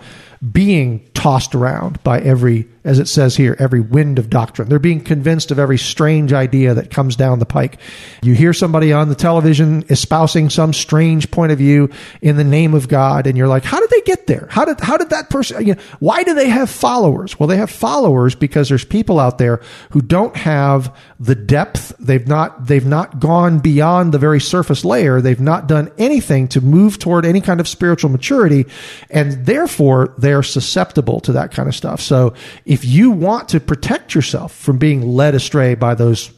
being 0.51 1.09
tossed 1.13 1.55
around 1.55 2.03
by 2.03 2.19
every, 2.19 2.67
as 2.87 2.99
it 2.99 3.07
says 3.09 3.35
here, 3.35 3.53
every 3.59 3.81
wind 3.81 4.17
of 4.17 4.29
doctrine. 4.29 4.69
They're 4.69 4.79
being 4.79 5.01
convinced 5.01 5.51
of 5.51 5.59
every 5.59 5.77
strange 5.77 6.31
idea 6.31 6.73
that 6.73 6.89
comes 6.89 7.17
down 7.17 7.39
the 7.39 7.45
pike. 7.45 7.79
You 8.23 8.33
hear 8.33 8.53
somebody 8.53 8.93
on 8.93 9.09
the 9.09 9.15
television 9.15 9.83
espousing 9.89 10.49
some 10.49 10.71
strange 10.71 11.29
point 11.29 11.51
of 11.51 11.57
view 11.57 11.89
in 12.21 12.37
the 12.37 12.45
name 12.45 12.73
of 12.73 12.87
God, 12.87 13.27
and 13.27 13.37
you're 13.37 13.49
like, 13.49 13.65
how 13.65 13.81
did 13.81 13.89
they 13.89 13.99
get 14.01 14.25
there? 14.27 14.47
How 14.49 14.63
did, 14.63 14.79
how 14.79 14.95
did 14.95 15.09
that 15.09 15.29
person, 15.29 15.67
you 15.67 15.75
know, 15.75 15.81
why 15.99 16.23
do 16.23 16.33
they 16.33 16.47
have 16.47 16.69
followers? 16.69 17.37
Well, 17.37 17.47
they 17.47 17.57
have 17.57 17.69
followers 17.69 18.35
because 18.35 18.69
there's 18.69 18.85
people 18.85 19.19
out 19.19 19.37
there 19.37 19.59
who 19.89 20.01
don't 20.01 20.37
have 20.37 20.95
the 21.19 21.35
depth. 21.35 21.93
They've 21.99 22.25
not, 22.25 22.67
they've 22.67 22.85
not 22.85 23.19
gone 23.19 23.59
beyond 23.59 24.13
the 24.13 24.19
very 24.19 24.39
surface 24.39 24.85
layer. 24.85 25.19
They've 25.19 25.41
not 25.41 25.67
done 25.67 25.91
anything 25.97 26.47
to 26.49 26.61
move 26.61 26.99
toward 26.99 27.25
any 27.25 27.41
kind 27.41 27.59
of 27.59 27.67
spiritual 27.67 28.11
maturity. 28.11 28.65
And 29.09 29.45
therefore, 29.45 30.13
they're 30.17 30.43
susceptible 30.43 31.19
to 31.21 31.33
that 31.33 31.51
kind 31.51 31.67
of 31.67 31.75
stuff. 31.75 31.99
So 31.99 32.33
if 32.65 32.76
you 32.85 33.11
want 33.11 33.49
to 33.49 33.59
protect 33.59 34.15
yourself 34.15 34.53
from 34.53 34.77
being 34.77 35.01
led 35.01 35.35
astray 35.35 35.75
by 35.75 35.95
those 35.95 36.31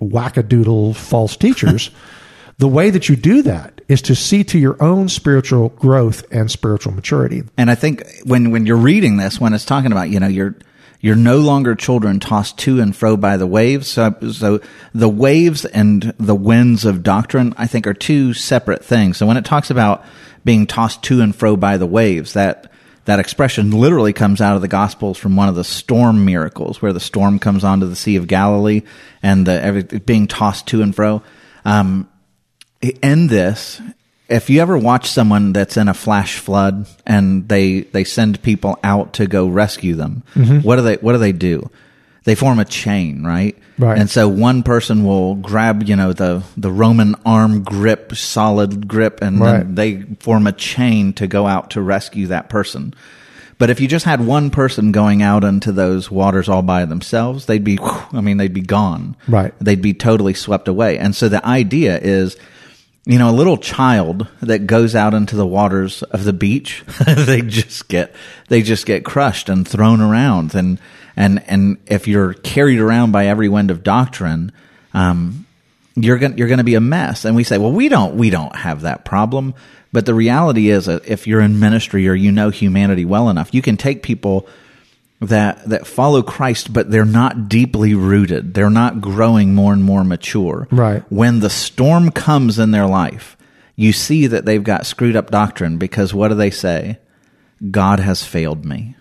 wackadoodle 0.00 0.96
false 0.96 1.36
teachers, 1.36 1.90
the 2.58 2.68
way 2.68 2.90
that 2.90 3.08
you 3.08 3.16
do 3.16 3.42
that 3.42 3.80
is 3.88 4.02
to 4.02 4.14
see 4.14 4.44
to 4.44 4.58
your 4.58 4.82
own 4.82 5.08
spiritual 5.08 5.70
growth 5.70 6.24
and 6.30 6.50
spiritual 6.50 6.92
maturity. 6.92 7.42
And 7.56 7.70
I 7.70 7.74
think 7.74 8.04
when 8.24 8.50
when 8.50 8.66
you're 8.66 8.76
reading 8.76 9.16
this, 9.16 9.40
when 9.40 9.52
it's 9.54 9.64
talking 9.64 9.92
about 9.92 10.10
you 10.10 10.20
know 10.20 10.28
you're 10.28 10.56
you're 11.04 11.16
no 11.16 11.36
longer 11.36 11.74
children 11.74 12.18
tossed 12.18 12.56
to 12.60 12.80
and 12.80 12.96
fro 12.96 13.14
by 13.14 13.36
the 13.36 13.46
waves. 13.46 13.88
So, 13.88 14.16
so 14.32 14.60
the 14.94 15.08
waves 15.08 15.66
and 15.66 16.14
the 16.18 16.34
winds 16.34 16.86
of 16.86 17.02
doctrine, 17.02 17.52
I 17.58 17.66
think, 17.66 17.86
are 17.86 17.92
two 17.92 18.32
separate 18.32 18.82
things. 18.82 19.18
So 19.18 19.26
when 19.26 19.36
it 19.36 19.44
talks 19.44 19.68
about 19.68 20.02
being 20.46 20.66
tossed 20.66 21.02
to 21.02 21.20
and 21.20 21.36
fro 21.36 21.58
by 21.58 21.76
the 21.76 21.86
waves, 21.86 22.32
that 22.32 22.72
that 23.06 23.18
expression 23.18 23.70
literally 23.70 24.12
comes 24.12 24.40
out 24.40 24.56
of 24.56 24.62
the 24.62 24.68
Gospels 24.68 25.18
from 25.18 25.36
one 25.36 25.48
of 25.48 25.54
the 25.54 25.64
storm 25.64 26.24
miracles, 26.24 26.80
where 26.80 26.92
the 26.92 27.00
storm 27.00 27.38
comes 27.38 27.62
onto 27.64 27.86
the 27.86 27.96
Sea 27.96 28.16
of 28.16 28.26
Galilee 28.26 28.82
and 29.22 29.46
the 29.46 29.62
every, 29.62 29.82
being 29.82 30.26
tossed 30.26 30.66
to 30.68 30.80
and 30.82 30.94
fro. 30.94 31.22
Um, 31.64 32.08
in 33.02 33.26
this, 33.28 33.80
if 34.28 34.48
you 34.50 34.60
ever 34.60 34.76
watch 34.78 35.08
someone 35.10 35.52
that's 35.52 35.76
in 35.76 35.88
a 35.88 35.94
flash 35.94 36.38
flood 36.38 36.86
and 37.06 37.48
they 37.48 37.80
they 37.80 38.04
send 38.04 38.42
people 38.42 38.78
out 38.82 39.12
to 39.14 39.26
go 39.26 39.46
rescue 39.46 39.94
them, 39.94 40.22
Mm-hmm. 40.34 40.58
what 40.60 40.76
do 40.76 40.82
they 40.82 40.94
what 40.96 41.12
do 41.12 41.18
they 41.18 41.32
do? 41.32 41.70
They 42.24 42.34
form 42.34 42.58
a 42.58 42.64
chain, 42.64 43.22
right? 43.24 43.56
Right. 43.78 43.98
And 43.98 44.08
so 44.08 44.28
one 44.28 44.62
person 44.62 45.04
will 45.04 45.34
grab, 45.34 45.82
you 45.82 45.96
know, 45.96 46.12
the 46.12 46.42
the 46.56 46.70
Roman 46.70 47.16
arm 47.26 47.62
grip, 47.64 48.14
solid 48.14 48.86
grip, 48.86 49.20
and 49.20 49.40
Right. 49.40 49.58
then 49.58 49.74
they 49.74 50.02
form 50.20 50.46
a 50.46 50.52
chain 50.52 51.12
to 51.14 51.26
go 51.26 51.46
out 51.46 51.70
to 51.70 51.82
rescue 51.82 52.28
that 52.28 52.48
person. 52.48 52.94
But 53.58 53.70
if 53.70 53.80
you 53.80 53.86
just 53.88 54.04
had 54.04 54.20
one 54.20 54.50
person 54.50 54.90
going 54.92 55.22
out 55.22 55.44
into 55.44 55.70
those 55.72 56.10
waters 56.10 56.48
all 56.48 56.62
by 56.62 56.84
themselves, 56.86 57.46
they'd 57.46 57.62
be, 57.64 57.78
I 58.12 58.20
mean, 58.20 58.36
they'd 58.36 58.52
be 58.52 58.60
gone. 58.60 59.16
Right. 59.28 59.54
They'd 59.60 59.80
be 59.82 59.94
totally 59.94 60.34
swept 60.34 60.66
away. 60.66 60.98
And 60.98 61.14
so 61.14 61.28
the 61.28 61.44
idea 61.46 61.96
is, 61.98 62.36
you 63.06 63.16
know, 63.18 63.30
a 63.30 63.32
little 63.32 63.56
child 63.56 64.26
that 64.42 64.66
goes 64.66 64.96
out 64.96 65.14
into 65.14 65.36
the 65.36 65.46
waters 65.46 66.02
of 66.04 66.24
the 66.24 66.32
beach, 66.32 66.82
they 67.06 67.42
just 67.42 67.88
get, 67.88 68.12
they 68.48 68.60
just 68.60 68.86
get 68.86 69.04
crushed 69.04 69.48
and 69.48 69.66
thrown 69.66 70.00
around. 70.00 70.54
And, 70.54 70.78
and, 71.16 71.42
and 71.48 71.78
if 71.86 72.08
you're 72.08 72.34
carried 72.34 72.78
around 72.78 73.12
by 73.12 73.26
every 73.26 73.48
wind 73.48 73.70
of 73.70 73.82
doctrine, 73.82 74.52
um, 74.92 75.46
you're 75.96 76.18
going 76.18 76.36
you're 76.36 76.48
going 76.48 76.58
to 76.58 76.64
be 76.64 76.74
a 76.74 76.80
mess. 76.80 77.24
And 77.24 77.36
we 77.36 77.44
say, 77.44 77.58
well, 77.58 77.72
we 77.72 77.88
don't 77.88 78.16
we 78.16 78.30
don't 78.30 78.54
have 78.54 78.82
that 78.82 79.04
problem. 79.04 79.54
But 79.92 80.06
the 80.06 80.14
reality 80.14 80.70
is 80.70 80.86
that 80.86 81.06
if 81.06 81.26
you're 81.26 81.40
in 81.40 81.60
ministry 81.60 82.08
or 82.08 82.14
you 82.14 82.32
know 82.32 82.50
humanity 82.50 83.04
well 83.04 83.28
enough, 83.28 83.54
you 83.54 83.62
can 83.62 83.76
take 83.76 84.02
people 84.02 84.48
that 85.20 85.68
that 85.68 85.86
follow 85.86 86.22
Christ, 86.22 86.72
but 86.72 86.90
they're 86.90 87.04
not 87.04 87.48
deeply 87.48 87.94
rooted. 87.94 88.54
They're 88.54 88.70
not 88.70 89.00
growing 89.00 89.54
more 89.54 89.72
and 89.72 89.84
more 89.84 90.02
mature. 90.02 90.66
Right. 90.70 91.04
When 91.10 91.40
the 91.40 91.50
storm 91.50 92.10
comes 92.10 92.58
in 92.58 92.72
their 92.72 92.86
life, 92.86 93.36
you 93.76 93.92
see 93.92 94.26
that 94.26 94.44
they've 94.44 94.62
got 94.62 94.86
screwed 94.86 95.16
up 95.16 95.30
doctrine 95.30 95.78
because 95.78 96.12
what 96.12 96.28
do 96.28 96.34
they 96.34 96.50
say? 96.50 96.98
God 97.70 98.00
has 98.00 98.24
failed 98.24 98.64
me. 98.64 98.96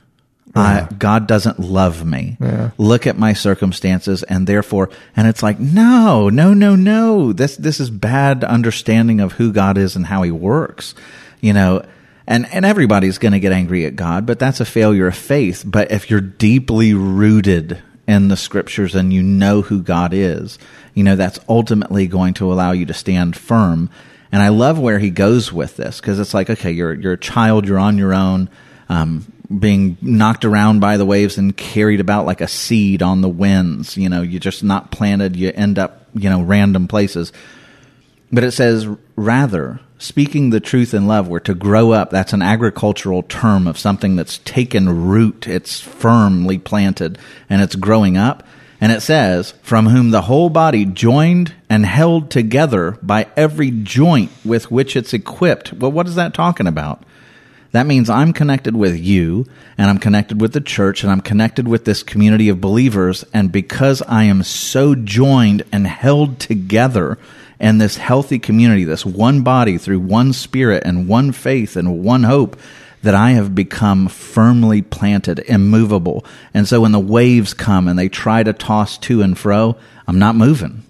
I, 0.56 0.88
God 1.00 1.28
doesn't 1.28 1.60
love 1.60 2.06
me. 2.06 2.38
Look 2.78 3.08
at 3.08 3.18
my 3.18 3.34
circumstances, 3.34 4.24
and 4.24 4.46
therefore, 4.46 4.90
and 5.16 5.28
it's 5.28 5.42
like, 5.42 5.60
no, 5.60 6.30
no, 6.30 6.54
no, 6.54 6.76
no. 6.76 7.34
This 7.34 7.58
this 7.58 7.80
is 7.80 7.90
bad 7.90 8.44
understanding 8.44 9.20
of 9.20 9.34
who 9.34 9.52
God 9.52 9.78
is 9.78 9.96
and 9.96 10.06
how 10.06 10.22
He 10.22 10.32
works. 10.32 10.94
You 11.42 11.54
know, 11.54 11.84
and 12.28 12.46
and 12.54 12.66
everybody's 12.66 13.18
going 13.18 13.32
to 13.32 13.40
get 13.40 13.52
angry 13.52 13.86
at 13.86 13.96
God, 13.96 14.26
but 14.26 14.40
that's 14.40 14.60
a 14.60 14.66
failure 14.66 15.08
of 15.08 15.16
faith. 15.16 15.64
But 15.66 15.92
if 15.92 16.10
you're 16.10 16.22
deeply 16.22 16.94
rooted 16.94 17.82
in 18.08 18.28
the 18.28 18.38
Scriptures 18.38 18.96
and 18.96 19.12
you 19.12 19.24
know 19.24 19.62
who 19.62 19.82
God 19.82 20.14
is, 20.14 20.60
you 20.94 21.04
know 21.04 21.16
that's 21.16 21.40
ultimately 21.50 22.08
going 22.08 22.36
to 22.36 22.52
allow 22.52 22.72
you 22.74 22.86
to 22.86 22.94
stand 22.94 23.36
firm. 23.36 23.90
And 24.32 24.42
I 24.42 24.50
love 24.50 24.80
where 24.80 24.98
he 24.98 25.12
goes 25.12 25.54
with 25.54 25.78
this 25.78 26.02
because 26.02 26.20
it's 26.20 26.34
like, 26.34 26.50
okay, 26.50 26.72
you're 26.72 26.94
you're 26.94 27.14
a 27.14 27.18
child, 27.18 27.68
you're 27.68 27.80
on 27.80 27.98
your 27.98 28.14
own, 28.14 28.50
um, 28.90 29.32
being 29.60 29.98
knocked 30.02 30.46
around 30.46 30.80
by 30.80 30.98
the 30.98 31.06
waves 31.06 31.38
and 31.38 31.56
carried 31.56 32.00
about 32.00 32.26
like 32.26 32.42
a 32.42 32.48
seed 32.48 33.02
on 33.02 33.22
the 33.22 33.30
winds. 33.30 33.98
You 33.98 34.10
know, 34.10 34.22
you're 34.22 34.40
just 34.40 34.64
not 34.64 34.92
planted. 34.92 35.36
You 35.36 35.52
end 35.54 35.80
up, 35.80 36.08
you 36.14 36.30
know, 36.30 36.42
random 36.42 36.88
places. 36.88 37.32
But 38.32 38.44
it 38.44 38.52
says, 38.52 38.88
rather, 39.16 39.80
speaking 40.00 40.50
the 40.50 40.60
truth 40.60 40.94
in 40.94 41.08
love, 41.08 41.28
we're 41.28 41.40
to 41.42 41.54
grow 41.54 41.92
up. 41.92 42.10
That's 42.10 42.34
an 42.34 42.42
agricultural 42.42 43.24
term 43.24 43.68
of 43.68 43.78
something 43.78 44.16
that's 44.16 44.40
taken 44.40 45.08
root. 45.08 45.48
It's 45.48 45.80
firmly 45.80 46.58
planted 46.58 47.20
and 47.50 47.62
it's 47.62 47.76
growing 47.76 48.18
up. 48.18 48.44
And 48.82 48.92
it 48.92 49.02
says, 49.02 49.54
from 49.62 49.86
whom 49.86 50.10
the 50.10 50.24
whole 50.24 50.50
body 50.50 50.84
joined 50.84 51.54
and 51.70 51.86
held 51.86 52.30
together 52.30 52.98
by 53.02 53.28
every 53.38 53.72
joint 53.72 54.32
with 54.44 54.70
which 54.72 54.98
it's 54.98 55.14
equipped. 55.14 55.72
Well, 55.72 55.92
what 55.92 56.08
is 56.08 56.16
that 56.16 56.34
talking 56.34 56.68
about? 56.68 57.04
That 57.74 57.88
means 57.88 58.08
I'm 58.08 58.34
connected 58.34 58.76
with 58.76 58.98
you 58.98 59.48
and 59.80 59.90
I'm 59.90 59.98
connected 59.98 60.40
with 60.40 60.54
the 60.54 60.62
church 60.62 61.02
and 61.04 61.12
I'm 61.12 61.22
connected 61.22 61.68
with 61.68 61.86
this 61.86 62.04
community 62.04 62.48
of 62.48 62.62
believers. 62.62 63.26
And 63.34 63.52
because 63.52 64.04
I 64.04 64.26
am 64.26 64.44
so 64.44 64.94
joined 64.94 65.64
and 65.72 65.88
held 65.88 66.40
together 66.40 67.18
in 67.60 67.80
this 67.80 67.98
healthy 67.98 68.38
community, 68.38 68.84
this 68.84 69.08
one 69.08 69.42
body 69.42 69.80
through 69.80 70.02
one 70.02 70.34
spirit 70.34 70.84
and 70.86 71.08
one 71.08 71.32
faith 71.32 71.76
and 71.76 72.04
one 72.04 72.24
hope, 72.24 72.58
that 73.02 73.16
I 73.16 73.32
have 73.32 73.54
become 73.56 74.08
firmly 74.08 74.82
planted, 74.82 75.40
immovable. 75.40 76.24
And 76.54 76.68
so 76.68 76.82
when 76.82 76.94
the 76.94 77.00
waves 77.00 77.54
come 77.54 77.88
and 77.88 78.00
they 78.00 78.08
try 78.08 78.44
to 78.44 78.54
toss 78.54 78.98
to 79.00 79.22
and 79.22 79.38
fro, 79.38 79.76
I'm 80.08 80.20
not 80.20 80.36
moving. 80.36 80.84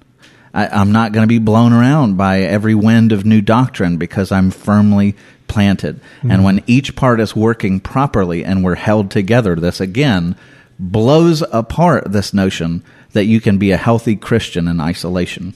I, 0.54 0.68
I'm 0.68 0.92
not 0.92 1.12
going 1.12 1.24
to 1.24 1.28
be 1.28 1.40
blown 1.40 1.74
around 1.74 2.18
by 2.18 2.42
every 2.42 2.76
wind 2.76 3.14
of 3.14 3.26
new 3.26 3.42
doctrine 3.42 3.98
because 3.98 4.32
I'm 4.32 4.52
firmly 4.52 5.16
planted. 5.54 6.00
And 6.24 6.44
when 6.44 6.64
each 6.66 6.96
part 6.96 7.20
is 7.20 7.36
working 7.36 7.80
properly 7.80 8.44
and 8.44 8.64
we're 8.64 8.76
held 8.76 9.12
together, 9.12 9.56
this 9.56 9.80
again 9.80 10.36
blows 10.80 11.44
apart 11.52 12.12
this 12.12 12.34
notion 12.34 12.84
that 13.12 13.26
you 13.26 13.40
can 13.40 13.58
be 13.60 13.72
a 13.72 13.78
healthy 13.78 14.16
Christian 14.16 14.68
in 14.68 14.82
isolation. 14.82 15.54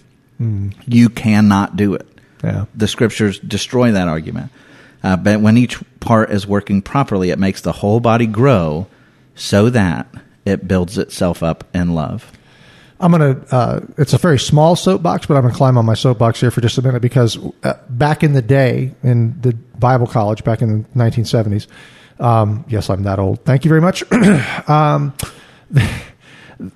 You 0.85 1.09
cannot 1.09 1.75
do 1.75 1.95
it. 1.95 2.07
Yeah. 2.43 2.65
The 2.75 2.87
scriptures 2.87 3.39
destroy 3.39 3.91
that 3.91 4.07
argument. 4.07 4.51
Uh, 5.03 5.17
but 5.17 5.41
when 5.41 5.57
each 5.57 5.81
part 5.99 6.31
is 6.31 6.45
working 6.45 6.81
properly, 6.81 7.31
it 7.31 7.39
makes 7.39 7.61
the 7.61 7.71
whole 7.71 7.99
body 7.99 8.27
grow 8.27 8.85
so 9.35 9.69
that 9.71 10.07
it 10.45 10.67
builds 10.67 10.97
itself 10.97 11.41
up 11.41 11.63
in 11.73 11.95
love. 11.95 12.31
I'm 12.99 13.11
going 13.11 13.35
to, 13.35 13.55
uh, 13.55 13.79
it's 13.97 14.13
a 14.13 14.17
very 14.17 14.39
small 14.39 14.75
soapbox, 14.75 15.27
but 15.27 15.35
I'm 15.35 15.41
going 15.41 15.53
to 15.53 15.57
climb 15.57 15.77
on 15.77 15.85
my 15.85 15.93
soapbox 15.93 16.39
here 16.39 16.49
for 16.49 16.61
just 16.61 16.77
a 16.77 16.81
minute 16.81 17.01
because 17.01 17.37
uh, 17.63 17.73
back 17.89 18.23
in 18.23 18.33
the 18.33 18.41
day 18.41 18.93
in 19.03 19.39
the 19.41 19.53
Bible 19.53 20.07
college, 20.07 20.43
back 20.43 20.61
in 20.61 20.81
the 20.81 20.87
1970s, 20.95 21.67
um, 22.19 22.65
yes, 22.67 22.89
I'm 22.89 23.03
that 23.03 23.19
old. 23.19 23.45
Thank 23.45 23.65
you 23.65 23.69
very 23.69 23.81
much. 23.81 24.03
um, 24.67 25.13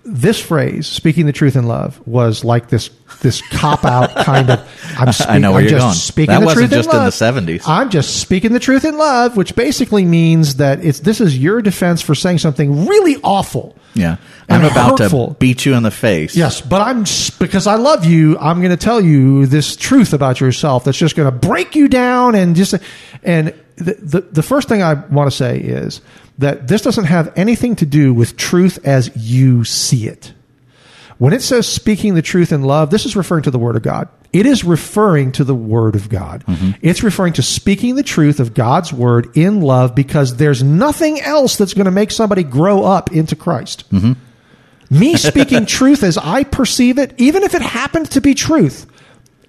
this 0.05 0.39
phrase, 0.39 0.87
speaking 0.87 1.25
the 1.25 1.31
truth 1.31 1.55
in 1.55 1.67
love, 1.67 2.05
was 2.07 2.43
like 2.43 2.69
this 2.69 2.89
this 3.21 3.41
cop 3.49 3.83
out 3.85 4.15
kind 4.25 4.49
of. 4.49 4.59
I'm 4.97 5.11
speak, 5.11 5.27
I 5.29 5.37
know 5.37 5.51
where 5.51 5.59
I'm 5.59 5.63
you're 5.63 5.71
just 5.71 5.83
going. 5.83 5.93
Speaking 5.95 6.33
That 6.33 6.39
the 6.41 6.45
wasn't 6.45 6.71
truth 6.71 6.85
just 6.85 6.89
in, 6.89 6.95
in 6.95 6.99
the 6.99 7.05
love. 7.05 7.59
70s. 7.59 7.63
I'm 7.67 7.89
just 7.89 8.19
speaking 8.21 8.53
the 8.53 8.59
truth 8.59 8.85
in 8.85 8.97
love, 8.97 9.37
which 9.37 9.55
basically 9.55 10.05
means 10.05 10.55
that 10.57 10.83
it's 10.83 10.99
this 10.99 11.21
is 11.21 11.37
your 11.37 11.61
defense 11.61 12.01
for 12.01 12.15
saying 12.15 12.39
something 12.39 12.85
really 12.85 13.17
awful. 13.23 13.75
Yeah. 13.93 14.17
I'm 14.49 14.65
about 14.65 14.99
hurtful. 14.99 15.29
to 15.29 15.33
beat 15.35 15.65
you 15.65 15.73
in 15.75 15.83
the 15.83 15.91
face. 15.91 16.35
Yes, 16.35 16.61
but 16.61 16.81
I'm 16.81 17.05
because 17.39 17.67
I 17.67 17.75
love 17.75 18.05
you. 18.05 18.37
I'm 18.37 18.59
going 18.59 18.71
to 18.71 18.77
tell 18.77 19.01
you 19.01 19.45
this 19.45 19.75
truth 19.75 20.13
about 20.13 20.39
yourself 20.41 20.83
that's 20.83 20.97
just 20.97 21.15
going 21.15 21.31
to 21.31 21.47
break 21.47 21.75
you 21.75 21.87
down 21.87 22.35
and 22.35 22.55
just 22.55 22.75
and 23.23 23.53
the, 23.81 23.93
the 23.93 24.21
the 24.21 24.43
first 24.43 24.67
thing 24.67 24.81
I 24.81 24.93
want 24.93 25.29
to 25.29 25.35
say 25.35 25.59
is 25.59 26.01
that 26.37 26.67
this 26.67 26.81
doesn't 26.81 27.05
have 27.05 27.31
anything 27.35 27.75
to 27.77 27.85
do 27.85 28.13
with 28.13 28.37
truth 28.37 28.79
as 28.85 29.11
you 29.15 29.63
see 29.63 30.07
it. 30.07 30.33
When 31.17 31.33
it 31.33 31.43
says 31.43 31.67
speaking 31.67 32.15
the 32.15 32.23
truth 32.23 32.51
in 32.51 32.63
love, 32.63 32.89
this 32.89 33.05
is 33.05 33.15
referring 33.15 33.43
to 33.43 33.51
the 33.51 33.59
Word 33.59 33.75
of 33.75 33.83
God. 33.83 34.09
It 34.33 34.47
is 34.47 34.63
referring 34.63 35.33
to 35.33 35.43
the 35.43 35.53
Word 35.53 35.95
of 35.95 36.09
God. 36.09 36.43
Mm-hmm. 36.47 36.71
It's 36.81 37.03
referring 37.03 37.33
to 37.33 37.43
speaking 37.43 37.93
the 37.93 38.01
truth 38.01 38.39
of 38.39 38.55
God's 38.55 38.91
Word 38.91 39.37
in 39.37 39.61
love 39.61 39.93
because 39.93 40.37
there's 40.37 40.63
nothing 40.63 41.21
else 41.21 41.57
that's 41.57 41.75
going 41.75 41.85
to 41.85 41.91
make 41.91 42.09
somebody 42.09 42.43
grow 42.43 42.83
up 42.83 43.11
into 43.11 43.35
Christ. 43.35 43.87
Mm-hmm. 43.91 44.13
Me 44.97 45.15
speaking 45.17 45.67
truth 45.67 46.01
as 46.01 46.17
I 46.17 46.43
perceive 46.43 46.97
it, 46.97 47.13
even 47.17 47.43
if 47.43 47.53
it 47.53 47.61
happens 47.61 48.09
to 48.09 48.21
be 48.21 48.33
truth, 48.33 48.87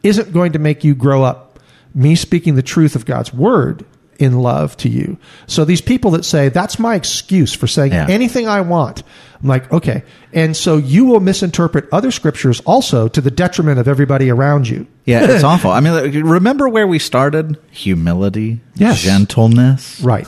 isn't 0.03 0.33
going 0.33 0.53
to 0.53 0.59
make 0.59 0.85
you 0.85 0.95
grow 0.95 1.23
up. 1.23 1.59
Me 1.95 2.17
speaking 2.17 2.55
the 2.55 2.63
truth 2.63 2.97
of 2.97 3.07
God's 3.07 3.33
Word 3.33 3.87
in 4.19 4.39
love 4.41 4.77
to 4.79 4.89
you. 4.89 5.17
So 5.47 5.65
these 5.65 5.81
people 5.81 6.13
that 6.13 6.25
say, 6.25 6.49
that's 6.49 6.79
my 6.79 6.95
excuse 6.95 7.53
for 7.53 7.67
saying 7.67 7.93
Yeah. 7.93 8.07
anything 8.09 8.47
I 8.49 8.61
want. 8.61 9.03
I'm 9.43 9.49
like, 9.49 9.73
okay. 9.73 10.05
And 10.33 10.57
so 10.57 10.77
you 10.77 11.05
will 11.05 11.19
misinterpret 11.19 11.89
other 11.91 12.13
scriptures 12.13 12.61
also 12.65 13.09
to 13.09 13.21
the 13.21 13.31
detriment 13.31 13.81
of 13.81 13.89
everybody 13.89 14.31
around 14.31 14.69
you. 14.69 14.87
Yeah, 15.05 15.25
it's 15.29 15.43
awful. 15.43 15.73
I 15.73 15.81
mean, 15.81 16.23
remember 16.25 16.69
where 16.69 16.87
we 16.87 17.01
started? 17.01 17.59
Humility, 17.73 18.61
Yes. 18.77 19.01
gentleness. 19.03 20.01
Right. 20.01 20.27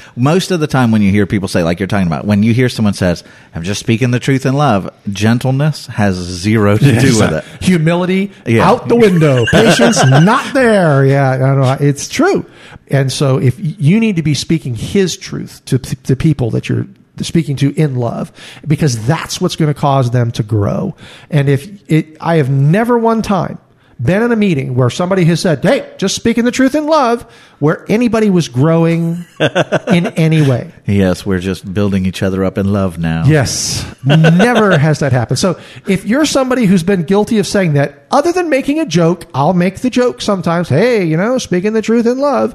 Most 0.16 0.50
of 0.50 0.58
the 0.58 0.66
time, 0.66 0.90
when 0.90 1.00
you 1.00 1.12
hear 1.12 1.26
people 1.26 1.46
say, 1.46 1.62
like 1.62 1.78
you're 1.78 1.86
talking 1.86 2.08
about, 2.08 2.24
when 2.24 2.42
you 2.42 2.52
hear 2.52 2.68
someone 2.68 2.92
says, 2.94 3.22
"I'm 3.54 3.62
just 3.62 3.78
speaking 3.78 4.10
the 4.10 4.18
truth 4.18 4.44
in 4.46 4.54
love," 4.54 4.90
gentleness 5.12 5.86
has 5.86 6.16
zero 6.16 6.76
to 6.76 7.00
do 7.00 7.18
with 7.20 7.32
it. 7.32 7.44
Humility 7.62 8.32
Yeah. 8.46 8.68
out 8.68 8.88
the 8.88 8.96
window. 8.96 9.44
Patience 9.52 10.04
not 10.04 10.52
there. 10.54 11.06
Yeah, 11.06 11.30
I 11.30 11.38
don't 11.38 11.60
know. 11.60 11.76
It's 11.80 12.08
true. 12.08 12.44
And 12.88 13.10
so 13.10 13.38
if 13.38 13.56
you 13.58 13.98
need 14.00 14.16
to 14.16 14.22
be 14.22 14.34
speaking 14.34 14.74
his 14.74 15.16
truth 15.16 15.64
to 15.66 15.78
the 15.78 16.16
people 16.16 16.50
that 16.50 16.68
you're 16.68 16.86
speaking 17.24 17.56
to 17.56 17.74
in 17.74 17.96
love 17.96 18.30
because 18.66 19.06
that's 19.06 19.40
what's 19.40 19.56
going 19.56 19.72
to 19.72 19.78
cause 19.78 20.10
them 20.10 20.30
to 20.32 20.42
grow. 20.42 20.94
And 21.30 21.48
if 21.48 21.90
it 21.90 22.16
I 22.20 22.36
have 22.36 22.50
never 22.50 22.98
one 22.98 23.22
time 23.22 23.58
been 24.00 24.22
in 24.22 24.30
a 24.30 24.36
meeting 24.36 24.74
where 24.74 24.90
somebody 24.90 25.24
has 25.24 25.40
said, 25.40 25.62
"Hey, 25.64 25.90
just 25.96 26.14
speaking 26.14 26.44
the 26.44 26.50
truth 26.50 26.74
in 26.74 26.86
love," 26.86 27.24
where 27.58 27.84
anybody 27.88 28.28
was 28.28 28.48
growing 28.48 29.24
in 29.88 30.06
any 30.08 30.42
way. 30.42 30.72
Yes, 30.86 31.24
we're 31.24 31.38
just 31.38 31.72
building 31.72 32.04
each 32.06 32.22
other 32.22 32.44
up 32.44 32.58
in 32.58 32.72
love 32.72 32.98
now. 32.98 33.24
Yes. 33.26 33.84
Never 34.04 34.76
has 34.78 34.98
that 35.00 35.12
happened. 35.12 35.38
So 35.38 35.58
if 35.86 36.04
you're 36.04 36.26
somebody 36.26 36.66
who's 36.66 36.82
been 36.82 37.04
guilty 37.04 37.38
of 37.38 37.46
saying 37.46 37.72
that, 37.74 38.04
other 38.10 38.32
than 38.32 38.50
making 38.50 38.78
a 38.78 38.86
joke, 38.86 39.26
I'll 39.32 39.54
make 39.54 39.80
the 39.80 39.90
joke 39.90 40.20
sometimes. 40.20 40.68
Hey, 40.68 41.04
you 41.04 41.16
know, 41.16 41.38
speaking 41.38 41.72
the 41.72 41.82
truth 41.82 42.06
in 42.06 42.18
love. 42.18 42.54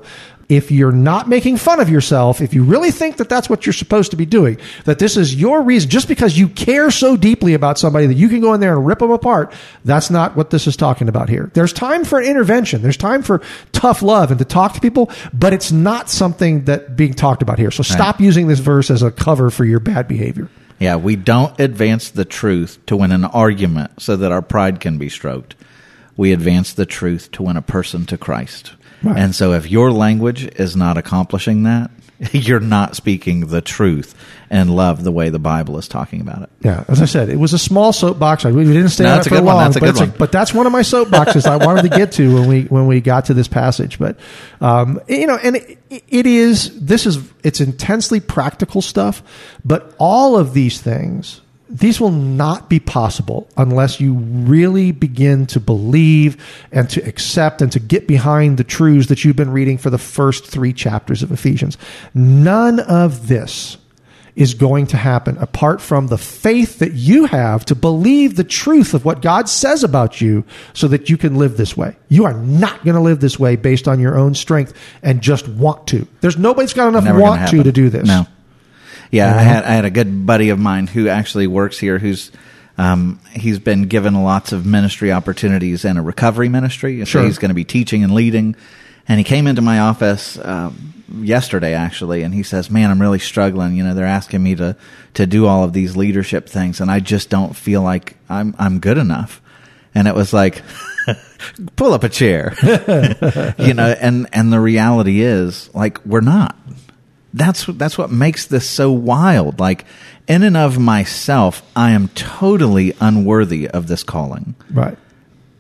If 0.52 0.70
you're 0.70 0.92
not 0.92 1.30
making 1.30 1.56
fun 1.56 1.80
of 1.80 1.90
yourself, 1.90 2.42
if 2.42 2.54
you 2.54 2.66
really 2.66 2.92
think 2.92 3.16
that 3.18 3.30
that's 3.30 3.50
what 3.50 3.66
you're 3.66 3.72
supposed 3.72 4.12
to 4.12 4.18
be 4.18 4.26
doing, 4.26 4.58
that 4.84 5.00
this 5.00 5.16
is 5.16 5.34
your 5.34 5.62
reason, 5.62 5.90
just 5.90 6.10
because 6.10 6.38
you 6.38 6.50
care 6.50 6.92
so 6.92 7.16
deeply 7.16 7.54
about 7.54 7.80
somebody 7.80 8.06
that 8.08 8.16
you 8.16 8.28
can 8.28 8.42
go 8.42 8.54
in 8.54 8.60
there 8.60 8.76
and 8.76 8.86
rip 8.86 9.00
them 9.00 9.12
apart, 9.12 9.54
that's 9.86 10.10
not 10.10 10.36
what 10.36 10.50
this 10.50 10.68
is 10.68 10.76
talking 10.76 11.08
about 11.08 11.30
here. 11.30 11.50
There's 11.54 11.72
time 11.72 12.04
for 12.04 12.22
intervention. 12.22 12.82
There's 12.82 12.98
time 12.98 13.24
for 13.24 13.42
tough 13.72 14.02
love 14.02 14.30
and 14.30 14.40
to 14.40 14.46
talk 14.46 14.74
to 14.74 14.82
people, 14.82 15.10
but 15.32 15.54
it's 15.54 15.72
not 15.72 16.10
something 16.10 16.66
that 16.66 16.98
being 16.98 17.14
talked 17.14 17.42
about 17.42 17.58
here. 17.58 17.72
So 17.72 17.82
stop 17.82 18.20
using 18.20 18.50
this 18.50 18.60
verse 18.60 18.92
as 18.92 19.02
a 19.02 19.10
cover 19.10 19.52
for 19.52 19.64
your 19.64 19.80
bad 19.80 20.10
behavior. 20.10 20.50
Yeah, 20.80 20.98
we 20.98 21.16
don't 21.16 21.58
advance 21.62 22.10
the 22.10 22.26
truth 22.26 22.78
to 22.88 22.98
win 22.98 23.14
an 23.14 23.24
argument 23.24 24.02
so 24.02 24.18
that 24.18 24.34
our 24.34 24.42
pride 24.42 24.82
can 24.82 24.98
be 24.98 25.08
stroked. 25.08 25.56
We 26.18 26.34
advance 26.34 26.74
the 26.74 26.86
truth 26.86 27.32
to 27.32 27.44
win 27.44 27.56
a 27.56 27.62
person 27.62 28.06
to 28.08 28.18
Christ. 28.18 28.74
Right. 29.04 29.18
And 29.18 29.34
so 29.36 29.54
if 29.54 29.70
your 29.70 29.92
language 29.92 30.46
is 30.60 30.76
not 30.76 30.98
accomplishing 30.98 31.64
that, 31.64 31.90
you're 32.34 32.60
not 32.60 32.96
speaking 32.96 33.48
the 33.48 33.62
truth 33.62 34.14
and 34.52 34.76
love 34.76 35.04
the 35.04 35.12
way 35.12 35.30
the 35.30 35.40
Bible 35.40 35.80
is 35.80 35.88
talking 35.88 36.22
about 36.22 36.44
it. 36.44 36.50
Yeah, 36.60 36.84
as 36.88 37.02
I 37.02 37.06
said, 37.06 37.30
it 37.30 37.38
was 37.38 37.54
a 37.54 37.58
small 37.58 37.94
soapbox. 37.94 38.44
We 38.46 38.64
didn't 38.66 38.90
stay 38.90 39.06
No, 39.06 39.14
on 39.14 39.20
it 39.22 39.26
for 39.26 39.42
long, 39.42 39.72
That's 39.72 39.78
a 39.78 39.80
but, 39.80 40.02
a- 40.02 40.18
but 40.20 40.32
that's 40.32 40.54
one 40.54 40.68
of 40.68 40.72
my 40.72 40.82
soapboxes 40.82 41.48
I 41.48 41.58
wanted 41.66 41.82
to 41.84 41.90
get 41.98 42.12
to 42.14 42.32
when 42.36 42.48
we 42.48 42.64
when 42.66 42.86
we 42.86 43.02
got 43.02 43.26
to 43.26 43.34
this 43.34 43.48
passage. 43.48 43.98
But 43.98 44.20
um, 44.60 45.00
you 45.08 45.26
know, 45.26 45.40
and 45.42 45.56
it, 45.56 45.80
it 45.90 46.28
is 46.28 46.80
this 46.80 47.08
is 47.08 47.18
it's 47.44 47.60
intensely 47.60 48.20
practical 48.20 48.84
stuff, 48.84 49.24
but 49.66 49.96
all 49.98 50.38
of 50.38 50.54
these 50.54 50.80
things. 50.80 51.42
These 51.74 52.02
will 52.02 52.12
not 52.12 52.70
be 52.70 52.82
possible 52.82 53.48
unless 53.56 54.02
you 54.02 54.14
really 54.14 54.92
begin 54.92 55.46
to 55.48 55.60
believe 55.60 56.44
and 56.72 56.90
to 56.90 57.02
accept 57.08 57.62
and 57.62 57.72
to 57.72 57.80
get 57.80 58.08
behind 58.08 58.58
the 58.58 58.66
truths 58.66 59.08
that 59.08 59.24
you've 59.24 59.38
been 59.38 59.52
reading 59.52 59.78
for 59.78 59.90
the 59.90 59.98
first 59.98 60.46
three 60.46 60.74
chapters 60.74 61.24
of 61.24 61.32
Ephesians. 61.32 61.78
None 62.14 62.82
of 62.82 63.30
this 63.30 63.78
is 64.36 64.54
going 64.54 64.88
to 64.88 64.98
happen 64.98 65.38
apart 65.38 65.82
from 65.82 66.08
the 66.08 66.18
faith 66.18 66.80
that 66.80 66.94
you 66.94 67.26
have 67.26 67.66
to 67.66 67.76
believe 67.76 68.36
the 68.36 68.44
truth 68.44 68.94
of 68.94 69.06
what 69.06 69.22
God 69.22 69.50
says 69.50 69.84
about 69.84 70.22
you 70.22 70.44
so 70.74 70.88
that 70.90 71.10
you 71.10 71.18
can 71.18 71.36
live 71.36 71.58
this 71.58 71.76
way. 71.76 71.96
You 72.10 72.26
are 72.26 72.34
not 72.34 72.84
going 72.84 72.96
to 72.96 73.02
live 73.02 73.20
this 73.20 73.40
way 73.40 73.56
based 73.56 73.88
on 73.88 74.00
your 74.00 74.18
own 74.18 74.36
strength 74.36 74.74
and 75.04 75.22
just 75.22 75.48
want 75.48 75.88
to. 75.88 76.08
There's 76.22 76.38
nobody's 76.38 76.74
got 76.74 76.88
enough 76.88 77.04
Never 77.04 77.20
want 77.20 77.50
to 77.50 77.64
to 77.64 77.72
do 77.72 77.90
this. 77.90 78.08
No. 78.08 78.26
Yeah, 79.12 79.36
I 79.36 79.42
had 79.42 79.64
I 79.66 79.72
had 79.74 79.86
a 79.86 79.90
good 79.92 80.26
buddy 80.26 80.50
of 80.50 80.60
mine 80.60 80.88
who 80.88 81.08
actually 81.10 81.48
works 81.48 81.78
here 81.78 82.00
who's 82.00 82.32
um, 82.78 83.20
he's 83.34 83.60
been 83.60 83.84
given 83.88 84.14
lots 84.24 84.54
of 84.54 84.66
ministry 84.66 85.12
opportunities 85.12 85.84
in 85.86 85.98
a 85.98 86.02
recovery 86.02 86.50
ministry. 86.50 87.00
So 87.02 87.06
Sure. 87.06 87.24
he's 87.24 87.38
going 87.38 87.50
to 87.50 87.56
be 87.56 87.66
teaching 87.66 88.04
and 88.04 88.14
leading. 88.14 88.56
And 89.08 89.18
he 89.20 89.24
came 89.24 89.46
into 89.48 89.62
my 89.62 89.80
office 89.80 90.38
um, 90.42 90.94
yesterday 91.14 91.74
actually, 91.74 92.24
and 92.24 92.34
he 92.34 92.44
says, 92.44 92.70
"Man, 92.72 92.90
I'm 92.90 93.02
really 93.02 93.20
struggling. 93.20 93.76
You 93.76 93.84
know, 93.84 93.94
they're 93.94 94.06
asking 94.06 94.42
me 94.42 94.56
to 94.56 94.76
to 95.16 95.26
do 95.28 95.46
all 95.48 95.64
of 95.66 95.74
these 95.74 95.98
leadership 95.98 96.48
things, 96.48 96.80
and 96.80 96.90
I 96.90 97.02
just 97.02 97.30
don't 97.30 97.54
feel 97.56 97.82
like 97.82 98.16
I'm 98.30 98.56
I'm 98.58 98.80
good 98.80 98.98
enough." 98.98 99.42
And 99.94 100.08
it 100.08 100.16
was 100.16 100.32
like, 100.32 100.62
pull 101.76 101.94
up 101.94 102.04
a 102.06 102.10
chair, 102.10 102.54
you 103.58 103.74
know. 103.74 103.94
And 104.00 104.28
and 104.32 104.54
the 104.54 104.60
reality 104.60 105.20
is, 105.22 105.70
like, 105.74 106.04
we're 106.06 106.22
not 106.22 106.56
that's 107.34 107.66
that's 107.66 107.98
what 107.98 108.12
makes 108.12 108.46
this 108.46 108.68
so 108.70 108.92
wild. 108.92 109.60
Like 109.60 109.86
in 110.28 110.44
and 110.44 110.58
of 110.58 110.78
myself, 110.80 111.64
I 111.76 111.92
am 111.92 112.10
totally 112.10 112.94
unworthy 113.00 113.68
of 113.70 113.88
this 113.88 114.04
calling. 114.04 114.56
Right. 114.70 114.98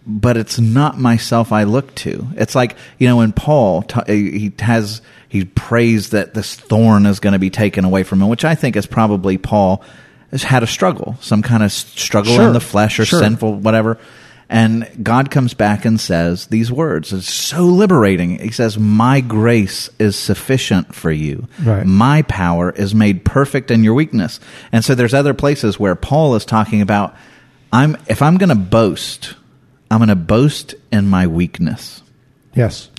But 0.06 0.36
it's 0.36 0.60
not 0.60 1.00
myself 1.00 1.52
I 1.52 1.64
look 1.64 1.94
to. 1.96 2.28
It's 2.36 2.56
like 2.56 2.76
you 2.98 3.08
know, 3.08 3.18
when 3.18 3.32
Paul 3.32 3.86
he 4.08 4.52
has 4.60 5.02
he 5.30 5.46
prays 5.46 6.10
that 6.10 6.34
this 6.34 6.56
thorn 6.56 7.06
is 7.06 7.20
going 7.20 7.34
to 7.34 7.40
be 7.40 7.50
taken 7.50 7.86
away 7.86 8.04
from 8.04 8.22
him, 8.22 8.28
which 8.28 8.44
I 8.44 8.56
think 8.56 8.76
is 8.76 8.86
probably 8.86 9.38
Paul 9.38 9.84
has 10.32 10.44
had 10.44 10.64
a 10.64 10.68
struggle, 10.68 11.18
some 11.22 11.42
kind 11.42 11.62
of 11.64 11.72
struggle 11.72 12.36
Sure. 12.36 12.48
in 12.48 12.54
the 12.54 12.60
flesh 12.60 13.00
or 13.00 13.06
Sure. 13.06 13.20
sinful 13.22 13.56
whatever. 13.56 13.98
And 14.52 14.86
God 15.02 15.32
comes 15.32 15.54
back 15.54 15.86
and 15.86 15.98
says 15.98 16.48
these 16.48 16.70
words. 16.70 17.14
It's 17.14 17.34
so 17.34 17.64
liberating. 17.64 18.38
He 18.38 18.52
says, 18.52 18.78
My 18.78 19.22
grace 19.22 19.90
is 19.98 20.18
sufficient 20.18 20.94
for 20.94 21.10
you. 21.10 21.48
Right. 21.64 21.86
My 21.86 22.24
power 22.24 22.70
is 22.70 22.94
made 22.94 23.24
perfect 23.24 23.72
in 23.72 23.82
your 23.82 23.94
weakness. 23.94 24.42
And 24.74 24.84
so 24.84 24.94
there's 24.94 25.14
other 25.14 25.34
places 25.34 25.80
where 25.80 25.96
Paul 25.96 26.36
is 26.36 26.44
talking 26.44 26.82
about 26.82 27.16
I'm 27.72 27.96
if 28.10 28.22
I'm 28.22 28.38
going 28.38 28.50
to 28.50 28.56
boast, 28.56 29.36
I'm 29.90 30.00
going 30.00 30.10
to 30.10 30.16
boast 30.18 30.76
in 30.92 31.08
my 31.08 31.28
weakness. 31.28 32.04
Yes. 32.54 32.90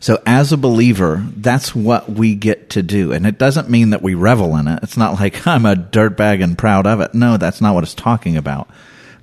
So 0.00 0.20
as 0.26 0.52
a 0.52 0.56
believer, 0.56 1.24
that's 1.36 1.76
what 1.76 2.10
we 2.10 2.34
get 2.34 2.70
to 2.70 2.82
do. 2.82 3.12
And 3.12 3.24
it 3.24 3.38
doesn't 3.38 3.70
mean 3.70 3.90
that 3.90 4.02
we 4.02 4.14
revel 4.14 4.56
in 4.56 4.66
it. 4.66 4.80
It's 4.82 4.96
not 4.96 5.14
like 5.20 5.46
I'm 5.46 5.64
a 5.64 5.76
dirtbag 5.76 6.42
and 6.42 6.58
proud 6.58 6.88
of 6.88 7.00
it. 7.00 7.14
No, 7.14 7.36
that's 7.36 7.60
not 7.60 7.76
what 7.76 7.84
it's 7.84 7.94
talking 7.94 8.36
about. 8.36 8.68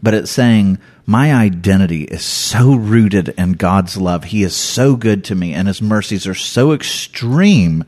But 0.01 0.13
it's 0.13 0.31
saying 0.31 0.77
my 1.05 1.33
identity 1.33 2.03
is 2.03 2.23
so 2.23 2.73
rooted 2.73 3.29
in 3.29 3.53
God's 3.53 3.97
love. 3.97 4.25
He 4.25 4.43
is 4.43 4.55
so 4.55 4.95
good 4.95 5.23
to 5.25 5.35
me 5.35 5.53
and 5.53 5.67
his 5.67 5.81
mercies 5.81 6.25
are 6.25 6.35
so 6.35 6.71
extreme 6.71 7.83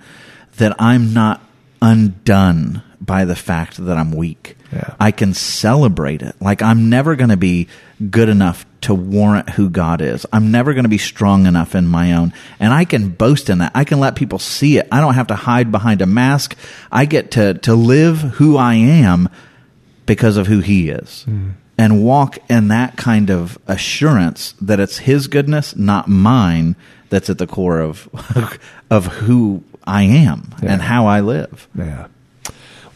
that 0.57 0.76
I'm 0.80 1.14
not 1.14 1.41
undone 1.81 2.84
by 2.99 3.26
the 3.26 3.35
fact 3.35 3.77
that 3.77 3.98
I'm 3.98 4.11
weak. 4.11 4.57
Yeah. 4.72 4.95
I 4.99 5.11
can 5.11 5.34
celebrate 5.34 6.22
it. 6.22 6.35
Like 6.41 6.61
I'm 6.61 6.89
never 6.89 7.15
going 7.15 7.30
to 7.30 7.38
be 7.38 7.68
good 8.11 8.30
enough 8.30 8.65
to 8.81 8.94
warrant 8.94 9.49
who 9.52 9.69
God 9.69 10.02
is. 10.02 10.26
I'm 10.31 10.52
never 10.52 10.73
going 10.73 10.84
to 10.84 10.89
be 10.89 10.98
strong 10.98 11.45
enough 11.45 11.73
in 11.73 11.88
my 11.88 12.14
own. 12.14 12.34
And 12.60 12.73
I 12.73 12.85
can 12.85 13.10
boast 13.10 13.49
in 13.49 13.60
that. 13.60 13.72
I 13.73 13.84
can 13.84 13.99
let 13.99 14.15
people 14.15 14.39
see 14.39 14.77
it. 14.77 14.88
I 14.91 14.99
don't 14.99 15.15
have 15.15 15.27
to 15.27 15.35
hide 15.35 15.72
behind 15.72 16.02
a 16.02 16.06
mask. 16.06 16.56
I 16.91 17.06
get 17.06 17.31
to, 17.31 17.56
to 17.56 17.73
live 17.73 18.19
who 18.19 18.57
I 18.57 18.76
am 18.76 19.30
because 20.06 20.38
of 20.38 20.48
who 20.48 20.60
he 20.60 20.89
is. 20.89 21.23
Hmm. 21.23 21.52
And 21.78 22.04
walk 22.04 22.40
in 22.49 22.70
that 22.70 22.98
kind 22.98 23.30
of 23.30 23.58
assurance 23.68 24.56
that 24.60 24.80
it's 24.80 24.99
his 24.99 25.28
goodness, 25.28 25.76
not 25.76 26.08
mine, 26.08 26.76
that's 27.10 27.30
at 27.30 27.38
the 27.38 27.48
core 27.48 27.80
of 27.80 28.10
of 28.90 29.06
who 29.06 29.64
I 29.86 30.04
am 30.04 30.56
and 30.62 30.82
how 30.82 31.08
I 31.08 31.22
live. 31.22 31.68
Yeah. 31.78 32.08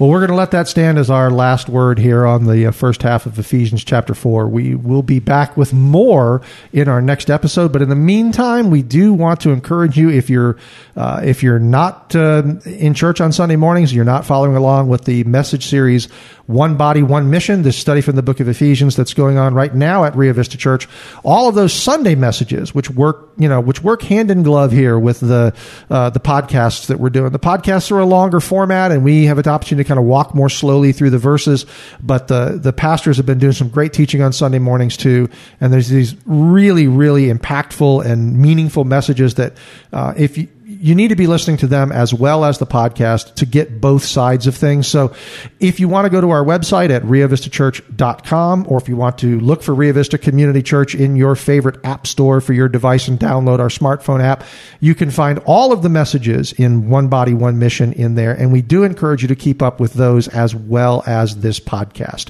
Well, 0.02 0.10
we're 0.10 0.18
going 0.18 0.32
to 0.32 0.36
let 0.36 0.49
that 0.49 0.68
stand 0.68 0.98
as 0.98 1.12
our 1.12 1.30
last 1.30 1.70
word 1.70 1.99
here 1.99 2.26
on 2.26 2.48
the 2.48 2.66
uh, 2.66 2.72
first 2.72 3.03
half 3.03 3.28
of 3.28 3.38
Ephesians 3.38 3.84
chapter 3.84 4.16
4. 4.16 4.48
We 4.48 4.74
will 4.74 5.03
be 5.03 5.20
back 5.20 5.56
with 5.56 5.74
more 5.74 6.41
in 6.74 6.88
our 6.88 7.03
next 7.03 7.30
episode, 7.30 7.72
but 7.72 7.84
in 7.84 7.90
the 7.90 7.95
meantime, 7.95 8.72
we 8.72 8.82
do 8.82 9.14
want 9.14 9.41
to 9.41 9.52
encourage 9.52 9.99
you 9.99 10.10
if 10.10 10.28
you're 10.28 10.58
uh, 10.95 11.22
if 11.24 11.44
you're 11.44 11.60
not 11.60 12.16
uh, 12.16 12.41
in 12.66 12.95
church 12.95 13.22
on 13.22 13.32
Sunday 13.32 13.58
mornings, 13.58 13.94
you're 13.94 14.03
not 14.03 14.26
following 14.26 14.56
along 14.56 14.90
with 14.90 15.06
the 15.06 15.24
message 15.26 15.68
series 15.68 16.08
one 16.52 16.76
Body, 16.76 17.02
One 17.02 17.30
Mission, 17.30 17.64
this 17.64 17.78
study 17.78 18.02
from 18.02 18.15
the 18.15 18.22
book 18.22 18.40
of 18.40 18.48
Ephesians 18.48 18.95
that's 18.95 19.14
going 19.14 19.38
on 19.38 19.53
right 19.53 19.73
now 19.73 20.03
at 20.03 20.15
Rio 20.15 20.34
Vista 20.34 20.57
Church. 20.57 20.88
All 21.23 21.48
of 21.48 21.56
those 21.56 21.73
Sunday 21.73 22.15
messages, 22.15 22.76
which 22.76 22.90
work, 22.90 23.32
you 23.38 23.48
know, 23.48 23.61
which 23.61 23.82
work 23.82 24.02
hand 24.03 24.30
in 24.30 24.44
glove 24.44 24.72
here 24.72 24.99
with 24.99 25.19
the 25.22 25.53
uh, 25.90 26.10
the 26.10 26.19
podcasts 26.19 26.88
that 26.88 26.99
we're 26.99 27.10
doing. 27.10 27.32
The 27.32 27.40
podcasts 27.40 27.91
are 27.91 27.99
a 27.99 28.06
longer 28.06 28.40
format, 28.40 28.91
and 28.91 29.03
we 29.03 29.26
have 29.26 29.38
an 29.38 29.48
opportunity 29.48 29.84
to 29.84 29.88
kind 29.88 29.99
of 29.99 30.06
walk 30.06 30.36
more 30.36 30.49
slowly 30.49 30.91
through 30.91 31.11
the 31.11 31.18
verses. 31.18 31.65
But 32.02 32.28
the 32.28 32.60
the 32.61 32.73
pastors 32.73 33.18
have 33.18 33.26
been 33.26 33.40
doing 33.40 33.53
some 33.53 33.69
great 33.69 33.94
teaching 33.94 34.22
on 34.22 34.34
Sunday 34.34 34.60
mornings 34.60 34.98
too, 34.98 35.30
and 35.60 35.72
there's 35.72 35.90
these 35.90 36.15
really, 36.26 36.88
really 36.88 37.28
impactful 37.28 38.06
and 38.06 38.38
meaningful 38.38 38.84
messages 38.84 39.36
that 39.36 39.53
uh, 39.94 40.14
if 40.18 40.38
you 40.38 40.48
you 40.80 40.95
need 40.95 41.10
to 41.10 41.15
be 41.15 41.27
listening 41.27 41.57
to 41.57 41.68
them 41.68 41.91
as 41.91 42.14
well 42.14 42.45
as 42.45 42.57
the 42.57 42.65
podcast 42.65 43.35
to 43.35 43.45
get 43.45 43.81
both 43.81 44.06
sides 44.06 44.48
of 44.48 44.56
things. 44.56 44.88
So 44.88 45.14
if 45.60 45.80
you 45.80 45.89
want 45.89 46.06
to 46.06 46.10
go 46.10 46.22
to 46.22 46.30
our 46.30 46.43
website 46.43 46.89
at 46.89 47.03
riovistachurch.com 47.03 48.65
or 48.69 48.77
if 48.77 48.88
you 48.88 48.95
want 48.95 49.18
to 49.19 49.39
look 49.41 49.64
for 49.64 49.76
Rio 49.76 49.93
Vista 49.93 50.18
Community 50.18 50.64
Church 50.64 50.95
in 50.95 51.15
your 51.15 51.35
favorite 51.35 51.84
app 51.84 52.07
store 52.07 52.39
for 52.39 52.53
your 52.53 52.69
device 52.69 53.07
and 53.07 53.19
download 53.19 53.60
our 53.60 53.68
smartphone 53.68 54.22
app, 54.22 54.43
you 54.80 54.95
can 54.95 55.11
find 55.11 55.39
all 55.39 55.73
of 55.73 55.84
the 55.84 55.89
messages 55.89 56.53
in 56.53 56.89
One 56.89 57.10
Body, 57.10 57.34
One 57.34 57.60
Mission 57.60 57.91
in 57.93 58.15
there. 58.15 58.31
And 58.31 58.53
we 58.53 58.61
do 58.61 58.84
encourage 58.84 59.22
you 59.22 59.27
to 59.27 59.35
keep 59.35 59.61
up 59.61 59.80
with 59.80 59.93
those 59.93 60.30
as 60.30 60.56
well 60.56 61.03
as 61.06 61.38
this 61.38 61.60
podcast. 61.60 62.30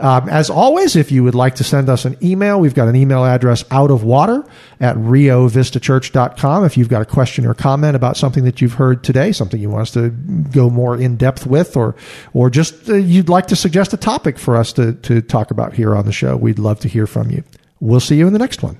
Um, 0.00 0.28
as 0.28 0.48
always, 0.48 0.94
if 0.94 1.10
you 1.10 1.24
would 1.24 1.34
like 1.34 1.56
to 1.56 1.64
send 1.64 1.88
us 1.88 2.04
an 2.04 2.16
email, 2.22 2.60
we've 2.60 2.74
got 2.74 2.88
an 2.88 2.94
email 2.94 3.24
address 3.24 3.64
out 3.70 3.90
of 3.90 4.04
water 4.04 4.44
at 4.80 4.96
riovistachurch.com. 4.96 6.64
If 6.64 6.76
you've 6.76 6.88
got 6.88 7.02
a 7.02 7.04
question 7.04 7.44
or 7.44 7.54
comment 7.54 7.96
about 7.96 8.16
something 8.16 8.44
that 8.44 8.60
you've 8.60 8.74
heard 8.74 9.02
today, 9.02 9.32
something 9.32 9.60
you 9.60 9.70
want 9.70 9.82
us 9.82 9.90
to 9.92 10.10
go 10.10 10.70
more 10.70 10.96
in 10.96 11.16
depth 11.16 11.46
with, 11.46 11.76
or, 11.76 11.96
or 12.32 12.48
just 12.48 12.88
uh, 12.88 12.94
you'd 12.94 13.28
like 13.28 13.46
to 13.48 13.56
suggest 13.56 13.92
a 13.92 13.96
topic 13.96 14.38
for 14.38 14.56
us 14.56 14.72
to, 14.74 14.92
to 14.94 15.20
talk 15.20 15.50
about 15.50 15.72
here 15.72 15.96
on 15.96 16.04
the 16.06 16.12
show, 16.12 16.36
we'd 16.36 16.58
love 16.58 16.78
to 16.80 16.88
hear 16.88 17.06
from 17.06 17.30
you. 17.30 17.42
We'll 17.80 18.00
see 18.00 18.16
you 18.16 18.26
in 18.26 18.32
the 18.32 18.38
next 18.38 18.62
one. 18.62 18.78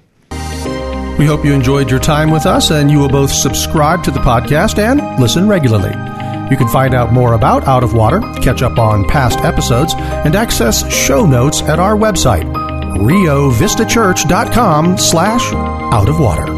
We 1.18 1.26
hope 1.26 1.44
you 1.44 1.52
enjoyed 1.52 1.90
your 1.90 1.98
time 1.98 2.30
with 2.30 2.46
us 2.46 2.70
and 2.70 2.92
you 2.92 2.98
will 3.00 3.08
both 3.08 3.32
subscribe 3.32 4.04
to 4.04 4.12
the 4.12 4.20
podcast 4.20 4.78
and 4.78 5.20
listen 5.20 5.48
regularly. 5.48 6.17
You 6.50 6.56
can 6.56 6.68
find 6.68 6.94
out 6.94 7.12
more 7.12 7.34
about 7.34 7.68
Out 7.68 7.84
of 7.84 7.92
Water, 7.94 8.20
catch 8.42 8.62
up 8.62 8.78
on 8.78 9.06
past 9.06 9.38
episodes, 9.40 9.94
and 9.96 10.34
access 10.34 10.90
show 10.92 11.26
notes 11.26 11.62
at 11.62 11.78
our 11.78 11.96
website, 11.96 12.50
riovistachurch.com 12.96 14.98
slash 14.98 15.52
out 15.92 16.08
of 16.08 16.18
water. 16.18 16.57